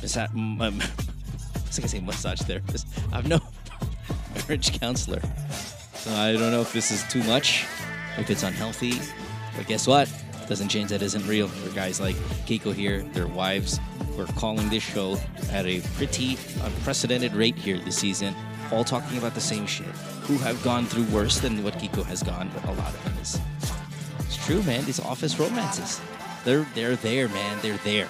massa- 0.00 0.28
m- 0.34 0.60
m- 0.60 0.80
I 1.54 1.60
was 1.68 1.78
gonna 1.78 1.86
say 1.88 2.00
massage 2.00 2.40
therapist. 2.40 2.88
I'm 3.12 3.28
no 3.28 3.38
marriage 4.34 4.76
counselor, 4.80 5.22
I 6.08 6.32
don't 6.32 6.50
know 6.50 6.60
if 6.60 6.72
this 6.72 6.90
is 6.90 7.04
too 7.04 7.22
much, 7.24 7.64
if 8.18 8.28
it's 8.28 8.42
unhealthy. 8.42 8.94
But 9.56 9.66
guess 9.66 9.86
what? 9.86 10.12
Doesn't 10.48 10.68
change 10.68 10.90
that 10.90 11.02
isn't 11.02 11.26
real. 11.26 11.48
For 11.48 11.74
guys 11.74 12.00
like 12.00 12.16
Kiko 12.46 12.74
here, 12.74 13.02
their 13.12 13.28
wives 13.28 13.78
were 14.16 14.26
calling 14.26 14.68
this 14.68 14.82
show 14.82 15.16
at 15.50 15.66
a 15.66 15.80
pretty 15.96 16.36
unprecedented 16.62 17.34
rate 17.34 17.56
here 17.56 17.78
this 17.78 17.96
season, 17.96 18.34
all 18.72 18.84
talking 18.84 19.18
about 19.18 19.34
the 19.34 19.40
same 19.40 19.66
shit. 19.66 19.86
Who 20.26 20.36
have 20.38 20.62
gone 20.62 20.86
through 20.86 21.04
worse 21.04 21.38
than 21.38 21.62
what 21.62 21.74
Kiko 21.74 22.04
has 22.04 22.22
gone, 22.22 22.50
but 22.54 22.64
a 22.64 22.72
lot 22.72 22.92
of 22.92 23.04
them 23.04 23.14
is. 23.22 23.40
It's 24.20 24.44
true, 24.44 24.62
man. 24.64 24.84
These 24.84 25.00
office 25.00 25.38
romances, 25.38 26.00
they're 26.44 26.66
they're 26.74 26.96
there, 26.96 27.28
man. 27.28 27.58
They're 27.62 27.76
there. 27.78 28.08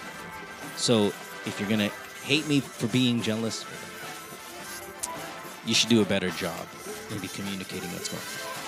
So 0.76 1.06
if 1.46 1.56
you're 1.60 1.68
gonna 1.68 1.90
hate 2.24 2.48
me 2.48 2.60
for 2.60 2.86
being 2.88 3.20
jealous, 3.22 3.64
you 5.66 5.74
should 5.74 5.90
do 5.90 6.02
a 6.02 6.06
better 6.06 6.30
job, 6.30 6.66
maybe 7.12 7.28
communicating 7.28 7.90
what's 7.92 8.08
going 8.08 8.22
on. 8.22 8.62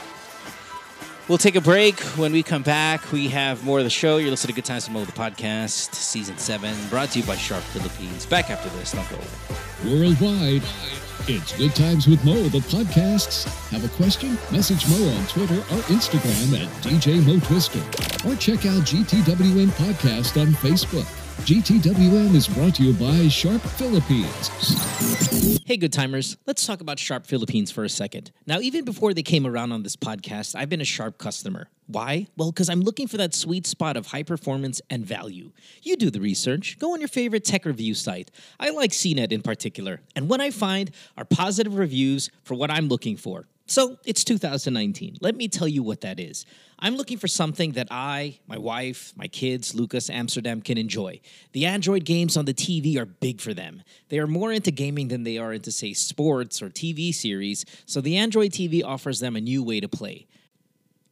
We'll 1.27 1.39
take 1.39 1.57
a 1.57 1.61
break. 1.63 2.01
When 2.19 2.33
we 2.33 2.43
come 2.43 2.63
back, 2.63 3.11
we 3.11 3.29
have 3.29 3.65
more 3.65 3.79
of 3.79 3.85
the 3.85 3.91
show. 3.91 4.19
You're 4.19 4.31
listening 4.31 4.55
to 4.55 4.61
Good 4.61 4.67
Times 4.67 4.87
with 4.87 4.93
Mo, 4.93 5.05
the 5.07 5.13
podcast, 5.13 5.95
season 5.95 6.37
seven, 6.37 6.77
brought 6.91 7.13
to 7.13 7.21
you 7.21 7.25
by 7.25 7.37
Sharp 7.37 7.63
Philippines. 7.65 8.27
Back 8.27 8.51
after 8.51 8.69
this, 8.79 8.93
don't 8.93 9.09
go 9.09 9.17
away. 9.17 10.01
Worldwide, 10.01 10.63
it's 11.27 11.57
Good 11.57 11.75
Times 11.75 12.07
with 12.07 12.23
Mo, 12.27 12.35
the 12.49 12.59
podcasts. 12.59 13.45
Have 13.71 13.87
a 13.87 13.97
question? 13.97 14.37
Message 14.53 14.87
Mo 14.91 15.09
on 15.17 15.27
Twitter 15.27 15.57
or 15.57 15.81
Instagram 15.89 16.61
at 16.61 16.69
DJ 16.83 17.25
Mo 17.27 17.41
Twister. 17.41 17.81
Or 18.29 18.37
check 18.37 18.67
out 18.67 18.83
GTWM 18.83 19.69
Podcast 19.69 20.39
on 20.39 20.49
Facebook. 20.49 21.24
GTWM 21.43 22.35
is 22.35 22.49
brought 22.49 22.77
to 22.77 22.83
you 22.83 22.95
by 22.95 23.29
Sharp 23.29 23.61
Philippines. 23.61 24.49
Hey, 25.67 25.77
good 25.77 25.93
timers. 25.93 26.39
Let's 26.47 26.65
talk 26.67 26.81
about 26.81 26.99
Sharp 26.99 27.27
Philippines 27.27 27.71
for 27.71 27.85
a 27.85 27.89
second. 27.91 28.31
Now, 28.47 28.61
even 28.61 28.87
before 28.87 29.13
they 29.13 29.23
came 29.23 29.47
around 29.47 29.73
on 29.73 29.83
this 29.83 29.95
podcast, 29.95 30.55
I've 30.55 30.71
been 30.71 30.81
a 30.81 30.87
Sharp 30.87 31.19
customer. 31.19 31.69
Why? 31.87 32.29
Well, 32.39 32.51
because 32.51 32.71
I'm 32.71 32.81
looking 32.81 33.09
for 33.09 33.19
that 33.19 33.35
sweet 33.35 33.67
spot 33.67 33.99
of 33.99 34.07
high 34.07 34.23
performance 34.23 34.81
and 34.89 35.05
value. 35.05 35.51
You 35.83 35.97
do 35.97 36.09
the 36.09 36.21
research. 36.21 36.79
Go 36.79 36.95
on 36.95 37.01
your 37.01 37.09
favorite 37.09 37.45
tech 37.45 37.67
review 37.67 37.93
site. 37.93 38.31
I 38.59 38.71
like 38.71 38.93
CNET 38.93 39.31
in 39.31 39.43
particular. 39.43 40.01
And 40.17 40.31
what 40.31 40.41
I 40.41 40.51
find 40.51 40.93
are 41.19 41.27
positive 41.27 41.75
reviews 41.77 42.31
for 42.45 42.55
what 42.55 42.71
I'm 42.71 42.89
looking 42.89 43.19
for. 43.19 43.47
So 43.67 43.99
it's 44.05 44.25
2019. 44.25 45.19
Let 45.21 45.37
me 45.37 45.49
tell 45.49 45.67
you 45.67 45.83
what 45.83 46.03
that 46.03 46.21
is. 46.21 46.45
I'm 46.79 46.97
looking 46.97 47.17
for 47.17 47.29
something 47.29 47.73
that 47.73 47.89
I, 47.91 48.39
my 48.47 48.59
wife, 48.59 49.15
my 49.17 49.27
kids, 49.27 49.75
Lucas, 49.75 50.11
Amsterdam 50.11 50.61
can 50.61 50.77
enjoy. 50.77 51.21
The 51.53 51.65
Android 51.65 52.05
games 52.05 52.37
on 52.37 52.45
the 52.45 52.53
TV 52.53 52.99
are 52.99 53.07
big 53.07 53.41
for 53.41 53.55
them. 53.55 53.83
They 54.11 54.19
are 54.19 54.27
more 54.27 54.53
into 54.53 54.71
gaming 54.71 55.09
than 55.09 55.25
they 55.25 55.39
are 55.39 55.55
into, 55.55 55.73
say, 55.73 55.95
sports 55.95 56.61
or 56.61 56.69
TV 56.69 57.15
series, 57.15 57.65
so 57.87 58.03
the 58.03 58.19
Android 58.19 58.53
TV 58.53 58.85
offers 58.85 59.21
them 59.21 59.35
a 59.35 59.41
new 59.41 59.63
way 59.63 59.81
to 59.81 59.89
play. 59.89 60.27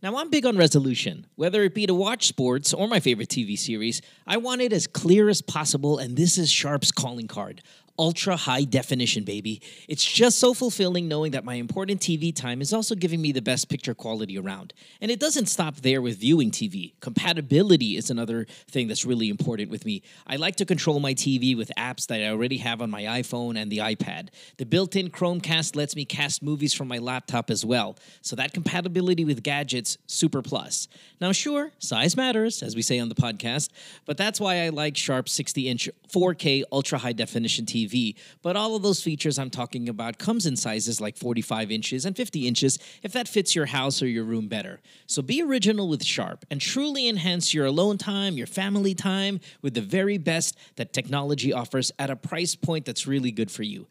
Now, 0.03 0.16
I'm 0.16 0.31
big 0.31 0.45
on 0.45 0.57
resolution. 0.57 1.27
Whether 1.37 1.62
it 1.62 1.74
be 1.77 1.87
to 1.87 1.95
watch 1.95 2.27
sports 2.27 2.74
or 2.74 2.89
my 2.89 2.99
favorite 2.99 3.29
TV 3.29 3.57
series, 3.57 4.03
I 4.27 4.37
want 4.37 4.61
it 4.61 4.73
as 4.73 4.89
clear 4.89 5.29
as 5.29 5.41
possible, 5.41 5.99
and 5.99 6.16
this 6.16 6.39
is 6.39 6.51
Sharp's 6.51 6.91
calling 6.91 7.29
card 7.29 7.62
ultra 7.98 8.36
high 8.36 8.64
definition, 8.64 9.24
baby. 9.24 9.60
It's 9.89 10.05
just 10.05 10.39
so 10.39 10.55
fulfilling 10.55 11.09
knowing 11.09 11.32
that 11.32 11.44
my 11.44 11.55
important 11.55 12.01
TV 12.01 12.35
time 12.35 12.62
is 12.62 12.73
also 12.73 12.94
giving 12.94 13.20
me 13.20 13.32
the 13.32 13.43
best 13.43 13.69
picture 13.69 13.94
quality 13.94 14.39
around. 14.39 14.73
And 15.01 15.10
it 15.10 15.20
doesn't 15.20 15.47
stop 15.47 15.77
there 15.77 16.01
with 16.01 16.19
viewing 16.19 16.51
TV. 16.51 16.94
Compatibility 17.01 17.97
is 17.97 18.10
another 18.10 18.47
thing 18.69 18.89
that's 18.89 19.05
really 19.05 19.28
important 19.28 19.70
with 19.70 19.85
me. 19.85 20.02
I 20.27 20.36
like 20.36 20.56
to 20.56 20.64
control 20.64 21.01
my 21.01 21.14
TV 21.14 21.56
with 21.56 21.70
apps 21.77 22.06
that 22.06 22.20
I 22.20 22.28
already 22.28 22.59
have 22.59 22.81
on 22.81 22.90
my 22.90 23.02
iPhone 23.02 23.60
and 23.60 23.70
the 23.70 23.78
iPad. 23.78 24.28
The 24.56 24.64
built 24.64 24.97
in 24.97 25.10
Chromecast 25.10 25.77
lets 25.77 25.94
me 25.94 26.05
cast 26.05 26.43
movies 26.43 26.73
from 26.73 26.89
my 26.89 26.98
laptop 26.98 27.51
as 27.51 27.64
well. 27.64 27.97
So 28.23 28.36
that 28.36 28.52
compatibility 28.55 29.24
with 29.24 29.43
gadgets, 29.43 29.98
super 30.06 30.43
plus. 30.43 30.89
Now, 31.20 31.32
sure, 31.32 31.73
size 31.78 32.16
matters, 32.16 32.62
as 32.62 32.74
we 32.74 32.82
say 32.82 32.98
on 32.98 33.09
the 33.09 33.14
podcast, 33.14 33.69
but 34.06 34.16
that's 34.16 34.40
why 34.40 34.62
I 34.64 34.70
like 34.70 34.97
Sharp 34.97 35.28
60 35.28 35.69
inch 35.69 35.89
4K 36.10 36.62
ultra 36.73 36.98
high 36.98 37.12
definition 37.12 37.64
TV 37.66 37.81
TV. 37.86 38.14
But 38.42 38.56
all 38.56 38.76
of 38.76 38.82
those 38.82 39.02
features 39.02 39.38
I'm 39.38 39.50
talking 39.50 39.88
about 39.88 40.18
comes 40.18 40.46
in 40.46 40.56
sizes 40.56 41.00
like 41.00 41.16
45 41.16 41.70
inches 41.70 42.04
and 42.04 42.16
50 42.16 42.46
inches 42.46 42.78
if 43.02 43.12
that 43.12 43.28
fits 43.28 43.54
your 43.54 43.66
house 43.66 44.02
or 44.02 44.06
your 44.06 44.24
room 44.24 44.48
better. 44.48 44.80
So 45.06 45.22
be 45.22 45.42
original 45.42 45.88
with 45.88 46.04
Sharp 46.04 46.44
and 46.50 46.60
truly 46.60 47.09
enhance 47.09 47.52
your 47.52 47.66
alone 47.66 47.98
time, 47.98 48.36
your 48.36 48.46
family 48.46 48.94
time 48.94 49.40
with 49.60 49.74
the 49.74 49.80
very 49.80 50.18
best 50.18 50.56
that 50.76 50.92
technology 50.92 51.52
offers 51.52 51.92
at 51.98 52.10
a 52.10 52.16
price 52.16 52.54
point 52.54 52.84
that's 52.84 53.06
really 53.06 53.30
good 53.30 53.50
for 53.50 53.62
you. 53.62 53.86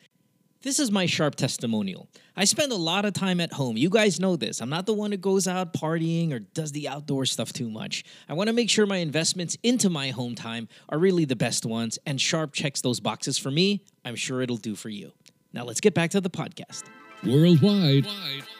This 0.64 0.80
is 0.80 0.92
my 0.92 1.08
sharp 1.08 1.34
testimonial. 1.34 2.08
I 2.38 2.46
spend 2.46 2.72
a 2.72 2.76
lot 2.76 3.04
of 3.04 3.14
time 3.14 3.40
at 3.40 3.52
home. 3.52 3.78
You 3.78 3.90
guys 3.90 4.20
know 4.20 4.36
this. 4.36 4.62
I'm 4.62 4.70
not 4.70 4.86
the 4.86 4.94
one 4.94 5.12
who 5.12 5.18
goes 5.18 5.48
out 5.48 5.74
partying 5.74 6.32
or 6.32 6.38
does 6.38 6.72
the 6.72 6.88
outdoor 6.88 7.26
stuff 7.26 7.52
too 7.52 7.68
much. 7.68 8.04
I 8.30 8.34
want 8.34 8.48
to 8.48 8.54
make 8.54 8.70
sure 8.70 8.86
my 8.86 8.98
investments 8.98 9.58
into 9.64 9.90
my 9.90 10.12
home 10.12 10.36
time 10.36 10.68
are 10.90 11.00
really 11.00 11.26
the 11.26 11.36
best 11.36 11.66
ones, 11.66 11.98
and 12.06 12.22
Sharp 12.22 12.54
checks 12.54 12.82
those 12.82 13.00
boxes 13.00 13.40
for 13.40 13.50
me. 13.50 13.84
I'm 14.06 14.16
sure 14.16 14.44
it'll 14.44 14.56
do 14.56 14.76
for 14.76 14.90
you. 14.90 15.14
Now 15.52 15.64
let's 15.64 15.82
get 15.82 15.96
back 15.96 16.12
to 16.12 16.22
the 16.22 16.30
podcast. 16.30 16.84
Worldwide, 17.26 18.06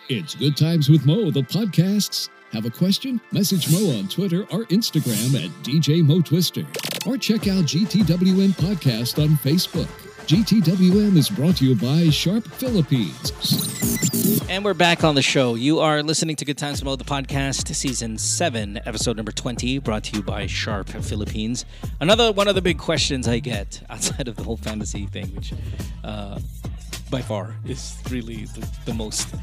it's 0.10 0.34
Good 0.34 0.58
Times 0.58 0.90
with 0.90 1.06
Mo, 1.06 1.30
the 1.30 1.42
podcasts. 1.42 2.30
Have 2.52 2.66
a 2.66 2.72
question? 2.72 3.22
Message 3.32 3.72
Mo 3.72 3.98
on 4.00 4.08
Twitter 4.08 4.42
or 4.52 4.66
Instagram 4.66 5.36
at 5.36 5.52
DJ 5.64 6.04
Mo 6.04 6.22
Twister. 6.22 6.66
Or 7.06 7.16
check 7.18 7.48
out 7.48 7.66
GTWM 7.66 8.54
Podcast 8.60 9.24
on 9.24 9.38
Facebook. 9.38 9.88
GTWM 10.32 11.18
is 11.18 11.30
brought 11.30 11.58
to 11.58 11.66
you 11.66 11.76
by 11.76 12.10
Sharp 12.10 12.48
Philippines. 12.48 13.34
And 14.50 14.64
we're 14.64 14.74
back 14.74 15.04
on 15.04 15.14
the 15.16 15.22
show. 15.22 15.56
You 15.56 15.80
are 15.80 16.02
listening 16.02 16.38
to 16.38 16.46
Good 16.46 16.58
Times 16.58 16.82
Mode, 16.82 17.00
the 17.00 17.04
podcast, 17.04 17.76
season 17.76 18.18
seven, 18.18 18.80
episode 18.86 19.18
number 19.18 19.34
20, 19.34 19.80
brought 19.80 20.06
to 20.06 20.16
you 20.16 20.24
by 20.24 20.48
Sharp 20.48 20.88
Philippines. 20.88 21.66
Another 22.00 22.32
one 22.32 22.48
of 22.48 22.56
the 22.56 22.62
big 22.62 22.78
questions 22.78 23.28
I 23.28 23.40
get 23.40 23.82
outside 23.90 24.30
of 24.30 24.38
the 24.38 24.44
whole 24.44 24.56
fantasy 24.56 25.06
thing, 25.06 25.36
which 25.36 25.54
uh, 26.06 26.40
by 27.10 27.22
far 27.22 27.54
is 27.66 27.98
really 28.10 28.46
the, 28.46 28.66
the 28.86 28.94
most, 28.94 29.36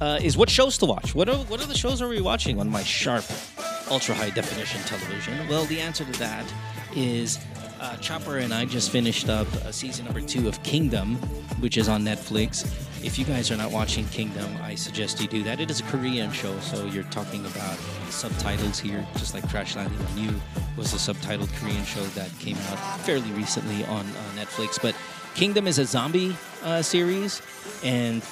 uh, 0.00 0.20
is 0.22 0.36
what 0.36 0.48
shows 0.48 0.78
to 0.78 0.86
watch. 0.86 1.12
What 1.12 1.28
are, 1.28 1.38
what 1.46 1.60
are 1.60 1.66
the 1.66 1.76
shows 1.76 2.00
are 2.00 2.08
we 2.08 2.20
watching 2.20 2.60
on 2.60 2.70
my 2.70 2.84
Sharp 2.84 3.24
ultra 3.90 4.14
high 4.14 4.30
definition 4.30 4.80
television? 4.82 5.48
Well, 5.48 5.64
the 5.64 5.80
answer 5.80 6.04
to 6.04 6.18
that 6.20 6.44
is 6.94 7.40
uh, 7.80 7.96
Chopper 7.96 8.38
and 8.38 8.52
I 8.52 8.64
just 8.64 8.90
finished 8.90 9.28
up 9.28 9.46
uh, 9.56 9.72
season 9.72 10.04
number 10.04 10.20
two 10.20 10.48
of 10.48 10.62
Kingdom, 10.62 11.16
which 11.60 11.76
is 11.76 11.88
on 11.88 12.02
Netflix. 12.02 12.64
If 13.04 13.18
you 13.18 13.24
guys 13.24 13.50
are 13.50 13.56
not 13.56 13.70
watching 13.70 14.06
Kingdom, 14.08 14.50
I 14.62 14.74
suggest 14.74 15.20
you 15.20 15.28
do 15.28 15.42
that. 15.44 15.60
It 15.60 15.70
is 15.70 15.80
a 15.80 15.84
Korean 15.84 16.32
show, 16.32 16.58
so 16.60 16.86
you're 16.86 17.04
talking 17.04 17.44
about 17.46 17.76
subtitles 18.10 18.78
here, 18.78 19.06
just 19.16 19.34
like 19.34 19.48
Crash 19.48 19.76
Landing 19.76 19.98
on 20.06 20.18
You 20.18 20.34
was 20.76 20.92
a 20.92 20.96
subtitled 20.96 21.52
Korean 21.60 21.84
show 21.84 22.02
that 22.02 22.30
came 22.38 22.56
out 22.56 23.00
fairly 23.00 23.30
recently 23.32 23.84
on 23.84 24.06
uh, 24.06 24.40
Netflix. 24.40 24.80
But 24.80 24.94
Kingdom 25.34 25.66
is 25.66 25.78
a 25.78 25.84
zombie 25.84 26.36
uh, 26.62 26.82
series, 26.82 27.42
and 27.84 28.22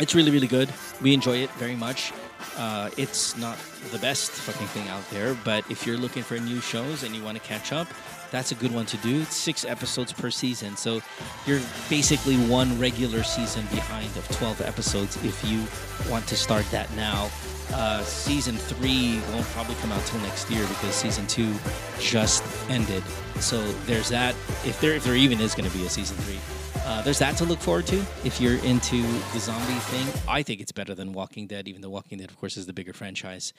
it's 0.00 0.14
really, 0.14 0.30
really 0.30 0.48
good. 0.48 0.68
We 1.02 1.14
enjoy 1.14 1.38
it 1.38 1.50
very 1.52 1.76
much. 1.76 2.12
Uh, 2.56 2.90
it's 2.96 3.36
not 3.36 3.58
the 3.92 3.98
best 3.98 4.30
fucking 4.30 4.66
thing 4.68 4.88
out 4.88 5.08
there, 5.10 5.36
but 5.44 5.70
if 5.70 5.86
you're 5.86 5.96
looking 5.96 6.22
for 6.22 6.38
new 6.38 6.60
shows 6.60 7.02
and 7.02 7.14
you 7.14 7.22
want 7.22 7.36
to 7.36 7.42
catch 7.42 7.72
up, 7.72 7.86
that's 8.30 8.52
a 8.52 8.54
good 8.54 8.72
one 8.72 8.86
to 8.86 8.96
do. 8.98 9.22
It's 9.22 9.36
six 9.36 9.64
episodes 9.64 10.12
per 10.12 10.30
season, 10.30 10.76
so 10.76 11.00
you're 11.46 11.60
basically 11.88 12.36
one 12.36 12.78
regular 12.78 13.22
season 13.22 13.64
behind 13.66 14.16
of 14.16 14.28
12 14.36 14.60
episodes 14.60 15.16
if 15.24 15.44
you 15.44 15.64
want 16.10 16.26
to 16.28 16.36
start 16.36 16.64
that 16.70 16.92
now. 16.94 17.30
Uh, 17.72 18.02
season 18.02 18.56
three 18.56 19.20
won't 19.32 19.46
probably 19.46 19.74
come 19.76 19.90
out 19.90 20.04
till 20.06 20.20
next 20.20 20.48
year 20.50 20.64
because 20.68 20.94
season 20.94 21.26
two 21.26 21.54
just 21.98 22.44
ended. 22.70 23.02
So 23.40 23.60
there's 23.86 24.08
that. 24.10 24.34
If 24.64 24.80
there, 24.80 24.94
if 24.94 25.04
there 25.04 25.16
even 25.16 25.40
is 25.40 25.54
going 25.54 25.68
to 25.68 25.76
be 25.76 25.84
a 25.84 25.90
season 25.90 26.16
three, 26.18 26.38
uh, 26.84 27.02
there's 27.02 27.18
that 27.18 27.36
to 27.36 27.44
look 27.44 27.58
forward 27.58 27.86
to. 27.86 27.96
If 28.24 28.40
you're 28.40 28.58
into 28.64 29.02
the 29.32 29.40
zombie 29.40 29.72
thing, 29.74 30.06
I 30.28 30.42
think 30.42 30.60
it's 30.60 30.70
better 30.70 30.94
than 30.94 31.12
Walking 31.12 31.48
Dead, 31.48 31.66
even 31.66 31.82
though 31.82 31.90
Walking 31.90 32.18
Dead, 32.18 32.30
of 32.30 32.38
course, 32.38 32.56
is 32.56 32.66
the 32.66 32.72
bigger 32.72 32.92
franchise. 32.92 33.52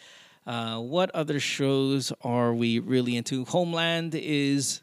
Uh, 0.48 0.80
what 0.80 1.12
other 1.14 1.42
shows 1.42 2.14
are 2.22 2.54
we 2.54 2.80
really 2.80 3.18
into? 3.18 3.44
Homeland 3.44 4.16
is 4.16 4.82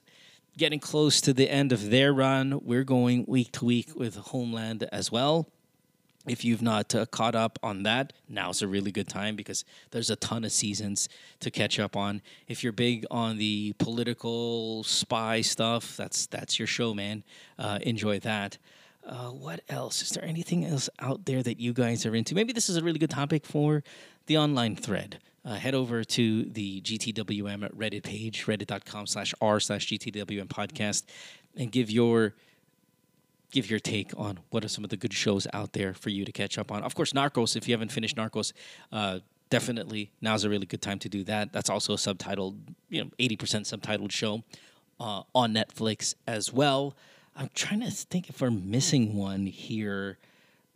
getting 0.59 0.79
close 0.79 1.23
to 1.23 1.33
the 1.33 1.51
end 1.51 1.73
of 1.73 1.89
their 1.89 2.13
run. 2.13 2.61
We're 2.63 2.85
going 2.85 3.25
week 3.27 3.53
to 3.53 3.65
week 3.65 3.97
with 3.97 4.15
Homeland 4.15 4.87
as 4.93 5.11
well. 5.11 5.49
If 6.27 6.45
you've 6.45 6.61
not 6.61 6.95
uh, 6.95 7.07
caught 7.07 7.35
up 7.35 7.59
on 7.63 7.83
that, 7.85 8.13
now's 8.29 8.61
a 8.61 8.69
really 8.69 8.93
good 8.93 9.09
time 9.09 9.37
because 9.37 9.65
there's 9.91 10.11
a 10.11 10.17
ton 10.17 10.45
of 10.45 10.53
seasons 10.53 11.09
to 11.41 11.51
catch 11.51 11.81
up 11.81 11.97
on. 11.97 12.21
If 12.47 12.63
you're 12.63 12.73
big 12.73 13.07
on 13.11 13.39
the 13.39 13.73
political 13.79 14.85
spy 14.85 15.41
stuff, 15.41 15.97
that's 15.97 16.27
that's 16.27 16.59
your 16.59 16.67
show, 16.67 16.93
man. 16.93 17.25
Uh, 17.59 17.79
enjoy 17.83 18.21
that. 18.21 18.59
Uh, 19.07 19.31
what 19.31 19.61
else? 19.71 20.03
Is 20.03 20.11
there 20.11 20.25
anything 20.25 20.67
else 20.67 20.91
out 20.99 21.25
there 21.25 21.43
that 21.43 21.59
you 21.59 21.73
guys 21.73 22.05
are 22.05 22.15
into? 22.15 22.35
Maybe 22.35 22.53
this 22.53 22.69
is 22.69 22.77
a 22.77 22.83
really 22.83 22.99
good 22.99 23.11
topic 23.11 23.47
for 23.47 23.83
the 24.27 24.37
online 24.37 24.77
thread. 24.77 25.21
Uh, 25.45 25.55
head 25.55 25.75
over 25.75 26.05
to 26.05 26.45
the 26.45 26.81
GTWM 26.81 27.71
Reddit 27.75 28.03
page, 28.03 28.47
reddit.com 28.47 29.07
slash 29.07 29.35
r 29.43 29.61
slash 29.61 29.87
GTWM 29.89 30.47
podcast, 30.47 31.03
and 31.57 31.71
give 31.71 31.91
your 31.91 32.35
give 33.51 33.71
your 33.71 33.79
take 33.79 34.11
on 34.17 34.41
what 34.51 34.65
are 34.65 34.69
some 34.69 34.83
of 34.83 34.91
the 34.91 34.97
good 34.97 35.13
shows 35.13 35.47
out 35.53 35.75
there 35.75 35.95
for 35.95 36.11
you 36.11 36.25
to 36.25 36.33
catch 36.33 36.59
up 36.59 36.73
on. 36.73 36.83
Of 36.83 36.95
course, 36.95 37.13
Narcos, 37.13 37.57
if 37.57 37.69
you 37.69 37.75
haven't 37.75 37.93
finished 37.93 38.17
Narcos, 38.17 38.53
uh, 38.91 39.21
definitely 39.49 40.11
now's 40.21 40.43
a 40.43 40.51
really 40.51 40.67
good 40.67 40.83
time 40.83 40.99
to 40.99 41.09
do 41.09 41.23
that. 41.25 41.53
That's 41.53 41.71
also 41.71 41.93
a 41.93 41.97
subtitled, 41.97 42.57
you 42.89 43.05
know, 43.05 43.11
80% 43.21 43.37
subtitled 43.63 44.11
show 44.11 44.43
uh, 44.99 45.23
on 45.35 45.55
Netflix 45.55 46.17
as 46.27 46.53
well. 46.53 46.97
I'm 47.37 47.51
trying 47.55 47.81
to 47.81 47.91
think 47.91 48.29
if 48.29 48.41
we're 48.41 48.51
missing 48.51 49.15
one 49.15 49.47
here. 49.47 50.19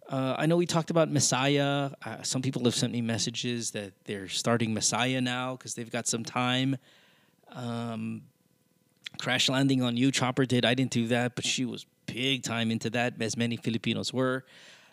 Uh, 0.09 0.37
I 0.39 0.47
know 0.47 0.57
we 0.57 0.67
talked 0.67 0.91
about 0.91 1.11
Messiah. 1.11 1.91
Uh, 2.05 2.23
some 2.23 2.41
people 2.41 2.65
have 2.65 2.75
sent 2.75 2.93
me 2.93 3.03
messages 3.03 3.73
that 3.73 3.93
they're 4.05 4.29
starting 4.29 4.73
Messiah 4.73 5.21
now 5.21 5.57
because 5.57 5.75
they've 5.75 5.91
got 5.91 6.07
some 6.07 6.25
time. 6.25 6.79
Um, 7.53 8.23
Crash 9.21 9.49
Landing 9.49 9.83
on 9.83 9.97
You, 9.97 10.11
Chopper 10.11 10.47
did. 10.47 10.65
I 10.65 10.75
didn't 10.75 10.93
do 10.93 11.09
that, 11.09 11.35
but 11.35 11.45
she 11.45 11.65
was 11.65 11.85
big 12.07 12.43
time 12.43 12.71
into 12.71 12.89
that, 12.91 13.15
as 13.21 13.37
many 13.37 13.57
Filipinos 13.57 14.13
were. 14.13 14.45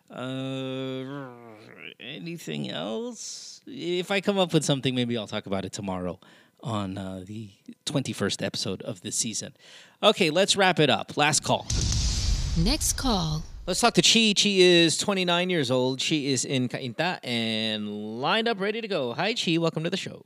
Uh, 0.10 1.30
anything 2.00 2.70
else? 2.70 3.62
If 3.66 4.12
I 4.12 4.22
come 4.22 4.38
up 4.38 4.54
with 4.54 4.66
something, 4.66 4.94
maybe 4.94 5.18
I'll 5.18 5.28
talk 5.28 5.46
about 5.46 5.66
it 5.66 5.72
tomorrow 5.72 6.20
on 6.62 6.98
uh, 6.98 7.24
the 7.26 7.50
21st 7.86 8.46
episode 8.46 8.82
of 8.82 9.02
this 9.02 9.16
season. 9.16 9.56
Okay, 10.04 10.30
let's 10.30 10.56
wrap 10.56 10.80
it 10.80 10.90
up. 10.90 11.16
Last 11.16 11.44
call. 11.44 11.68
Next 12.58 12.94
call. 12.94 13.44
Let's 13.68 13.80
talk 13.80 13.96
to 13.96 14.02
Chi. 14.04 14.36
Chi 14.40 14.50
is 14.60 14.96
29 14.96 15.50
years 15.50 15.72
old. 15.72 16.00
She 16.00 16.32
is 16.32 16.46
in 16.46 16.70
Cainta 16.70 17.18
and 17.24 18.22
lined 18.22 18.48
up, 18.48 18.60
ready 18.60 18.80
to 18.80 18.88
go. 18.88 19.14
Hi, 19.14 19.34
Chi. 19.34 19.58
Welcome 19.58 19.84
to 19.86 19.90
the 19.90 19.98
show. 19.98 20.24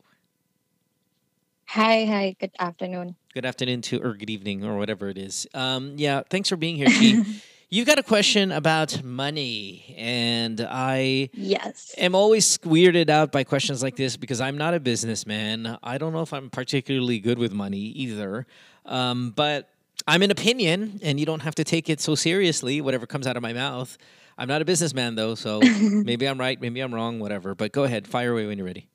Hi, 1.67 2.03
hi. 2.03 2.35
Good 2.37 2.51
afternoon. 2.59 3.15
Good 3.33 3.45
afternoon 3.45 3.81
to, 3.83 4.03
or 4.03 4.15
good 4.15 4.29
evening, 4.29 4.65
or 4.65 4.77
whatever 4.77 5.07
it 5.07 5.17
is. 5.17 5.47
Um, 5.53 5.93
yeah, 5.95 6.23
thanks 6.29 6.49
for 6.49 6.57
being 6.57 6.75
here, 6.75 6.87
Chi. 6.87 7.23
You've 7.69 7.87
got 7.87 7.97
a 7.97 8.03
question 8.03 8.51
about 8.51 9.03
money, 9.03 9.95
and 9.97 10.59
I 10.69 11.29
yes 11.31 11.95
am 11.97 12.15
always 12.15 12.57
weirded 12.57 13.09
out 13.09 13.31
by 13.31 13.45
questions 13.45 13.81
like 13.81 13.95
this 13.95 14.17
because 14.17 14.41
I'm 14.41 14.57
not 14.57 14.73
a 14.73 14.81
businessman. 14.81 15.77
I 15.81 15.97
don't 15.97 16.11
know 16.11 16.23
if 16.23 16.33
I'm 16.33 16.49
particularly 16.49 17.19
good 17.19 17.39
with 17.39 17.53
money 17.53 17.77
either, 17.77 18.47
um, 18.85 19.31
but 19.33 19.69
I'm 20.09 20.23
an 20.23 20.31
opinion, 20.31 20.99
and 21.03 21.19
you 21.19 21.25
don't 21.27 21.41
have 21.41 21.53
to 21.53 21.63
take 21.63 21.87
it 21.87 22.01
so 22.01 22.15
seriously. 22.15 22.81
Whatever 22.81 23.05
comes 23.05 23.27
out 23.27 23.37
of 23.37 23.43
my 23.43 23.53
mouth. 23.53 23.95
I'm 24.39 24.47
not 24.47 24.59
a 24.59 24.65
businessman 24.65 25.13
though, 25.13 25.35
so 25.35 25.59
maybe 25.81 26.27
I'm 26.27 26.39
right, 26.39 26.59
maybe 26.59 26.81
I'm 26.81 26.91
wrong, 26.91 27.19
whatever. 27.19 27.53
But 27.53 27.73
go 27.73 27.83
ahead, 27.83 28.07
fire 28.07 28.31
away 28.31 28.47
when 28.47 28.57
you're 28.57 28.65
ready. 28.65 28.89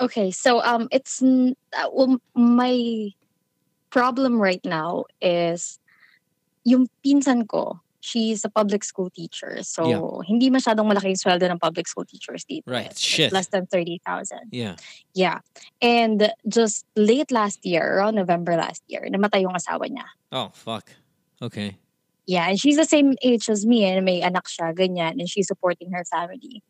Okay, 0.00 0.30
so 0.30 0.62
um, 0.62 0.86
it's 0.92 1.20
uh, 1.20 1.90
well, 1.92 2.22
my 2.36 3.10
problem 3.90 4.38
right 4.38 4.62
now 4.62 5.06
is 5.20 5.80
yung 6.62 6.86
pinsan 7.04 7.48
ko. 7.48 7.80
She's 8.08 8.40
a 8.40 8.48
public 8.48 8.80
school 8.88 9.12
teacher, 9.12 9.60
so 9.60 9.84
Yeah. 9.84 10.00
hindi 10.24 10.48
masyadong 10.48 10.88
malaki 10.88 11.12
yung 11.12 11.20
sweldo 11.20 11.44
ng 11.44 11.60
public 11.60 11.84
school 11.84 12.08
teachers 12.08 12.48
dito. 12.48 12.64
Right, 12.64 12.88
It's 12.88 13.04
shit. 13.04 13.36
less 13.36 13.52
than 13.52 13.68
thirty 13.68 14.00
thousand. 14.00 14.48
Yeah. 14.48 14.80
Yeah, 15.12 15.44
and 15.84 16.32
just 16.48 16.88
late 16.96 17.28
last 17.28 17.60
year, 17.68 17.84
around 18.00 18.16
November 18.16 18.56
last 18.56 18.80
year, 18.88 19.04
namatay 19.12 19.44
yung 19.44 19.52
asawa 19.52 19.84
niya. 19.92 20.08
Oh 20.32 20.48
fuck. 20.56 20.88
Okay. 21.44 21.76
Yeah, 22.24 22.48
and 22.48 22.56
she's 22.60 22.76
the 22.80 22.88
same 22.88 23.16
age 23.24 23.48
as 23.48 23.64
me 23.68 23.84
and 23.84 24.04
may 24.04 24.20
anak 24.20 24.48
siya, 24.48 24.72
ganyan, 24.76 25.16
and 25.20 25.28
she's 25.28 25.48
supporting 25.48 25.92
her 25.92 26.04
family. 26.08 26.60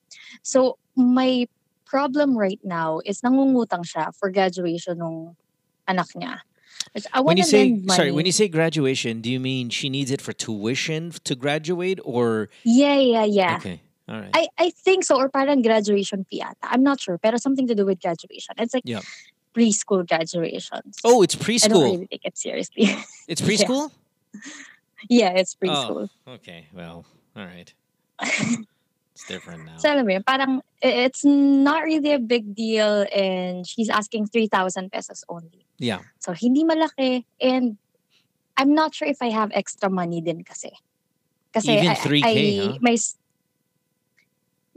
So, 0.47 0.79
my 0.95 1.47
problem 1.83 2.39
right 2.39 2.63
now 2.63 3.03
is 3.03 3.23
nangungutang 3.27 3.83
siya 3.83 4.15
for 4.15 4.31
graduation 4.31 5.03
ng 5.03 5.35
anak 5.91 6.07
niya. 6.15 6.47
I 7.13 7.21
When 7.21 7.37
you 7.37 7.45
to 7.45 7.49
say 7.49 7.81
sorry, 7.89 8.13
when 8.13 8.27
you 8.27 8.33
say 8.33 8.49
graduation, 8.49 9.21
do 9.21 9.31
you 9.31 9.41
mean 9.41 9.69
she 9.71 9.89
needs 9.89 10.11
it 10.11 10.21
for 10.21 10.33
tuition 10.33 11.13
to 11.25 11.35
graduate 11.35 12.01
or 12.05 12.49
Yeah, 12.65 12.99
yeah, 12.99 13.25
yeah. 13.25 13.57
Okay. 13.57 13.81
All 14.09 14.19
right. 14.21 14.31
I, 14.33 14.49
I 14.59 14.71
think 14.71 15.05
so, 15.05 15.17
or 15.17 15.29
parang 15.29 15.61
graduation 15.63 16.25
fee 16.31 16.41
ata. 16.41 16.57
I'm 16.63 16.83
not 16.83 17.01
sure, 17.01 17.19
pero 17.19 17.37
something 17.37 17.67
to 17.69 17.75
do 17.75 17.85
with 17.85 18.01
graduation. 18.01 18.55
It's 18.57 18.73
like 18.73 18.85
Yeah. 18.87 19.01
preschool 19.55 20.09
graduations. 20.09 20.97
Oh, 21.05 21.23
it's 21.23 21.37
preschool. 21.37 21.65
I 21.65 21.69
don't 21.69 21.83
really 21.93 22.07
take 22.07 22.25
it 22.25 22.39
seriously. 22.39 22.89
It's 23.29 23.43
Yeah. 23.43 23.47
preschool? 23.49 23.91
yeah, 25.11 25.31
it's 25.37 25.55
oh, 25.61 25.67
preschool. 25.67 26.09
Oh, 26.27 26.33
okay. 26.41 26.69
Well, 26.73 27.05
all 27.37 27.45
right. 27.45 27.73
it's 29.19 29.27
different 29.27 29.67
now. 29.67 29.75
So 29.83 29.91
alam 29.91 30.07
mo 30.07 30.15
yun, 30.15 30.23
parang 30.23 30.63
i- 30.79 31.11
it's 31.11 31.27
not 31.27 31.83
really 31.83 32.15
a 32.15 32.23
big 32.23 32.55
deal 32.55 33.03
and 33.11 33.67
she's 33.67 33.91
asking 33.91 34.31
3,000 34.31 34.95
pesos 34.95 35.27
only. 35.27 35.67
Yeah. 35.83 36.07
So 36.23 36.31
hindi 36.39 36.63
malaki 36.63 37.27
and 37.43 37.83
I'm 38.55 38.79
not 38.79 38.95
sure 38.95 39.11
if 39.11 39.19
I 39.19 39.35
have 39.35 39.51
extra 39.51 39.91
money 39.91 40.23
din 40.23 40.47
kasi. 40.47 40.71
Kasi 41.51 41.83
Even 41.83 41.91
I, 41.91 41.99
3K, 41.99 42.31
I, 42.31 42.67
huh? 42.71 42.79
may 42.79 42.95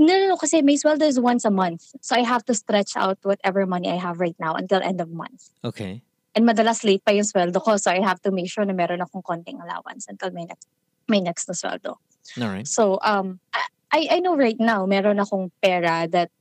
No, 0.02 0.10
no, 0.18 0.34
no, 0.34 0.38
kasi 0.42 0.66
may 0.66 0.82
sweldo 0.82 1.06
is 1.06 1.22
once 1.22 1.46
a 1.46 1.54
month. 1.54 1.94
So 2.02 2.18
I 2.18 2.26
have 2.26 2.42
to 2.50 2.58
stretch 2.58 2.98
out 2.98 3.22
whatever 3.22 3.70
money 3.70 3.94
I 3.94 4.02
have 4.02 4.18
right 4.18 4.34
now 4.42 4.58
until 4.58 4.82
end 4.82 4.98
of 4.98 5.14
month. 5.14 5.54
Okay. 5.62 6.02
And 6.34 6.50
madalas 6.50 6.82
late 6.82 7.06
pa 7.06 7.14
yung 7.14 7.30
sweldo 7.30 7.62
ko. 7.62 7.78
So 7.78 7.94
I 7.94 8.02
have 8.02 8.18
to 8.26 8.34
make 8.34 8.50
sure 8.50 8.66
na 8.66 8.74
meron 8.74 9.06
akong 9.06 9.22
konting 9.22 9.62
allowance 9.62 10.10
until 10.10 10.34
may 10.34 10.50
next, 10.50 10.66
may 11.06 11.22
next 11.22 11.46
na 11.46 11.54
sweldo. 11.54 12.02
All 12.42 12.50
right. 12.50 12.66
So 12.66 12.98
um 13.06 13.38
I 13.92 14.08
I 14.08 14.18
know 14.24 14.36
right 14.36 14.58
now 14.60 14.88
meron 14.88 15.20
akong 15.20 15.52
pera 15.60 16.08
that 16.12 16.32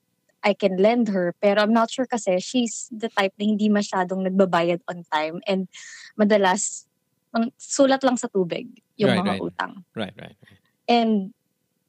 I 0.40 0.56
can 0.56 0.81
lend 0.81 1.12
her 1.12 1.35
pero 1.43 1.60
I'm 1.60 1.74
not 1.74 1.90
sure 1.90 2.06
kasi 2.06 2.40
she's 2.40 2.89
the 2.94 3.12
type 3.12 3.35
na 3.36 3.44
hindi 3.44 3.68
masyadong 3.68 4.24
nagbabayad 4.24 4.81
on 4.89 5.05
time 5.12 5.44
and 5.44 5.68
madalas 6.16 6.89
ang 7.31 7.55
sulat 7.59 8.02
lang 8.02 8.16
sa 8.18 8.27
tubig 8.27 8.66
yung 8.98 9.14
right, 9.14 9.22
mga 9.22 9.35
right. 9.39 9.43
utang. 9.43 9.72
Right, 9.94 10.16
right. 10.18 10.39
And 10.90 11.31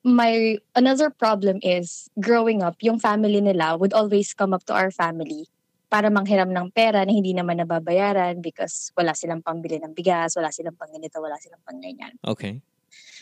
my 0.06 0.58
another 0.74 1.10
problem 1.10 1.62
is 1.62 2.10
growing 2.18 2.62
up 2.62 2.78
yung 2.82 2.98
family 2.98 3.42
nila 3.42 3.78
would 3.78 3.94
always 3.94 4.34
come 4.34 4.54
up 4.54 4.66
to 4.66 4.74
our 4.74 4.90
family 4.90 5.50
para 5.92 6.08
manghiram 6.08 6.48
ng 6.48 6.72
pera 6.72 7.04
na 7.04 7.12
hindi 7.12 7.36
naman 7.36 7.60
nababayaran 7.60 8.40
because 8.40 8.96
wala 8.96 9.12
silang 9.12 9.44
pambili 9.44 9.76
ng 9.76 9.92
bigas, 9.92 10.40
wala 10.40 10.48
silang 10.48 10.80
pang 10.80 10.88
ganito, 10.88 11.20
wala 11.20 11.36
silang 11.36 11.60
pang 11.68 11.84
ganyan. 11.84 12.16
Okay. 12.24 12.64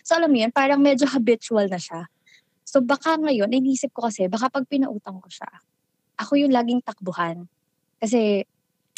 So 0.05 0.13
alam 0.15 0.29
mo 0.29 0.37
yun, 0.37 0.53
parang 0.53 0.77
medyo 0.77 1.09
habitual 1.09 1.65
na 1.65 1.81
siya. 1.81 2.05
So 2.69 2.85
baka 2.85 3.17
ngayon, 3.17 3.49
inisip 3.49 3.89
ko 3.89 4.05
kasi, 4.05 4.29
baka 4.29 4.45
pag 4.53 4.69
pinautang 4.69 5.17
ko 5.17 5.25
siya, 5.25 5.49
ako 6.21 6.37
yung 6.37 6.53
laging 6.53 6.85
takbuhan. 6.85 7.49
Kasi, 7.97 8.45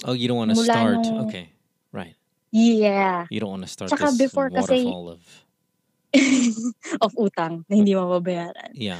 Oh, 0.03 0.11
you 0.11 0.27
don't 0.27 0.35
want 0.35 0.51
to 0.51 0.59
start. 0.59 0.99
nung- 0.99 1.29
Okay. 1.31 1.55
Right. 1.95 2.19
yeah, 2.51 3.31
You 3.31 3.39
don't 3.39 3.55
want 3.55 3.63
to 3.63 3.71
start 3.71 3.87
Tsaka 3.87 4.11
this 4.11 4.27
before 4.27 4.51
kasi- 4.51 4.83
waterfall 4.83 5.15
of 5.15 5.21
of 7.05 7.11
utang 7.15 7.63
na 7.71 7.79
hindi 7.79 7.95
mababayaran. 7.95 8.75
yeah. 8.75 8.99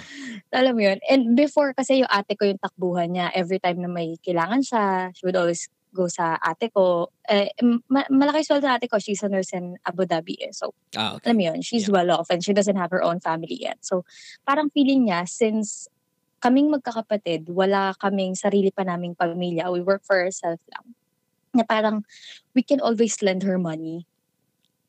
Alam 0.56 0.80
mo 0.80 0.82
yun? 0.88 1.00
And 1.04 1.36
before 1.36 1.76
kasi 1.76 2.00
yung 2.00 2.08
ate 2.08 2.40
ko 2.40 2.48
yung 2.48 2.62
takbuhan 2.62 3.12
niya, 3.12 3.28
every 3.36 3.60
time 3.60 3.84
na 3.84 3.92
may 3.92 4.16
kailangan 4.24 4.64
siya, 4.64 4.84
she 5.12 5.28
would 5.28 5.36
always 5.36 5.68
go 5.92 6.08
sa 6.08 6.40
ate 6.40 6.72
ko. 6.72 7.12
Eh, 7.28 7.52
ma- 7.92 8.08
malaki 8.08 8.48
sweldo 8.48 8.68
ng 8.68 8.76
ate 8.80 8.88
ko. 8.88 8.98
She's 8.98 9.24
a 9.24 9.30
nurse 9.30 9.52
in 9.52 9.76
Abu 9.84 10.08
Dhabi. 10.08 10.40
Eh. 10.40 10.56
So, 10.56 10.72
Ah, 10.96 11.16
okay. 11.20 11.32
alam 11.32 11.36
mo 11.38 11.44
yun, 11.52 11.60
she's 11.62 11.92
well 11.92 12.10
off 12.12 12.32
and 12.32 12.44
she 12.44 12.56
doesn't 12.56 12.80
have 12.80 12.92
her 12.92 13.04
own 13.04 13.20
family 13.20 13.60
yet. 13.60 13.80
So, 13.84 14.04
parang 14.48 14.72
feeling 14.72 15.08
niya, 15.08 15.28
since 15.28 15.88
kaming 16.42 16.74
magkakapatid, 16.74 17.52
wala 17.54 17.94
kaming 18.02 18.34
sarili 18.34 18.74
pa 18.74 18.82
naming 18.82 19.14
pamilya, 19.14 19.70
we 19.70 19.84
work 19.84 20.02
for 20.02 20.18
ourselves 20.18 20.64
lang, 20.74 20.96
na 21.54 21.64
parang 21.68 22.02
we 22.58 22.64
can 22.66 22.82
always 22.82 23.22
lend 23.22 23.44
her 23.46 23.62
money. 23.62 24.08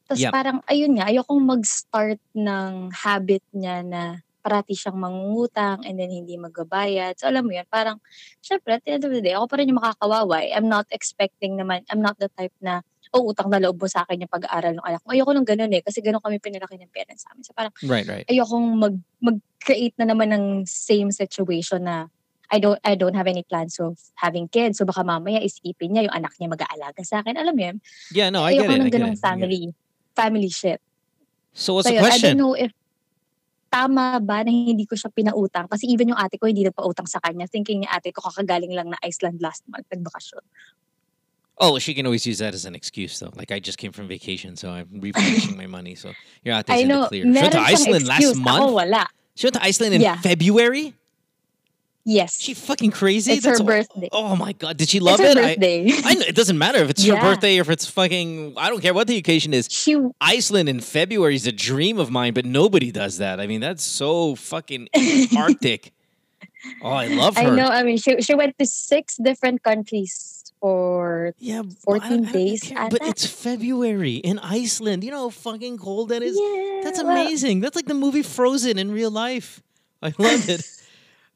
Tapos 0.08 0.22
Yep. 0.24 0.32
parang, 0.32 0.58
ayun 0.66 0.96
nga, 0.96 1.12
ayokong 1.12 1.44
mag-start 1.44 2.18
ng 2.34 2.90
habit 2.92 3.44
niya 3.52 3.84
na 3.84 4.24
parati 4.42 4.74
siyang 4.74 4.98
mangungutang 4.98 5.86
and 5.86 5.96
then 5.96 6.10
hindi 6.10 6.34
magbabayad. 6.36 7.14
So 7.16 7.30
alam 7.30 7.46
mo 7.46 7.54
yun, 7.54 7.64
parang, 7.70 8.02
syempre, 8.42 8.74
at 8.76 8.82
the 8.82 8.98
end 8.98 9.06
of 9.06 9.14
the 9.14 9.22
day, 9.22 9.32
ako 9.32 9.46
pa 9.46 9.56
rin 9.62 9.70
yung 9.70 9.78
makakawawa. 9.78 10.42
eh. 10.42 10.50
I'm 10.52 10.66
not 10.66 10.90
expecting 10.90 11.54
naman, 11.54 11.86
I'm 11.88 12.02
not 12.02 12.18
the 12.18 12.26
type 12.34 12.52
na, 12.58 12.82
oh, 13.14 13.30
utang 13.30 13.48
na 13.48 13.62
loob 13.62 13.78
mo 13.78 13.86
sa 13.86 14.02
akin 14.02 14.26
yung 14.26 14.32
pag-aaral 14.32 14.74
ng 14.74 14.84
anak 14.84 15.00
mo. 15.06 15.14
Ayoko 15.14 15.30
nung 15.30 15.46
ganun 15.46 15.70
eh, 15.70 15.80
kasi 15.80 16.02
ganun 16.02 16.18
kami 16.18 16.42
pinalaki 16.42 16.74
ng 16.76 16.90
parents 16.90 17.22
namin. 17.30 17.42
So 17.46 17.54
parang, 17.54 17.72
Right, 17.86 18.04
right. 18.04 18.26
ayokong 18.26 18.66
mag, 18.76 18.94
mag-create 19.22 19.94
na 20.02 20.10
naman 20.10 20.34
ng 20.34 20.44
same 20.66 21.14
situation 21.14 21.86
na 21.86 22.10
I 22.52 22.60
don't 22.60 22.76
I 22.84 23.00
don't 23.00 23.16
have 23.16 23.24
any 23.24 23.48
plans 23.48 23.80
of 23.80 23.96
having 24.20 24.44
kids. 24.44 24.76
So 24.76 24.84
baka 24.84 25.00
mamaya 25.00 25.40
isipin 25.40 25.96
niya 25.96 26.04
yung 26.12 26.16
anak 26.20 26.36
niya 26.36 26.52
mag-aalaga 26.52 27.00
sa 27.00 27.24
akin. 27.24 27.40
Alam 27.40 27.56
mo 27.56 27.62
yun? 27.64 27.76
Yeah, 28.12 28.28
no, 28.28 28.44
I 28.44 28.52
ayoko 28.52 28.68
get 28.68 28.76
it. 28.76 28.76
ng 28.76 28.84
I 28.84 28.90
get 28.92 29.00
ganung. 29.00 29.16
I 29.16 29.20
family, 29.24 29.62
family 30.12 30.50
shit. 30.52 30.76
So 31.56 31.80
what's 31.80 31.88
So 31.88 31.96
the 31.96 31.96
yun, 31.96 32.04
I 32.04 32.08
question? 32.12 32.36
don't 32.36 32.40
know 32.44 32.52
if 32.52 32.68
tama 33.72 34.20
ba 34.20 34.44
na 34.44 34.52
hindi 34.52 34.84
ko 34.84 34.92
siya 34.92 35.08
pinautang? 35.08 35.64
Kasi 35.64 35.88
even 35.88 36.12
yung 36.12 36.20
ate 36.20 36.36
ko 36.36 36.44
hindi 36.44 36.60
nagpautang 36.68 37.08
sa 37.08 37.16
kanya. 37.24 37.48
Thinking 37.48 37.80
ni 37.80 37.88
ate 37.88 38.12
ko 38.12 38.20
kakagaling 38.20 38.76
lang 38.76 38.92
na 38.92 39.00
Iceland 39.00 39.40
last 39.40 39.64
month, 39.72 39.88
nagbakasyon. 39.88 40.44
Oh, 41.56 41.78
she 41.78 41.94
can 41.94 42.04
always 42.04 42.26
use 42.26 42.38
that 42.38 42.52
as 42.54 42.64
an 42.64 42.74
excuse, 42.74 43.16
though. 43.20 43.32
Like 43.36 43.52
I 43.52 43.60
just 43.60 43.78
came 43.78 43.92
from 43.92 44.08
vacation, 44.08 44.56
so 44.56 44.70
I'm 44.70 44.88
replenishing 45.00 45.56
my 45.56 45.66
money. 45.66 45.94
So 45.94 46.12
out 46.48 46.66
there 46.68 46.76
I 46.76 46.84
in 46.84 46.88
the 46.88 47.06
clear. 47.08 47.24
She 47.24 47.32
went 47.32 47.52
to 47.52 47.60
Iceland 47.60 48.04
last 48.08 48.36
month. 48.36 48.60
Ako 48.60 48.72
wala. 48.76 49.06
She 49.34 49.46
went 49.46 49.56
to 49.56 49.64
Iceland 49.64 49.94
in 49.96 50.00
Yeah. 50.04 50.20
February. 50.20 50.92
Yes. 52.04 52.40
She 52.40 52.54
fucking 52.54 52.90
crazy. 52.90 53.32
It's 53.32 53.44
her 53.46 53.52
That's- 53.52 53.86
birthday. 53.86 54.08
Oh 54.10 54.34
my 54.34 54.52
god, 54.52 54.76
did 54.76 54.88
she 54.88 54.98
love 54.98 55.20
it's 55.20 55.30
it? 55.30 55.36
her 55.36 55.42
I- 55.44 55.54
birthday. 55.54 55.92
I, 56.04 56.14
know 56.14 56.24
it 56.26 56.34
doesn't 56.34 56.58
matter 56.58 56.78
if 56.78 56.90
it's 56.90 57.04
her 57.06 57.14
birthday 57.20 57.58
or 57.58 57.62
if 57.62 57.70
it's 57.70 57.86
fucking. 57.86 58.54
I 58.56 58.68
don't 58.70 58.80
care 58.80 58.92
what 58.94 59.06
the 59.06 59.16
occasion 59.16 59.54
is. 59.54 59.68
She 59.70 59.96
Iceland 60.20 60.68
in 60.68 60.80
February 60.80 61.36
is 61.36 61.46
a 61.46 61.52
dream 61.52 61.98
of 61.98 62.10
mine, 62.10 62.34
but 62.34 62.44
nobody 62.44 62.90
does 62.90 63.18
that. 63.18 63.38
I 63.40 63.46
mean, 63.46 63.60
that's 63.60 63.84
so 63.84 64.34
fucking 64.34 64.88
Arctic. 65.36 65.92
Oh, 66.80 66.90
I 66.90 67.08
love 67.08 67.36
her. 67.36 67.42
I 67.42 67.50
know. 67.50 67.66
I 67.66 67.82
mean, 67.82 67.96
she 67.98 68.20
she 68.22 68.36
went 68.36 68.56
to 68.58 68.66
six 68.66 69.16
different 69.16 69.64
countries 69.64 70.44
for 70.60 71.34
yeah, 71.40 71.62
14 71.84 72.22
days. 72.30 72.70
But 72.70 73.02
ata. 73.02 73.06
it's 73.10 73.26
February 73.26 74.16
in 74.22 74.38
Iceland. 74.38 75.02
You 75.02 75.10
know 75.10 75.22
how 75.24 75.30
fucking 75.30 75.78
cold 75.78 76.10
that 76.10 76.22
is? 76.22 76.36
That's 76.84 77.02
well- 77.02 77.10
amazing. 77.10 77.60
That's 77.60 77.74
like 77.74 77.86
the 77.86 77.94
movie 77.98 78.22
Frozen 78.22 78.78
in 78.78 78.92
real 78.92 79.10
life. 79.10 79.60
I 80.00 80.14
love 80.18 80.48
it. 80.48 80.62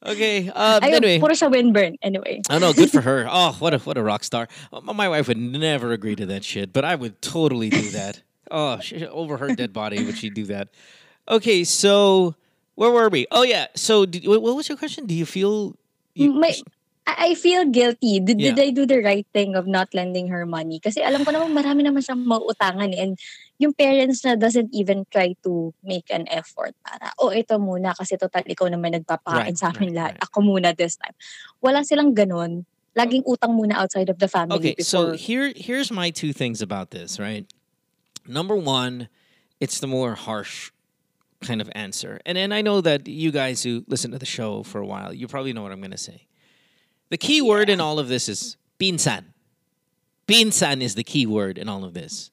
Okay. 0.07 0.49
Uh, 0.55 0.81
Ayun, 0.81 0.95
anyway. 1.03 1.19
puro 1.19 1.33
siya 1.35 1.51
windburn. 1.51 1.97
Anyway. 2.03 2.41
I 2.49 2.59
know, 2.59 2.73
good 2.73 2.91
for 2.91 3.01
her. 3.09 3.27
Oh, 3.29 3.57
what 3.59 3.75
a 3.75 3.79
what 3.79 3.99
a 3.99 4.03
rock 4.03 4.23
star. 4.25 4.47
My 4.83 5.09
wife 5.09 5.27
would 5.29 5.37
never 5.39 5.91
agree 5.93 6.15
to 6.17 6.27
that 6.27 6.45
shit, 6.45 6.73
but 6.73 6.85
I 6.85 6.95
would 6.95 7.21
totally 7.23 7.71
do 7.71 7.91
that. 7.91 8.23
Oh, 8.49 8.79
she, 8.79 9.05
over 9.05 9.39
her 9.39 9.57
dead 9.57 9.73
body 9.73 10.05
would 10.07 10.17
she 10.17 10.31
do 10.31 10.45
that? 10.47 10.69
Okay, 11.29 11.65
so 11.65 12.37
where 12.77 12.93
were 12.93 13.09
we? 13.09 13.27
Oh 13.33 13.43
yeah. 13.43 13.67
So 13.75 14.07
did, 14.07 14.23
what 14.25 14.41
was 14.55 14.69
your 14.69 14.79
question? 14.79 15.05
Do 15.05 15.15
you 15.19 15.27
feel 15.27 15.75
May, 16.15 16.55
I 17.07 17.31
I 17.31 17.35
feel 17.35 17.65
guilty. 17.71 18.21
Did, 18.21 18.39
did 18.39 18.59
I 18.59 18.71
do 18.71 18.85
the 18.85 18.99
right 19.03 19.27
thing 19.33 19.55
of 19.55 19.67
not 19.67 19.95
lending 19.95 20.29
her 20.29 20.45
money? 20.45 20.83
Kasi 20.83 21.03
alam 21.03 21.23
ko 21.25 21.31
naman 21.31 21.55
marami 21.55 21.87
naman 21.87 22.03
siyang 22.03 22.27
mauutangan 22.27 22.91
eh. 22.93 23.03
And 23.03 23.15
yung 23.59 23.73
parents 23.73 24.27
na 24.27 24.35
doesn't 24.35 24.75
even 24.75 25.07
try 25.11 25.35
to 25.47 25.73
make 25.83 26.11
an 26.11 26.27
effort 26.29 26.75
para, 26.83 27.15
oh, 27.19 27.31
ito 27.31 27.57
muna 27.57 27.95
kasi 27.95 28.19
total 28.19 28.45
ikaw 28.45 28.67
naman 28.67 28.99
nagpapakain 28.99 29.55
Right, 29.55 29.59
sa 29.59 29.71
amin 29.71 29.95
lahat. 29.95 30.19
Ako 30.21 30.43
muna 30.43 30.75
this 30.75 30.99
time. 30.99 31.15
Wala 31.63 31.87
silang 31.87 32.13
ganun. 32.13 32.67
Laging 32.97 33.23
utang 33.29 33.55
muna 33.55 33.77
outside 33.77 34.09
of 34.09 34.19
the 34.19 34.29
family 34.29 34.57
Okay, 34.57 34.75
so 34.81 35.13
here 35.13 35.53
here's 35.55 35.93
my 35.93 36.11
two 36.11 36.33
things 36.33 36.61
about 36.61 36.91
this, 36.91 37.21
right? 37.21 37.47
Number 38.27 38.57
one, 38.57 39.09
it's 39.61 39.79
the 39.79 39.87
more 39.87 40.17
harsh 40.17 40.73
kind 41.45 41.61
of 41.61 41.69
answer. 41.77 42.21
And 42.25 42.37
and 42.37 42.53
I 42.53 42.63
know 42.63 42.81
that 42.81 43.07
you 43.07 43.31
guys 43.31 43.63
who 43.63 43.85
listen 43.87 44.11
to 44.13 44.19
the 44.19 44.27
show 44.27 44.63
for 44.65 44.81
a 44.81 44.87
while, 44.87 45.13
you 45.13 45.29
probably 45.29 45.53
know 45.53 45.63
what 45.63 45.73
I'm 45.73 45.81
gonna 45.81 46.01
say. 46.01 46.27
The 47.11 47.17
key 47.17 47.41
word 47.41 47.71
in 47.71 47.81
all 47.81 47.99
of 47.99 48.09
this 48.09 48.29
is 48.29 48.57
pinsan. 48.79 49.25
Pinsan 50.27 50.81
is 50.81 50.95
the 50.95 51.05
key 51.05 51.27
word 51.27 51.59
in 51.59 51.69
all 51.69 51.85
of 51.85 51.95
this. 51.95 52.31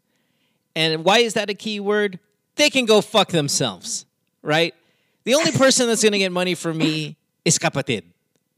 And 0.75 1.03
why 1.03 1.19
is 1.19 1.35
that 1.35 1.49
a 1.49 1.53
key 1.53 1.79
word? 1.79 2.19
They 2.55 2.69
can 2.69 2.85
go 2.85 3.01
fuck 3.01 3.29
themselves, 3.29 4.05
right? 4.41 4.73
The 5.25 5.35
only 5.35 5.51
person 5.63 5.87
that's 5.87 6.03
gonna 6.03 6.17
get 6.17 6.31
money 6.31 6.55
from 6.55 6.77
me 6.77 7.17
is 7.45 7.59
kapatid, 7.59 8.03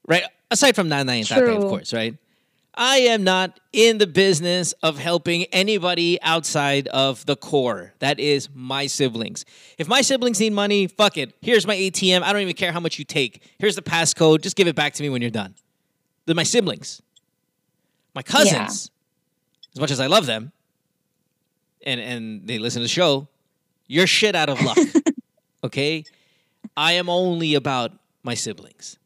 right? 0.08 0.24
Aside 0.50 0.76
from 0.76 0.90
nanay 0.90 1.20
and 1.20 1.28
tatay, 1.28 1.58
of 1.58 1.64
course, 1.64 1.94
right? 1.94 2.16
I 2.78 2.98
am 2.98 3.24
not 3.24 3.58
in 3.72 4.00
the 4.00 4.08
business 4.08 4.74
of 4.84 4.98
helping 4.98 5.46
anybody 5.46 6.22
outside 6.22 6.88
of 6.90 7.26
the 7.26 7.38
core. 7.38 7.94
That 8.00 8.20
is 8.20 8.50
my 8.54 8.88
siblings. 8.88 9.46
If 9.78 9.88
my 9.88 10.02
siblings 10.02 10.42
need 10.42 10.52
money, 10.52 10.88
fuck 10.88 11.18
it. 11.18 11.34
Here's 11.42 11.66
my 11.66 11.76
ATM. 11.76 12.22
I 12.22 12.34
don't 12.34 12.42
even 12.42 12.56
care 12.56 12.74
how 12.74 12.82
much 12.82 13.00
you 13.00 13.06
take. 13.06 13.42
Here's 13.60 13.78
the 13.78 13.82
passcode. 13.82 14.42
Just 14.42 14.58
give 14.58 14.68
it 14.68 14.76
back 14.76 14.94
to 14.96 15.04
me 15.04 15.10
when 15.10 15.22
you're 15.22 15.32
done. 15.32 15.56
They're 16.26 16.36
my 16.36 16.44
siblings. 16.44 17.02
My 18.14 18.22
cousins, 18.22 18.92
as 19.74 19.80
much 19.80 19.92
as 19.92 20.00
I 20.00 20.08
love 20.08 20.26
them, 20.26 20.52
and 21.86 22.00
and 22.00 22.48
they 22.48 22.58
listen 22.60 22.80
to 22.80 22.84
the 22.84 22.90
show, 22.90 23.28
you're 23.88 24.08
shit 24.08 24.36
out 24.36 24.50
of 24.50 24.62
luck. 24.62 24.78
okay? 25.64 26.06
I 26.78 26.94
am 26.94 27.10
only 27.10 27.56
about 27.56 27.92
my 28.24 28.34
siblings. 28.34 28.98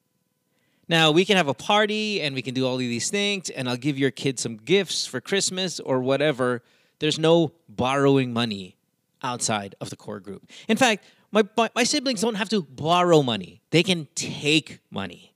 Now, 0.87 1.11
we 1.11 1.23
can 1.23 1.37
have 1.37 1.47
a 1.47 1.53
party 1.53 2.19
and 2.21 2.33
we 2.33 2.41
can 2.41 2.55
do 2.55 2.65
all 2.65 2.73
of 2.73 2.79
these 2.79 3.11
things, 3.11 3.49
and 3.51 3.69
I'll 3.69 3.77
give 3.77 3.99
your 3.99 4.09
kid 4.09 4.39
some 4.39 4.57
gifts 4.57 5.05
for 5.05 5.21
Christmas 5.21 5.79
or 5.79 6.01
whatever. 6.01 6.63
There's 6.97 7.19
no 7.19 7.51
borrowing 7.67 8.33
money 8.33 8.75
outside 9.21 9.75
of 9.79 9.91
the 9.91 9.95
core 9.95 10.19
group. 10.19 10.49
In 10.67 10.77
fact, 10.77 11.05
my, 11.31 11.43
my 11.75 11.83
siblings 11.83 12.21
don't 12.21 12.35
have 12.35 12.49
to 12.49 12.63
borrow 12.63 13.21
money, 13.21 13.61
they 13.69 13.83
can 13.83 14.07
take 14.15 14.79
money. 14.89 15.33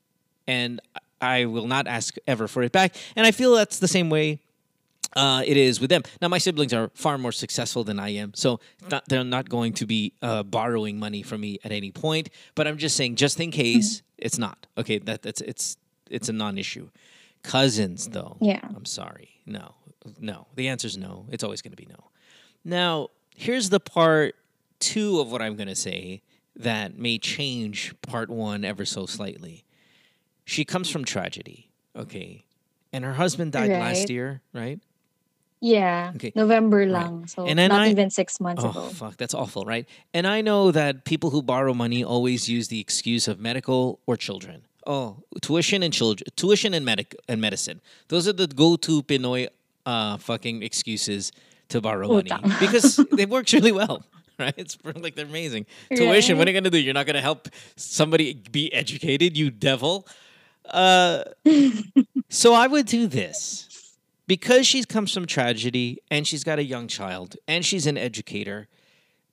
And 0.47 0.81
I 1.23 1.45
will 1.45 1.67
not 1.67 1.87
ask 1.87 2.15
ever 2.27 2.47
for 2.47 2.61
it 2.63 2.71
back. 2.71 2.95
And 3.15 3.25
I 3.25 3.31
feel 3.31 3.55
that's 3.55 3.79
the 3.79 3.87
same 3.87 4.09
way 4.09 4.39
uh, 5.15 5.43
it 5.45 5.57
is 5.57 5.79
with 5.79 5.89
them. 5.89 6.03
Now, 6.21 6.27
my 6.27 6.37
siblings 6.37 6.73
are 6.73 6.89
far 6.93 7.17
more 7.17 7.31
successful 7.31 7.83
than 7.83 7.99
I 7.99 8.09
am, 8.09 8.33
so 8.33 8.59
not, 8.89 9.07
they're 9.07 9.23
not 9.23 9.47
going 9.49 9.73
to 9.73 9.85
be 9.85 10.13
uh, 10.21 10.43
borrowing 10.43 10.97
money 10.99 11.21
from 11.21 11.41
me 11.41 11.59
at 11.63 11.71
any 11.71 11.91
point. 11.91 12.29
But 12.55 12.67
I'm 12.67 12.77
just 12.77 12.95
saying, 12.95 13.15
just 13.15 13.39
in 13.39 13.51
case, 13.51 14.01
it's 14.17 14.37
not 14.37 14.65
okay. 14.77 14.99
That 14.99 15.21
that's 15.21 15.41
it's 15.41 15.77
it's 16.09 16.29
a 16.29 16.33
non-issue. 16.33 16.89
Cousins, 17.43 18.07
though, 18.07 18.37
Yeah. 18.39 18.61
I'm 18.75 18.85
sorry, 18.85 19.41
no, 19.45 19.75
no. 20.19 20.47
The 20.55 20.69
answer 20.69 20.87
is 20.87 20.97
no. 20.97 21.25
It's 21.29 21.43
always 21.43 21.61
going 21.61 21.71
to 21.71 21.77
be 21.77 21.87
no. 21.89 22.09
Now, 22.63 23.09
here's 23.35 23.69
the 23.69 23.81
part 23.81 24.35
two 24.79 25.19
of 25.19 25.31
what 25.31 25.41
I'm 25.41 25.55
going 25.55 25.67
to 25.67 25.75
say 25.75 26.21
that 26.55 26.97
may 26.97 27.17
change 27.17 27.93
part 28.01 28.29
one 28.29 28.63
ever 28.63 28.85
so 28.85 29.05
slightly. 29.05 29.65
She 30.45 30.65
comes 30.65 30.89
from 30.89 31.05
tragedy, 31.05 31.69
okay, 31.95 32.43
and 32.91 33.03
her 33.05 33.13
husband 33.13 33.51
died 33.53 33.69
last 33.71 34.09
year, 34.09 34.41
right? 34.53 34.79
yeah. 35.61 36.11
Okay. 36.15 36.33
November 36.35 36.85
lang. 36.85 37.25
So 37.27 37.45
And 37.47 37.55
not 37.55 37.71
I- 37.71 37.87
even 37.89 38.09
six 38.09 38.41
months 38.41 38.61
oh, 38.65 38.69
ago. 38.69 38.81
fuck, 38.89 39.15
that's 39.15 39.33
awful, 39.33 39.63
right? 39.63 39.87
And 40.13 40.27
I 40.27 40.41
know 40.41 40.71
that 40.71 41.05
people 41.05 41.29
who 41.29 41.41
borrow 41.41 41.73
money 41.73 42.03
always 42.03 42.49
use 42.49 42.67
the 42.67 42.81
excuse 42.81 43.29
of 43.29 43.39
medical 43.39 43.99
or 44.05 44.17
children. 44.17 44.63
Oh, 44.85 45.23
tuition 45.41 45.81
and 45.81 45.93
children, 45.93 46.27
tuition 46.35 46.73
and 46.73 46.83
medic 46.85 47.15
and 47.29 47.39
medicine. 47.39 47.79
Those 48.09 48.27
are 48.27 48.33
the 48.33 48.47
go-to 48.47 49.03
Pinoy 49.03 49.47
uh, 49.85 50.17
fucking 50.17 50.61
excuses 50.63 51.31
to 51.69 51.79
borrow 51.79 52.09
money 52.09 52.31
because 52.59 52.99
it 53.17 53.29
works 53.29 53.53
really 53.53 53.71
well. 53.71 54.03
Right? 54.39 54.55
It's 54.57 54.79
like 54.83 55.13
they're 55.13 55.27
amazing. 55.27 55.67
Tuition, 55.95 56.39
what 56.39 56.47
are 56.47 56.51
you 56.51 56.57
gonna 56.59 56.71
do? 56.71 56.79
You're 56.79 56.95
not 56.95 57.05
gonna 57.05 57.21
help 57.21 57.47
somebody 57.77 58.33
be 58.33 58.73
educated, 58.73 59.37
you 59.37 59.51
devil. 59.51 60.07
Uh, 60.69 61.23
so 62.29 62.53
I 62.53 62.67
would 62.67 62.85
do 62.85 63.07
this 63.07 63.97
because 64.27 64.65
she 64.65 64.83
comes 64.83 65.13
from 65.13 65.25
tragedy 65.25 66.01
and 66.09 66.27
she's 66.27 66.43
got 66.43 66.59
a 66.59 66.63
young 66.63 66.87
child 66.87 67.35
and 67.47 67.65
she's 67.65 67.85
an 67.85 67.97
educator. 67.97 68.67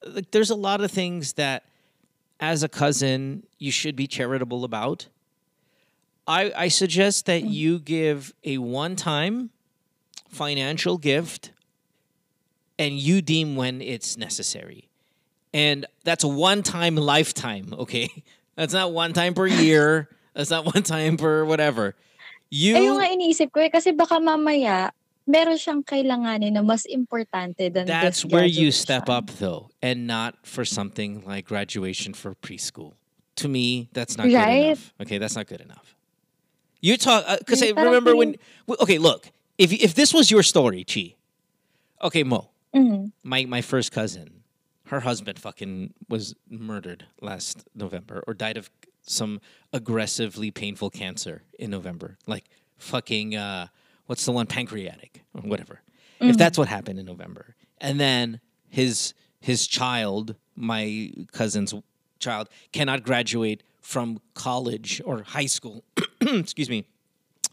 Like, 0.05 0.31
there's 0.31 0.51
a 0.51 0.55
lot 0.55 0.81
of 0.81 0.91
things 0.91 1.35
that, 1.35 1.65
as 2.41 2.63
a 2.63 2.69
cousin, 2.69 3.47
you 3.59 3.71
should 3.71 3.97
be 3.97 4.07
charitable 4.07 4.65
about. 4.65 5.09
I, 6.27 6.53
I 6.57 6.69
suggest 6.69 7.27
that 7.27 7.45
you 7.45 7.79
give 7.79 8.33
a 8.45 8.59
one 8.59 8.97
time 8.97 9.51
financial 10.29 10.97
gift 10.97 11.51
and 12.79 12.95
you 12.95 13.21
deem 13.21 13.57
when 13.57 13.83
it's 13.83 14.17
necessary. 14.17 14.89
And 15.53 15.87
that's 16.05 16.25
a 16.25 16.29
one 16.29 16.63
time 16.63 16.97
lifetime, 16.97 17.75
okay? 17.79 18.09
That's 18.57 18.75
not 18.75 18.93
one 18.93 19.15
time 19.15 19.33
per 19.33 19.47
year. 19.47 20.09
That's 20.35 20.51
not 20.51 20.65
one 20.65 20.83
time 20.83 21.17
per 21.17 21.45
whatever. 21.45 21.95
You 22.51 22.77
Ayun 22.77 22.99
nga 22.99 23.09
iniisip 23.15 23.55
ko 23.55 23.63
eh, 23.63 23.71
kasi 23.71 23.95
baka 23.95 24.19
mamaya, 24.19 24.91
meron 25.27 25.55
siyang 25.55 25.83
kailanganin 25.87 26.55
na 26.59 26.63
mas 26.63 26.83
importante 26.87 27.71
than 27.71 27.87
That's 27.87 28.25
where 28.25 28.47
you 28.47 28.71
step 28.75 29.09
up, 29.09 29.31
though, 29.39 29.71
and 29.83 30.07
not 30.07 30.43
for 30.43 30.65
something 30.65 31.23
like 31.27 31.47
graduation 31.47 32.15
for 32.15 32.35
preschool. 32.35 32.95
To 33.39 33.49
me, 33.49 33.89
that's 33.93 34.19
not 34.19 34.27
good 34.27 34.35
enough. 34.35 34.93
Okay, 35.01 35.19
that's 35.19 35.37
not 35.37 35.47
good 35.47 35.61
enough. 35.63 35.95
You 36.81 36.97
talk 36.97 37.25
because 37.39 37.63
Right, 37.63 37.77
I 37.77 37.83
remember 37.83 38.17
when. 38.17 38.37
Okay, 38.69 38.99
look. 38.99 39.31
If 39.59 39.73
if 39.73 39.95
this 39.95 40.13
was 40.13 40.31
your 40.31 40.43
story, 40.43 40.85
Chi. 40.85 41.15
Okay, 42.03 42.25
Mo. 42.25 42.51
Mhm. 42.75 43.13
My 43.23 43.45
my 43.45 43.61
first 43.61 43.93
cousin, 43.93 44.43
her 44.89 45.01
husband 45.01 45.39
fucking 45.39 45.93
was 46.09 46.35
murdered 46.49 47.07
last 47.21 47.65
November 47.75 48.25
or 48.27 48.35
died 48.35 48.57
of 48.57 48.71
some 49.03 49.41
aggressively 49.73 50.51
painful 50.51 50.91
cancer 50.91 51.43
in 51.59 51.71
November. 51.71 52.19
Like 52.27 52.45
fucking 52.79 53.35
uh 53.37 53.69
what's 54.07 54.25
the 54.25 54.33
one 54.33 54.47
pancreatic 54.47 55.23
or 55.35 55.43
whatever. 55.43 55.81
If 56.21 56.35
Mhm. 56.37 56.39
that's 56.39 56.59
what 56.59 56.69
happened 56.69 56.99
in 56.99 57.07
November. 57.07 57.55
And 57.79 57.99
then 58.01 58.41
his 58.69 59.15
his 59.41 59.67
child, 59.67 60.37
my 60.55 61.13
cousin's 61.33 61.73
child 62.19 62.49
cannot 62.73 63.03
graduate 63.03 63.63
from 63.81 64.21
college 64.35 65.01
or 65.05 65.23
high 65.23 65.47
school. 65.47 65.85
excuse 66.21 66.69
me. 66.69 66.85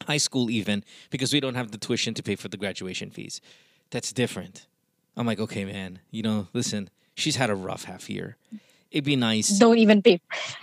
High 0.06 0.18
school 0.18 0.50
even 0.52 0.84
because 1.10 1.34
we 1.34 1.40
don't 1.40 1.56
have 1.56 1.72
the 1.72 1.78
tuition 1.78 2.14
to 2.16 2.24
pay 2.24 2.36
for 2.36 2.50
the 2.50 2.58
graduation 2.58 3.10
fees. 3.10 3.42
That's 3.90 4.12
different. 4.14 4.68
I'm 5.16 5.26
like, 5.26 5.40
okay, 5.40 5.66
man, 5.66 6.00
you 6.12 6.22
know, 6.22 6.48
listen, 6.54 6.90
she's 7.16 7.38
had 7.38 7.50
a 7.50 7.56
rough 7.56 7.86
half 7.86 8.10
year. 8.10 8.38
It'd 8.92 9.06
be 9.06 9.16
nice. 9.16 9.58
Don't 9.60 9.78
even 9.78 10.02
pay. 10.02 10.22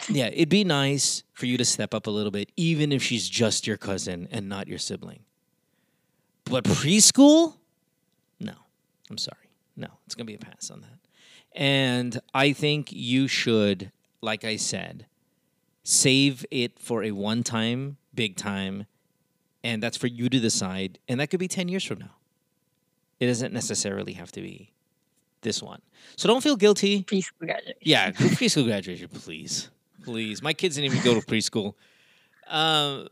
Yeah, 0.08 0.26
it'd 0.26 0.48
be 0.48 0.64
nice 0.64 1.22
for 1.32 1.46
you 1.46 1.56
to 1.58 1.64
step 1.64 1.94
up 1.94 2.06
a 2.06 2.10
little 2.10 2.30
bit, 2.30 2.50
even 2.56 2.92
if 2.92 3.02
she's 3.02 3.28
just 3.28 3.66
your 3.66 3.76
cousin 3.76 4.28
and 4.30 4.48
not 4.48 4.68
your 4.68 4.78
sibling. 4.78 5.20
But 6.44 6.64
preschool? 6.64 7.56
No. 8.40 8.54
I'm 9.10 9.18
sorry. 9.18 9.50
No, 9.76 9.88
it's 10.06 10.14
going 10.14 10.26
to 10.26 10.30
be 10.30 10.34
a 10.34 10.38
pass 10.38 10.70
on 10.70 10.80
that. 10.80 10.98
And 11.52 12.20
I 12.32 12.52
think 12.52 12.92
you 12.92 13.28
should, 13.28 13.92
like 14.20 14.44
I 14.44 14.56
said, 14.56 15.06
save 15.82 16.44
it 16.50 16.78
for 16.78 17.02
a 17.04 17.12
one 17.12 17.42
time, 17.42 17.96
big 18.14 18.36
time, 18.36 18.86
and 19.62 19.82
that's 19.82 19.96
for 19.96 20.06
you 20.06 20.28
to 20.28 20.40
decide. 20.40 20.98
And 21.08 21.20
that 21.20 21.28
could 21.28 21.40
be 21.40 21.48
10 21.48 21.68
years 21.68 21.84
from 21.84 21.98
now. 21.98 22.16
It 23.20 23.26
doesn't 23.26 23.52
necessarily 23.52 24.14
have 24.14 24.32
to 24.32 24.40
be 24.40 24.72
this 25.44 25.62
one. 25.62 25.80
So 26.16 26.26
don't 26.26 26.42
feel 26.42 26.56
guilty. 26.56 27.04
Preschool 27.04 27.38
graduation. 27.38 27.78
Yeah, 27.80 28.10
preschool 28.10 28.64
graduation, 28.64 29.08
please. 29.08 29.70
Please. 30.02 30.42
My 30.42 30.52
kids 30.52 30.74
didn't 30.74 30.92
even 30.92 31.04
go 31.04 31.14
to 31.14 31.24
preschool. 31.24 31.74
Um, 32.48 33.06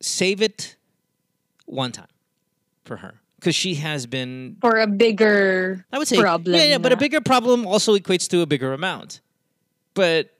save 0.00 0.42
it 0.42 0.76
one 1.66 1.92
time 1.92 2.10
for 2.84 2.96
her 2.96 3.20
because 3.38 3.54
she 3.54 3.76
has 3.76 4.06
been 4.06 4.56
For 4.60 4.76
a 4.76 4.86
bigger 4.86 5.86
I 5.92 5.98
would 5.98 6.08
say 6.08 6.18
problem. 6.18 6.56
Yeah, 6.56 6.64
yeah, 6.64 6.78
but 6.78 6.92
a 6.92 6.96
bigger 6.96 7.20
problem 7.20 7.66
also 7.66 7.96
equates 7.96 8.28
to 8.28 8.40
a 8.42 8.46
bigger 8.46 8.72
amount. 8.74 9.20
But 9.94 10.34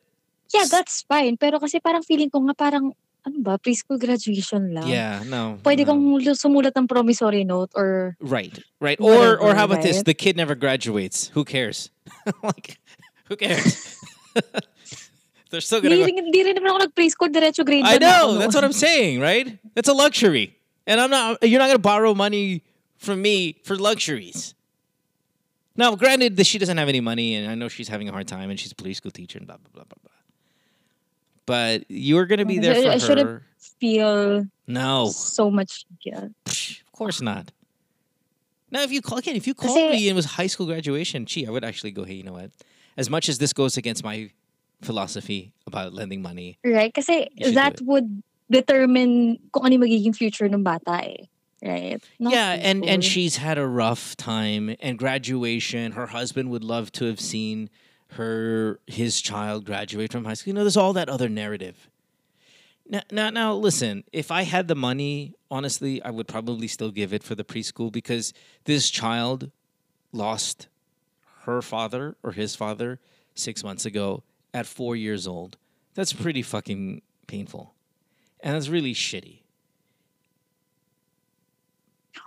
Yeah, 0.52 0.66
that's 0.66 1.02
fine. 1.06 1.38
Pero 1.38 1.62
kasi 1.62 1.78
parang 1.78 2.02
feeling 2.02 2.28
ko 2.28 2.42
nga 2.42 2.54
parang, 2.58 2.90
ano 3.26 3.36
ba, 3.44 3.58
preschool 3.58 3.98
graduation 4.00 4.72
lang. 4.72 4.88
yeah, 4.88 5.22
no. 5.26 5.58
Pwede 5.62 5.84
kang 5.84 6.00
lu- 6.00 6.34
sumulat 6.36 6.72
ng 6.76 6.88
promissory 6.88 7.44
note 7.44 7.70
or 7.76 8.16
Right, 8.20 8.56
right. 8.80 8.96
Or 9.00 9.36
or 9.38 9.54
how 9.54 9.64
about 9.64 9.82
this? 9.82 10.02
The 10.02 10.14
kid 10.14 10.36
never 10.36 10.54
graduates. 10.54 11.28
Who 11.34 11.44
cares? 11.44 11.90
like, 12.42 12.80
who 13.28 13.36
cares? 13.36 13.96
They're 15.50 15.60
still 15.60 15.80
gonna. 15.80 15.96
Hindi, 15.96 16.12
Go. 16.12 16.22
hindi 16.22 16.40
rin 16.46 16.54
naman 16.56 16.68
ako 16.70 16.78
nag-preschool, 16.86 17.28
diretso 17.34 17.66
grade 17.66 17.82
I 17.84 17.98
know. 17.98 18.38
That's 18.38 18.54
what. 18.54 18.62
I'm 18.62 18.72
saying, 18.72 19.18
right? 19.18 19.58
That's 19.74 19.88
a 19.90 19.92
luxury, 19.92 20.54
and 20.86 21.00
I'm 21.00 21.10
not. 21.10 21.42
You're 21.42 21.58
not 21.58 21.66
gonna 21.66 21.82
borrow 21.82 22.14
money 22.14 22.62
from 22.96 23.20
me 23.20 23.58
for 23.66 23.74
luxuries. 23.74 24.54
Now, 25.74 25.96
granted, 25.96 26.36
that 26.36 26.46
she 26.46 26.58
doesn't 26.58 26.76
have 26.78 26.88
any 26.88 27.00
money, 27.00 27.34
and 27.34 27.50
I 27.50 27.54
know 27.58 27.66
she's 27.66 27.88
having 27.88 28.08
a 28.08 28.12
hard 28.12 28.28
time, 28.28 28.50
and 28.50 28.58
she's 28.60 28.70
a 28.70 28.78
preschool 28.78 29.12
teacher, 29.12 29.38
and 29.38 29.46
blah 29.46 29.56
blah 29.58 29.70
blah 29.74 29.84
blah 29.90 29.98
blah. 30.02 30.19
But 31.50 31.82
you're 31.90 32.26
gonna 32.30 32.46
be 32.46 32.58
there 32.62 32.76
I- 32.78 32.94
I 32.94 32.98
for 33.02 33.06
shouldn't 33.06 33.42
feel 33.82 34.46
No, 34.70 35.10
so 35.10 35.50
much 35.50 35.82
guilt. 35.98 36.30
of 36.46 36.92
course 36.94 37.18
not. 37.20 37.50
Now, 38.70 38.82
if 38.86 38.92
you 38.94 39.02
call 39.02 39.18
again, 39.18 39.34
if 39.34 39.48
you 39.50 39.54
called 39.54 39.74
Kasi- 39.74 39.90
me 39.98 40.06
and 40.06 40.14
it 40.14 40.18
was 40.22 40.38
high 40.38 40.46
school 40.46 40.66
graduation, 40.70 41.26
gee, 41.26 41.44
I 41.44 41.50
would 41.50 41.64
actually 41.64 41.90
go, 41.90 42.04
hey, 42.06 42.14
you 42.14 42.22
know 42.22 42.34
what? 42.38 42.52
As 42.96 43.10
much 43.10 43.28
as 43.28 43.38
this 43.42 43.52
goes 43.52 43.76
against 43.76 44.04
my 44.04 44.30
philosophy 44.80 45.50
about 45.66 45.92
lending 45.92 46.22
money, 46.22 46.58
Right? 46.62 46.86
Because 46.94 47.08
You 47.10 47.26
should 47.42 47.44
do 47.50 47.50
that 47.58 47.82
would 47.82 48.22
determine 48.48 49.40
kung 49.50 49.66
ano 49.66 49.74
magiging 49.82 50.14
future 50.14 50.46
ng 50.46 50.62
bata 50.62 51.02
eh. 51.02 51.26
Right? 51.66 51.98
Not 52.22 52.32
yeah, 52.32 52.52
and 52.62 52.86
and 52.86 53.02
she's 53.04 53.36
had 53.42 53.58
a 53.58 53.66
rough 53.66 54.16
time 54.16 54.76
and 54.80 54.96
graduation. 54.96 55.92
Her 55.98 56.06
husband 56.14 56.48
would 56.54 56.62
love 56.64 56.94
to 57.02 57.04
have 57.10 57.18
seen 57.20 57.68
her 58.12 58.80
his 58.86 59.20
child 59.20 59.64
graduate 59.64 60.12
from 60.12 60.24
high 60.24 60.34
school. 60.34 60.50
You 60.50 60.54
know, 60.54 60.64
there's 60.64 60.76
all 60.76 60.92
that 60.94 61.08
other 61.08 61.28
narrative. 61.28 61.88
Now, 62.88 63.02
now, 63.12 63.30
now, 63.30 63.54
listen. 63.54 64.04
If 64.12 64.30
I 64.30 64.42
had 64.42 64.66
the 64.66 64.74
money, 64.74 65.34
honestly, 65.50 66.02
I 66.02 66.10
would 66.10 66.26
probably 66.26 66.66
still 66.66 66.90
give 66.90 67.12
it 67.12 67.22
for 67.22 67.34
the 67.34 67.44
preschool 67.44 67.92
because 67.92 68.32
this 68.64 68.90
child 68.90 69.50
lost 70.12 70.66
her 71.42 71.62
father 71.62 72.16
or 72.22 72.32
his 72.32 72.56
father 72.56 72.98
six 73.34 73.62
months 73.62 73.86
ago 73.86 74.24
at 74.52 74.66
four 74.66 74.96
years 74.96 75.26
old. 75.26 75.56
That's 75.94 76.12
pretty 76.12 76.42
fucking 76.42 77.02
painful, 77.26 77.74
and 78.40 78.54
that's 78.54 78.68
really 78.68 78.94
shitty. 78.94 79.39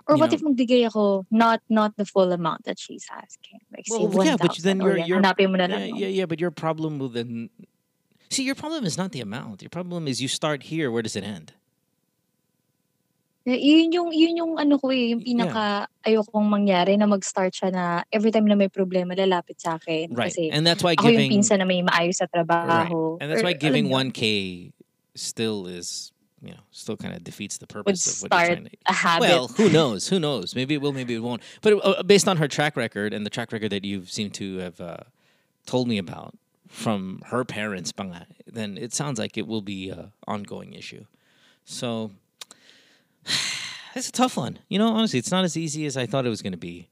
Or 0.06 0.16
you 0.16 0.20
what 0.20 0.32
if 0.32 0.40
magbigay 0.42 0.86
ako 0.86 1.26
not 1.30 1.60
not 1.68 1.96
the 1.96 2.04
full 2.04 2.32
amount 2.32 2.64
that 2.64 2.78
she's 2.78 3.06
asking? 3.10 3.60
Like 3.72 3.86
say 3.86 4.04
Well, 4.04 4.26
yeah, 4.26 4.36
but 4.36 4.52
1,000 4.52 4.64
then 4.64 4.76
you're 4.84 4.98
you're 4.98 5.20
hanapin 5.20 5.50
mo 5.50 5.56
na 5.56 5.66
yeah, 5.66 5.76
lang. 5.76 5.90
no? 5.90 5.96
yeah, 5.96 6.12
yeah, 6.12 6.26
but 6.26 6.40
your 6.40 6.50
problem 6.52 6.98
will 6.98 7.08
then 7.08 7.50
see 8.30 8.44
your 8.44 8.54
problem 8.54 8.84
is 8.84 8.98
not 8.98 9.12
the 9.12 9.20
amount. 9.20 9.62
Your 9.62 9.70
problem 9.70 10.08
is 10.08 10.20
you 10.20 10.28
start 10.28 10.64
here. 10.64 10.90
Where 10.90 11.02
does 11.02 11.16
it 11.16 11.24
end? 11.24 11.54
Yeah, 13.44 13.60
Yun 13.60 13.92
yung, 13.92 14.08
yun 14.16 14.34
yung 14.40 14.52
ano 14.56 14.80
ko 14.80 14.88
eh, 14.88 15.12
yung 15.12 15.20
pinaka 15.20 15.84
ayokong 16.00 16.48
mangyari 16.48 16.96
na 16.96 17.04
mag-start 17.04 17.52
siya 17.52 17.68
na 17.68 17.84
every 18.08 18.32
time 18.32 18.48
na 18.48 18.56
may 18.56 18.72
problema, 18.72 19.12
lalapit 19.12 19.60
sa 19.60 19.76
akin. 19.76 20.16
Right, 20.16 20.32
Kasi 20.32 20.48
and 20.48 20.64
that's 20.64 20.80
why 20.80 20.96
ako 20.96 21.12
giving 21.12 21.28
yung 21.28 21.44
pinsan 21.44 21.60
na 21.60 21.68
may 21.68 21.84
maayos 21.84 22.16
sa 22.16 22.24
right, 22.24 22.32
trabaho. 22.32 23.20
and 23.20 23.28
that's 23.28 23.44
Or 23.44 23.52
why 23.52 23.52
giving 23.52 23.92
alam 23.92 23.92
mo 23.92 24.00
yun, 24.00 24.08
one 24.08 24.10
k 24.16 24.22
still 25.12 25.68
is 25.68 26.13
you 26.44 26.52
know 26.52 26.60
still 26.70 26.96
kind 26.96 27.14
of 27.14 27.24
defeats 27.24 27.58
the 27.58 27.64
would 27.64 27.84
purpose 27.86 28.22
of 28.22 28.30
what 28.30 28.38
you're 28.38 28.56
trying 28.56 28.64
to. 28.64 28.70
a 28.86 28.92
habit. 28.92 29.28
Well, 29.28 29.48
who 29.48 29.68
knows? 29.70 30.08
Who 30.08 30.18
knows? 30.18 30.54
Maybe 30.54 30.74
it 30.74 30.82
will. 30.82 30.92
Maybe 30.92 31.14
it 31.14 31.20
won't. 31.20 31.42
But 31.62 31.84
uh, 31.84 32.02
based 32.02 32.28
on 32.28 32.36
her 32.36 32.48
track 32.48 32.76
record 32.76 33.12
and 33.12 33.24
the 33.24 33.30
track 33.30 33.52
record 33.52 33.70
that 33.70 33.84
you 33.84 34.04
seem 34.06 34.30
to 34.32 34.58
have 34.58 34.80
uh, 34.80 34.96
told 35.66 35.88
me 35.88 35.98
about 35.98 36.36
from 36.68 37.22
her 37.26 37.44
parents, 37.44 37.92
then 38.46 38.76
it 38.76 38.92
sounds 38.92 39.18
like 39.18 39.38
it 39.38 39.46
will 39.46 39.62
be 39.62 39.90
an 39.90 40.12
ongoing 40.26 40.72
issue. 40.74 41.04
So 41.64 42.10
it's 43.94 44.08
a 44.08 44.12
tough 44.12 44.36
one. 44.36 44.58
You 44.68 44.78
know, 44.78 44.88
honestly, 44.88 45.18
it's 45.18 45.30
not 45.30 45.44
as 45.44 45.56
easy 45.56 45.86
as 45.86 45.96
I 45.96 46.06
thought 46.06 46.26
it 46.26 46.30
was 46.30 46.42
going 46.42 46.52
to 46.52 46.58
be. 46.58 46.88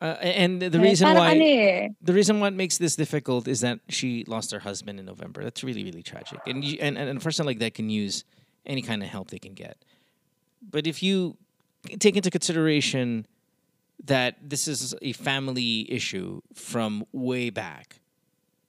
Uh, 0.00 0.16
and 0.22 0.62
the 0.62 0.80
reason 0.80 1.14
why 1.14 1.36
eh. 1.36 1.88
the 2.00 2.14
reason 2.14 2.40
what 2.40 2.54
makes 2.54 2.78
this 2.78 2.96
difficult 2.96 3.46
is 3.46 3.60
that 3.60 3.80
she 3.90 4.24
lost 4.26 4.50
her 4.50 4.60
husband 4.60 4.98
in 4.98 5.04
November. 5.04 5.44
That's 5.44 5.62
really 5.62 5.84
really 5.84 6.02
tragic. 6.02 6.40
And 6.46 6.64
you, 6.64 6.78
and, 6.80 6.96
and 6.96 7.18
a 7.18 7.20
person 7.20 7.44
like 7.44 7.58
that 7.58 7.74
can 7.74 7.90
use 7.90 8.24
any 8.64 8.80
kind 8.80 9.02
of 9.02 9.10
help 9.10 9.30
they 9.30 9.38
can 9.38 9.52
get. 9.52 9.76
But 10.62 10.86
if 10.86 11.02
you 11.02 11.36
take 11.98 12.16
into 12.16 12.30
consideration 12.30 13.26
that 14.04 14.36
this 14.42 14.66
is 14.66 14.94
a 15.02 15.12
family 15.12 15.90
issue 15.92 16.40
from 16.54 17.04
way 17.12 17.50
back, 17.50 18.00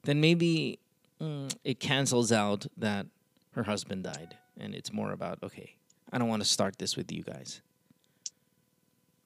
then 0.03 0.19
maybe 0.19 0.79
mm, 1.21 1.53
it 1.63 1.79
cancels 1.79 2.33
out 2.33 2.65
that 2.77 3.05
her 3.53 3.63
husband 3.63 4.03
died, 4.03 4.35
and 4.59 4.75
it's 4.75 4.91
more 4.91 5.11
about 5.11 5.41
okay, 5.43 5.75
I 6.11 6.17
don't 6.17 6.27
want 6.27 6.41
to 6.41 6.47
start 6.47 6.77
this 6.77 6.97
with 6.97 7.09
you 7.09 7.23
guys. 7.23 7.61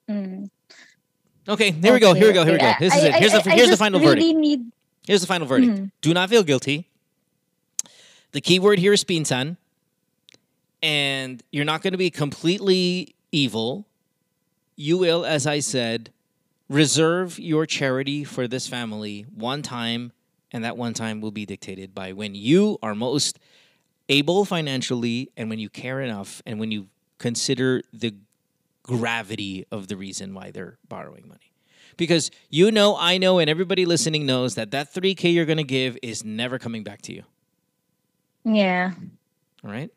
Mm. 0.07 0.49
Okay, 1.48 1.72
here 1.72 1.94
we 1.94 2.00
go. 2.00 2.14
Here 2.14 2.28
we 2.28 2.34
go. 2.34 2.44
Here 2.44 2.54
we 2.54 2.60
go. 2.60 2.70
okay. 2.70 2.76
This 2.80 2.96
is 2.96 3.04
I- 3.04 3.08
it. 3.08 3.14
Here's 3.16 3.34
I- 3.34 3.42
the 3.42 3.50
here's 3.52 3.70
the 3.70 3.78
final 3.78 4.00
really 4.00 4.16
verdict. 4.34 4.40
need 4.40 4.72
Here's 5.06 5.22
the 5.22 5.28
final 5.28 5.46
verdict. 5.48 5.74
Mhm. 5.74 5.92
Do 6.02 6.14
not 6.14 6.30
feel 6.30 6.42
guilty. 6.44 6.88
The 8.32 8.42
key 8.42 8.58
word 8.60 8.80
here 8.80 8.92
is 8.94 9.04
pinsan. 9.04 9.58
And 10.82 11.42
you're 11.52 11.66
not 11.66 11.82
going 11.82 11.94
to 11.94 11.98
be 11.98 12.10
completely 12.10 13.16
evil. 13.32 13.86
You 14.76 14.98
will, 14.98 15.26
as 15.26 15.48
I 15.48 15.60
said, 15.60 16.12
reserve 16.70 17.40
your 17.40 17.66
charity 17.66 18.24
for 18.24 18.48
this 18.48 18.68
family 18.68 19.26
one 19.34 19.62
time, 19.62 20.12
and 20.52 20.64
that 20.64 20.78
one 20.78 20.94
time 20.94 21.22
will 21.22 21.32
be 21.32 21.46
dictated 21.46 21.94
by 21.96 22.14
when 22.14 22.36
you 22.36 22.78
are 22.84 22.94
most 22.96 23.40
able 24.10 24.46
financially 24.46 25.32
and 25.38 25.50
when 25.50 25.60
you 25.60 25.70
care 25.70 26.02
enough 26.02 26.42
and 26.46 26.60
when 26.60 26.72
you 26.72 26.88
consider 27.18 27.82
the 27.94 28.14
gravity 28.86 29.66
of 29.72 29.88
the 29.90 29.98
reason 29.98 30.34
why 30.38 30.52
they're 30.52 30.78
borrowing 30.88 31.28
money. 31.28 31.52
Because 31.98 32.30
you 32.49 32.70
know, 32.72 32.95
I 32.99 33.18
know, 33.18 33.40
and 33.40 33.49
everybody 33.49 33.86
listening 33.86 34.26
knows 34.26 34.53
that 34.56 34.70
that 34.72 34.94
3K 34.94 35.34
you're 35.34 35.49
going 35.49 35.57
to 35.57 35.64
give 35.66 35.98
is 36.03 36.24
never 36.24 36.60
coming 36.60 36.84
back 36.84 37.02
to 37.03 37.14
you. 37.14 37.24
Yeah. 38.45 38.94
All 39.64 39.72
right? 39.72 39.90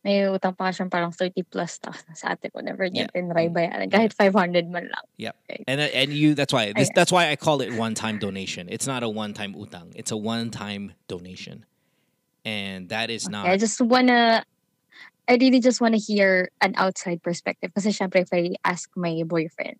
May 0.00 0.24
utang 0.24 0.56
pa 0.56 0.72
siyang 0.72 0.88
parang 0.88 1.12
30 1.12 1.44
plus 1.52 1.76
thousand 1.76 2.16
sa 2.16 2.32
ate 2.32 2.48
ko. 2.48 2.64
Never 2.64 2.88
niya 2.88 3.04
Yeah. 3.04 3.12
tinry 3.12 3.52
bayaran. 3.52 3.92
Kahit 3.92 4.16
500 4.16 4.64
man 4.72 4.88
lang. 4.88 5.04
Yep. 5.20 5.36
And 5.68 5.76
uh, 5.84 5.92
and 5.92 6.08
you 6.08 6.32
that's 6.32 6.56
why 6.56 6.72
this, 6.72 6.88
that's 6.96 7.12
why 7.12 7.28
I 7.28 7.36
call 7.36 7.60
it 7.60 7.76
one-time 7.76 8.16
donation. 8.16 8.72
It's 8.72 8.88
not 8.88 9.04
a 9.04 9.10
one-time 9.12 9.52
utang. 9.52 9.92
It's 9.92 10.08
a 10.08 10.16
one-time 10.16 10.96
donation. 11.04 11.68
And 12.48 12.88
that 12.88 13.12
is 13.12 13.28
not 13.28 13.44
I 13.44 13.60
just 13.60 13.76
wanna, 13.84 14.40
I 15.30 15.38
really 15.38 15.62
just 15.62 15.78
wanna 15.78 16.02
hear 16.02 16.50
an 16.58 16.74
outside 16.74 17.22
perspective. 17.22 17.70
Kasi 17.70 17.94
syempre, 17.94 18.26
if 18.26 18.34
I 18.34 18.58
ask 18.66 18.90
my 18.98 19.22
boyfriend, 19.22 19.78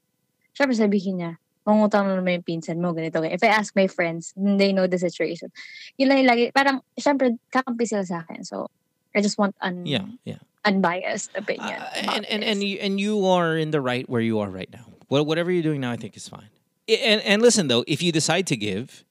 syempre 0.54 0.78
sabihin 0.78 1.18
niya, 1.18 1.42
mangutang 1.66 2.06
na 2.06 2.14
naman 2.14 2.38
yung 2.38 2.46
pinsan 2.46 2.78
mo, 2.78 2.94
ganito. 2.94 3.18
ganito." 3.18 3.34
If 3.34 3.42
I 3.42 3.50
ask 3.50 3.74
my 3.74 3.90
friends, 3.90 4.30
they 4.38 4.70
know 4.70 4.86
the 4.86 5.02
situation. 5.02 5.50
Yun 5.98 6.08
lang 6.14 6.18
yung 6.22 6.30
lagi, 6.30 6.44
parang, 6.54 6.86
syempre, 6.94 7.34
kakampi 7.50 7.82
sila 7.82 8.06
sa 8.06 8.22
akin. 8.22 8.46
So, 8.46 8.70
I 9.10 9.18
just 9.20 9.42
want 9.42 9.58
an 9.58 9.82
Yeah, 9.82 10.06
yeah. 10.22 10.38
unbiased 10.62 11.34
opinion. 11.34 11.82
Uh, 11.82 12.14
and 12.14 12.24
and 12.30 12.46
and 12.46 12.62
you, 12.62 12.78
and 12.78 13.02
you 13.02 13.26
are 13.26 13.58
in 13.58 13.74
the 13.74 13.82
right 13.82 14.06
where 14.06 14.22
you 14.22 14.38
are 14.38 14.48
right 14.48 14.70
now. 14.70 14.86
Well, 15.10 15.26
whatever 15.26 15.50
you're 15.50 15.66
doing 15.66 15.82
now, 15.82 15.90
I 15.90 15.98
think 15.98 16.14
is 16.14 16.30
fine. 16.30 16.54
And 16.86 17.18
and 17.26 17.42
listen 17.42 17.66
though, 17.66 17.82
if 17.90 18.02
you 18.02 18.14
decide 18.14 18.46
to 18.48 18.56
give, 18.56 19.02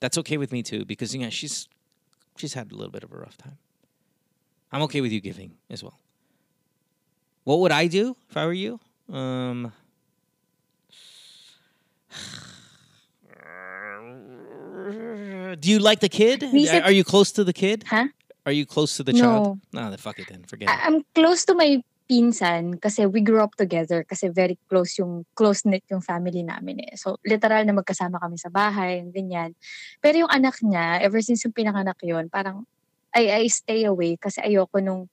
that's 0.00 0.20
okay 0.20 0.36
with 0.36 0.52
me 0.52 0.60
too 0.62 0.84
because 0.84 1.16
you 1.16 1.20
know 1.24 1.32
she's 1.32 1.68
she's 2.36 2.52
had 2.52 2.72
a 2.72 2.76
little 2.76 2.92
bit 2.92 3.04
of 3.04 3.12
a 3.12 3.16
rough 3.16 3.36
time. 3.40 3.56
I'm 4.72 4.82
okay 4.82 5.00
with 5.00 5.10
you 5.12 5.20
giving 5.20 5.52
as 5.68 5.82
well. 5.82 5.98
What 7.44 7.58
would 7.60 7.72
I 7.72 7.86
do 7.88 8.16
if 8.30 8.36
I 8.36 8.46
were 8.46 8.52
you? 8.52 8.78
Um, 9.10 9.72
do 15.60 15.70
you 15.70 15.78
like 15.78 16.00
the 16.00 16.08
kid? 16.08 16.42
Recent- 16.52 16.84
Are 16.84 16.92
you 16.92 17.04
close 17.04 17.32
to 17.32 17.44
the 17.44 17.52
kid? 17.52 17.84
Huh? 17.88 18.06
Are 18.46 18.52
you 18.52 18.66
close 18.66 18.96
to 18.96 19.02
the 19.02 19.12
No. 19.12 19.20
child? 19.20 19.60
No, 19.72 19.90
then 19.90 19.98
fuck 19.98 20.18
it 20.18 20.28
then. 20.28 20.44
Forget 20.44 20.68
it. 20.68 20.72
I- 20.72 20.86
I'm 20.86 21.04
close 21.14 21.44
to 21.46 21.54
my 21.54 21.82
pinsan 22.10 22.82
kasi 22.82 23.06
we 23.06 23.22
grew 23.22 23.38
up 23.38 23.54
together 23.54 24.02
kasi 24.02 24.26
very 24.34 24.58
close 24.66 24.98
yung 24.98 25.22
close-knit 25.38 25.86
yung 25.90 26.02
family 26.02 26.42
namin 26.42 26.82
eh. 26.90 26.98
So, 26.98 27.22
literal 27.22 27.62
na 27.62 27.70
magkasama 27.70 28.18
kami 28.18 28.34
sa 28.34 28.50
bahay, 28.50 29.06
ganyan. 29.14 29.54
Pero 30.02 30.26
yung 30.26 30.32
anak 30.32 30.58
niya, 30.58 30.98
ever 31.06 31.22
since 31.22 31.46
yung 31.46 31.54
pinanganak 31.54 31.94
yun, 32.02 32.26
parang 32.26 32.66
I, 33.14 33.44
I 33.44 33.46
stay 33.50 33.84
away 33.84 34.16
kasi 34.16 34.40
ayoko 34.40 34.78
nung 34.78 35.10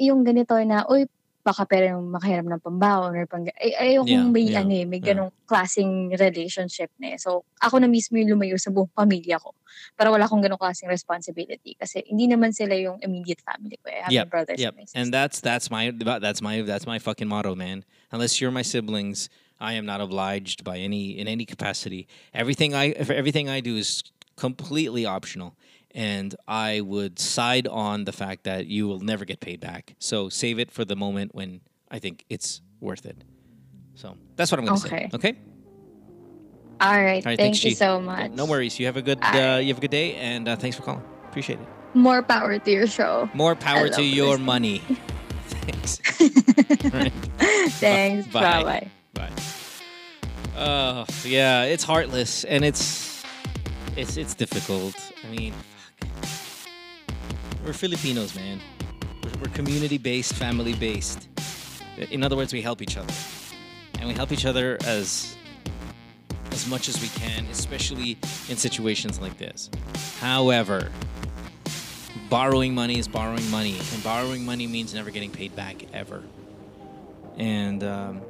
yung 0.00 0.24
ganito 0.26 0.56
na, 0.66 0.82
uy, 0.88 1.06
baka 1.42 1.66
pero 1.66 1.98
makahiram 1.98 2.46
ng 2.46 2.62
pambaon 2.62 3.18
or 3.18 3.26
pang... 3.26 3.42
Ay, 3.58 3.74
ayoko 3.98 4.06
Yeah, 4.06 4.30
may, 4.30 4.46
yeah, 4.46 4.62
ano 4.62 4.72
eh, 4.78 4.86
may 4.86 5.02
yeah. 5.02 5.10
ganong 5.10 5.34
klaseng 5.42 6.14
relationship 6.14 6.86
na 7.02 7.14
eh. 7.14 7.18
So, 7.18 7.42
ako 7.58 7.82
na 7.82 7.90
mismo 7.90 8.14
yung 8.14 8.38
lumayo 8.38 8.54
sa 8.62 8.70
buong 8.70 8.90
pamilya 8.94 9.42
ko. 9.42 9.50
Para 9.98 10.14
wala 10.14 10.30
akong 10.30 10.38
ganong 10.38 10.62
klaseng 10.62 10.86
responsibility. 10.86 11.74
Kasi 11.74 12.06
hindi 12.06 12.30
naman 12.30 12.54
sila 12.54 12.78
yung 12.78 13.02
immediate 13.02 13.42
family 13.42 13.74
ko. 13.82 13.90
eh. 13.90 13.98
I 13.98 14.02
have 14.06 14.14
Yep, 14.14 14.26
brothers 14.30 14.58
yep. 14.62 14.74
and 14.78 14.86
my 14.86 14.86
And 14.94 15.08
that's 15.10 15.38
that's 15.42 15.66
my 15.66 15.90
that's 15.90 16.40
my 16.40 16.62
that's 16.62 16.86
my 16.86 17.02
fucking 17.02 17.26
motto, 17.26 17.58
man. 17.58 17.82
Unless 18.14 18.38
you're 18.38 18.54
my 18.54 18.62
siblings, 18.62 19.26
I 19.58 19.74
am 19.74 19.82
not 19.86 19.98
obliged 19.98 20.62
by 20.62 20.78
any 20.78 21.18
in 21.18 21.26
any 21.26 21.42
capacity. 21.42 22.06
Everything 22.30 22.70
I 22.74 22.94
everything 22.94 23.50
I 23.50 23.58
do 23.58 23.74
is 23.74 24.02
completely 24.38 25.06
optional. 25.06 25.58
And 25.94 26.34
I 26.48 26.80
would 26.80 27.18
side 27.18 27.68
on 27.68 28.04
the 28.04 28.12
fact 28.12 28.44
that 28.44 28.66
you 28.66 28.88
will 28.88 29.00
never 29.00 29.24
get 29.24 29.40
paid 29.40 29.60
back. 29.60 29.94
So 29.98 30.28
save 30.30 30.58
it 30.58 30.70
for 30.70 30.84
the 30.84 30.96
moment 30.96 31.34
when 31.34 31.60
I 31.90 31.98
think 31.98 32.24
it's 32.30 32.62
worth 32.80 33.04
it. 33.04 33.22
So 33.94 34.16
that's 34.36 34.50
what 34.50 34.58
I'm 34.58 34.64
going 34.66 34.80
to 34.80 34.86
Okay. 34.86 35.08
say. 35.10 35.16
Okay. 35.16 35.38
All 36.80 36.90
right. 36.90 36.98
All 36.98 37.04
right. 37.04 37.22
Thank 37.24 37.38
thanks, 37.38 37.62
you 37.64 37.70
G. 37.70 37.74
so 37.76 38.00
much. 38.00 38.32
no 38.32 38.46
worries. 38.46 38.80
You 38.80 38.86
have 38.86 38.96
a 38.96 39.02
good 39.02 39.18
uh, 39.22 39.60
you 39.62 39.68
have 39.68 39.78
a 39.78 39.80
good 39.80 39.90
day, 39.90 40.14
and 40.16 40.48
uh, 40.48 40.56
thanks 40.56 40.76
for 40.76 40.82
calling. 40.82 41.02
Appreciate 41.28 41.60
it. 41.60 41.66
More 41.94 42.22
power 42.22 42.58
to 42.58 42.70
your 42.70 42.86
show. 42.86 43.28
More 43.34 43.54
power 43.54 43.88
to 43.88 44.02
your 44.02 44.30
listening. 44.38 44.46
money. 44.46 44.78
Thanks. 45.46 46.00
Right. 46.92 47.12
Thanks. 47.78 48.26
Bye. 48.28 48.62
Bye-bye. 48.64 48.88
Bye. 49.14 49.30
Oh 50.56 51.04
yeah, 51.24 51.64
it's 51.64 51.84
heartless 51.84 52.44
and 52.44 52.64
it's 52.64 53.22
it's 53.96 54.16
it's 54.16 54.34
difficult. 54.34 54.96
I 55.24 55.28
mean. 55.28 55.54
We're 57.64 57.72
Filipinos, 57.72 58.34
man. 58.34 58.60
We're, 59.40 59.50
community 59.50 59.98
based, 59.98 60.34
family 60.34 60.74
based. 60.74 61.28
In 62.10 62.22
other 62.22 62.36
words, 62.36 62.52
we 62.52 62.62
help 62.62 62.82
each 62.82 62.96
other, 62.96 63.12
and 63.98 64.08
we 64.08 64.14
help 64.14 64.32
each 64.32 64.46
other 64.46 64.78
as 64.84 65.36
as 66.50 66.66
much 66.66 66.88
as 66.88 67.00
we 67.00 67.08
can, 67.08 67.46
especially 67.46 68.18
in 68.48 68.56
situations 68.56 69.20
like 69.20 69.38
this. 69.38 69.70
However, 70.20 70.90
borrowing 72.28 72.74
money 72.74 72.98
is 72.98 73.08
borrowing 73.08 73.48
money, 73.50 73.78
and 73.92 74.02
borrowing 74.02 74.44
money 74.44 74.66
means 74.66 74.94
never 74.94 75.10
getting 75.10 75.30
paid 75.30 75.54
back 75.56 75.76
ever. 75.92 76.22
And 77.36 77.82
um, 77.82 78.22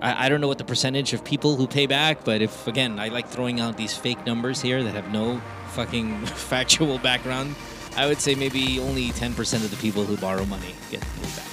I, 0.00 0.26
I 0.26 0.28
don't 0.28 0.40
know 0.40 0.48
what 0.48 0.58
the 0.58 0.64
percentage 0.64 1.12
of 1.12 1.24
people 1.24 1.56
who 1.56 1.66
pay 1.66 1.86
back, 1.86 2.24
but 2.24 2.42
if 2.42 2.66
again, 2.66 2.98
I 2.98 3.08
like 3.08 3.28
throwing 3.28 3.60
out 3.60 3.76
these 3.76 3.96
fake 3.96 4.26
numbers 4.26 4.60
here 4.60 4.82
that 4.82 4.94
have 4.94 5.10
no 5.12 5.40
fucking 5.74 6.26
factual 6.26 6.98
background. 6.98 7.54
I 7.96 8.06
would 8.06 8.20
say 8.20 8.34
maybe 8.34 8.80
only 8.80 9.10
10% 9.10 9.64
of 9.64 9.70
the 9.70 9.76
people 9.76 10.04
who 10.04 10.16
borrow 10.16 10.44
money 10.46 10.74
get 10.90 11.00
paid 11.00 11.36
back. 11.36 11.46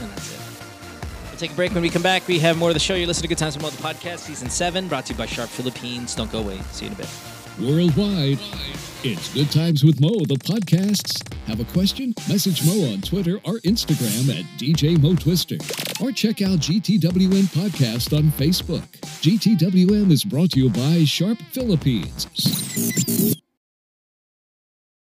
And 0.00 0.10
that's 0.10 0.32
it. 0.32 0.40
We'll 1.30 1.38
take 1.38 1.52
a 1.52 1.54
break. 1.54 1.72
When 1.72 1.82
we 1.82 1.90
come 1.90 2.02
back, 2.02 2.26
we 2.28 2.38
have 2.40 2.58
more 2.58 2.70
of 2.70 2.74
the 2.74 2.80
show. 2.80 2.94
You're 2.94 3.06
listening 3.06 3.28
to 3.28 3.28
Good 3.28 3.38
Times 3.38 3.56
with 3.56 3.62
Mo, 3.62 3.70
the 3.70 3.82
podcast, 3.82 4.18
season 4.18 4.50
seven, 4.50 4.88
brought 4.88 5.06
to 5.06 5.12
you 5.14 5.18
by 5.18 5.26
Sharp 5.26 5.48
Philippines. 5.48 6.14
Don't 6.14 6.30
go 6.30 6.40
away. 6.40 6.60
See 6.72 6.84
you 6.84 6.90
in 6.90 6.96
a 6.96 6.98
bit. 6.98 7.35
Worldwide, 7.58 8.38
it's 9.02 9.32
Good 9.32 9.50
Times 9.50 9.82
with 9.82 9.98
Mo, 9.98 10.10
the 10.10 10.34
podcasts. 10.34 11.26
Have 11.46 11.58
a 11.58 11.64
question? 11.72 12.12
Message 12.28 12.66
Mo 12.66 12.92
on 12.92 13.00
Twitter 13.00 13.36
or 13.44 13.60
Instagram 13.60 14.28
at 14.38 14.44
DJ 14.58 15.00
Mo 15.00 15.14
Twister. 15.14 15.56
Or 16.04 16.12
check 16.12 16.42
out 16.42 16.58
GTWM 16.58 17.44
Podcast 17.54 18.14
on 18.14 18.24
Facebook. 18.32 18.86
GTWM 19.22 20.10
is 20.10 20.22
brought 20.22 20.50
to 20.50 20.60
you 20.60 20.68
by 20.68 21.04
Sharp 21.04 21.38
Philippines. 21.52 22.26